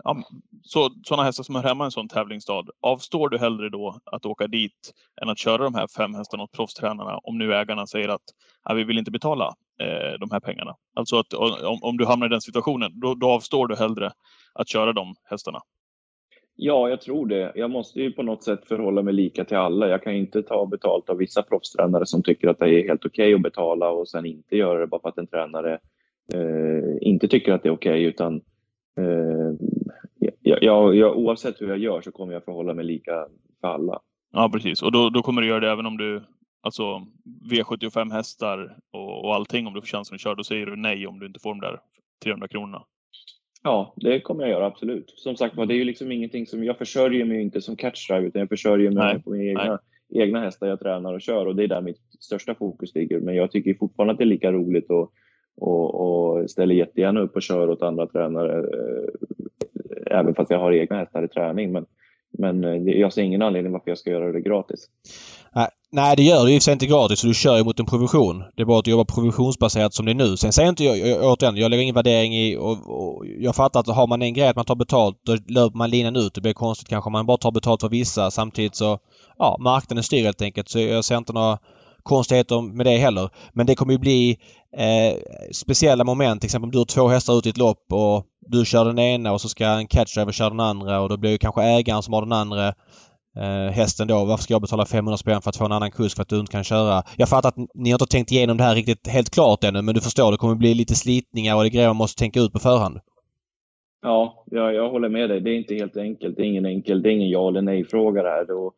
så, 0.61 0.89
sådana 1.03 1.23
hästar 1.23 1.43
som 1.43 1.55
hör 1.55 1.63
hemma 1.63 1.83
i 1.83 1.85
en 1.85 1.91
sån 1.91 2.07
tävlingsstad. 2.07 2.63
Avstår 2.81 3.29
du 3.29 3.37
hellre 3.37 3.69
då 3.69 3.99
att 4.05 4.25
åka 4.25 4.47
dit 4.47 4.93
än 5.21 5.29
att 5.29 5.39
köra 5.39 5.63
de 5.63 5.75
här 5.75 5.87
fem 5.97 6.13
hästarna 6.13 6.43
åt 6.43 6.51
proffstränarna 6.51 7.17
om 7.23 7.37
nu 7.37 7.55
ägarna 7.55 7.87
säger 7.87 8.09
att 8.09 8.21
ja, 8.63 8.73
vi 8.73 8.83
vill 8.83 8.97
inte 8.97 9.11
betala 9.11 9.45
eh, 9.81 10.19
de 10.19 10.31
här 10.31 10.39
pengarna? 10.39 10.75
Alltså 10.95 11.19
att 11.19 11.33
om, 11.33 11.79
om 11.81 11.97
du 11.97 12.05
hamnar 12.05 12.25
i 12.25 12.29
den 12.29 12.41
situationen, 12.41 12.99
då, 12.99 13.13
då 13.13 13.29
avstår 13.29 13.67
du 13.67 13.75
hellre 13.75 14.11
att 14.53 14.69
köra 14.69 14.93
de 14.93 15.15
hästarna. 15.23 15.59
Ja, 16.59 16.89
jag 16.89 17.01
tror 17.01 17.27
det. 17.27 17.51
Jag 17.55 17.71
måste 17.71 18.01
ju 18.01 18.11
på 18.11 18.23
något 18.23 18.43
sätt 18.43 18.67
förhålla 18.67 19.01
mig 19.01 19.13
lika 19.13 19.45
till 19.45 19.57
alla. 19.57 19.87
Jag 19.87 20.03
kan 20.03 20.13
inte 20.13 20.43
ta 20.43 20.65
betalt 20.65 21.09
av 21.09 21.17
vissa 21.17 21.43
proffstränare 21.43 22.05
som 22.05 22.23
tycker 22.23 22.47
att 22.47 22.59
det 22.59 22.65
är 22.65 22.87
helt 22.87 23.05
okej 23.05 23.25
okay 23.25 23.33
att 23.33 23.41
betala 23.41 23.89
och 23.89 24.09
sen 24.09 24.25
inte 24.25 24.55
göra 24.55 24.79
det 24.79 24.87
bara 24.87 25.01
för 25.01 25.09
att 25.09 25.17
en 25.17 25.27
tränare 25.27 25.79
eh, 26.33 26.97
inte 27.07 27.27
tycker 27.27 27.53
att 27.53 27.63
det 27.63 27.69
är 27.69 27.73
okej 27.73 27.91
okay, 27.91 28.03
utan 28.03 28.41
jag, 30.19 30.63
jag, 30.63 30.95
jag, 30.95 31.17
oavsett 31.17 31.61
hur 31.61 31.67
jag 31.67 31.77
gör 31.77 32.01
så 32.01 32.11
kommer 32.11 32.33
jag 32.33 32.45
förhålla 32.45 32.73
mig 32.73 32.85
lika 32.85 33.27
för 33.61 33.67
alla. 33.67 33.99
Ja, 34.33 34.49
precis. 34.53 34.81
Och 34.81 34.91
då, 34.91 35.09
då 35.09 35.21
kommer 35.21 35.41
du 35.41 35.47
göra 35.47 35.59
det 35.59 35.71
även 35.71 35.85
om 35.85 35.97
du 35.97 36.23
alltså 36.61 36.83
V75 37.51 38.11
hästar 38.13 38.77
och, 38.91 39.25
och 39.25 39.35
allting 39.35 39.67
om 39.67 39.73
du 39.73 39.81
får 39.81 39.87
chansen 39.87 40.15
att 40.15 40.21
köra, 40.21 40.35
då 40.35 40.43
säger 40.43 40.65
du 40.65 40.75
nej 40.75 41.07
om 41.07 41.19
du 41.19 41.25
inte 41.25 41.39
får 41.39 41.49
de 41.49 41.59
där 41.59 41.79
300 42.23 42.47
kronorna. 42.47 42.83
Ja, 43.63 43.93
det 43.95 44.19
kommer 44.19 44.41
jag 44.43 44.49
göra 44.49 44.65
absolut. 44.65 45.13
Som 45.15 45.35
sagt 45.35 45.55
var, 45.55 45.65
det 45.65 45.73
är 45.73 45.77
ju 45.77 45.83
liksom 45.83 46.11
ingenting 46.11 46.45
som, 46.45 46.63
jag 46.63 46.77
försörjer 46.77 47.25
mig 47.25 47.41
inte 47.41 47.61
som 47.61 47.75
catchdrive 47.75 48.27
utan 48.27 48.39
jag 48.39 48.49
försörjer 48.49 48.91
mig 48.91 49.13
Nej, 49.13 49.23
på 49.23 49.29
mina 49.29 49.49
egna, 49.49 49.79
egna 50.13 50.41
hästar 50.41 50.67
jag 50.67 50.79
tränar 50.79 51.13
och 51.13 51.21
kör 51.21 51.45
och 51.45 51.55
det 51.55 51.63
är 51.63 51.67
där 51.67 51.81
mitt 51.81 52.01
största 52.19 52.55
fokus 52.55 52.95
ligger. 52.95 53.19
Men 53.19 53.35
jag 53.35 53.51
tycker 53.51 53.73
fortfarande 53.73 54.11
att 54.11 54.17
det 54.17 54.23
är 54.23 54.25
lika 54.25 54.51
roligt 54.51 54.89
och, 54.89 55.11
och, 55.57 55.95
och 55.95 56.49
ställer 56.49 56.75
jättegärna 56.75 57.19
upp 57.19 57.35
och 57.35 57.41
kör 57.41 57.69
åt 57.69 57.81
andra 57.81 58.07
tränare 58.07 58.57
eh, 58.57 60.19
även 60.19 60.35
fast 60.35 60.51
jag 60.51 60.59
har 60.59 60.71
egna 60.71 60.97
hästar 60.97 61.23
i 61.23 61.27
träning. 61.27 61.71
Men, 61.71 61.85
men 62.37 62.63
eh, 62.63 62.93
jag 62.99 63.13
ser 63.13 63.21
ingen 63.21 63.41
anledning 63.41 63.73
varför 63.73 63.91
jag 63.91 63.97
ska 63.97 64.09
göra 64.09 64.31
det 64.31 64.41
gratis. 64.41 64.89
Nej, 65.91 66.15
det 66.15 66.23
gör 66.23 66.45
du 66.45 66.53
i 66.53 66.57
och 66.57 66.61
för 66.61 66.63
sig 66.63 66.73
inte 66.73 66.85
gratis 66.85 67.21
du 67.21 67.33
kör 67.33 67.57
ju 67.57 67.63
mot 67.63 67.79
en 67.79 67.85
provision. 67.85 68.43
Det 68.55 68.61
är 68.61 68.65
bara 68.65 68.79
att 68.79 68.85
du 68.85 68.91
jobbar 68.91 69.05
provisionsbaserat 69.05 69.93
som 69.93 70.05
det 70.05 70.11
är 70.11 70.15
nu. 70.15 70.37
Sen 70.37 70.53
säger 70.53 70.69
inte 70.69 70.83
jag, 70.83 70.97
jag 70.97 71.31
återigen, 71.31 71.57
jag 71.57 71.69
lägger 71.69 71.83
ingen 71.83 71.95
värdering 71.95 72.35
i 72.35 72.57
och, 72.57 72.77
och 72.87 73.25
jag 73.27 73.55
fattar 73.55 73.79
att 73.79 73.87
har 73.87 74.07
man 74.07 74.21
en 74.21 74.33
grej 74.33 74.47
att 74.47 74.55
man 74.55 74.65
tar 74.65 74.75
betalt 74.75 75.19
då 75.25 75.37
löper 75.47 75.77
man 75.77 75.89
linan 75.89 76.15
ut. 76.15 76.33
Det 76.33 76.41
blir 76.41 76.53
konstigt 76.53 76.87
kanske 76.89 77.07
om 77.07 77.11
man 77.11 77.25
bara 77.25 77.37
tar 77.37 77.51
betalt 77.51 77.81
för 77.81 77.89
vissa 77.89 78.31
samtidigt 78.31 78.75
så 78.75 78.99
ja, 79.37 79.57
marknaden 79.59 80.03
styr 80.03 80.23
helt 80.23 80.41
enkelt. 80.41 80.69
Så 80.69 80.79
jag 80.79 81.05
ser 81.05 81.17
inte 81.17 81.33
några 81.33 81.57
konstigheter 82.07 82.61
med 82.61 82.85
det 82.85 82.97
heller. 82.97 83.29
Men 83.53 83.65
det 83.65 83.75
kommer 83.75 83.93
ju 83.93 83.99
bli 83.99 84.37
eh, 84.77 85.19
speciella 85.51 86.03
moment. 86.03 86.41
Till 86.41 86.47
exempel 86.47 86.67
om 86.67 86.71
du 86.71 86.77
har 86.77 86.85
två 86.85 87.07
hästar 87.07 87.37
ute 87.37 87.49
i 87.49 87.51
ett 87.51 87.57
lopp 87.57 87.85
och 87.91 88.25
du 88.39 88.65
kör 88.65 88.85
den 88.85 88.99
ena 88.99 89.33
och 89.33 89.41
så 89.41 89.49
ska 89.49 89.65
en 89.65 89.87
catchdriver 89.87 90.31
köra 90.31 90.49
den 90.49 90.59
andra 90.59 91.01
och 91.01 91.09
då 91.09 91.17
blir 91.17 91.31
ju 91.31 91.37
kanske 91.37 91.63
ägaren 91.63 92.03
som 92.03 92.13
har 92.13 92.21
den 92.21 92.33
andra 92.33 92.67
eh, 93.37 93.71
hästen 93.71 94.07
då. 94.07 94.25
Varför 94.25 94.43
ska 94.43 94.53
jag 94.53 94.61
betala 94.61 94.85
500 94.85 95.17
spänn 95.17 95.41
för 95.41 95.49
att 95.49 95.57
få 95.57 95.65
en 95.65 95.71
annan 95.71 95.91
kusk 95.91 96.15
för 96.15 96.21
att 96.21 96.29
du 96.29 96.39
inte 96.39 96.51
kan 96.51 96.63
köra? 96.63 97.03
Jag 97.17 97.29
fattar 97.29 97.49
att 97.49 97.57
ni 97.73 97.89
har 97.89 97.95
inte 97.95 98.05
tänkt 98.05 98.31
igenom 98.31 98.57
det 98.57 98.63
här 98.63 98.75
riktigt 98.75 99.07
helt 99.07 99.29
klart 99.29 99.63
ännu 99.63 99.81
men 99.81 99.95
du 99.95 100.01
förstår 100.01 100.31
det 100.31 100.37
kommer 100.37 100.55
bli 100.55 100.73
lite 100.73 100.95
slitningar 100.95 101.55
och 101.55 101.61
det 101.61 101.67
är 101.67 101.71
grejer 101.71 101.87
man 101.87 101.95
måste 101.95 102.19
tänka 102.19 102.39
ut 102.39 102.53
på 102.53 102.59
förhand. 102.59 102.99
Ja, 104.01 104.43
jag, 104.45 104.73
jag 104.73 104.89
håller 104.89 105.09
med 105.09 105.29
dig. 105.29 105.41
Det 105.41 105.49
är 105.49 105.55
inte 105.55 105.75
helt 105.75 105.97
enkelt. 105.97 106.35
Det 106.35 106.41
är 106.41 106.45
ingen 106.45 106.65
enkel, 106.65 107.01
det 107.01 107.09
är 107.09 107.13
ingen 107.13 107.29
ja 107.29 107.47
eller 107.47 107.61
nej-fråga 107.61 108.23
det 108.23 108.29
här. 108.29 108.45
Då, 108.45 108.73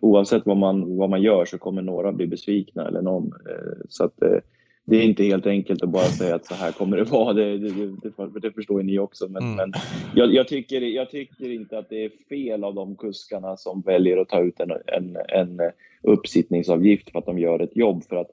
oavsett 0.00 0.46
vad 0.46 0.56
man, 0.56 0.96
vad 0.96 1.10
man 1.10 1.22
gör 1.22 1.44
så 1.44 1.58
kommer 1.58 1.82
några 1.82 2.12
bli 2.12 2.26
besvikna 2.26 2.88
eller 2.88 3.02
någon. 3.02 3.26
Eh, 3.26 3.76
Så 3.88 4.04
att 4.04 4.22
eh, 4.22 4.38
det 4.84 4.96
är 4.96 5.02
inte 5.02 5.24
helt 5.24 5.46
enkelt 5.46 5.82
att 5.82 5.88
bara 5.88 6.04
säga 6.04 6.34
att 6.34 6.46
så 6.46 6.54
här 6.54 6.72
kommer 6.72 6.96
det 6.96 7.04
vara. 7.10 7.32
Det, 7.32 7.58
det, 7.58 7.70
det, 7.70 8.40
det 8.40 8.52
förstår 8.52 8.80
ju 8.80 8.86
ni 8.86 8.98
också. 8.98 9.28
Men, 9.28 9.42
Mm. 9.42 9.56
men 9.56 9.72
jag, 10.14 10.34
jag, 10.34 10.48
tycker, 10.48 10.80
jag 10.80 11.10
tycker 11.10 11.50
inte 11.50 11.78
att 11.78 11.88
det 11.88 12.04
är 12.04 12.10
fel 12.28 12.64
av 12.64 12.74
de 12.74 12.96
kuskarna 12.96 13.56
som 13.56 13.80
väljer 13.80 14.16
att 14.16 14.28
ta 14.28 14.40
ut 14.40 14.60
en, 14.60 14.70
en, 14.70 15.16
en 15.28 15.60
uppsittningsavgift 16.02 17.10
för 17.10 17.18
att 17.18 17.26
de 17.26 17.38
gör 17.38 17.60
ett 17.62 17.76
jobb. 17.76 18.04
För 18.04 18.16
att 18.16 18.30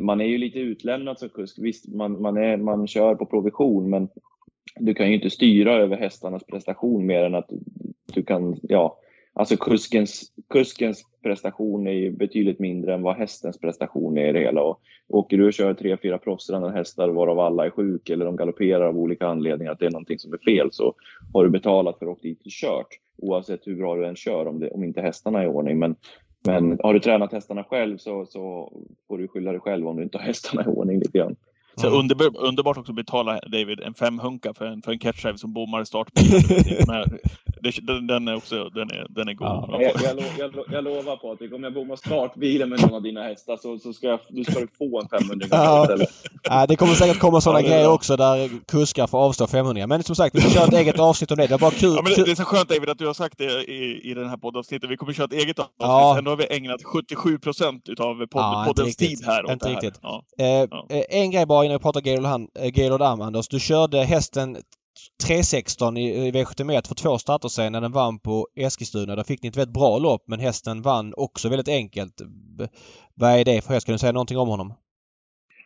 man 0.00 0.20
är 0.20 0.24
ju 0.24 0.38
lite 0.38 0.58
utlämnad 0.58 1.18
som 1.18 1.28
kusk. 1.28 1.56
Visst, 1.58 1.88
man, 1.88 2.22
man, 2.22 2.36
är, 2.36 2.56
man 2.56 2.86
kör 2.86 3.14
på 3.14 3.26
provision, 3.26 3.90
men 3.90 4.08
du 4.76 4.94
kan 4.94 5.08
ju 5.08 5.14
inte 5.14 5.30
styra 5.30 5.74
över 5.74 5.96
hästarnas 5.96 6.44
prestation 6.44 7.06
mer 7.06 7.22
än 7.22 7.34
att 7.34 7.50
du 8.14 8.22
kan, 8.22 8.56
ja, 8.62 8.98
alltså 9.38 9.56
kuskens, 9.56 10.32
kuskens 10.50 11.02
prestation 11.22 11.86
är 11.86 11.92
ju 11.92 12.10
betydligt 12.10 12.58
mindre 12.58 12.94
än 12.94 13.02
vad 13.02 13.16
hästens 13.16 13.58
prestation 13.58 14.18
är 14.18 14.28
i 14.28 14.32
det 14.32 14.40
hela. 14.40 14.62
Och 14.62 14.80
åker 15.08 15.38
du 15.38 15.46
och 15.46 15.52
kör 15.52 15.74
tre, 15.74 15.96
fyra 16.02 16.18
proffsrande 16.18 16.70
hästar 16.70 17.08
varav 17.08 17.38
alla 17.40 17.66
är 17.66 17.70
sjuk 17.70 18.10
eller 18.10 18.24
de 18.24 18.36
galopperar 18.36 18.86
av 18.86 18.98
olika 18.98 19.26
anledningar, 19.26 19.72
att 19.72 19.78
det 19.78 19.86
är 19.86 19.90
någonting 19.90 20.18
som 20.18 20.32
är 20.32 20.38
fel, 20.38 20.68
så 20.72 20.94
har 21.32 21.44
du 21.44 21.50
betalat 21.50 21.98
för 21.98 22.06
att 22.06 22.12
åka 22.12 22.22
dit 22.22 22.40
och 22.44 22.50
kört. 22.50 22.88
Oavsett 23.18 23.66
hur 23.66 23.76
bra 23.76 23.96
du 23.96 24.06
än 24.06 24.16
kör, 24.16 24.46
om, 24.46 24.60
det, 24.60 24.70
om 24.70 24.84
inte 24.84 25.00
hästarna 25.00 25.40
är 25.40 25.44
i 25.44 25.48
ordning. 25.48 25.78
Men, 25.78 25.96
men 26.46 26.78
har 26.82 26.94
du 26.94 27.00
tränat 27.00 27.32
hästarna 27.32 27.64
själv 27.64 27.98
så, 27.98 28.26
så 28.26 28.72
får 29.08 29.18
du 29.18 29.28
skylla 29.28 29.52
dig 29.52 29.60
själv 29.60 29.88
om 29.88 29.96
du 29.96 30.02
inte 30.02 30.18
har 30.18 30.24
hästarna 30.24 30.64
i 30.64 30.66
ordning 30.66 30.98
lite 30.98 31.18
grann. 31.18 31.36
Så 31.76 31.86
Mm. 31.86 31.98
underbar, 31.98 32.36
underbart 32.36 32.78
också 32.78 32.92
att 32.92 32.96
betala 32.96 33.40
David 33.46 33.80
en 33.80 33.94
femhunka 33.94 34.54
för 34.54 34.66
en, 34.66 34.82
för 34.82 34.92
en 34.92 34.98
catchdrive 34.98 35.38
som 35.38 35.52
bommar 35.52 35.82
i 35.82 35.86
startbilen. 35.86 37.04
Den, 37.82 38.06
den 38.06 38.28
är 38.28 38.36
också 38.36 38.64
den 38.68 38.90
är, 38.90 39.06
den 39.08 39.28
är 39.28 39.32
god. 39.34 39.46
Ja. 39.46 39.68
Jag, 39.82 39.92
jag, 40.04 40.16
lo- 40.16 40.22
jag, 40.38 40.54
lo- 40.56 40.64
jag 40.72 40.84
lovar 40.84 41.16
Patrik, 41.16 41.52
om 41.54 41.62
jag 41.64 41.74
bommar 41.74 41.96
startbilen 41.96 42.68
med 42.68 42.80
någon 42.80 42.94
av 42.94 43.02
dina 43.02 43.22
hästar 43.22 43.56
så, 43.56 43.78
så 43.78 43.92
ska 43.92 44.06
jag, 44.06 44.20
du 44.28 44.44
ska 44.44 44.66
få 44.78 45.00
en 45.00 45.08
500 45.08 45.46
Ja. 46.44 46.66
det 46.66 46.76
kommer 46.76 46.94
säkert 46.94 47.18
komma 47.18 47.40
sådana 47.40 47.60
Ja, 47.60 47.68
grejer 47.68 47.88
också 47.88 48.16
där 48.16 48.50
kuskar 48.66 49.06
får 49.06 49.18
avstå 49.18 49.46
500. 49.46 49.86
Men 49.86 50.02
som 50.02 50.16
sagt, 50.16 50.34
vi 50.34 50.40
köra 50.40 50.64
ett 50.64 50.72
eget 50.74 50.98
avsnitt 50.98 51.30
om 51.30 51.36
det. 51.36 51.46
Det 51.46 51.54
är 51.54 51.58
bara 51.58 51.70
kul. 51.70 51.92
Ja, 51.96 52.02
men 52.02 52.12
det, 52.12 52.24
det 52.24 52.30
är 52.30 52.34
så 52.34 52.44
skönt 52.44 52.68
David 52.68 52.88
att 52.88 52.98
du 52.98 53.06
har 53.06 53.14
sagt 53.14 53.38
det 53.38 53.44
i, 53.70 54.10
i 54.10 54.14
den 54.14 54.28
här 54.28 54.36
poddavsnittet. 54.36 54.90
Vi 54.90 54.96
kommer 54.96 55.12
köra 55.12 55.24
ett 55.24 55.32
eget 55.32 55.58
avsnitt. 55.58 55.74
Ja. 55.78 56.18
Ändå 56.18 56.30
har 56.30 56.36
vi 56.36 56.46
ägnat 56.56 56.82
77 56.84 57.38
procent 57.38 57.88
utav 57.88 58.14
podd, 58.14 58.28
Ja, 58.42 58.64
poddens 58.66 58.96
tid 58.96 59.24
här 59.26 59.52
Inte 59.52 59.68
här. 59.68 59.74
riktigt. 59.74 60.00
Ja. 60.02 60.22
Eh, 60.38 60.46
Ja. 60.46 60.86
eh, 60.90 61.02
En 61.20 61.30
grej 61.30 61.46
bara 61.46 61.64
innan 61.64 61.76
vi 61.78 61.82
pratar 61.82 62.00
Gaylord, 62.00 62.48
Gaylord 62.74 63.02
Am, 63.02 63.20
Anders. 63.20 63.48
Du 63.48 63.60
körde 63.60 63.98
hästen 64.04 64.56
316 65.26 65.96
i 65.96 66.26
i 66.26 66.30
V71 66.30 66.88
för 66.88 66.94
två 66.94 67.18
starter 67.18 67.48
sen 67.48 67.72
när 67.72 67.80
den 67.80 67.92
vann 67.92 68.18
på 68.18 68.48
Eskilstuna. 68.56 69.16
Där 69.16 69.22
fick 69.22 69.42
ni 69.42 69.48
ett 69.48 69.56
väldigt 69.56 69.74
bra 69.74 69.98
lopp 69.98 70.22
men 70.26 70.40
hästen 70.40 70.82
vann 70.82 71.14
också 71.16 71.48
väldigt 71.48 71.68
enkelt. 71.68 72.20
B- 72.58 72.66
Vad 73.14 73.30
är 73.30 73.44
det 73.44 73.64
för 73.64 73.74
häst? 73.74 73.86
Kan 73.86 73.92
du 73.92 73.98
säga 73.98 74.12
någonting 74.12 74.38
om 74.38 74.48
honom? 74.48 74.72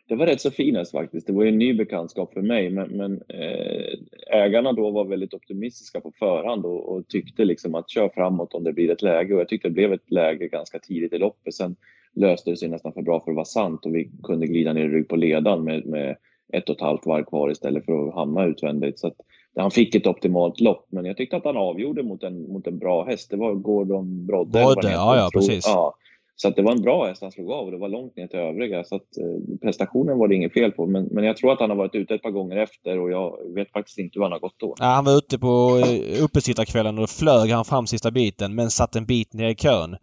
Det 0.07 0.15
var 0.15 0.25
rätt 0.25 0.41
så 0.41 0.51
fin 0.51 0.75
häst 0.75 0.91
faktiskt. 0.91 1.27
Det 1.27 1.33
var 1.33 1.43
ju 1.43 1.49
en 1.49 1.57
ny 1.57 1.73
bekantskap 1.73 2.33
för 2.33 2.41
mig, 2.41 2.69
men, 2.69 2.89
men 2.89 3.21
eh, 3.29 3.99
ägarna 4.31 4.73
då 4.73 4.91
var 4.91 5.05
väldigt 5.05 5.33
optimistiska 5.33 6.01
på 6.01 6.11
förhand 6.19 6.65
och, 6.65 6.89
och 6.89 7.07
tyckte 7.07 7.45
liksom 7.45 7.75
att 7.75 7.89
kör 7.89 8.09
framåt 8.09 8.53
om 8.53 8.63
det 8.63 8.73
blir 8.73 8.91
ett 8.91 9.01
läge. 9.01 9.33
Och 9.33 9.39
jag 9.39 9.49
tyckte 9.49 9.67
det 9.67 9.73
blev 9.73 9.93
ett 9.93 10.11
läge 10.11 10.47
ganska 10.47 10.79
tidigt 10.79 11.13
i 11.13 11.17
loppet. 11.17 11.53
Sen 11.53 11.75
löste 12.15 12.49
det 12.49 12.57
sig 12.57 12.69
nästan 12.69 12.93
för 12.93 13.01
bra 13.01 13.19
för 13.19 13.31
att 13.31 13.35
vara 13.35 13.45
sant 13.45 13.85
och 13.85 13.95
vi 13.95 14.11
kunde 14.23 14.47
glida 14.47 14.73
ner 14.73 14.85
i 14.85 14.87
rygg 14.87 15.07
på 15.07 15.15
ledan 15.15 15.63
med, 15.63 15.85
med 15.85 16.17
ett 16.57 16.69
och 16.69 16.75
ett 16.75 16.81
halvt 16.81 17.05
varv 17.05 17.23
kvar 17.23 17.51
istället 17.51 17.85
för 17.85 18.07
att 18.07 18.13
hamna 18.13 18.45
utvändigt. 18.45 18.99
Så 18.99 19.07
att, 19.07 19.15
han 19.55 19.71
fick 19.71 19.95
ett 19.95 20.07
optimalt 20.07 20.59
lopp, 20.59 20.87
men 20.91 21.05
jag 21.05 21.17
tyckte 21.17 21.37
att 21.37 21.45
han 21.45 21.57
avgjorde 21.57 22.03
mot 22.03 22.23
en, 22.23 22.41
mot 22.53 22.67
en 22.67 22.79
bra 22.79 23.05
häst. 23.05 23.29
Det 23.29 23.37
var 23.37 23.53
Gordon 23.53 24.25
Brodde. 24.25 24.51
Brodde, 24.51 24.91
ja, 24.91 25.17
ja, 25.17 25.29
precis. 25.33 25.67
Ja, 25.67 25.95
så 26.35 26.47
att 26.47 26.55
det 26.55 26.61
var 26.61 26.71
en 26.71 26.81
bra 26.81 27.05
häst 27.07 27.21
han 27.21 27.31
slog 27.31 27.51
av 27.51 27.65
och 27.65 27.71
det 27.71 27.77
var 27.77 27.89
långt 27.89 28.15
ner 28.15 28.27
till 28.27 28.39
övriga. 28.39 28.83
Så 28.83 28.95
att, 28.95 29.17
eh, 29.17 29.57
prestationen 29.61 30.17
var 30.17 30.27
det 30.27 30.35
inget 30.35 30.53
fel 30.53 30.71
på. 30.71 30.85
Men, 30.85 31.03
men 31.11 31.23
jag 31.23 31.37
tror 31.37 31.51
att 31.51 31.59
han 31.59 31.69
har 31.69 31.77
varit 31.77 31.95
ute 31.95 32.15
ett 32.15 32.21
par 32.21 32.31
gånger 32.31 32.57
efter 32.57 32.99
och 32.99 33.11
jag 33.11 33.37
vet 33.55 33.71
faktiskt 33.71 33.97
inte 33.99 34.19
hur 34.19 34.23
han 34.23 34.31
har 34.31 34.39
gått 34.39 34.59
då. 34.59 34.75
Ja, 34.79 34.85
han 34.85 35.05
var 35.05 35.17
ute 35.17 35.39
på 35.39 35.81
eh, 35.85 36.23
uppesittarkvällen 36.23 36.95
och 36.95 37.01
då 37.01 37.07
flög 37.07 37.49
han 37.49 37.65
fram 37.65 37.87
sista 37.87 38.11
biten 38.11 38.55
men 38.55 38.69
satt 38.69 38.95
en 38.95 39.05
bit 39.05 39.33
ner 39.33 39.49
i 39.49 39.55
kön. 39.55 39.95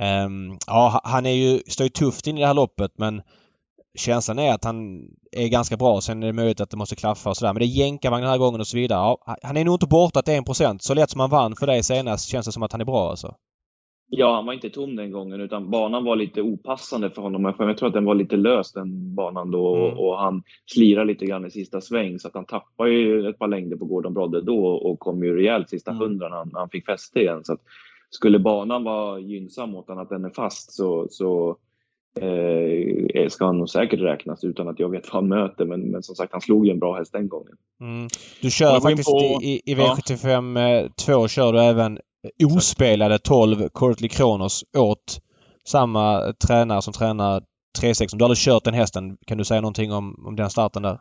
Ehm, 0.00 0.58
ja, 0.66 0.88
ha- 0.92 1.10
han 1.10 1.26
är 1.26 1.30
ju, 1.30 1.58
står 1.58 1.84
ju 1.84 1.90
tufft 1.90 2.26
in 2.26 2.38
i 2.38 2.40
det 2.40 2.46
här 2.46 2.54
loppet 2.54 2.92
men 2.96 3.22
känslan 3.98 4.38
är 4.38 4.52
att 4.54 4.64
han 4.64 5.00
är 5.32 5.48
ganska 5.48 5.76
bra. 5.76 6.00
Sen 6.00 6.22
är 6.22 6.26
det 6.26 6.32
möjligt 6.32 6.60
att 6.60 6.70
det 6.70 6.76
måste 6.76 6.96
klaffa 6.96 7.30
och 7.30 7.36
sådär. 7.36 7.52
Men 7.52 7.60
det 7.60 7.66
är 7.66 7.78
jänkarvagn 7.84 8.22
den 8.22 8.30
här 8.30 8.38
gången 8.38 8.60
och 8.60 8.66
så 8.66 8.76
vidare. 8.76 8.98
Ja, 8.98 9.36
han 9.42 9.56
är 9.56 9.64
nog 9.64 9.74
inte 9.74 9.86
borta 9.86 10.22
till 10.22 10.34
1%. 10.34 10.78
Så 10.80 10.94
lätt 10.94 11.10
som 11.10 11.20
han 11.20 11.30
vann 11.30 11.56
för 11.56 11.66
dig 11.66 11.82
senast 11.82 12.28
känns 12.28 12.46
det 12.46 12.52
som 12.52 12.62
att 12.62 12.72
han 12.72 12.80
är 12.80 12.84
bra 12.84 13.10
alltså. 13.10 13.34
Ja, 14.10 14.34
han 14.34 14.46
var 14.46 14.52
inte 14.52 14.70
tom 14.70 14.96
den 14.96 15.12
gången 15.12 15.40
utan 15.40 15.70
banan 15.70 16.04
var 16.04 16.16
lite 16.16 16.42
opassande 16.42 17.10
för 17.10 17.22
honom. 17.22 17.54
Jag 17.58 17.78
tror 17.78 17.88
att 17.88 17.94
den 17.94 18.04
var 18.04 18.14
lite 18.14 18.36
lös 18.36 18.72
den 18.72 19.14
banan 19.14 19.50
då 19.50 19.76
Mm. 19.76 19.98
och 19.98 20.18
han 20.18 20.42
slirade 20.66 21.06
lite 21.06 21.26
grann 21.26 21.46
i 21.46 21.50
sista 21.50 21.80
sväng 21.80 22.18
så 22.18 22.28
att 22.28 22.34
han 22.34 22.44
tappade 22.46 22.90
ju 22.90 23.28
ett 23.28 23.38
par 23.38 23.48
längder 23.48 23.76
på 23.76 23.84
Gordon 23.84 24.14
Brodde 24.14 24.40
då 24.40 24.66
och 24.66 24.98
kom 24.98 25.24
ju 25.24 25.36
rejält 25.36 25.68
sista 25.70 25.90
Mm. 25.90 26.02
hundra 26.02 26.28
när 26.28 26.36
han, 26.36 26.50
när 26.52 26.60
han 26.60 26.70
fick 26.70 26.86
fäste 26.86 27.20
igen. 27.20 27.44
Så 27.44 27.52
att 27.52 27.60
skulle 28.10 28.38
banan 28.38 28.84
vara 28.84 29.18
gynnsam 29.18 29.70
mot 29.70 29.88
honom 29.88 30.02
att 30.02 30.08
den 30.10 30.24
är 30.24 30.30
fast 30.30 30.72
så, 30.72 31.06
så 31.10 31.56
eh, 32.20 33.28
ska 33.28 33.44
han 33.46 33.58
nog 33.58 33.68
säkert 33.68 34.00
räknas 34.00 34.44
utan 34.44 34.68
att 34.68 34.80
jag 34.80 34.90
vet 34.90 35.04
vad 35.12 35.22
han 35.22 35.28
möter. 35.28 35.64
Men, 35.64 35.80
men 35.80 36.02
som 36.02 36.14
sagt, 36.14 36.32
han 36.32 36.40
slog 36.40 36.66
ju 36.66 36.72
en 36.72 36.78
bra 36.78 36.98
häst 36.98 37.12
den 37.12 37.28
gången. 37.28 37.56
Mm. 37.80 38.08
Du 38.42 38.50
kör 38.50 38.80
faktiskt 38.80 39.10
på- 39.10 39.40
i, 39.42 39.46
i, 39.46 39.72
i 39.72 39.74
ja. 39.74 39.96
V75 39.98 40.82
eh, 40.84 40.90
2 41.06 41.28
kör 41.28 41.52
du 41.52 41.60
även 41.60 41.98
ospelade 42.44 43.18
12 43.18 43.68
Courtly 43.74 44.08
Kronos 44.08 44.64
åt 44.76 45.20
samma 45.68 46.32
tränare 46.46 46.82
som 46.82 46.92
tränar 46.92 47.42
316. 47.80 48.18
Du 48.18 48.24
har 48.24 48.26
aldrig 48.26 48.38
kört 48.38 48.64
den 48.64 48.74
hästen. 48.74 49.16
Kan 49.26 49.38
du 49.38 49.44
säga 49.44 49.60
någonting 49.60 49.92
om, 49.92 50.24
om 50.26 50.36
den 50.36 50.50
starten 50.50 50.82
där? 50.82 50.98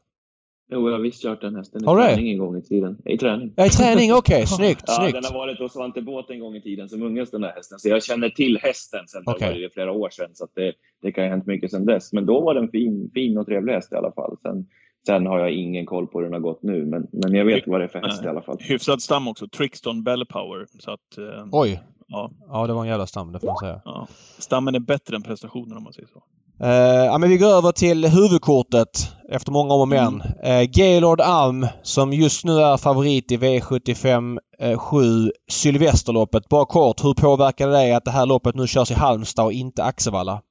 Jo, 0.69 0.87
jag 0.89 0.95
har 0.95 0.99
visst 1.01 1.21
kört 1.23 1.41
den 1.41 1.55
hästen 1.55 1.81
i 1.81 1.85
träning 1.85 2.31
en 2.31 2.37
gång 2.37 2.57
i 2.57 2.61
tiden. 2.61 2.97
I 3.05 3.17
träning. 3.17 3.53
Ja, 3.55 3.65
i 3.65 3.69
träning. 3.69 4.13
Okej, 4.13 4.47
snyggt, 4.47 4.83
Ja, 4.87 4.93
snyggt. 4.93 5.13
den 5.13 5.23
har 5.23 5.33
varit 5.33 5.59
hos 5.59 5.73
Svante 5.73 6.01
Båth 6.01 6.31
en 6.31 6.39
gång 6.39 6.55
i 6.55 6.61
tiden 6.61 6.89
som 6.89 7.01
unges 7.03 7.31
den 7.31 7.41
där 7.41 7.51
hästen. 7.55 7.79
Så 7.79 7.89
jag 7.89 8.03
känner 8.03 8.29
till 8.29 8.59
hästen 8.61 9.07
sen 9.07 9.23
Okej. 9.25 9.47
det 9.47 9.53
var 9.53 9.59
det 9.61 9.73
flera 9.73 9.91
år 9.91 10.09
sedan. 10.09 10.29
Så 10.33 10.43
att 10.43 10.51
det, 10.55 10.73
det 11.01 11.11
kan 11.11 11.23
ha 11.23 11.29
hänt 11.31 11.45
mycket 11.45 11.71
sedan 11.71 11.85
dess. 11.85 12.13
Men 12.13 12.25
då 12.25 12.41
var 12.41 12.53
den 12.53 12.69
fin, 12.69 13.11
fin 13.13 13.37
och 13.37 13.45
trevlig 13.45 13.73
häst 13.73 13.91
i 13.91 13.95
alla 13.95 14.11
fall. 14.11 14.37
Sen, 14.41 14.65
sen 15.05 15.25
har 15.25 15.39
jag 15.39 15.51
ingen 15.51 15.85
koll 15.85 16.07
på 16.07 16.17
hur 16.19 16.23
den 16.23 16.33
har 16.33 16.39
gått 16.39 16.63
nu. 16.63 16.85
Men, 16.85 17.07
men 17.11 17.33
jag 17.35 17.45
vet 17.45 17.67
vad 17.67 17.79
det 17.79 17.83
är 17.83 17.87
för 17.87 17.99
häst 17.99 18.23
i 18.23 18.27
alla 18.27 18.41
fall. 18.41 18.57
Hyfsad 18.59 19.01
stam 19.01 19.27
också. 19.27 19.47
Trixton 19.47 20.03
Bell 20.03 20.25
Power. 20.25 20.65
Så 20.79 20.91
att, 20.91 21.17
eh, 21.17 21.45
Oj. 21.51 21.79
ja, 22.07 22.31
Ja, 22.47 22.67
det 22.67 22.73
var 22.73 22.81
en 22.81 22.87
jävla 22.89 23.07
stam, 23.07 23.31
det 23.31 23.39
får 23.39 23.47
man 23.47 23.57
säga. 23.57 23.81
ja. 23.85 24.07
Stammen 24.37 24.75
är 24.75 24.79
bättre 24.79 25.15
än 25.15 25.23
prestationen 25.23 25.77
om 25.77 25.83
man 25.83 25.93
säger 25.93 26.07
så. 26.07 26.23
Uh, 26.63 27.05
ja, 27.05 27.17
men 27.17 27.29
vi 27.29 27.37
går 27.37 27.47
över 27.47 27.71
till 27.71 28.05
huvudkortet 28.05 28.89
efter 29.29 29.51
många 29.51 29.73
om 29.73 29.81
och 29.81 29.87
men. 29.87 30.13
Uh, 30.21 30.63
Gaylord 30.71 31.21
Alm 31.21 31.67
som 31.83 32.13
just 32.13 32.45
nu 32.45 32.51
är 32.51 32.77
favorit 32.77 33.31
i 33.31 33.37
V75 33.37 34.39
eh, 34.59 34.79
sju 34.79 35.31
Sylvesterloppet. 35.47 36.49
Bara 36.49 36.65
kort, 36.65 37.03
hur 37.03 37.13
påverkar 37.13 37.67
det 37.67 37.73
dig 37.73 37.93
att 37.93 38.05
det 38.05 38.11
här 38.11 38.25
loppet 38.25 38.55
nu 38.55 38.67
körs 38.67 38.91
i 38.91 38.93
Halmstad 38.93 39.45
och 39.45 39.53
inte 39.53 39.83
Axevalla? 39.83 40.41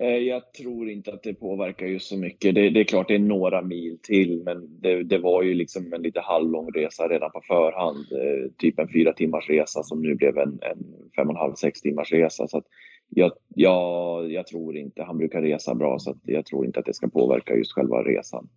Eh, 0.00 0.06
jag 0.06 0.52
tror 0.52 0.90
inte 0.90 1.12
att 1.12 1.22
det 1.22 1.34
påverkar 1.34 1.86
just 1.86 2.08
så 2.08 2.16
mycket. 2.16 2.54
Det, 2.54 2.70
det, 2.70 2.80
är 2.80 2.84
klart 2.84 3.08
det 3.08 3.14
är 3.14 3.18
några 3.18 3.62
mil 3.62 3.98
till, 4.02 4.42
men 4.44 4.80
det, 4.80 5.02
det, 5.02 5.18
var 5.18 5.42
ju 5.42 5.54
liksom 5.54 5.92
en 5.92 6.02
lite 6.02 6.20
halvlång 6.20 6.70
resa 6.74 7.08
redan 7.08 7.30
på 7.30 7.40
förhand. 7.46 8.06
Eh, 8.12 8.50
typ 8.58 8.78
en 8.78 8.92
fyra 8.92 9.12
timmars 9.12 9.48
resa 9.48 9.82
som 9.82 10.02
nu 10.02 10.14
blev 10.14 10.38
en, 10.38 10.58
en 10.62 10.78
fem 11.16 11.28
och 11.28 11.34
en 11.34 11.40
halv, 11.40 11.54
sex 11.54 11.80
timmars 11.80 12.12
resa. 12.12 12.48
Så 12.48 12.62
jag, 13.08 13.32
jag, 13.54 14.32
jag 14.32 14.46
tror 14.46 14.76
inte, 14.76 15.02
han 15.02 15.18
brukar 15.18 15.42
resa 15.42 15.74
bra, 15.74 15.98
så 15.98 16.16
jag 16.22 16.46
tror 16.46 16.66
inte 16.66 16.80
att 16.80 16.86
det 16.86 16.94
ska 16.94 17.08
påverka 17.08 17.54
just 17.54 17.72
själva 17.72 18.02
resan. 18.02 18.48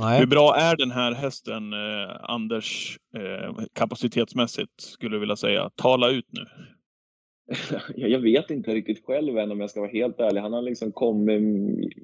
Nej. 0.00 0.20
Hur 0.20 0.26
bra 0.26 0.56
är 0.56 0.76
den 0.76 0.90
här 0.90 1.12
hästen, 1.12 1.72
eh, 1.72 2.16
Anders, 2.20 2.98
eh, 3.16 3.64
kapacitetsmässigt, 3.72 4.80
skulle 4.80 5.16
du 5.16 5.20
vilja 5.20 5.36
säga? 5.36 5.70
Tala 5.76 6.10
ut 6.10 6.26
nu. 6.30 6.44
jag 7.94 8.20
vet 8.20 8.50
inte 8.50 8.74
riktigt 8.74 9.04
själv 9.04 9.38
än 9.38 9.52
om 9.52 9.60
jag 9.60 9.70
ska 9.70 9.80
vara 9.80 9.90
helt 9.90 10.20
ärlig. 10.20 10.40
Han 10.40 10.52
har 10.52 10.62
liksom 10.62 10.92
kommit 10.92 11.42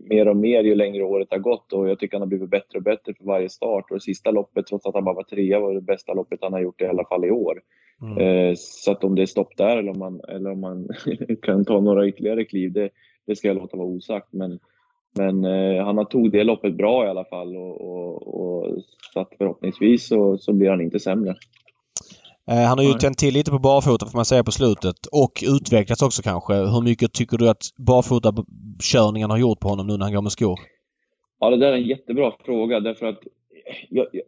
mer 0.08 0.28
och 0.28 0.36
mer 0.36 0.64
ju 0.64 0.74
längre 0.74 1.02
året 1.02 1.28
har 1.30 1.38
gått 1.38 1.72
och 1.72 1.88
jag 1.88 1.98
tycker 1.98 2.16
han 2.16 2.22
har 2.22 2.26
blivit 2.26 2.50
bättre 2.50 2.78
och 2.78 2.82
bättre 2.84 3.14
för 3.14 3.24
varje 3.24 3.48
start. 3.48 3.84
Och 3.90 3.96
det 3.96 4.00
sista 4.00 4.30
loppet, 4.30 4.66
trots 4.66 4.86
att 4.86 4.94
han 4.94 5.04
bara 5.04 5.14
var 5.14 5.22
trea, 5.22 5.60
var 5.60 5.74
det 5.74 5.80
bästa 5.80 6.14
loppet 6.14 6.38
han 6.42 6.52
har 6.52 6.60
gjort 6.60 6.80
i 6.80 6.86
alla 6.86 7.04
fall 7.04 7.24
i 7.24 7.30
år. 7.30 7.60
Mm. 8.02 8.18
Eh, 8.18 8.54
så 8.56 8.92
att 8.92 9.04
om 9.04 9.14
det 9.14 9.22
är 9.22 9.26
stopp 9.26 9.56
där 9.56 9.76
eller 9.76 9.90
om 9.90 9.98
man, 9.98 10.20
eller 10.28 10.50
om 10.50 10.60
man 10.60 10.88
kan 11.42 11.64
ta 11.64 11.80
några 11.80 12.08
ytterligare 12.08 12.44
kliv, 12.44 12.72
det, 12.72 12.90
det 13.26 13.36
ska 13.36 13.48
jag 13.48 13.56
låta 13.56 13.76
vara 13.76 13.88
osagt. 13.88 14.32
Men, 14.32 14.58
men 15.16 15.44
eh, 15.44 15.84
han 15.84 15.98
har 15.98 16.04
tog 16.04 16.32
det 16.32 16.44
loppet 16.44 16.76
bra 16.76 17.06
i 17.06 17.08
alla 17.08 17.24
fall 17.24 17.56
och, 17.56 17.80
och, 17.80 18.40
och 18.40 18.82
så 19.12 19.20
att 19.20 19.32
förhoppningsvis 19.38 20.08
så, 20.08 20.38
så 20.38 20.52
blir 20.52 20.70
han 20.70 20.80
inte 20.80 21.00
sämre. 21.00 21.34
Eh, 22.50 22.56
han 22.56 22.78
har 22.78 22.84
ju 22.84 22.92
tänt 22.92 23.18
till 23.18 23.34
lite 23.34 23.50
på 23.50 23.58
barfota 23.58 24.06
får 24.06 24.18
man 24.18 24.24
säga 24.24 24.44
på 24.44 24.52
slutet 24.52 25.06
och 25.12 25.44
utvecklats 25.56 26.02
också 26.02 26.22
kanske. 26.22 26.54
Hur 26.54 26.82
mycket 26.82 27.12
tycker 27.12 27.38
du 27.38 27.48
att 27.48 27.62
barfotakörningen 27.76 29.30
har 29.30 29.38
gjort 29.38 29.60
på 29.60 29.68
honom 29.68 29.86
nu 29.86 29.96
när 29.96 30.04
han 30.04 30.14
går 30.14 30.22
med 30.22 30.32
skor? 30.32 30.60
Ja, 31.40 31.50
det 31.50 31.56
där 31.56 31.72
är 31.72 31.76
en 31.76 31.86
jättebra 31.86 32.32
fråga 32.44 32.80
därför 32.80 33.06
att 33.06 33.18
jag, 33.88 34.06
jag, 34.12 34.22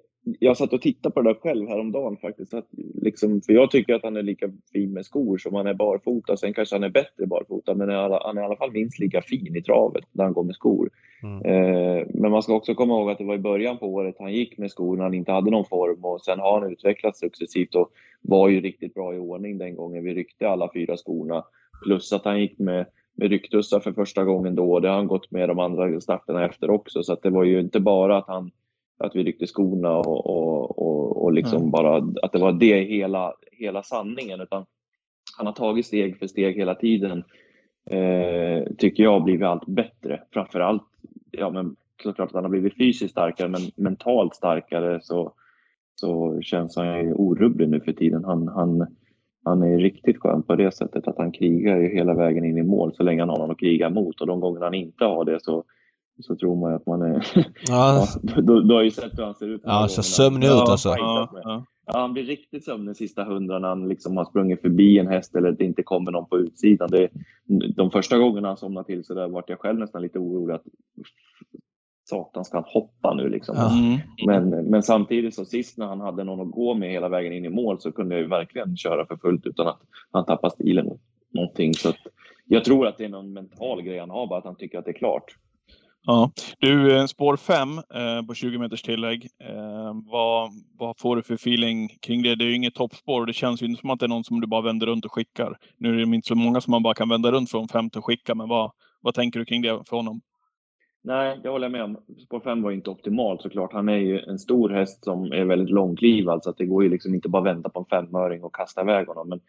jag 0.45 0.57
satt 0.57 0.72
och 0.72 0.82
tittade 0.82 1.12
på 1.12 1.22
det 1.22 1.28
där 1.28 1.40
själv 1.40 1.68
häromdagen 1.68 2.16
faktiskt. 2.16 2.55
Att 2.55 2.66
liksom, 2.95 3.40
för 3.40 3.53
jag 3.53 3.70
tycker 3.70 3.95
att 3.95 4.03
han 4.03 4.16
är 4.16 4.22
lika 4.22 4.51
fin 4.72 4.93
med 4.93 5.05
skor 5.05 5.38
som 5.38 5.55
han 5.55 5.66
är 5.66 5.74
barfota. 5.74 6.36
Sen 6.36 6.55
kanske 6.55 6.74
han 6.74 6.82
är 6.82 6.88
bättre 6.88 7.26
barfota, 7.26 7.74
men 7.74 7.88
han 7.88 8.38
är 8.38 8.43
i 8.43 8.45
alla 8.45 8.57
fall 8.57 8.72
minst 8.72 8.99
lika 8.99 9.22
fin 9.22 9.57
i 9.57 9.62
travet 9.62 10.05
när 10.12 10.24
han 10.24 10.32
går 10.32 10.45
med 10.45 10.55
skor. 10.55 10.90
Mm. 11.22 11.45
Eh, 11.45 12.07
men 12.14 12.30
man 12.30 12.43
ska 12.43 12.55
också 12.55 12.74
komma 12.74 12.95
ihåg 12.95 13.11
att 13.11 13.18
det 13.18 13.24
var 13.24 13.34
i 13.34 13.38
början 13.38 13.78
på 13.78 13.86
året 13.86 14.16
han 14.18 14.32
gick 14.32 14.59
med 14.59 14.70
skor 14.70 14.97
när 14.97 15.05
han 15.05 15.14
inte 15.14 15.32
hade 15.32 15.51
någon 15.51 15.64
form 15.64 16.05
och 16.05 16.20
sen 16.20 16.38
har 16.38 16.61
han 16.61 16.72
utvecklats 16.72 17.20
successivt 17.20 17.74
och 17.74 17.90
var 18.22 18.49
ju 18.49 18.61
riktigt 18.61 18.95
bra 18.95 19.14
i 19.14 19.18
ordning 19.18 19.59
den 19.59 19.76
gången 19.76 20.05
vi 20.05 20.14
ryckte 20.14 20.49
alla 20.49 20.70
fyra 20.74 20.97
skorna. 20.97 21.45
Plus 21.84 22.12
att 22.12 22.24
han 22.24 22.40
gick 22.40 22.59
med, 22.59 22.86
med 23.14 23.30
rycktussar 23.30 23.80
för 23.80 23.93
första 23.93 24.24
gången 24.24 24.55
då. 24.55 24.80
Det 24.80 24.88
har 24.88 24.97
han 24.97 25.07
gått 25.07 25.30
med 25.30 25.49
de 25.49 25.59
andra 25.59 26.01
starterna 26.01 26.47
efter 26.47 26.70
också. 26.70 27.03
Så 27.03 27.12
att 27.12 27.22
det 27.22 27.30
var 27.30 27.45
ju 27.45 27.61
inte 27.61 27.80
bara 27.80 28.16
att, 28.16 28.28
han, 28.28 28.51
att 29.03 29.16
vi 29.16 29.24
ryckte 29.24 29.46
skorna 29.46 29.96
och, 29.96 30.26
och, 30.26 30.78
och, 30.78 31.24
och 31.24 31.32
liksom 31.32 31.59
mm. 31.59 31.70
bara 31.70 31.96
att 32.22 32.32
det 32.32 32.38
var 32.38 32.53
det 32.53 32.80
hela, 32.80 33.34
hela 33.53 33.82
sanningen. 33.82 34.40
Utan 34.40 34.64
han 35.36 35.46
har 35.46 35.55
tagit 35.55 35.86
steg 35.86 36.18
för 36.18 36.26
steg 36.26 36.57
hela 36.57 36.74
tiden. 36.74 37.24
Eh, 37.90 38.64
tycker 38.78 39.03
jag 39.03 39.24
blivit 39.24 39.46
allt 39.46 39.66
bättre. 39.66 40.22
Framförallt, 40.32 40.82
ja 41.30 41.50
men 41.50 41.76
såklart 42.03 42.28
att 42.28 42.34
han 42.34 42.44
har 42.44 42.50
blivit 42.50 42.76
fysiskt 42.76 43.12
starkare 43.12 43.48
men 43.48 43.61
mentalt 43.76 44.34
starkare 44.34 45.00
så 45.03 45.32
så 45.94 46.40
känns 46.42 46.76
han 46.76 47.05
ju 47.05 47.14
orubblig 47.14 47.68
nu 47.68 47.80
för 47.80 47.92
tiden. 47.92 48.24
Han, 48.24 48.48
han, 48.48 48.86
han 49.44 49.62
är 49.62 49.78
riktigt 49.78 50.18
skön 50.18 50.42
på 50.42 50.55
det 50.55 50.74
sättet 50.74 51.09
att 51.09 51.18
han 51.18 51.32
krigar 51.32 51.76
ju 51.76 51.88
hela 51.88 52.14
vägen 52.14 52.44
in 52.44 52.59
i 52.59 52.62
mål 52.62 52.94
så 52.94 53.03
länge 53.03 53.22
han 53.22 53.28
har 53.28 53.38
någon 53.38 53.50
att 53.50 53.59
kriga 53.59 53.90
mot 53.90 54.20
och 54.20 54.26
de 54.26 54.40
gånger 54.40 54.61
han 54.61 54.74
inte 54.74 55.05
har 55.05 55.24
det 55.24 55.42
så, 55.42 55.64
så 56.23 56.37
tror 56.37 56.57
man 56.57 56.70
ju 56.70 56.77
att 56.77 56.87
man 56.87 57.03
är... 57.03 57.27
Ja. 57.35 57.45
ja 58.23 58.41
då, 58.43 58.61
då 58.61 58.75
har 58.75 58.83
ju 58.83 58.91
sett 58.91 59.18
hur 59.18 59.25
han 59.25 59.35
ser 59.35 59.49
ut. 59.49 59.61
Ja, 59.64 59.89
så 59.89 60.03
sömnig 60.03 60.47
ut 60.47 60.53
alltså. 60.53 60.89
Ja, 60.89 61.31
ja. 61.45 61.64
ja, 61.87 61.99
han 61.99 62.12
blir 62.12 62.25
riktigt 62.25 62.64
sömnig 62.64 62.89
de 62.89 62.95
sista 62.95 63.25
hundra 63.25 63.59
när 63.59 63.68
han 63.68 63.89
liksom 63.89 64.16
har 64.16 64.25
sprungit 64.25 64.61
förbi 64.61 64.99
en 64.99 65.07
häst 65.07 65.35
eller 65.35 65.53
det 65.53 65.64
inte 65.64 65.83
kommer 65.83 66.11
någon 66.12 66.29
på 66.29 66.39
utsidan. 66.39 66.89
Det, 66.91 67.09
de 67.77 67.91
första 67.91 68.18
gångerna 68.18 68.49
han 68.49 68.57
somnade 68.57 68.87
till 68.87 69.05
så 69.05 69.14
där 69.14 69.29
vart 69.29 69.51
jag 69.51 69.61
själv 69.61 69.79
nästan 69.79 70.03
lite 70.03 70.18
orolig 70.18 70.55
att 70.55 70.64
satan 72.05 72.45
ska 72.45 72.57
han 72.57 72.64
hoppa 72.66 73.14
nu 73.14 73.29
liksom. 73.29 73.57
Mm. 73.57 73.99
Men, 74.27 74.70
men 74.70 74.83
samtidigt 74.83 75.35
så 75.35 75.45
sist 75.45 75.79
när 75.79 75.87
han 75.87 76.01
hade 76.01 76.25
någon 76.25 76.41
att 76.41 76.51
gå 76.51 76.75
med 76.75 76.91
hela 76.91 77.09
vägen 77.09 77.33
in 77.33 77.45
i 77.45 77.49
mål 77.49 77.81
så 77.81 77.93
kunde 77.93 78.14
jag 78.14 78.23
ju 78.23 78.29
verkligen 78.29 78.77
köra 78.77 79.07
för 79.07 79.16
fullt 79.16 79.47
utan 79.47 79.68
att 79.68 79.81
han 80.11 80.25
tappar 80.25 80.49
stilen 80.49 80.99
någonting. 81.31 81.75
Så 81.75 81.89
att, 81.89 81.97
jag 82.47 82.64
tror 82.64 82.87
att 82.87 82.99
det 82.99 83.05
är 83.05 83.09
någon 83.09 83.33
mental 83.33 83.83
grej 83.83 83.99
han 83.99 84.11
har, 84.11 84.27
bara 84.27 84.39
att 84.39 84.45
han 84.45 84.57
tycker 84.57 84.79
att 84.79 84.85
det 84.85 84.91
är 84.91 84.99
klart. 84.99 85.37
Ja. 86.07 86.30
Du, 86.59 86.96
eh, 86.96 87.07
spår 87.07 87.36
5 87.36 87.68
eh, 87.78 88.26
på 88.26 88.34
20 88.34 88.59
meters 88.59 88.82
tillägg. 88.82 89.28
Eh, 89.44 89.94
vad, 90.11 90.50
vad 90.78 90.98
får 90.98 91.16
du 91.16 91.22
för 91.22 91.34
feeling 91.34 91.88
kring 91.88 92.22
det? 92.22 92.34
Det 92.34 92.44
är 92.44 92.48
ju 92.48 92.55
inget 92.55 92.74
toppspår 92.74 93.20
och 93.20 93.26
det 93.26 93.32
känns 93.32 93.62
ju 93.62 93.66
inte 93.66 93.80
som 93.80 93.90
att 93.90 94.00
det 94.00 94.07
är 94.07 94.09
någon 94.09 94.24
som 94.24 94.40
du 94.40 94.46
bara 94.46 94.62
vänder 94.62 94.86
runt 94.86 95.05
och 95.05 95.12
skickar. 95.12 95.59
Nu 95.76 95.88
är 95.88 96.07
det 96.07 96.16
inte 96.16 96.28
så 96.28 96.34
många 96.34 96.61
som 96.61 96.70
man 96.70 96.82
bara 96.82 96.94
kan 96.94 97.09
vända 97.09 97.32
runt 97.32 97.50
från 97.50 97.68
5 97.68 97.90
till 97.90 97.98
och 97.98 98.05
skicka, 98.05 98.34
men 98.34 98.48
vad, 98.48 98.72
vad 99.00 99.14
tänker 99.14 99.38
du 99.38 99.44
kring 99.44 99.62
det 99.62 99.82
för 99.88 99.96
honom? 99.96 100.20
Nej, 101.05 101.40
jag 101.44 101.53
håller 101.53 101.68
med 101.68 101.82
om. 101.82 101.98
Spår 102.26 102.40
5 102.40 102.62
var 102.62 102.70
inte 102.70 102.90
optimalt 102.90 103.42
såklart. 103.42 103.72
Han 103.72 103.88
är 103.88 103.96
ju 103.96 104.18
en 104.18 104.38
stor 104.38 104.70
häst 104.70 105.05
som 105.05 105.32
är 105.32 105.44
väldigt 105.44 105.70
långlivad 105.70 106.26
så 106.26 106.32
alltså 106.32 106.50
att 106.50 106.59
det 106.59 106.66
går 106.66 106.84
ju 106.84 106.90
liksom 106.90 107.14
inte 107.14 107.28
bara 107.28 107.42
vänta 107.42 107.68
på 107.68 107.80
en 107.80 107.86
femöring 107.86 108.44
och 108.44 108.55
kasta 108.55 108.80
iväg 108.80 109.07
honom. 109.07 109.28
Men 109.28 109.40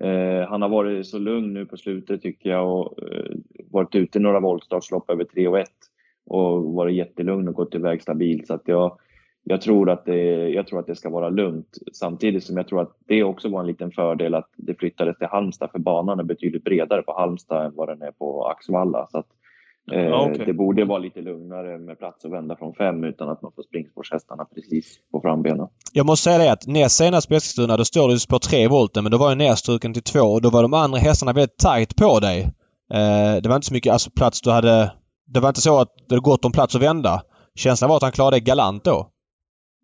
eh, 0.00 0.48
han 0.48 0.62
har 0.62 0.68
varit 0.68 1.06
så 1.06 1.18
lugn 1.18 1.54
nu 1.54 1.66
på 1.66 1.76
slutet 1.76 2.22
tycker 2.22 2.50
jag 2.50 2.80
och 2.80 3.02
eh, 3.02 3.36
varit 3.70 3.94
ute 3.94 4.18
i 4.18 4.22
några 4.22 4.40
voltstartslopp 4.40 5.10
över 5.10 5.24
3 5.24 5.48
och 5.48 5.58
1 5.58 5.68
och 6.26 6.64
varit 6.64 6.96
jättelugn 6.96 7.48
och 7.48 7.54
gått 7.54 7.74
iväg 7.74 8.02
stabilt. 8.02 8.46
Så 8.46 8.54
att 8.54 8.62
jag, 8.64 8.98
jag, 9.44 9.60
tror 9.60 9.90
att 9.90 10.04
det, 10.04 10.48
jag 10.48 10.66
tror 10.66 10.80
att 10.80 10.86
det 10.86 10.96
ska 10.96 11.10
vara 11.10 11.28
lugnt. 11.28 11.78
Samtidigt 11.92 12.44
som 12.44 12.56
jag 12.56 12.68
tror 12.68 12.82
att 12.82 12.96
det 13.06 13.24
också 13.24 13.48
var 13.48 13.60
en 13.60 13.66
liten 13.66 13.90
fördel 13.90 14.34
att 14.34 14.50
det 14.56 14.74
flyttades 14.74 15.18
till 15.18 15.26
Halmstad 15.26 15.70
för 15.70 15.78
banan 15.78 16.18
är 16.18 16.24
betydligt 16.24 16.64
bredare 16.64 17.02
på 17.02 17.12
Halmstad 17.12 17.66
än 17.66 17.72
vad 17.74 17.88
den 17.88 18.02
är 18.02 18.12
på 18.12 18.46
Axvalla. 18.46 19.06
Så 19.10 19.18
att 19.18 19.26
Eh, 19.92 20.20
okay. 20.20 20.46
Det 20.46 20.52
borde 20.52 20.84
vara 20.84 20.98
lite 20.98 21.20
lugnare 21.20 21.78
med 21.78 21.98
plats 21.98 22.24
att 22.24 22.32
vända 22.32 22.56
från 22.56 22.74
fem 22.74 23.04
utan 23.04 23.28
att 23.28 23.42
man 23.42 23.52
får 23.56 23.62
springspårshästarna 23.62 24.46
precis 24.54 24.98
på 25.12 25.20
frambenen. 25.20 25.68
Jag 25.92 26.06
måste 26.06 26.24
säga 26.24 26.38
det 26.38 26.52
att 26.52 26.66
näst 26.66 26.96
senast 26.96 27.28
på 27.28 27.34
Eskilstuna 27.34 27.76
då 27.76 27.84
står 27.84 28.08
du 28.08 28.16
på 28.28 28.38
tre 28.38 28.68
volten 28.68 29.02
men 29.04 29.12
då 29.12 29.18
var 29.18 29.28
jag 29.28 29.38
nedstruken 29.38 29.94
till 29.94 30.02
två 30.02 30.20
och 30.20 30.42
då 30.42 30.50
var 30.50 30.62
de 30.62 30.74
andra 30.74 30.98
hästarna 30.98 31.32
väldigt 31.32 31.58
tight 31.58 31.96
på 31.96 32.20
dig. 32.20 32.42
Eh, 32.92 33.42
det 33.42 33.48
var 33.48 33.56
inte 33.56 33.66
så 33.66 33.74
mycket 33.74 33.92
alltså, 33.92 34.10
plats 34.10 34.42
du 34.42 34.50
hade... 34.50 34.92
Det 35.26 35.40
var 35.40 35.48
inte 35.48 35.60
så 35.60 35.80
att 35.80 35.92
det 36.08 36.20
gått 36.20 36.44
om 36.44 36.52
plats 36.52 36.76
att 36.76 36.82
vända. 36.82 37.22
Känslan 37.54 37.88
var 37.88 37.96
att 37.96 38.02
han 38.02 38.12
klarade 38.12 38.36
det 38.36 38.40
galant 38.40 38.84
då. 38.84 39.10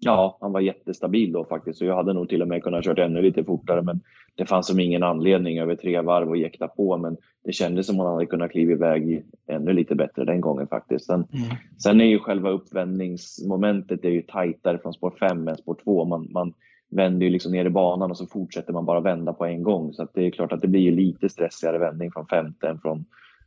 Ja, 0.05 0.38
han 0.40 0.53
var 0.53 0.61
jättestabil 0.61 1.32
då 1.32 1.45
faktiskt. 1.45 1.78
Så 1.78 1.84
jag 1.84 1.97
hade 1.97 2.12
nog 2.12 2.28
till 2.28 2.43
och 2.43 2.49
med 2.49 2.62
kunnat 2.62 2.84
kört 2.84 2.99
ännu 2.99 3.22
lite 3.22 3.45
fortare. 3.45 3.82
Men 3.82 4.01
det 4.34 4.47
fanns 4.47 4.66
som 4.66 4.80
ingen 4.80 5.03
anledning 5.03 5.59
över 5.59 5.76
tre 5.76 6.01
varv 6.01 6.32
att 6.32 6.38
jäkta 6.38 6.68
på. 6.68 6.97
Men 6.97 7.16
det 7.45 7.53
kändes 7.53 7.86
som 7.86 8.01
att 8.01 8.07
han 8.07 8.14
hade 8.14 8.26
kunnat 8.26 8.51
kliva 8.51 8.72
iväg 8.72 9.24
ännu 9.47 9.72
lite 9.72 9.95
bättre 9.95 10.24
den 10.24 10.40
gången 10.40 10.66
faktiskt. 10.66 11.07
Sen, 11.07 11.26
mm. 11.32 11.57
sen 11.82 12.01
är 12.01 12.05
ju 12.05 12.18
själva 12.18 12.51
uppvändningsmomentet 12.51 14.05
är 14.05 14.11
ju 14.11 14.22
tajtare 14.22 14.78
från 14.78 14.93
spår 14.93 15.14
5 15.20 15.49
än 15.49 15.57
spår 15.57 15.76
2. 15.84 16.05
Man, 16.05 16.28
man 16.32 16.53
vänder 16.90 17.26
ju 17.26 17.32
liksom 17.32 17.53
ner 17.53 17.64
i 17.64 17.70
banan 17.70 18.11
och 18.11 18.16
så 18.16 18.26
fortsätter 18.26 18.72
man 18.72 18.84
bara 18.84 19.01
vända 19.01 19.32
på 19.32 19.45
en 19.45 19.62
gång. 19.62 19.93
Så 19.93 20.09
det 20.14 20.26
är 20.26 20.30
klart 20.30 20.53
att 20.53 20.61
det 20.61 20.68
blir 20.68 20.93
lite 20.93 21.28
stressigare 21.28 21.78
vändning 21.78 22.12
från 22.12 22.27
femte 22.27 22.69
än 22.69 22.78
från, 22.78 23.05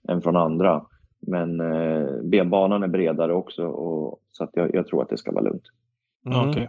än 0.07 0.21
från 0.21 0.35
andra. 0.35 0.85
Men 1.27 1.59
eh, 1.59 2.07
benbanan 2.23 2.83
är 2.83 2.87
bredare 2.87 3.33
också 3.33 3.65
och, 3.65 4.19
så 4.31 4.43
att 4.43 4.49
jag, 4.53 4.75
jag 4.75 4.87
tror 4.87 5.01
att 5.01 5.09
det 5.09 5.17
ska 5.17 5.31
vara 5.31 5.43
lugnt. 5.43 5.63
Mm. 6.25 6.49
Okay. 6.49 6.67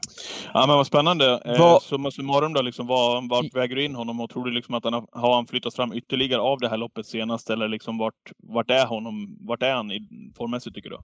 Ja, 0.55 0.65
men 0.67 0.77
vad 0.77 0.87
spännande. 0.87 1.41
Eh. 1.45 1.79
Summa 1.79 2.11
summarum 2.11 2.53
då, 2.53 2.63
liksom, 2.63 2.87
var, 2.87 3.29
vart 3.31 3.55
väger 3.55 3.77
du 3.77 3.85
in 3.85 3.95
honom 3.95 4.21
och 4.21 4.31
tror 4.31 4.45
du 4.45 4.51
liksom 4.51 4.75
att 4.75 4.85
han 4.85 4.93
har, 4.93 5.07
har 5.13 5.35
han 5.35 5.47
flyttats 5.47 5.77
fram 5.77 5.93
ytterligare 5.93 6.41
av 6.41 6.59
det 6.59 6.69
här 6.69 6.77
loppet 6.77 7.07
senast 7.07 7.51
eller 7.51 7.69
liksom 7.69 7.99
vart, 7.99 8.33
vart 8.37 8.71
är 8.71 8.87
honom, 8.87 9.39
vart 9.41 9.63
är 9.63 9.75
han 9.75 9.93
i, 9.93 10.09
formmässigt 10.37 10.75
tycker 10.75 10.91
du? 10.91 10.99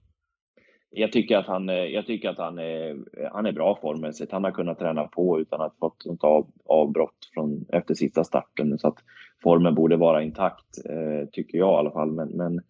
Jag 0.95 1.11
tycker 1.11 1.37
att 1.37 1.47
han, 1.47 1.67
jag 1.67 2.05
tycker 2.05 2.29
att 2.29 2.37
han 2.37 2.59
är, 2.59 2.97
han 3.31 3.45
är 3.45 3.51
bra 3.51 3.79
formmässigt. 3.81 4.31
Han 4.31 4.43
har 4.43 4.51
kunnat 4.51 4.79
träna 4.79 5.03
på 5.03 5.39
utan 5.39 5.61
att 5.61 5.77
fått 5.79 6.05
något 6.05 6.23
av, 6.23 6.47
avbrott 6.65 7.29
från, 7.33 7.65
efter 7.69 7.93
sista 7.93 8.23
starten. 8.23 8.79
Så 8.79 8.87
att 8.87 8.97
formen 9.43 9.75
borde 9.75 9.95
vara 9.95 10.23
intakt, 10.23 10.77
eh, 10.89 11.29
tycker 11.31 11.57
jag 11.57 11.73
i 11.73 11.77
alla 11.77 11.91
fall. 11.91 12.11
Men, 12.11 12.29
men 12.29 12.55
Eh, 12.55 12.61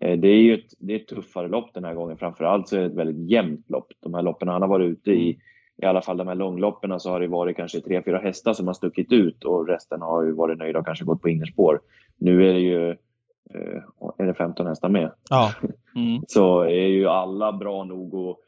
det 0.00 0.28
är 0.28 0.42
ju 0.42 0.54
ett, 0.54 0.74
det 0.78 0.92
är 0.92 0.96
ett 0.96 1.08
tuffare 1.08 1.48
lopp 1.48 1.74
den 1.74 1.84
här 1.84 1.94
gången. 1.94 2.16
Framförallt 2.16 2.68
så 2.68 2.76
är 2.76 2.80
det 2.80 2.86
ett 2.86 2.94
väldigt 2.94 3.30
jämnt 3.30 3.70
lopp. 3.70 3.92
De 4.00 4.14
här 4.14 4.22
loppen 4.22 4.48
han 4.48 4.62
har 4.62 4.68
varit 4.68 4.88
ute 4.90 5.10
i, 5.12 5.38
i 5.82 5.86
alla 5.86 6.02
fall 6.02 6.16
de 6.16 6.28
här 6.28 6.34
långloppen, 6.34 7.00
så 7.00 7.10
har 7.10 7.20
det 7.20 7.26
varit 7.26 7.56
kanske 7.56 7.80
tre, 7.80 8.02
fyra 8.02 8.18
hästar 8.18 8.52
som 8.52 8.66
har 8.66 8.74
stuckit 8.74 9.12
ut 9.12 9.44
och 9.44 9.68
resten 9.68 10.02
har 10.02 10.24
ju 10.24 10.32
varit 10.32 10.58
nöjda 10.58 10.78
och 10.78 10.86
kanske 10.86 11.04
gått 11.04 11.22
på 11.22 11.28
innerspår. 11.28 11.80
Nu 12.18 12.48
är 12.48 12.52
det 12.52 12.60
ju 12.60 12.90
eh, 12.90 13.82
är 14.18 14.26
det 14.26 14.34
15 14.34 14.66
hästar 14.66 14.88
med. 14.88 15.10
Ja. 15.30 15.52
Mm. 15.96 16.22
så 16.28 16.60
är 16.60 16.86
ju 16.86 17.06
alla 17.06 17.52
bra 17.52 17.84
nog 17.84 18.14
och 18.14 18.40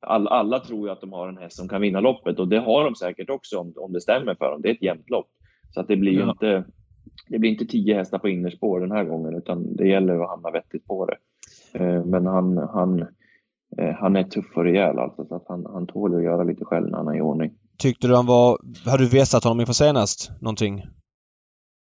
all, 0.00 0.28
alla 0.28 0.60
tror 0.60 0.86
ju 0.86 0.92
att 0.92 1.00
de 1.00 1.12
har 1.12 1.28
en 1.28 1.36
häst 1.38 1.56
som 1.56 1.68
kan 1.68 1.80
vinna 1.80 2.00
loppet 2.00 2.38
och 2.38 2.48
det 2.48 2.58
har 2.58 2.84
de 2.84 2.94
säkert 2.94 3.30
också 3.30 3.58
om, 3.58 3.72
om 3.76 3.92
det 3.92 4.00
stämmer 4.00 4.34
för 4.34 4.50
dem. 4.50 4.62
Det 4.62 4.68
är 4.68 4.74
ett 4.74 4.82
jämnt 4.82 5.10
lopp. 5.10 5.28
Så 5.70 5.80
att 5.80 5.88
det 5.88 5.96
blir 5.96 6.12
ju 6.12 6.20
Ja. 6.20 6.30
inte, 6.30 6.64
det 7.28 7.38
blir 7.38 7.50
inte 7.50 7.66
tio 7.66 7.94
hästar 7.94 8.18
på 8.18 8.28
innerspår 8.28 8.80
den 8.80 8.92
här 8.92 9.04
gången 9.04 9.34
utan 9.34 9.76
det 9.76 9.88
gäller 9.88 10.22
att 10.22 10.30
hamna 10.30 10.50
vettigt 10.50 10.86
på 10.86 11.06
det. 11.06 11.16
Eh, 11.78 12.04
Men 12.04 12.26
han, 12.26 12.58
han, 12.58 13.00
eh, 13.78 13.94
han 13.94 14.16
är 14.16 14.24
tuff 14.24 14.56
och 14.56 14.64
rejäl 14.64 14.98
alltså, 14.98 15.24
så 15.24 15.34
att 15.34 15.44
han, 15.48 15.66
han 15.66 15.86
tål 15.86 16.14
att 16.14 16.22
göra 16.22 16.44
lite 16.44 16.64
själv 16.64 16.90
när 16.90 16.98
han 16.98 17.08
är 17.08 17.16
i 17.16 17.20
ordning. 17.20 17.52
Tyckte 17.78 18.08
du 18.08 18.16
han 18.16 18.26
var... 18.26 18.58
Har 18.90 18.98
du 18.98 19.08
vässat 19.08 19.44
honom 19.44 19.60
inför 19.60 19.72
senast? 19.72 20.30
Någonting? 20.40 20.82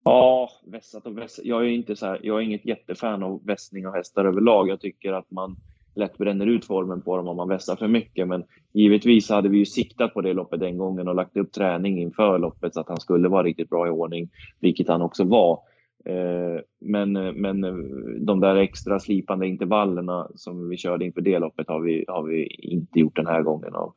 Ja, 0.04 0.48
vässat 0.66 1.06
och 1.06 1.18
vässat. 1.18 1.44
Jag 1.44 1.62
är 1.62 1.68
inte 1.68 1.96
så 1.96 2.06
här, 2.06 2.20
jag 2.22 2.36
är 2.36 2.44
inget 2.44 2.66
jättefan 2.66 3.22
av 3.22 3.46
vässning 3.46 3.86
av 3.86 3.94
hästar 3.94 4.24
överlag. 4.24 4.68
Jag 4.68 4.80
tycker 4.80 5.12
att 5.12 5.30
man 5.30 5.56
lätt 5.94 6.18
bränner 6.18 6.46
ut 6.46 6.64
formen 6.64 7.02
på 7.02 7.16
dem 7.16 7.28
om 7.28 7.36
man 7.36 7.48
vässar 7.48 7.76
för 7.76 7.88
mycket. 7.88 8.28
Men 8.28 8.44
givetvis 8.72 9.30
hade 9.30 9.48
vi 9.48 9.58
ju 9.58 9.66
siktat 9.66 10.14
på 10.14 10.20
det 10.20 10.32
loppet 10.32 10.60
den 10.60 10.78
gången 10.78 11.08
och 11.08 11.14
lagt 11.14 11.36
upp 11.36 11.52
träning 11.52 11.98
inför 11.98 12.38
loppet 12.38 12.74
så 12.74 12.80
att 12.80 12.88
han 12.88 13.00
skulle 13.00 13.28
vara 13.28 13.42
riktigt 13.42 13.70
bra 13.70 13.86
i 13.86 13.90
ordning, 13.90 14.30
vilket 14.60 14.88
han 14.88 15.02
också 15.02 15.24
var. 15.24 15.58
Eh, 16.04 16.60
men, 16.80 17.12
men 17.12 17.64
eh, 17.64 17.74
de 18.20 18.40
där 18.40 18.56
extra 18.56 18.98
slipande 18.98 19.46
intervallerna 19.46 20.28
som 20.34 20.68
vi 20.68 20.76
körde 20.76 21.04
inför 21.04 21.20
det 21.20 21.38
loppet 21.38 21.68
har 21.68 21.80
vi, 21.80 22.04
har 22.08 22.22
vi 22.22 22.46
inte 22.46 23.00
gjort 23.00 23.16
den 23.16 23.26
här 23.26 23.42
gången. 23.42 23.74
Av. 23.74 23.94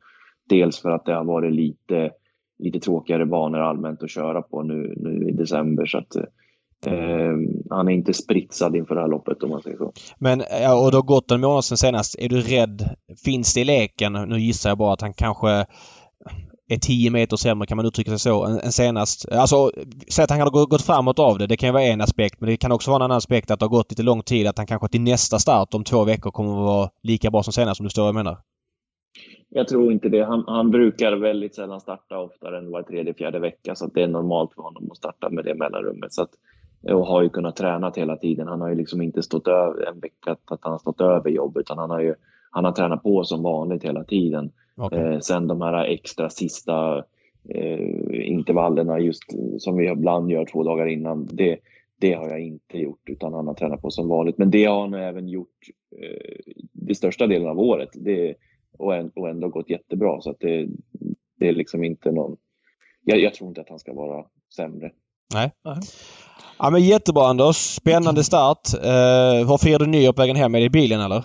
Dels 0.48 0.78
för 0.78 0.90
att 0.90 1.04
det 1.04 1.14
har 1.14 1.24
varit 1.24 1.52
lite 1.52 2.10
lite 2.58 2.80
tråkigare 2.80 3.26
banor 3.26 3.58
allmänt 3.58 4.02
att 4.02 4.10
köra 4.10 4.42
på 4.42 4.62
nu, 4.62 4.94
nu 4.96 5.28
i 5.28 5.32
december. 5.32 5.86
Så 5.86 5.98
att, 5.98 6.16
eh, 6.16 6.24
han 7.70 7.88
är 7.88 7.92
inte 7.92 8.12
spritsad 8.12 8.76
inför 8.76 8.94
det 8.94 9.00
här 9.00 9.08
loppet 9.08 9.42
om 9.42 9.50
man 9.50 9.62
säger 9.62 9.76
så. 9.76 9.92
Men, 10.18 10.42
ja, 10.62 10.84
och 10.84 10.90
det 10.90 10.96
har 10.96 11.02
gått 11.02 11.30
en 11.30 11.40
månad 11.40 11.64
sedan 11.64 11.76
senast. 11.76 12.18
Är 12.18 12.28
du 12.28 12.40
rädd? 12.40 12.96
Finns 13.24 13.54
det 13.54 13.60
i 13.60 13.64
leken? 13.64 14.12
Nu 14.12 14.38
gissar 14.38 14.70
jag 14.70 14.78
bara 14.78 14.92
att 14.92 15.00
han 15.00 15.14
kanske 15.14 15.66
är 16.68 16.76
10 16.76 17.10
meter 17.10 17.36
sämre, 17.36 17.66
kan 17.66 17.76
man 17.76 17.86
uttrycka 17.86 18.10
sig 18.10 18.18
så, 18.18 18.44
än, 18.44 18.72
senast. 18.72 19.32
Alltså, 19.32 19.70
säg 20.08 20.22
att 20.22 20.30
han 20.30 20.40
har 20.40 20.66
gått, 20.66 20.82
framåt 20.82 21.18
av 21.18 21.38
det. 21.38 21.46
Det 21.46 21.56
kan 21.56 21.68
ju 21.68 21.72
vara 21.72 21.82
en 21.82 22.00
aspekt. 22.00 22.40
Men 22.40 22.50
det 22.50 22.56
kan 22.56 22.72
också 22.72 22.90
vara 22.90 22.96
en 22.96 23.02
annan 23.02 23.16
aspekt 23.16 23.50
att 23.50 23.60
det 23.60 23.64
har 23.64 23.70
gått 23.70 23.90
lite 23.90 24.02
lång 24.02 24.22
tid. 24.22 24.46
Att 24.46 24.58
han 24.58 24.66
kanske 24.66 24.88
till 24.88 25.00
nästa 25.00 25.38
start 25.38 25.74
om 25.74 25.84
två 25.84 26.04
veckor 26.04 26.30
kommer 26.30 26.50
att 26.50 26.66
vara 26.66 26.90
lika 27.02 27.30
bra 27.30 27.42
som 27.42 27.52
senast, 27.52 27.80
om 27.80 27.84
du 27.84 27.88
förstår 27.88 28.02
vad 28.02 28.08
jag 28.08 28.14
menar. 28.14 28.38
Jag 29.48 29.68
tror 29.68 29.92
inte 29.92 30.08
det. 30.08 30.24
Han, 30.24 30.44
han 30.46 30.70
brukar 30.70 31.12
väldigt 31.16 31.54
sällan 31.54 31.80
starta 31.80 32.18
oftare 32.18 32.58
än 32.58 32.70
var 32.70 32.82
tredje, 32.82 33.14
fjärde 33.14 33.38
vecka. 33.38 33.74
Så 33.74 33.86
det 33.86 34.02
är 34.02 34.08
normalt 34.08 34.54
för 34.54 34.62
honom 34.62 34.90
att 34.90 34.96
starta 34.96 35.30
med 35.30 35.44
det 35.44 35.54
mellanrummet. 35.54 36.12
Så 36.12 36.22
att, 36.22 36.30
och 36.92 37.06
har 37.06 37.22
ju 37.22 37.28
kunnat 37.28 37.56
träna 37.56 37.92
hela 37.96 38.16
tiden. 38.16 38.48
Han 38.48 38.60
har 38.60 38.68
ju 38.68 38.74
liksom 38.74 39.02
inte 39.02 39.22
stått 39.22 39.48
över 39.48 39.88
en 39.88 40.00
vecka 40.00 40.36
att 40.44 40.58
han 40.62 40.72
har 40.72 40.78
stått 40.78 41.00
över 41.00 41.30
jobb. 41.30 41.56
Utan 41.56 41.78
han 41.78 41.90
har 41.90 42.00
ju 42.00 42.14
han 42.50 42.64
har 42.64 42.72
tränat 42.72 43.02
på 43.02 43.24
som 43.24 43.42
vanligt 43.42 43.84
hela 43.84 44.04
tiden. 44.04 44.52
Okay. 44.76 44.98
Eh, 44.98 45.18
sen 45.18 45.46
de 45.46 45.60
här 45.60 45.84
extra 45.84 46.30
sista 46.30 47.04
eh, 47.48 48.30
intervallerna 48.30 48.98
just 48.98 49.22
som 49.58 49.76
vi 49.76 49.90
ibland 49.90 50.30
gör 50.30 50.44
två 50.44 50.62
dagar 50.62 50.86
innan. 50.86 51.28
Det, 51.32 51.58
det 52.00 52.12
har 52.12 52.28
jag 52.28 52.40
inte 52.40 52.78
gjort 52.78 53.08
utan 53.08 53.34
han 53.34 53.46
har 53.46 53.54
tränat 53.54 53.82
på 53.82 53.90
som 53.90 54.08
vanligt. 54.08 54.38
Men 54.38 54.50
det 54.50 54.64
har 54.64 54.80
han 54.80 54.94
även 54.94 55.28
gjort 55.28 55.58
eh, 56.02 56.52
det 56.72 56.94
största 56.94 57.26
delen 57.26 57.48
av 57.48 57.58
året. 57.58 57.88
Det, 57.94 58.34
och, 58.78 58.92
och 59.14 59.28
ändå 59.28 59.48
gått 59.48 59.70
jättebra. 59.70 60.20
Så 60.20 60.30
att 60.30 60.40
det, 60.40 60.68
det 61.38 61.48
är 61.48 61.52
liksom 61.52 61.84
inte 61.84 62.12
någon... 62.12 62.36
Jag, 63.02 63.18
jag, 63.18 63.34
tror 63.34 63.48
inte 63.48 63.60
att 63.60 63.68
han 63.68 63.78
ska 63.78 63.94
vara 63.94 64.26
sämre. 64.56 64.92
Nej. 65.34 65.50
Ja 66.58 66.70
men 66.70 66.82
jättebra 66.82 67.26
Anders. 67.26 67.56
Spännande 67.56 68.24
start. 68.24 68.60
Uh, 68.74 69.48
hur 69.48 69.58
firar 69.58 69.78
du 69.78 69.86
nyår 69.86 70.12
på 70.12 70.22
vägen 70.22 70.36
hem? 70.36 70.54
Är 70.54 70.58
det 70.60 70.64
i 70.66 70.70
bilen 70.70 71.00
eller? 71.00 71.24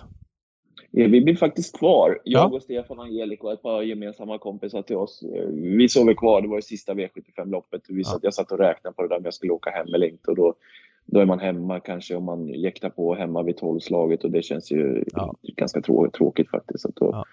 Vi 0.92 1.22
blir 1.22 1.36
faktiskt 1.36 1.78
kvar. 1.78 2.20
Jag 2.24 2.42
Ja. 2.52 2.56
och 2.56 2.62
Stefan 2.62 3.00
Angelico 3.00 3.48
och 3.48 3.54
ett 3.54 3.62
par 3.62 3.82
gemensamma 3.82 4.38
kompisar 4.38 4.82
till 4.82 4.96
oss. 4.96 5.24
Vi 5.54 5.90
sover 5.90 6.14
kvar. 6.14 6.42
Det 6.42 6.48
var 6.48 6.56
det 6.56 6.62
sista 6.62 6.94
V75-loppet. 6.94 7.82
Vi 7.90 8.04
satt, 8.04 8.20
Jag 8.24 8.34
satt 8.34 8.52
och 8.52 8.58
räknade 8.60 8.94
på 8.96 9.02
det 9.02 9.08
där 9.08 9.18
om 9.18 9.24
jag 9.24 9.34
skulle 9.34 9.52
åka 9.54 9.70
hem 9.70 9.94
eller 9.94 10.08
inte. 10.08 10.32
Och 10.32 10.36
då, 10.38 10.54
då 11.06 11.20
är 11.20 11.26
man 11.26 11.40
hemma 11.40 11.80
kanske 11.80 12.16
om 12.16 12.24
man 12.24 12.48
jäktar 12.48 12.90
på 12.90 13.16
hemma 13.16 13.44
vid 13.44 13.58
tolvslaget 13.58 14.24
och 14.24 14.32
det 14.32 14.42
känns 14.42 14.72
ju 14.72 15.04
Ja. 15.14 15.36
ganska 15.42 15.82
trå, 15.82 16.10
tråkigt 16.12 16.50
faktiskt. 16.50 16.82
Så 16.82 16.90
då, 16.96 17.10
Ja. 17.12 17.26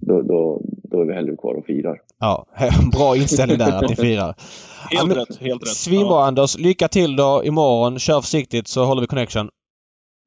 Då, 0.00 0.22
då, 0.22 0.62
då 0.64 1.00
är 1.00 1.04
vi 1.06 1.14
hellre 1.14 1.36
kvar 1.36 1.54
och 1.54 1.66
firar. 1.66 2.00
Ja, 2.18 2.46
bra 2.92 3.16
inställning 3.16 3.58
där 3.58 3.72
att 3.72 3.90
ni 3.90 3.96
firar. 3.96 4.34
Ja, 4.90 4.98
Helt 4.98 5.16
rätt, 5.16 5.36
helt 5.40 5.62
rätt. 5.62 5.68
Svinbra 5.68 6.24
Anders. 6.24 6.58
Lycka 6.58 6.88
till 6.88 7.16
då 7.16 7.42
imorgon. 7.44 7.98
Kör 7.98 8.20
försiktigt 8.20 8.68
så 8.68 8.84
håller 8.84 9.00
vi 9.00 9.06
connection. 9.06 9.50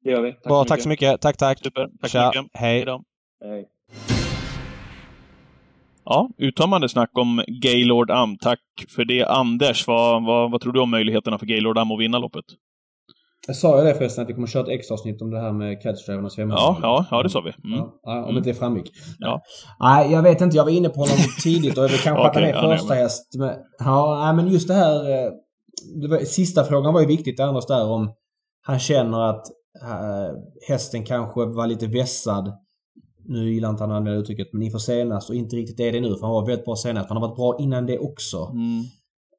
Det 0.04 0.10
gör 0.10 0.22
vi. 0.22 0.32
Tack 0.32 0.44
Bra, 0.44 0.64
tack 0.64 0.80
så 0.82 0.88
mycket. 0.88 1.20
Tack, 1.20 1.36
tack. 1.36 1.58
Super. 1.58 1.88
Tack 2.00 2.10
Tja. 2.10 2.32
så 2.34 2.42
mycket. 2.42 2.60
Hej. 2.60 2.76
Hej 2.76 2.84
då. 2.84 3.02
Hej. 3.44 3.68
Ja, 6.04 6.30
uttömmande 6.38 6.88
snack 6.88 7.10
om 7.12 7.42
Gaylord 7.46 8.10
Am. 8.10 8.36
Tack 8.38 8.60
för 8.88 9.04
det, 9.04 9.24
Anders. 9.24 9.86
Vad, 9.86 10.24
vad, 10.24 10.50
vad 10.50 10.60
tror 10.60 10.72
du 10.72 10.80
om 10.80 10.90
möjligheterna 10.90 11.38
för 11.38 11.46
Gaylord 11.46 11.78
Am 11.78 11.90
att 11.90 12.00
vinna 12.00 12.18
loppet? 12.18 12.44
Jag 13.46 13.56
sa 13.56 13.78
ju 13.78 13.84
det 13.88 13.94
förresten 13.94 14.22
att 14.22 14.28
vi 14.30 14.34
kommer 14.34 14.46
köra 14.46 14.62
ett 14.62 14.68
extra 14.68 14.94
avsnitt 14.94 15.22
om 15.22 15.30
det 15.30 15.40
här 15.40 15.52
med 15.52 15.82
catchdriven 15.82 16.24
och 16.24 16.32
svemmen. 16.32 16.56
Ja, 16.56 16.78
ja, 16.82 17.06
ja, 17.10 17.22
det 17.22 17.30
sa 17.30 17.40
vi. 17.40 17.74
Mm. 17.74 17.88
Ja, 18.02 18.24
om 18.24 18.36
inte 18.36 18.50
det 18.50 18.54
framgick. 18.54 18.90
Ja. 19.18 19.42
Nej, 19.80 20.12
jag 20.12 20.22
vet 20.22 20.40
inte. 20.40 20.56
Jag 20.56 20.64
var 20.64 20.70
inne 20.70 20.88
på 20.88 21.00
honom 21.00 21.16
tidigt 21.42 21.78
och 21.78 21.84
det 21.84 22.02
kanske 22.02 22.26
att 22.26 22.34
han 22.34 22.44
är 22.44 22.48
ja, 22.48 22.68
nej, 22.68 22.78
första 22.78 22.94
häst. 22.94 23.34
Men, 23.38 23.54
ja, 23.78 24.20
nej, 24.24 24.34
men 24.44 24.52
just 24.52 24.68
det 24.68 24.74
här... 24.74 25.10
eh, 25.10 25.30
Det 26.02 26.08
var, 26.08 26.18
sista 26.18 26.64
frågan 26.64 26.94
var 26.94 27.00
ju 27.00 27.06
viktigt 27.06 27.40
Anders 27.40 27.66
där 27.66 27.90
om 27.90 28.12
han 28.62 28.78
känner 28.78 29.20
att 29.30 29.46
eh, 29.82 30.34
hästen 30.68 31.04
kanske 31.04 31.44
var 31.44 31.66
lite 31.66 31.86
vässad. 31.86 32.52
Nu 33.28 33.52
gillar 33.52 33.70
inte 33.70 33.82
han 33.82 33.92
använda 33.92 34.20
uttrycket, 34.20 34.48
men 34.52 34.62
inför 34.62 34.78
senast 34.78 35.30
och 35.30 35.36
inte 35.36 35.56
riktigt 35.56 35.80
är 35.80 35.92
det 35.92 36.00
nu. 36.00 36.08
För 36.14 36.26
han 36.26 36.30
var 36.34 36.46
väldigt 36.46 36.64
bra 36.64 36.76
senast. 36.76 37.08
Han 37.08 37.16
har 37.16 37.28
varit 37.28 37.36
bra 37.36 37.56
innan 37.58 37.86
det 37.86 37.98
också. 37.98 38.36
Mm. 38.52 38.84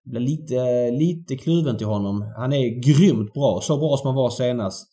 Blir 0.05 0.19
lite, 0.19 0.91
lite 0.91 1.37
kluven 1.37 1.77
till 1.77 1.87
honom. 1.87 2.33
Han 2.37 2.53
är 2.53 2.81
grymt 2.81 3.33
bra. 3.33 3.59
Så 3.61 3.77
bra 3.77 3.97
som 3.97 4.07
han 4.07 4.15
var 4.15 4.29
senast. 4.29 4.89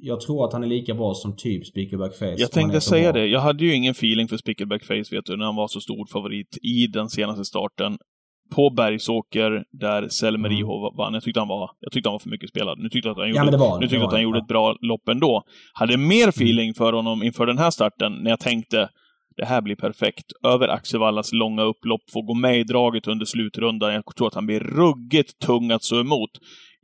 Jag 0.00 0.20
tror 0.20 0.44
att 0.44 0.52
han 0.52 0.62
är 0.62 0.66
lika 0.66 0.94
bra 0.94 1.14
som 1.14 1.36
typ 1.36 1.66
Speakerback 1.66 2.14
Face. 2.14 2.34
Jag 2.38 2.52
tänkte 2.52 2.80
säga 2.80 3.12
bra. 3.12 3.22
det. 3.22 3.28
Jag 3.28 3.40
hade 3.40 3.64
ju 3.64 3.74
ingen 3.74 3.90
feeling 3.90 4.28
för 4.28 4.36
Spickleback 4.36 4.84
Face, 4.84 5.14
vet 5.16 5.24
du, 5.24 5.36
när 5.36 5.44
han 5.44 5.56
var 5.56 5.68
så 5.68 5.80
stor 5.80 6.06
favorit 6.12 6.58
i 6.62 6.86
den 6.86 7.08
senaste 7.08 7.44
starten. 7.44 7.98
På 8.54 8.70
Bergsåker, 8.70 9.64
där 9.72 10.08
Selmeriho 10.08 10.96
vann. 10.96 11.14
Jag 11.14 11.22
tyckte 11.22 11.40
han 11.40 11.48
var, 11.48 11.70
jag 11.80 11.92
tyckte 11.92 12.08
han 12.08 12.14
var 12.14 12.18
för 12.18 12.30
mycket 12.30 12.48
spelad. 12.48 12.78
Nu 12.78 12.88
tyckte 12.88 13.08
jag 13.08 13.12
att 13.12 13.18
han 13.18 13.28
gjorde, 13.28 13.56
var 13.56 13.80
nu 13.80 13.88
tyckte 13.88 14.06
att 14.06 14.12
han 14.12 14.22
gjorde 14.22 14.38
ett 14.38 14.46
bra 14.46 14.76
lopp 14.80 15.08
ändå. 15.08 15.42
Hade 15.72 15.96
mer 15.96 16.28
feeling 16.28 16.74
för 16.74 16.92
honom 16.92 17.22
inför 17.22 17.46
den 17.46 17.58
här 17.58 17.70
starten, 17.70 18.12
när 18.12 18.30
jag 18.30 18.40
tänkte 18.40 18.88
det 19.38 19.46
här 19.46 19.60
blir 19.60 19.76
perfekt. 19.76 20.24
Över 20.46 20.68
Axevallas 20.68 21.32
långa 21.32 21.62
upplopp, 21.62 22.00
få 22.12 22.22
gå 22.22 22.34
med 22.34 22.58
i 22.58 22.62
draget 22.62 23.06
under 23.06 23.26
slutrundan. 23.26 23.94
Jag 23.94 24.02
tror 24.16 24.26
att 24.28 24.34
han 24.34 24.46
blir 24.46 24.60
ruggigt 24.60 25.38
tung 25.46 25.70
att 25.70 25.82
stå 25.82 26.00
emot. 26.00 26.30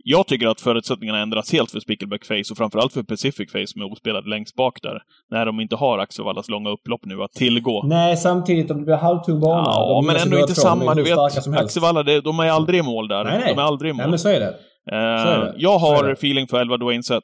Jag 0.06 0.26
tycker 0.26 0.47
att 0.48 0.60
förutsättningarna 0.60 1.18
ändras 1.18 1.52
helt 1.52 1.70
för 1.70 1.81
Spickleback 1.81 2.24
Face 2.24 2.51
och 2.51 2.56
framförallt 2.56 2.93
för 2.93 3.02
Pacific 3.02 3.52
Face 3.52 3.66
som 3.66 3.82
är 3.82 3.93
ospelad 3.93 4.28
längst 4.28 4.55
bak 4.56 4.78
där. 4.82 4.98
När 5.31 5.47
de 5.47 5.60
inte 5.60 5.76
har 5.76 5.98
Axevallas 5.98 6.48
långa 6.48 6.70
upplopp 6.70 7.01
nu 7.05 7.22
att 7.22 7.32
tillgå. 7.32 7.82
Nej, 7.86 8.16
samtidigt 8.16 8.70
om 8.70 8.78
det 8.78 8.85
blir 8.85 8.94
halvtung 8.94 9.40
bana. 9.40 9.62
Ja, 9.66 9.94
de 9.94 10.06
men 10.06 10.16
ändå 10.16 10.39
inte 10.39 10.55
samma. 10.55 10.94
Du 10.94 11.02
vet. 11.02 11.18
Axevalla, 11.56 12.02
de 12.02 12.40
är 12.40 12.51
aldrig 12.51 12.81
i 12.81 12.82
mål 12.82 13.09
där. 13.09 13.24
Nej, 13.24 13.39
nej. 13.39 13.55
De 13.55 13.60
är 13.60 13.64
aldrig 13.64 13.90
i 13.90 13.93
mål. 13.93 14.01
Nej, 14.01 14.10
men 14.10 14.18
så 14.18 14.28
är 14.28 14.40
det. 14.40 14.55
Eh, 14.93 15.24
så 15.24 15.28
är 15.28 15.39
det. 15.39 15.55
Jag 15.56 15.78
har 15.78 16.12
feeling 16.12 16.47
för 16.47 16.60
11 16.60 16.76
Dwayne 16.76 17.02
Sett. 17.02 17.22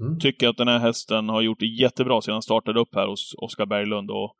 Mm. 0.00 0.18
Tycker 0.18 0.48
att 0.48 0.56
den 0.56 0.68
här 0.68 0.78
hästen 0.78 1.28
har 1.28 1.42
gjort 1.42 1.60
det 1.60 1.66
jättebra 1.66 2.20
sedan 2.20 2.32
han 2.32 2.42
startade 2.42 2.80
upp 2.80 2.94
här 2.94 3.06
hos 3.06 3.34
Oskar 3.38 3.66
Berglund. 3.66 4.10
Och, 4.10 4.32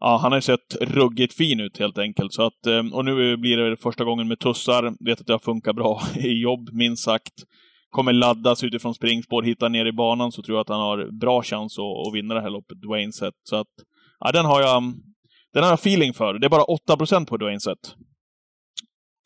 ja, 0.00 0.18
han 0.22 0.32
har 0.32 0.38
ju 0.38 0.42
sett 0.42 0.76
ruggigt 0.80 1.34
fin 1.34 1.60
ut 1.60 1.78
helt 1.78 1.98
enkelt. 1.98 2.32
Så 2.32 2.42
att, 2.42 2.66
eh, 2.66 2.82
och 2.92 3.04
nu 3.04 3.36
blir 3.36 3.56
det 3.56 3.76
första 3.76 4.04
gången 4.04 4.28
med 4.28 4.38
tussar. 4.38 5.04
Vet 5.04 5.20
att 5.20 5.26
det 5.26 5.34
har 5.34 5.38
funkat 5.38 5.76
bra 5.76 6.00
i 6.16 6.42
jobb, 6.42 6.68
minst 6.72 7.04
sagt. 7.04 7.34
Kommer 7.90 8.12
laddas 8.12 8.64
utifrån 8.64 8.94
springspår, 8.94 9.42
hittar 9.42 9.68
ner 9.68 9.86
i 9.86 9.92
banan, 9.92 10.32
så 10.32 10.42
tror 10.42 10.56
jag 10.56 10.62
att 10.62 10.68
han 10.68 10.80
har 10.80 11.18
bra 11.20 11.42
chans 11.42 11.78
att, 11.78 12.08
att 12.08 12.14
vinna 12.14 12.34
det 12.34 12.40
här 12.40 12.50
loppet, 12.50 12.82
Dwayne 12.82 13.12
Sett. 13.12 13.34
Så 13.42 13.56
att, 13.56 13.66
ja, 14.20 14.32
den 14.32 14.44
har 14.44 14.60
jag 14.60 14.82
den 15.52 15.62
har 15.62 15.70
jag 15.70 15.78
feeling 15.78 16.14
för. 16.14 16.34
Det 16.34 16.46
är 16.46 16.50
bara 16.50 16.64
8% 16.64 17.26
på 17.26 17.36
Dwayne 17.36 17.60
Sett. 17.60 17.94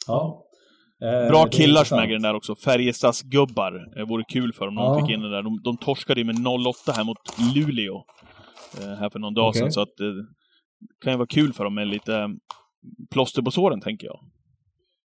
Ja. 0.06 0.49
Eh, 1.02 1.28
Bra 1.28 1.46
killar 1.46 1.84
som 1.84 1.98
äger 1.98 2.12
den 2.12 2.22
där 2.22 2.34
också. 2.34 2.54
Färjestads 2.56 3.22
gubbar. 3.22 3.94
Det 3.96 4.04
vore 4.04 4.24
kul 4.24 4.52
för 4.52 4.64
dem 4.66 4.78
om 4.78 4.84
de 4.84 4.98
Ja. 5.00 5.06
fick 5.06 5.14
in 5.14 5.22
den 5.22 5.30
där. 5.30 5.42
De, 5.42 5.60
de 5.64 5.76
torskade 5.76 6.20
ju 6.20 6.26
med 6.26 6.36
08 6.46 6.92
här 6.96 7.04
mot 7.04 7.16
Luleå. 7.54 8.04
Eh, 8.80 8.94
här 9.00 9.10
för 9.10 9.18
någon 9.18 9.34
dag 9.34 9.48
Okej. 9.48 9.60
sedan. 9.60 9.72
Så 9.72 9.80
att 9.80 9.96
det 9.98 10.14
kan 11.04 11.12
ju 11.12 11.16
vara 11.16 11.26
kul 11.26 11.52
för 11.52 11.64
dem 11.64 11.74
med 11.74 11.86
lite 11.88 12.14
eh, 12.16 12.28
plåster 13.12 13.42
på 13.42 13.50
såren, 13.50 13.80
tänker 13.80 14.06
jag. 14.06 14.18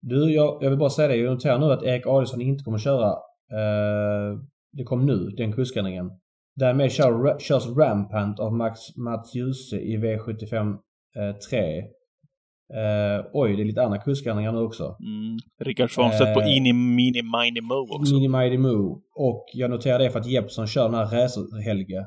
Du, 0.01 0.31
jag, 0.35 0.59
jag 0.63 0.71
vill 0.71 0.79
bara 0.79 0.91
säga 0.91 1.09
det. 1.09 1.17
Jag 1.17 1.33
noterar 1.33 1.59
nu 1.59 1.73
att 1.73 1.83
Erik 1.83 2.07
Adielsson 2.07 2.41
inte 2.41 2.65
kommer 2.65 2.79
köra. 2.79 3.09
Eh, 3.53 4.39
det 4.73 4.85
kom 4.85 5.07
nu, 5.07 5.19
den 5.37 5.53
kursändringen. 5.53 6.11
Därmed 6.57 6.93
kör, 6.93 7.39
körs 7.39 7.67
Rampant 7.67 8.41
av 8.41 8.53
Max, 8.53 8.81
Mats 8.97 9.35
Djuse 9.35 9.77
i 9.77 9.97
V75 9.97 10.73
eh, 11.17 11.37
3. 11.51 11.83
Eh, 12.81 13.25
oj, 13.33 13.57
det 13.57 13.63
är 13.63 13.65
lite 13.65 13.83
andra 13.83 13.99
kursändringar 13.99 14.53
nu 14.53 14.59
också. 14.59 14.85
Mm. 15.01 15.39
Rickard 15.61 15.91
Svanstedt 15.95 16.35
på 16.35 16.41
Eh. 16.41 16.57
Ini 16.57 16.73
Mini 16.73 17.23
Mini 17.23 17.61
Mo 17.61 17.87
också. 17.97 18.15
Mini 18.15 18.29
Mighty 18.29 18.59
Moo. 18.59 19.03
Och 19.17 19.45
jag 19.53 19.71
noterar 19.71 19.99
det 19.99 20.11
för 20.11 20.21
att 20.21 20.27
Jeppsson 20.27 20.67
kör 20.67 20.85
den 20.85 20.95
här 20.95 21.05
racerhelge. 21.07 22.07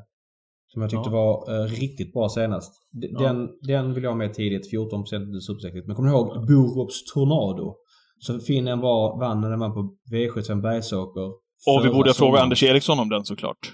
Som 0.72 0.82
jag 0.82 0.90
tyckte 0.90 1.10
Ja. 1.10 1.12
var 1.46 1.54
eh, 1.64 1.68
riktigt 1.68 2.12
bra 2.12 2.28
senast. 2.28 2.72
D- 2.92 3.08
Ja. 3.10 3.18
Den, 3.22 3.48
den 3.62 3.94
vill 3.94 4.02
jag 4.04 4.10
ha 4.10 4.16
med 4.16 4.34
tidigt. 4.34 4.72
14% 4.72 5.40
supersäkert. 5.40 5.86
Men 5.86 5.96
kommer 5.96 6.08
ni 6.08 6.14
ihåg 6.14 6.46
Borups 6.46 7.04
Tornado? 7.14 7.76
Så 8.18 8.38
fin 8.40 8.64
den 8.64 8.80
var, 8.80 9.18
vann 9.20 9.40
när 9.40 9.50
den 9.50 9.60
vann 9.60 9.74
på 9.74 9.94
V75 10.12 10.60
Bergsåker. 10.62 11.26
Och 11.66 11.84
vi 11.84 11.88
borde 11.90 12.14
fråga. 12.14 12.40
Anders 12.40 12.62
Eriksson 12.62 12.98
om 13.00 13.08
den 13.08 13.24
såklart. 13.24 13.72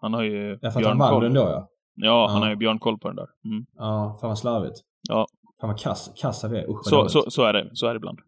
Han 0.00 0.14
har 0.14 0.22
ju 0.22 0.58
Ja, 0.62 0.70
för 0.70 0.80
att 0.80 0.86
han 0.86 0.98
vann 0.98 1.22
den 1.22 1.34
då 1.34 1.40
ja. 1.40 1.68
Ja, 1.94 2.26
han 2.28 2.36
Ja. 2.38 2.44
har 2.44 2.50
ju 2.50 2.56
björnkoll 2.56 2.98
på 2.98 3.08
den 3.08 3.16
där. 3.16 3.26
Mm. 3.44 3.64
Ja, 3.76 4.18
fan 4.20 4.28
vad 4.28 4.38
slarvigt. 4.38 4.76
Ja. 5.08 5.26
Fan 5.60 5.70
vad 5.70 5.78
kass, 5.78 6.10
kassa 6.16 6.48
vi 6.48 6.58
är. 6.58 6.70
Usch 6.70 6.84
Så, 6.88 7.08
så, 7.08 7.24
så 7.30 7.42
är 7.42 7.52
det. 7.52 7.70
Så 7.74 7.86
är 7.86 7.90
det 7.90 7.96
ibland. 7.96 8.18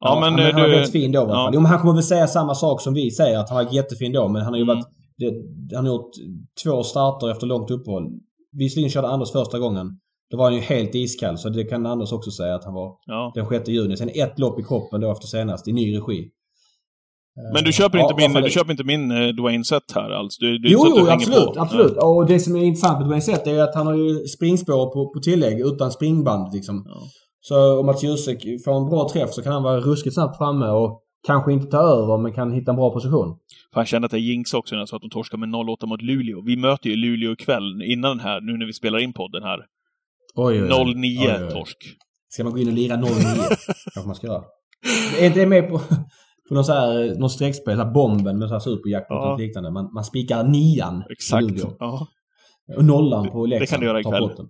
Ja, 0.00 0.20
men, 0.20 0.38
eh, 0.38 0.44
han 0.44 0.54
var 0.60 0.68
du... 0.68 0.70
väldigt 0.74 0.92
fin 0.92 1.12
då 1.12 1.18
ja. 1.28 1.50
Jo, 1.54 1.60
men 1.60 1.70
han 1.70 1.80
kommer 1.80 1.94
väl 1.94 2.02
säga 2.02 2.26
samma 2.26 2.54
sak 2.54 2.80
som 2.80 2.94
vi 2.94 3.10
säger, 3.10 3.38
att 3.38 3.50
han 3.50 3.64
var 3.64 3.72
jättefin 3.74 4.12
då. 4.12 4.28
Men 4.28 4.42
han 4.42 4.52
har 4.52 4.58
ju 4.58 4.62
Mm. 4.64 4.76
varit... 4.76 4.86
Det, 5.16 5.34
han 5.76 5.86
har 5.86 5.94
gjort 5.94 6.10
två 6.64 6.82
starter 6.82 7.30
efter 7.30 7.46
långt 7.46 7.70
uppehåll. 7.70 8.04
Visserligen 8.52 8.90
körde 8.90 9.08
Anders 9.08 9.32
första 9.32 9.58
gången. 9.58 9.86
Då 10.30 10.36
var 10.36 10.44
han 10.44 10.54
ju 10.54 10.60
helt 10.60 10.94
iskall, 10.94 11.38
så 11.38 11.48
det 11.48 11.64
kan 11.64 11.86
Anders 11.86 12.12
också 12.12 12.30
säga 12.30 12.54
att 12.54 12.64
han 12.64 12.74
var 12.74 12.96
Ja. 13.06 13.32
den 13.34 13.46
6 13.48 13.68
juni. 13.68 13.96
Sen 13.96 14.10
ett 14.14 14.38
lopp 14.38 14.60
i 14.60 14.62
kroppen 14.62 15.00
då 15.00 15.12
efter 15.12 15.26
senast, 15.26 15.68
i 15.68 15.72
ny 15.72 15.96
regi. 15.96 16.30
Men 17.54 17.64
du 17.64 17.72
köper 17.72 17.98
Ja, 17.98 18.04
inte 18.04 18.22
min, 18.22 18.32
varför 18.32 18.48
du 18.48 18.52
köper 18.52 18.70
inte 18.70 18.84
min 18.84 19.10
eh, 19.10 19.28
Dwayne 19.28 19.64
Set 19.64 19.92
här 19.94 20.10
alls? 20.10 20.36
Du, 20.38 20.54
är 20.54 20.58
Jo, 20.62 20.84
jo, 20.86 21.04
du 21.04 21.10
absolut. 21.10 21.56
absolut. 21.56 21.96
Och 21.96 22.26
det 22.26 22.40
som 22.40 22.56
är 22.56 22.62
intressant 22.62 22.98
med 22.98 23.06
Dwayne 23.08 23.22
Sett 23.22 23.46
är 23.46 23.62
att 23.62 23.74
han 23.74 23.86
har 23.86 23.94
ju 23.94 24.14
springspår 24.18 24.92
på, 24.92 25.12
på 25.12 25.20
tillägg 25.20 25.60
utan 25.60 25.92
springband 25.92 26.54
liksom. 26.54 26.84
Ja. 26.86 27.00
Så 27.40 27.80
om 27.80 27.86
Mats 27.86 28.04
Jusek 28.04 28.42
får 28.64 28.76
en 28.76 28.88
bra 28.88 29.08
träff 29.12 29.30
så 29.32 29.42
kan 29.42 29.52
han 29.52 29.62
vara 29.62 29.80
ruskigt 29.80 30.14
snabbt 30.14 30.38
framme 30.38 30.66
och 30.66 31.02
kanske 31.26 31.52
inte 31.52 31.66
ta 31.66 31.78
över 31.78 32.18
men 32.18 32.32
kan 32.32 32.52
hitta 32.52 32.70
en 32.70 32.76
bra 32.76 32.90
position. 32.92 33.36
För 33.72 33.80
jag 33.80 33.88
kände 33.88 34.06
att 34.06 34.12
jag 34.12 34.20
jinx 34.20 34.54
också 34.54 34.74
när 34.74 34.80
jag 34.80 34.88
sa 34.88 34.96
att 34.96 35.02
de 35.02 35.10
torskade 35.10 35.40
med 35.40 35.48
0-8 35.48 35.86
mot 35.86 36.02
Luleå. 36.02 36.42
Vi 36.46 36.56
möter 36.56 36.90
ju 36.90 36.96
Luleå 36.96 37.32
ikväll, 37.32 37.82
innan 37.82 38.16
den 38.16 38.26
här, 38.26 38.40
nu 38.40 38.58
när 38.58 38.66
vi 38.66 38.72
spelar 38.72 38.98
in 38.98 39.12
podden 39.12 39.42
här. 39.42 39.58
Oj, 40.34 40.58
0-9 40.58 41.50
torsk. 41.50 41.78
Ska 42.28 42.44
man 42.44 42.52
gå 42.52 42.58
in 42.58 42.68
och 42.68 42.74
lira 42.74 42.96
0-9? 42.96 43.04
kanske 43.94 44.06
man 44.06 44.14
ska 44.14 44.26
göra. 44.26 44.42
Är 45.18 45.30
det 45.30 45.46
med 45.46 45.68
på, 45.68 45.80
på 46.48 46.54
någon 46.54 46.64
så 46.64 46.72
här, 46.72 47.14
någon 47.18 47.30
streckspel, 47.30 47.76
så 47.76 47.82
här 47.84 47.90
bomben 47.92 48.38
med 48.38 48.48
så 48.48 48.54
här 48.54 48.60
superjackpot 48.60 49.16
Ja. 49.16 49.32
och 49.32 49.38
liknande? 49.38 49.70
Man, 49.70 49.90
man 49.94 50.04
spikar 50.04 50.44
nian 50.44 51.02
Exakt. 51.10 51.74
Ja. 51.78 52.06
Och 52.76 52.84
nollan 52.84 53.30
på 53.30 53.46
Leksand. 53.46 53.62
det 53.62 53.66
kan 53.66 53.80
du 53.80 53.86
göra 53.86 54.00
ikväll. 54.00 54.46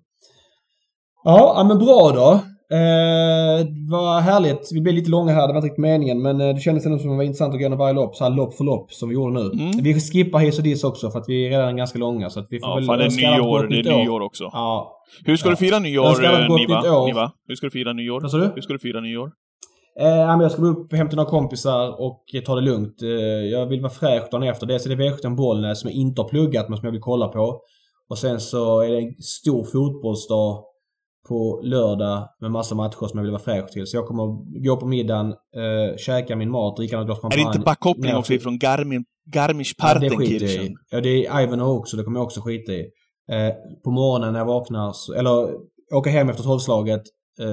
Ja, 1.24 1.64
men 1.68 1.78
bra 1.78 2.10
då. 2.14 2.40
Eh, 2.76 3.66
vad 3.90 4.22
härligt. 4.22 4.70
Vi 4.74 4.80
blev 4.80 4.94
lite 4.94 5.10
långa 5.10 5.32
här, 5.32 5.40
det 5.46 5.52
var 5.52 5.56
inte 5.58 5.66
riktigt 5.66 5.82
meningen. 5.82 6.22
Men 6.22 6.40
eh, 6.40 6.54
det 6.54 6.60
kändes 6.60 6.86
ändå 6.86 6.98
som 6.98 7.10
det 7.10 7.16
var 7.16 7.22
intressant 7.24 7.48
att 7.48 7.54
gå 7.54 7.60
igenom 7.60 7.78
varje 7.78 7.94
lopp, 7.94 8.16
så 8.16 8.24
här 8.24 8.30
lopp 8.30 8.54
för 8.54 8.64
lopp 8.64 8.92
som 8.92 9.08
vi 9.08 9.14
gjorde 9.14 9.32
nu. 9.32 9.50
Mm. 9.52 9.70
Vi 9.82 10.00
skippar 10.00 10.38
hiss 10.38 10.58
och 10.58 10.64
diss 10.64 10.84
också 10.84 11.10
för 11.10 11.18
att 11.18 11.24
vi 11.28 11.46
är 11.46 11.50
redan 11.50 11.76
ganska 11.76 11.98
långa. 11.98 12.30
Så 12.30 12.40
att 12.40 12.46
vi 12.50 12.60
får 12.60 12.68
Ja, 12.68 12.74
väl 12.74 12.84
fan 12.84 12.98
det 12.98 13.04
är 13.04 13.36
nyår, 13.36 13.66
det 13.68 13.78
är 13.90 13.94
år. 13.94 13.98
nyår 14.04 14.20
också. 14.20 14.44
Ja. 14.52 14.92
Hur 15.24 15.36
ska 15.36 15.48
Ja. 15.48 15.50
du 15.50 15.56
fira 15.56 15.78
nyår, 15.78 16.24
eh, 16.24 16.56
Niva? 16.56 17.04
Niva? 17.06 17.32
Hur 17.48 17.54
ska 17.54 17.66
du 17.66 17.70
fira 17.70 17.92
nyår? 17.92 18.20
Vad 18.20 18.30
sa 18.30 18.36
du? 18.38 18.50
Hur 18.54 18.62
ska 18.62 18.72
du 18.72 18.78
fira 18.78 19.00
nyår? 19.00 19.30
Eh, 20.00 20.06
ja, 20.08 20.26
men 20.36 20.40
jag 20.40 20.52
ska 20.52 20.62
gå 20.62 20.68
upp 20.68 20.90
till 20.90 21.16
några 21.16 21.30
kompisar 21.30 22.00
och 22.00 22.24
ta 22.46 22.54
det 22.54 22.60
lugnt. 22.60 23.02
Eh, 23.02 23.08
jag 23.50 23.66
vill 23.66 23.80
vara 23.80 23.92
fräsch 23.92 24.30
dagen 24.30 24.42
efter. 24.42 24.66
Dels 24.66 24.86
är 24.86 24.96
det 24.96 25.04
V75 25.10 25.36
Bollnäs 25.36 25.80
som 25.80 25.90
jag 25.90 25.96
inte 25.96 26.22
har 26.22 26.28
pluggat 26.28 26.68
men 26.68 26.78
som 26.78 26.86
jag 26.86 26.92
vill 26.92 27.00
kolla 27.00 27.28
på. 27.28 27.60
Och 28.10 28.18
sen 28.18 28.40
så 28.40 28.80
är 28.80 28.88
det 28.90 28.98
en 28.98 29.22
stor 29.22 29.64
fotbollsdag 29.64 30.64
på 31.28 31.60
lördag 31.62 32.28
med 32.40 32.50
massa 32.50 32.74
matcher 32.74 33.06
som 33.06 33.18
jag 33.18 33.22
vill 33.22 33.30
vara 33.32 33.42
fräsch 33.42 33.70
till. 33.72 33.86
Så 33.86 33.96
jag 33.96 34.06
kommer 34.06 34.24
gå 34.64 34.76
på 34.76 34.86
middagen, 34.86 35.26
eh, 35.30 35.96
käka 35.96 36.36
min 36.36 36.50
mat, 36.50 36.76
dricka 36.76 36.96
något 36.96 37.06
glas 37.06 37.18
Är 37.18 37.22
champagne. 37.22 37.44
det 37.44 37.46
inte 37.46 37.58
backkoppling 37.58 38.06
ner 38.12 38.18
också 38.18 38.32
ifrån 38.32 38.58
Garmin, 38.58 39.04
Ja, 39.24 39.32
det 39.32 39.38
Garmisch-Partenkirchen? 39.38 40.16
skiter 40.18 40.46
jag 40.46 40.64
i. 40.64 40.74
Ja, 40.90 41.00
det 41.00 41.26
är 41.26 41.42
Ivanhoe 41.42 41.78
också. 41.78 41.96
Det 41.96 42.02
kommer 42.02 42.18
jag 42.18 42.24
också 42.24 42.40
skita 42.40 42.72
i. 42.72 42.80
Eh, 43.30 43.54
på 43.84 43.90
morgonen 43.90 44.32
när 44.32 44.40
jag 44.40 44.46
vaknar, 44.46 44.92
så, 44.92 45.12
eller 45.14 45.48
åka 45.94 46.10
hem 46.10 46.28
efter 46.28 46.42
tolvslaget, 46.42 47.02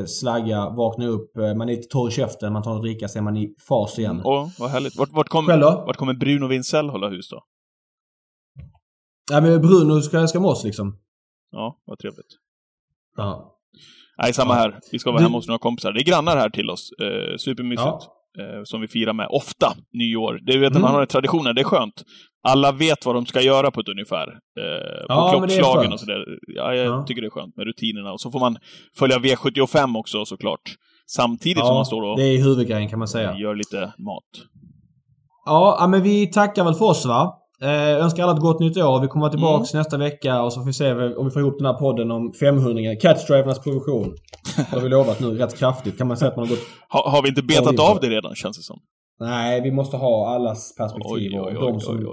slagga, 0.08 0.70
vakna 0.70 1.08
upp. 1.08 1.38
Eh, 1.38 1.56
man 1.56 1.70
är 1.70 1.76
lite 1.76 1.88
torr 1.88 2.10
i 2.10 2.12
käften, 2.12 2.54
man 2.54 2.64
tar 2.64 2.74
något 2.74 2.84
dricka, 2.84 3.08
sen 3.08 3.20
är 3.20 3.24
man 3.24 3.38
i 3.38 3.56
fas 3.68 4.00
igen. 4.00 4.22
Åh, 4.24 4.50
vad 4.60 4.70
härligt. 4.70 4.96
Vart, 4.98 5.10
vart, 5.12 5.30
kom, 5.30 5.46
vart 5.86 5.98
kommer 5.98 6.14
Bruno 6.14 6.48
Wintzell 6.48 6.90
hålla 6.90 7.10
hus 7.10 7.30
då? 7.30 7.42
Ja, 9.32 9.42
men 9.42 9.62
Bruno 9.62 10.02
ska, 10.02 10.28
ska 10.28 10.40
med 10.40 10.50
oss 10.50 10.64
liksom. 10.64 10.98
Ja, 11.52 11.82
vad 11.86 12.00
trevligt. 12.00 12.26
Ja. 13.18 13.52
Nej, 14.18 14.34
samma 14.34 14.54
Ja. 14.54 14.60
här. 14.60 14.80
Vi 14.92 15.00
ska 15.00 15.12
vara 15.12 15.20
Du- 15.20 15.24
hemma 15.26 15.38
hos 15.38 15.48
några 15.48 15.60
kompisar. 15.60 15.92
Det 15.92 16.00
är 16.02 16.06
grannar 16.06 16.38
här 16.38 16.50
till 16.50 16.70
oss. 16.70 16.92
Eh, 17.02 17.38
supermysigt. 17.38 17.86
Ja. 17.86 18.02
Eh, 18.40 18.64
som 18.64 18.82
vi 18.82 18.88
firar 18.88 19.14
med 19.14 19.28
ofta, 19.30 19.74
nyår. 19.94 20.40
Det 20.46 20.58
vet 20.58 20.68
att 20.68 20.72
Mm. 20.76 20.82
man 20.82 20.94
har 20.96 21.06
traditioner, 21.06 21.54
det 21.54 21.62
är 21.62 21.66
skönt. 21.66 22.04
Alla 22.48 22.72
vet 22.72 23.06
vad 23.06 23.16
de 23.16 23.26
ska 23.26 23.42
göra 23.42 23.72
på 23.72 23.80
ett 23.80 23.88
ungefär. 23.90 24.28
Eh, 24.28 25.08
på 25.08 25.14
Ja, 25.14 25.30
klockslagen 25.32 25.94
och 25.94 26.00
sådär. 26.00 26.26
Ja, 26.48 26.74
jag 26.74 26.86
Ja. 26.86 27.04
tycker 27.08 27.22
det 27.22 27.28
är 27.28 27.30
skönt 27.30 27.58
med 27.58 27.66
rutinerna. 27.68 28.12
Och 28.14 28.22
så 28.22 28.32
får 28.32 28.40
man 28.40 28.58
följa 29.00 29.18
V75 29.18 29.98
också 29.98 30.26
såklart. 30.26 30.62
Samtidigt 31.08 31.66
som 31.66 31.76
man 31.76 31.86
står 31.86 32.02
och 32.02 32.18
det 32.18 32.24
är 32.24 32.38
huvudgrejen 32.38 32.90
kan 32.90 33.00
man 33.00 33.08
säga. 33.08 33.36
gör 33.38 33.56
lite 33.56 33.78
mat. 33.98 34.24
Ja, 35.46 35.78
ja, 35.80 35.88
men 35.88 36.04
vi 36.04 36.28
tackar 36.28 36.64
väl 36.64 36.74
för 36.74 36.86
oss 36.86 37.06
va? 37.06 37.42
Eh, 37.62 38.04
önskar 38.04 38.24
alla 38.24 38.34
ett 38.34 38.40
gott 38.40 38.60
nytt 38.60 38.78
år. 38.78 39.00
Vi 39.02 39.08
kommer 39.08 39.22
vara 39.24 39.32
tillbaks 39.32 39.74
Mm. 39.74 39.80
nästa 39.80 39.98
vecka 39.98 40.42
och 40.42 40.54
så 40.54 40.60
får 40.60 40.66
vi 40.66 40.74
se 40.74 40.92
om 40.94 41.26
vi 41.26 41.32
får 41.32 41.42
ihop 41.42 41.58
den 41.58 41.66
här 41.66 41.74
podden 41.74 42.12
om 42.12 42.34
500 42.40 42.96
Catchdrivernas 43.02 43.60
provision. 43.64 44.16
Det 44.56 44.76
har 44.76 44.80
vi 44.82 44.90
lovat 44.90 45.20
nu 45.20 45.28
rätt 45.38 45.58
kraftigt. 45.60 45.98
Kan 45.98 46.08
man 46.08 46.18
säga 46.18 46.30
att 46.32 46.38
man 46.38 46.46
har 46.48 46.56
gått... 46.56 46.64
Ha, 46.90 47.10
har 47.10 47.22
vi 47.22 47.30
inte 47.30 47.44
betat 47.44 47.80
av 47.80 48.00
det 48.02 48.10
redan, 48.10 48.36
känns 48.36 48.58
det 48.58 48.64
som? 48.64 48.80
Nej, 49.20 49.62
vi 49.62 49.72
måste 49.72 49.98
ha 49.98 50.36
allas 50.36 50.76
perspektiv 50.76 51.32
Oj, 51.34 51.40
oj, 51.40 51.58
och 51.58 51.72
de 51.74 51.80
som 51.80 51.96
eh, 51.98 52.04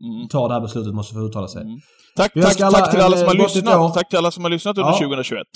Mm. 0.00 0.28
tar 0.28 0.48
det 0.48 0.54
här 0.54 0.60
beslutet 0.60 0.94
måste 0.94 1.14
få 1.14 1.20
uttala 1.20 1.48
sig. 1.48 1.62
Mm. 1.62 1.78
Tack, 2.16 2.32
tack, 2.34 2.60
alla 2.60 2.78
tack 2.78 2.90
till 2.90 3.00
alla 3.00 3.16
som 3.16 3.26
har 3.28 3.34
eh, 3.34 3.42
lyssnat. 3.42 3.94
Tack 3.94 4.08
till 4.08 4.18
alla 4.18 4.30
som 4.30 4.42
har 4.44 4.50
lyssnat 4.50 4.78
under 4.78 4.90
Ja. 4.90 4.98
2021. 4.98 5.46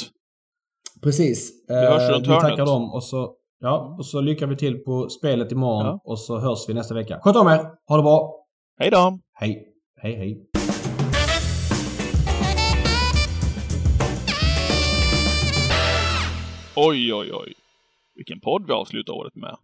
Precis. 1.03 1.51
Vi 1.69 1.75
hörs 1.75 2.03
Eh, 2.03 2.09
runt 2.15 2.27
vi 2.27 2.31
hörnet. 2.31 2.51
tackar 2.51 2.67
dem 2.67 2.93
och 2.93 3.05
så, 3.05 3.33
ja, 3.61 3.97
och 3.99 4.07
så 4.07 4.21
lyckar 4.21 4.47
vi 4.47 4.57
till 4.57 4.79
på 4.79 5.09
spelet 5.09 5.53
imorgon 5.53 5.87
Ja. 5.87 6.01
och 6.05 6.19
så 6.19 6.39
hörs 6.39 6.69
vi 6.69 6.75
nästa 6.75 6.95
vecka. 6.95 7.19
Sköt 7.23 7.37
om 7.37 7.47
er! 7.49 7.67
Ha 7.89 7.97
det 7.97 8.03
bra! 8.03 8.35
Hej 8.79 8.91
då! 8.91 9.19
Hej! 9.41 9.65
Hej 10.03 10.15
hej! 10.17 10.47
Oj, 16.77 17.15
oj, 17.15 17.33
oj. 17.33 17.55
Vilken 18.15 18.41
podd 18.41 18.67
vi 18.67 18.73
avslutar 18.73 19.13
året 19.13 19.35
med. 19.37 19.57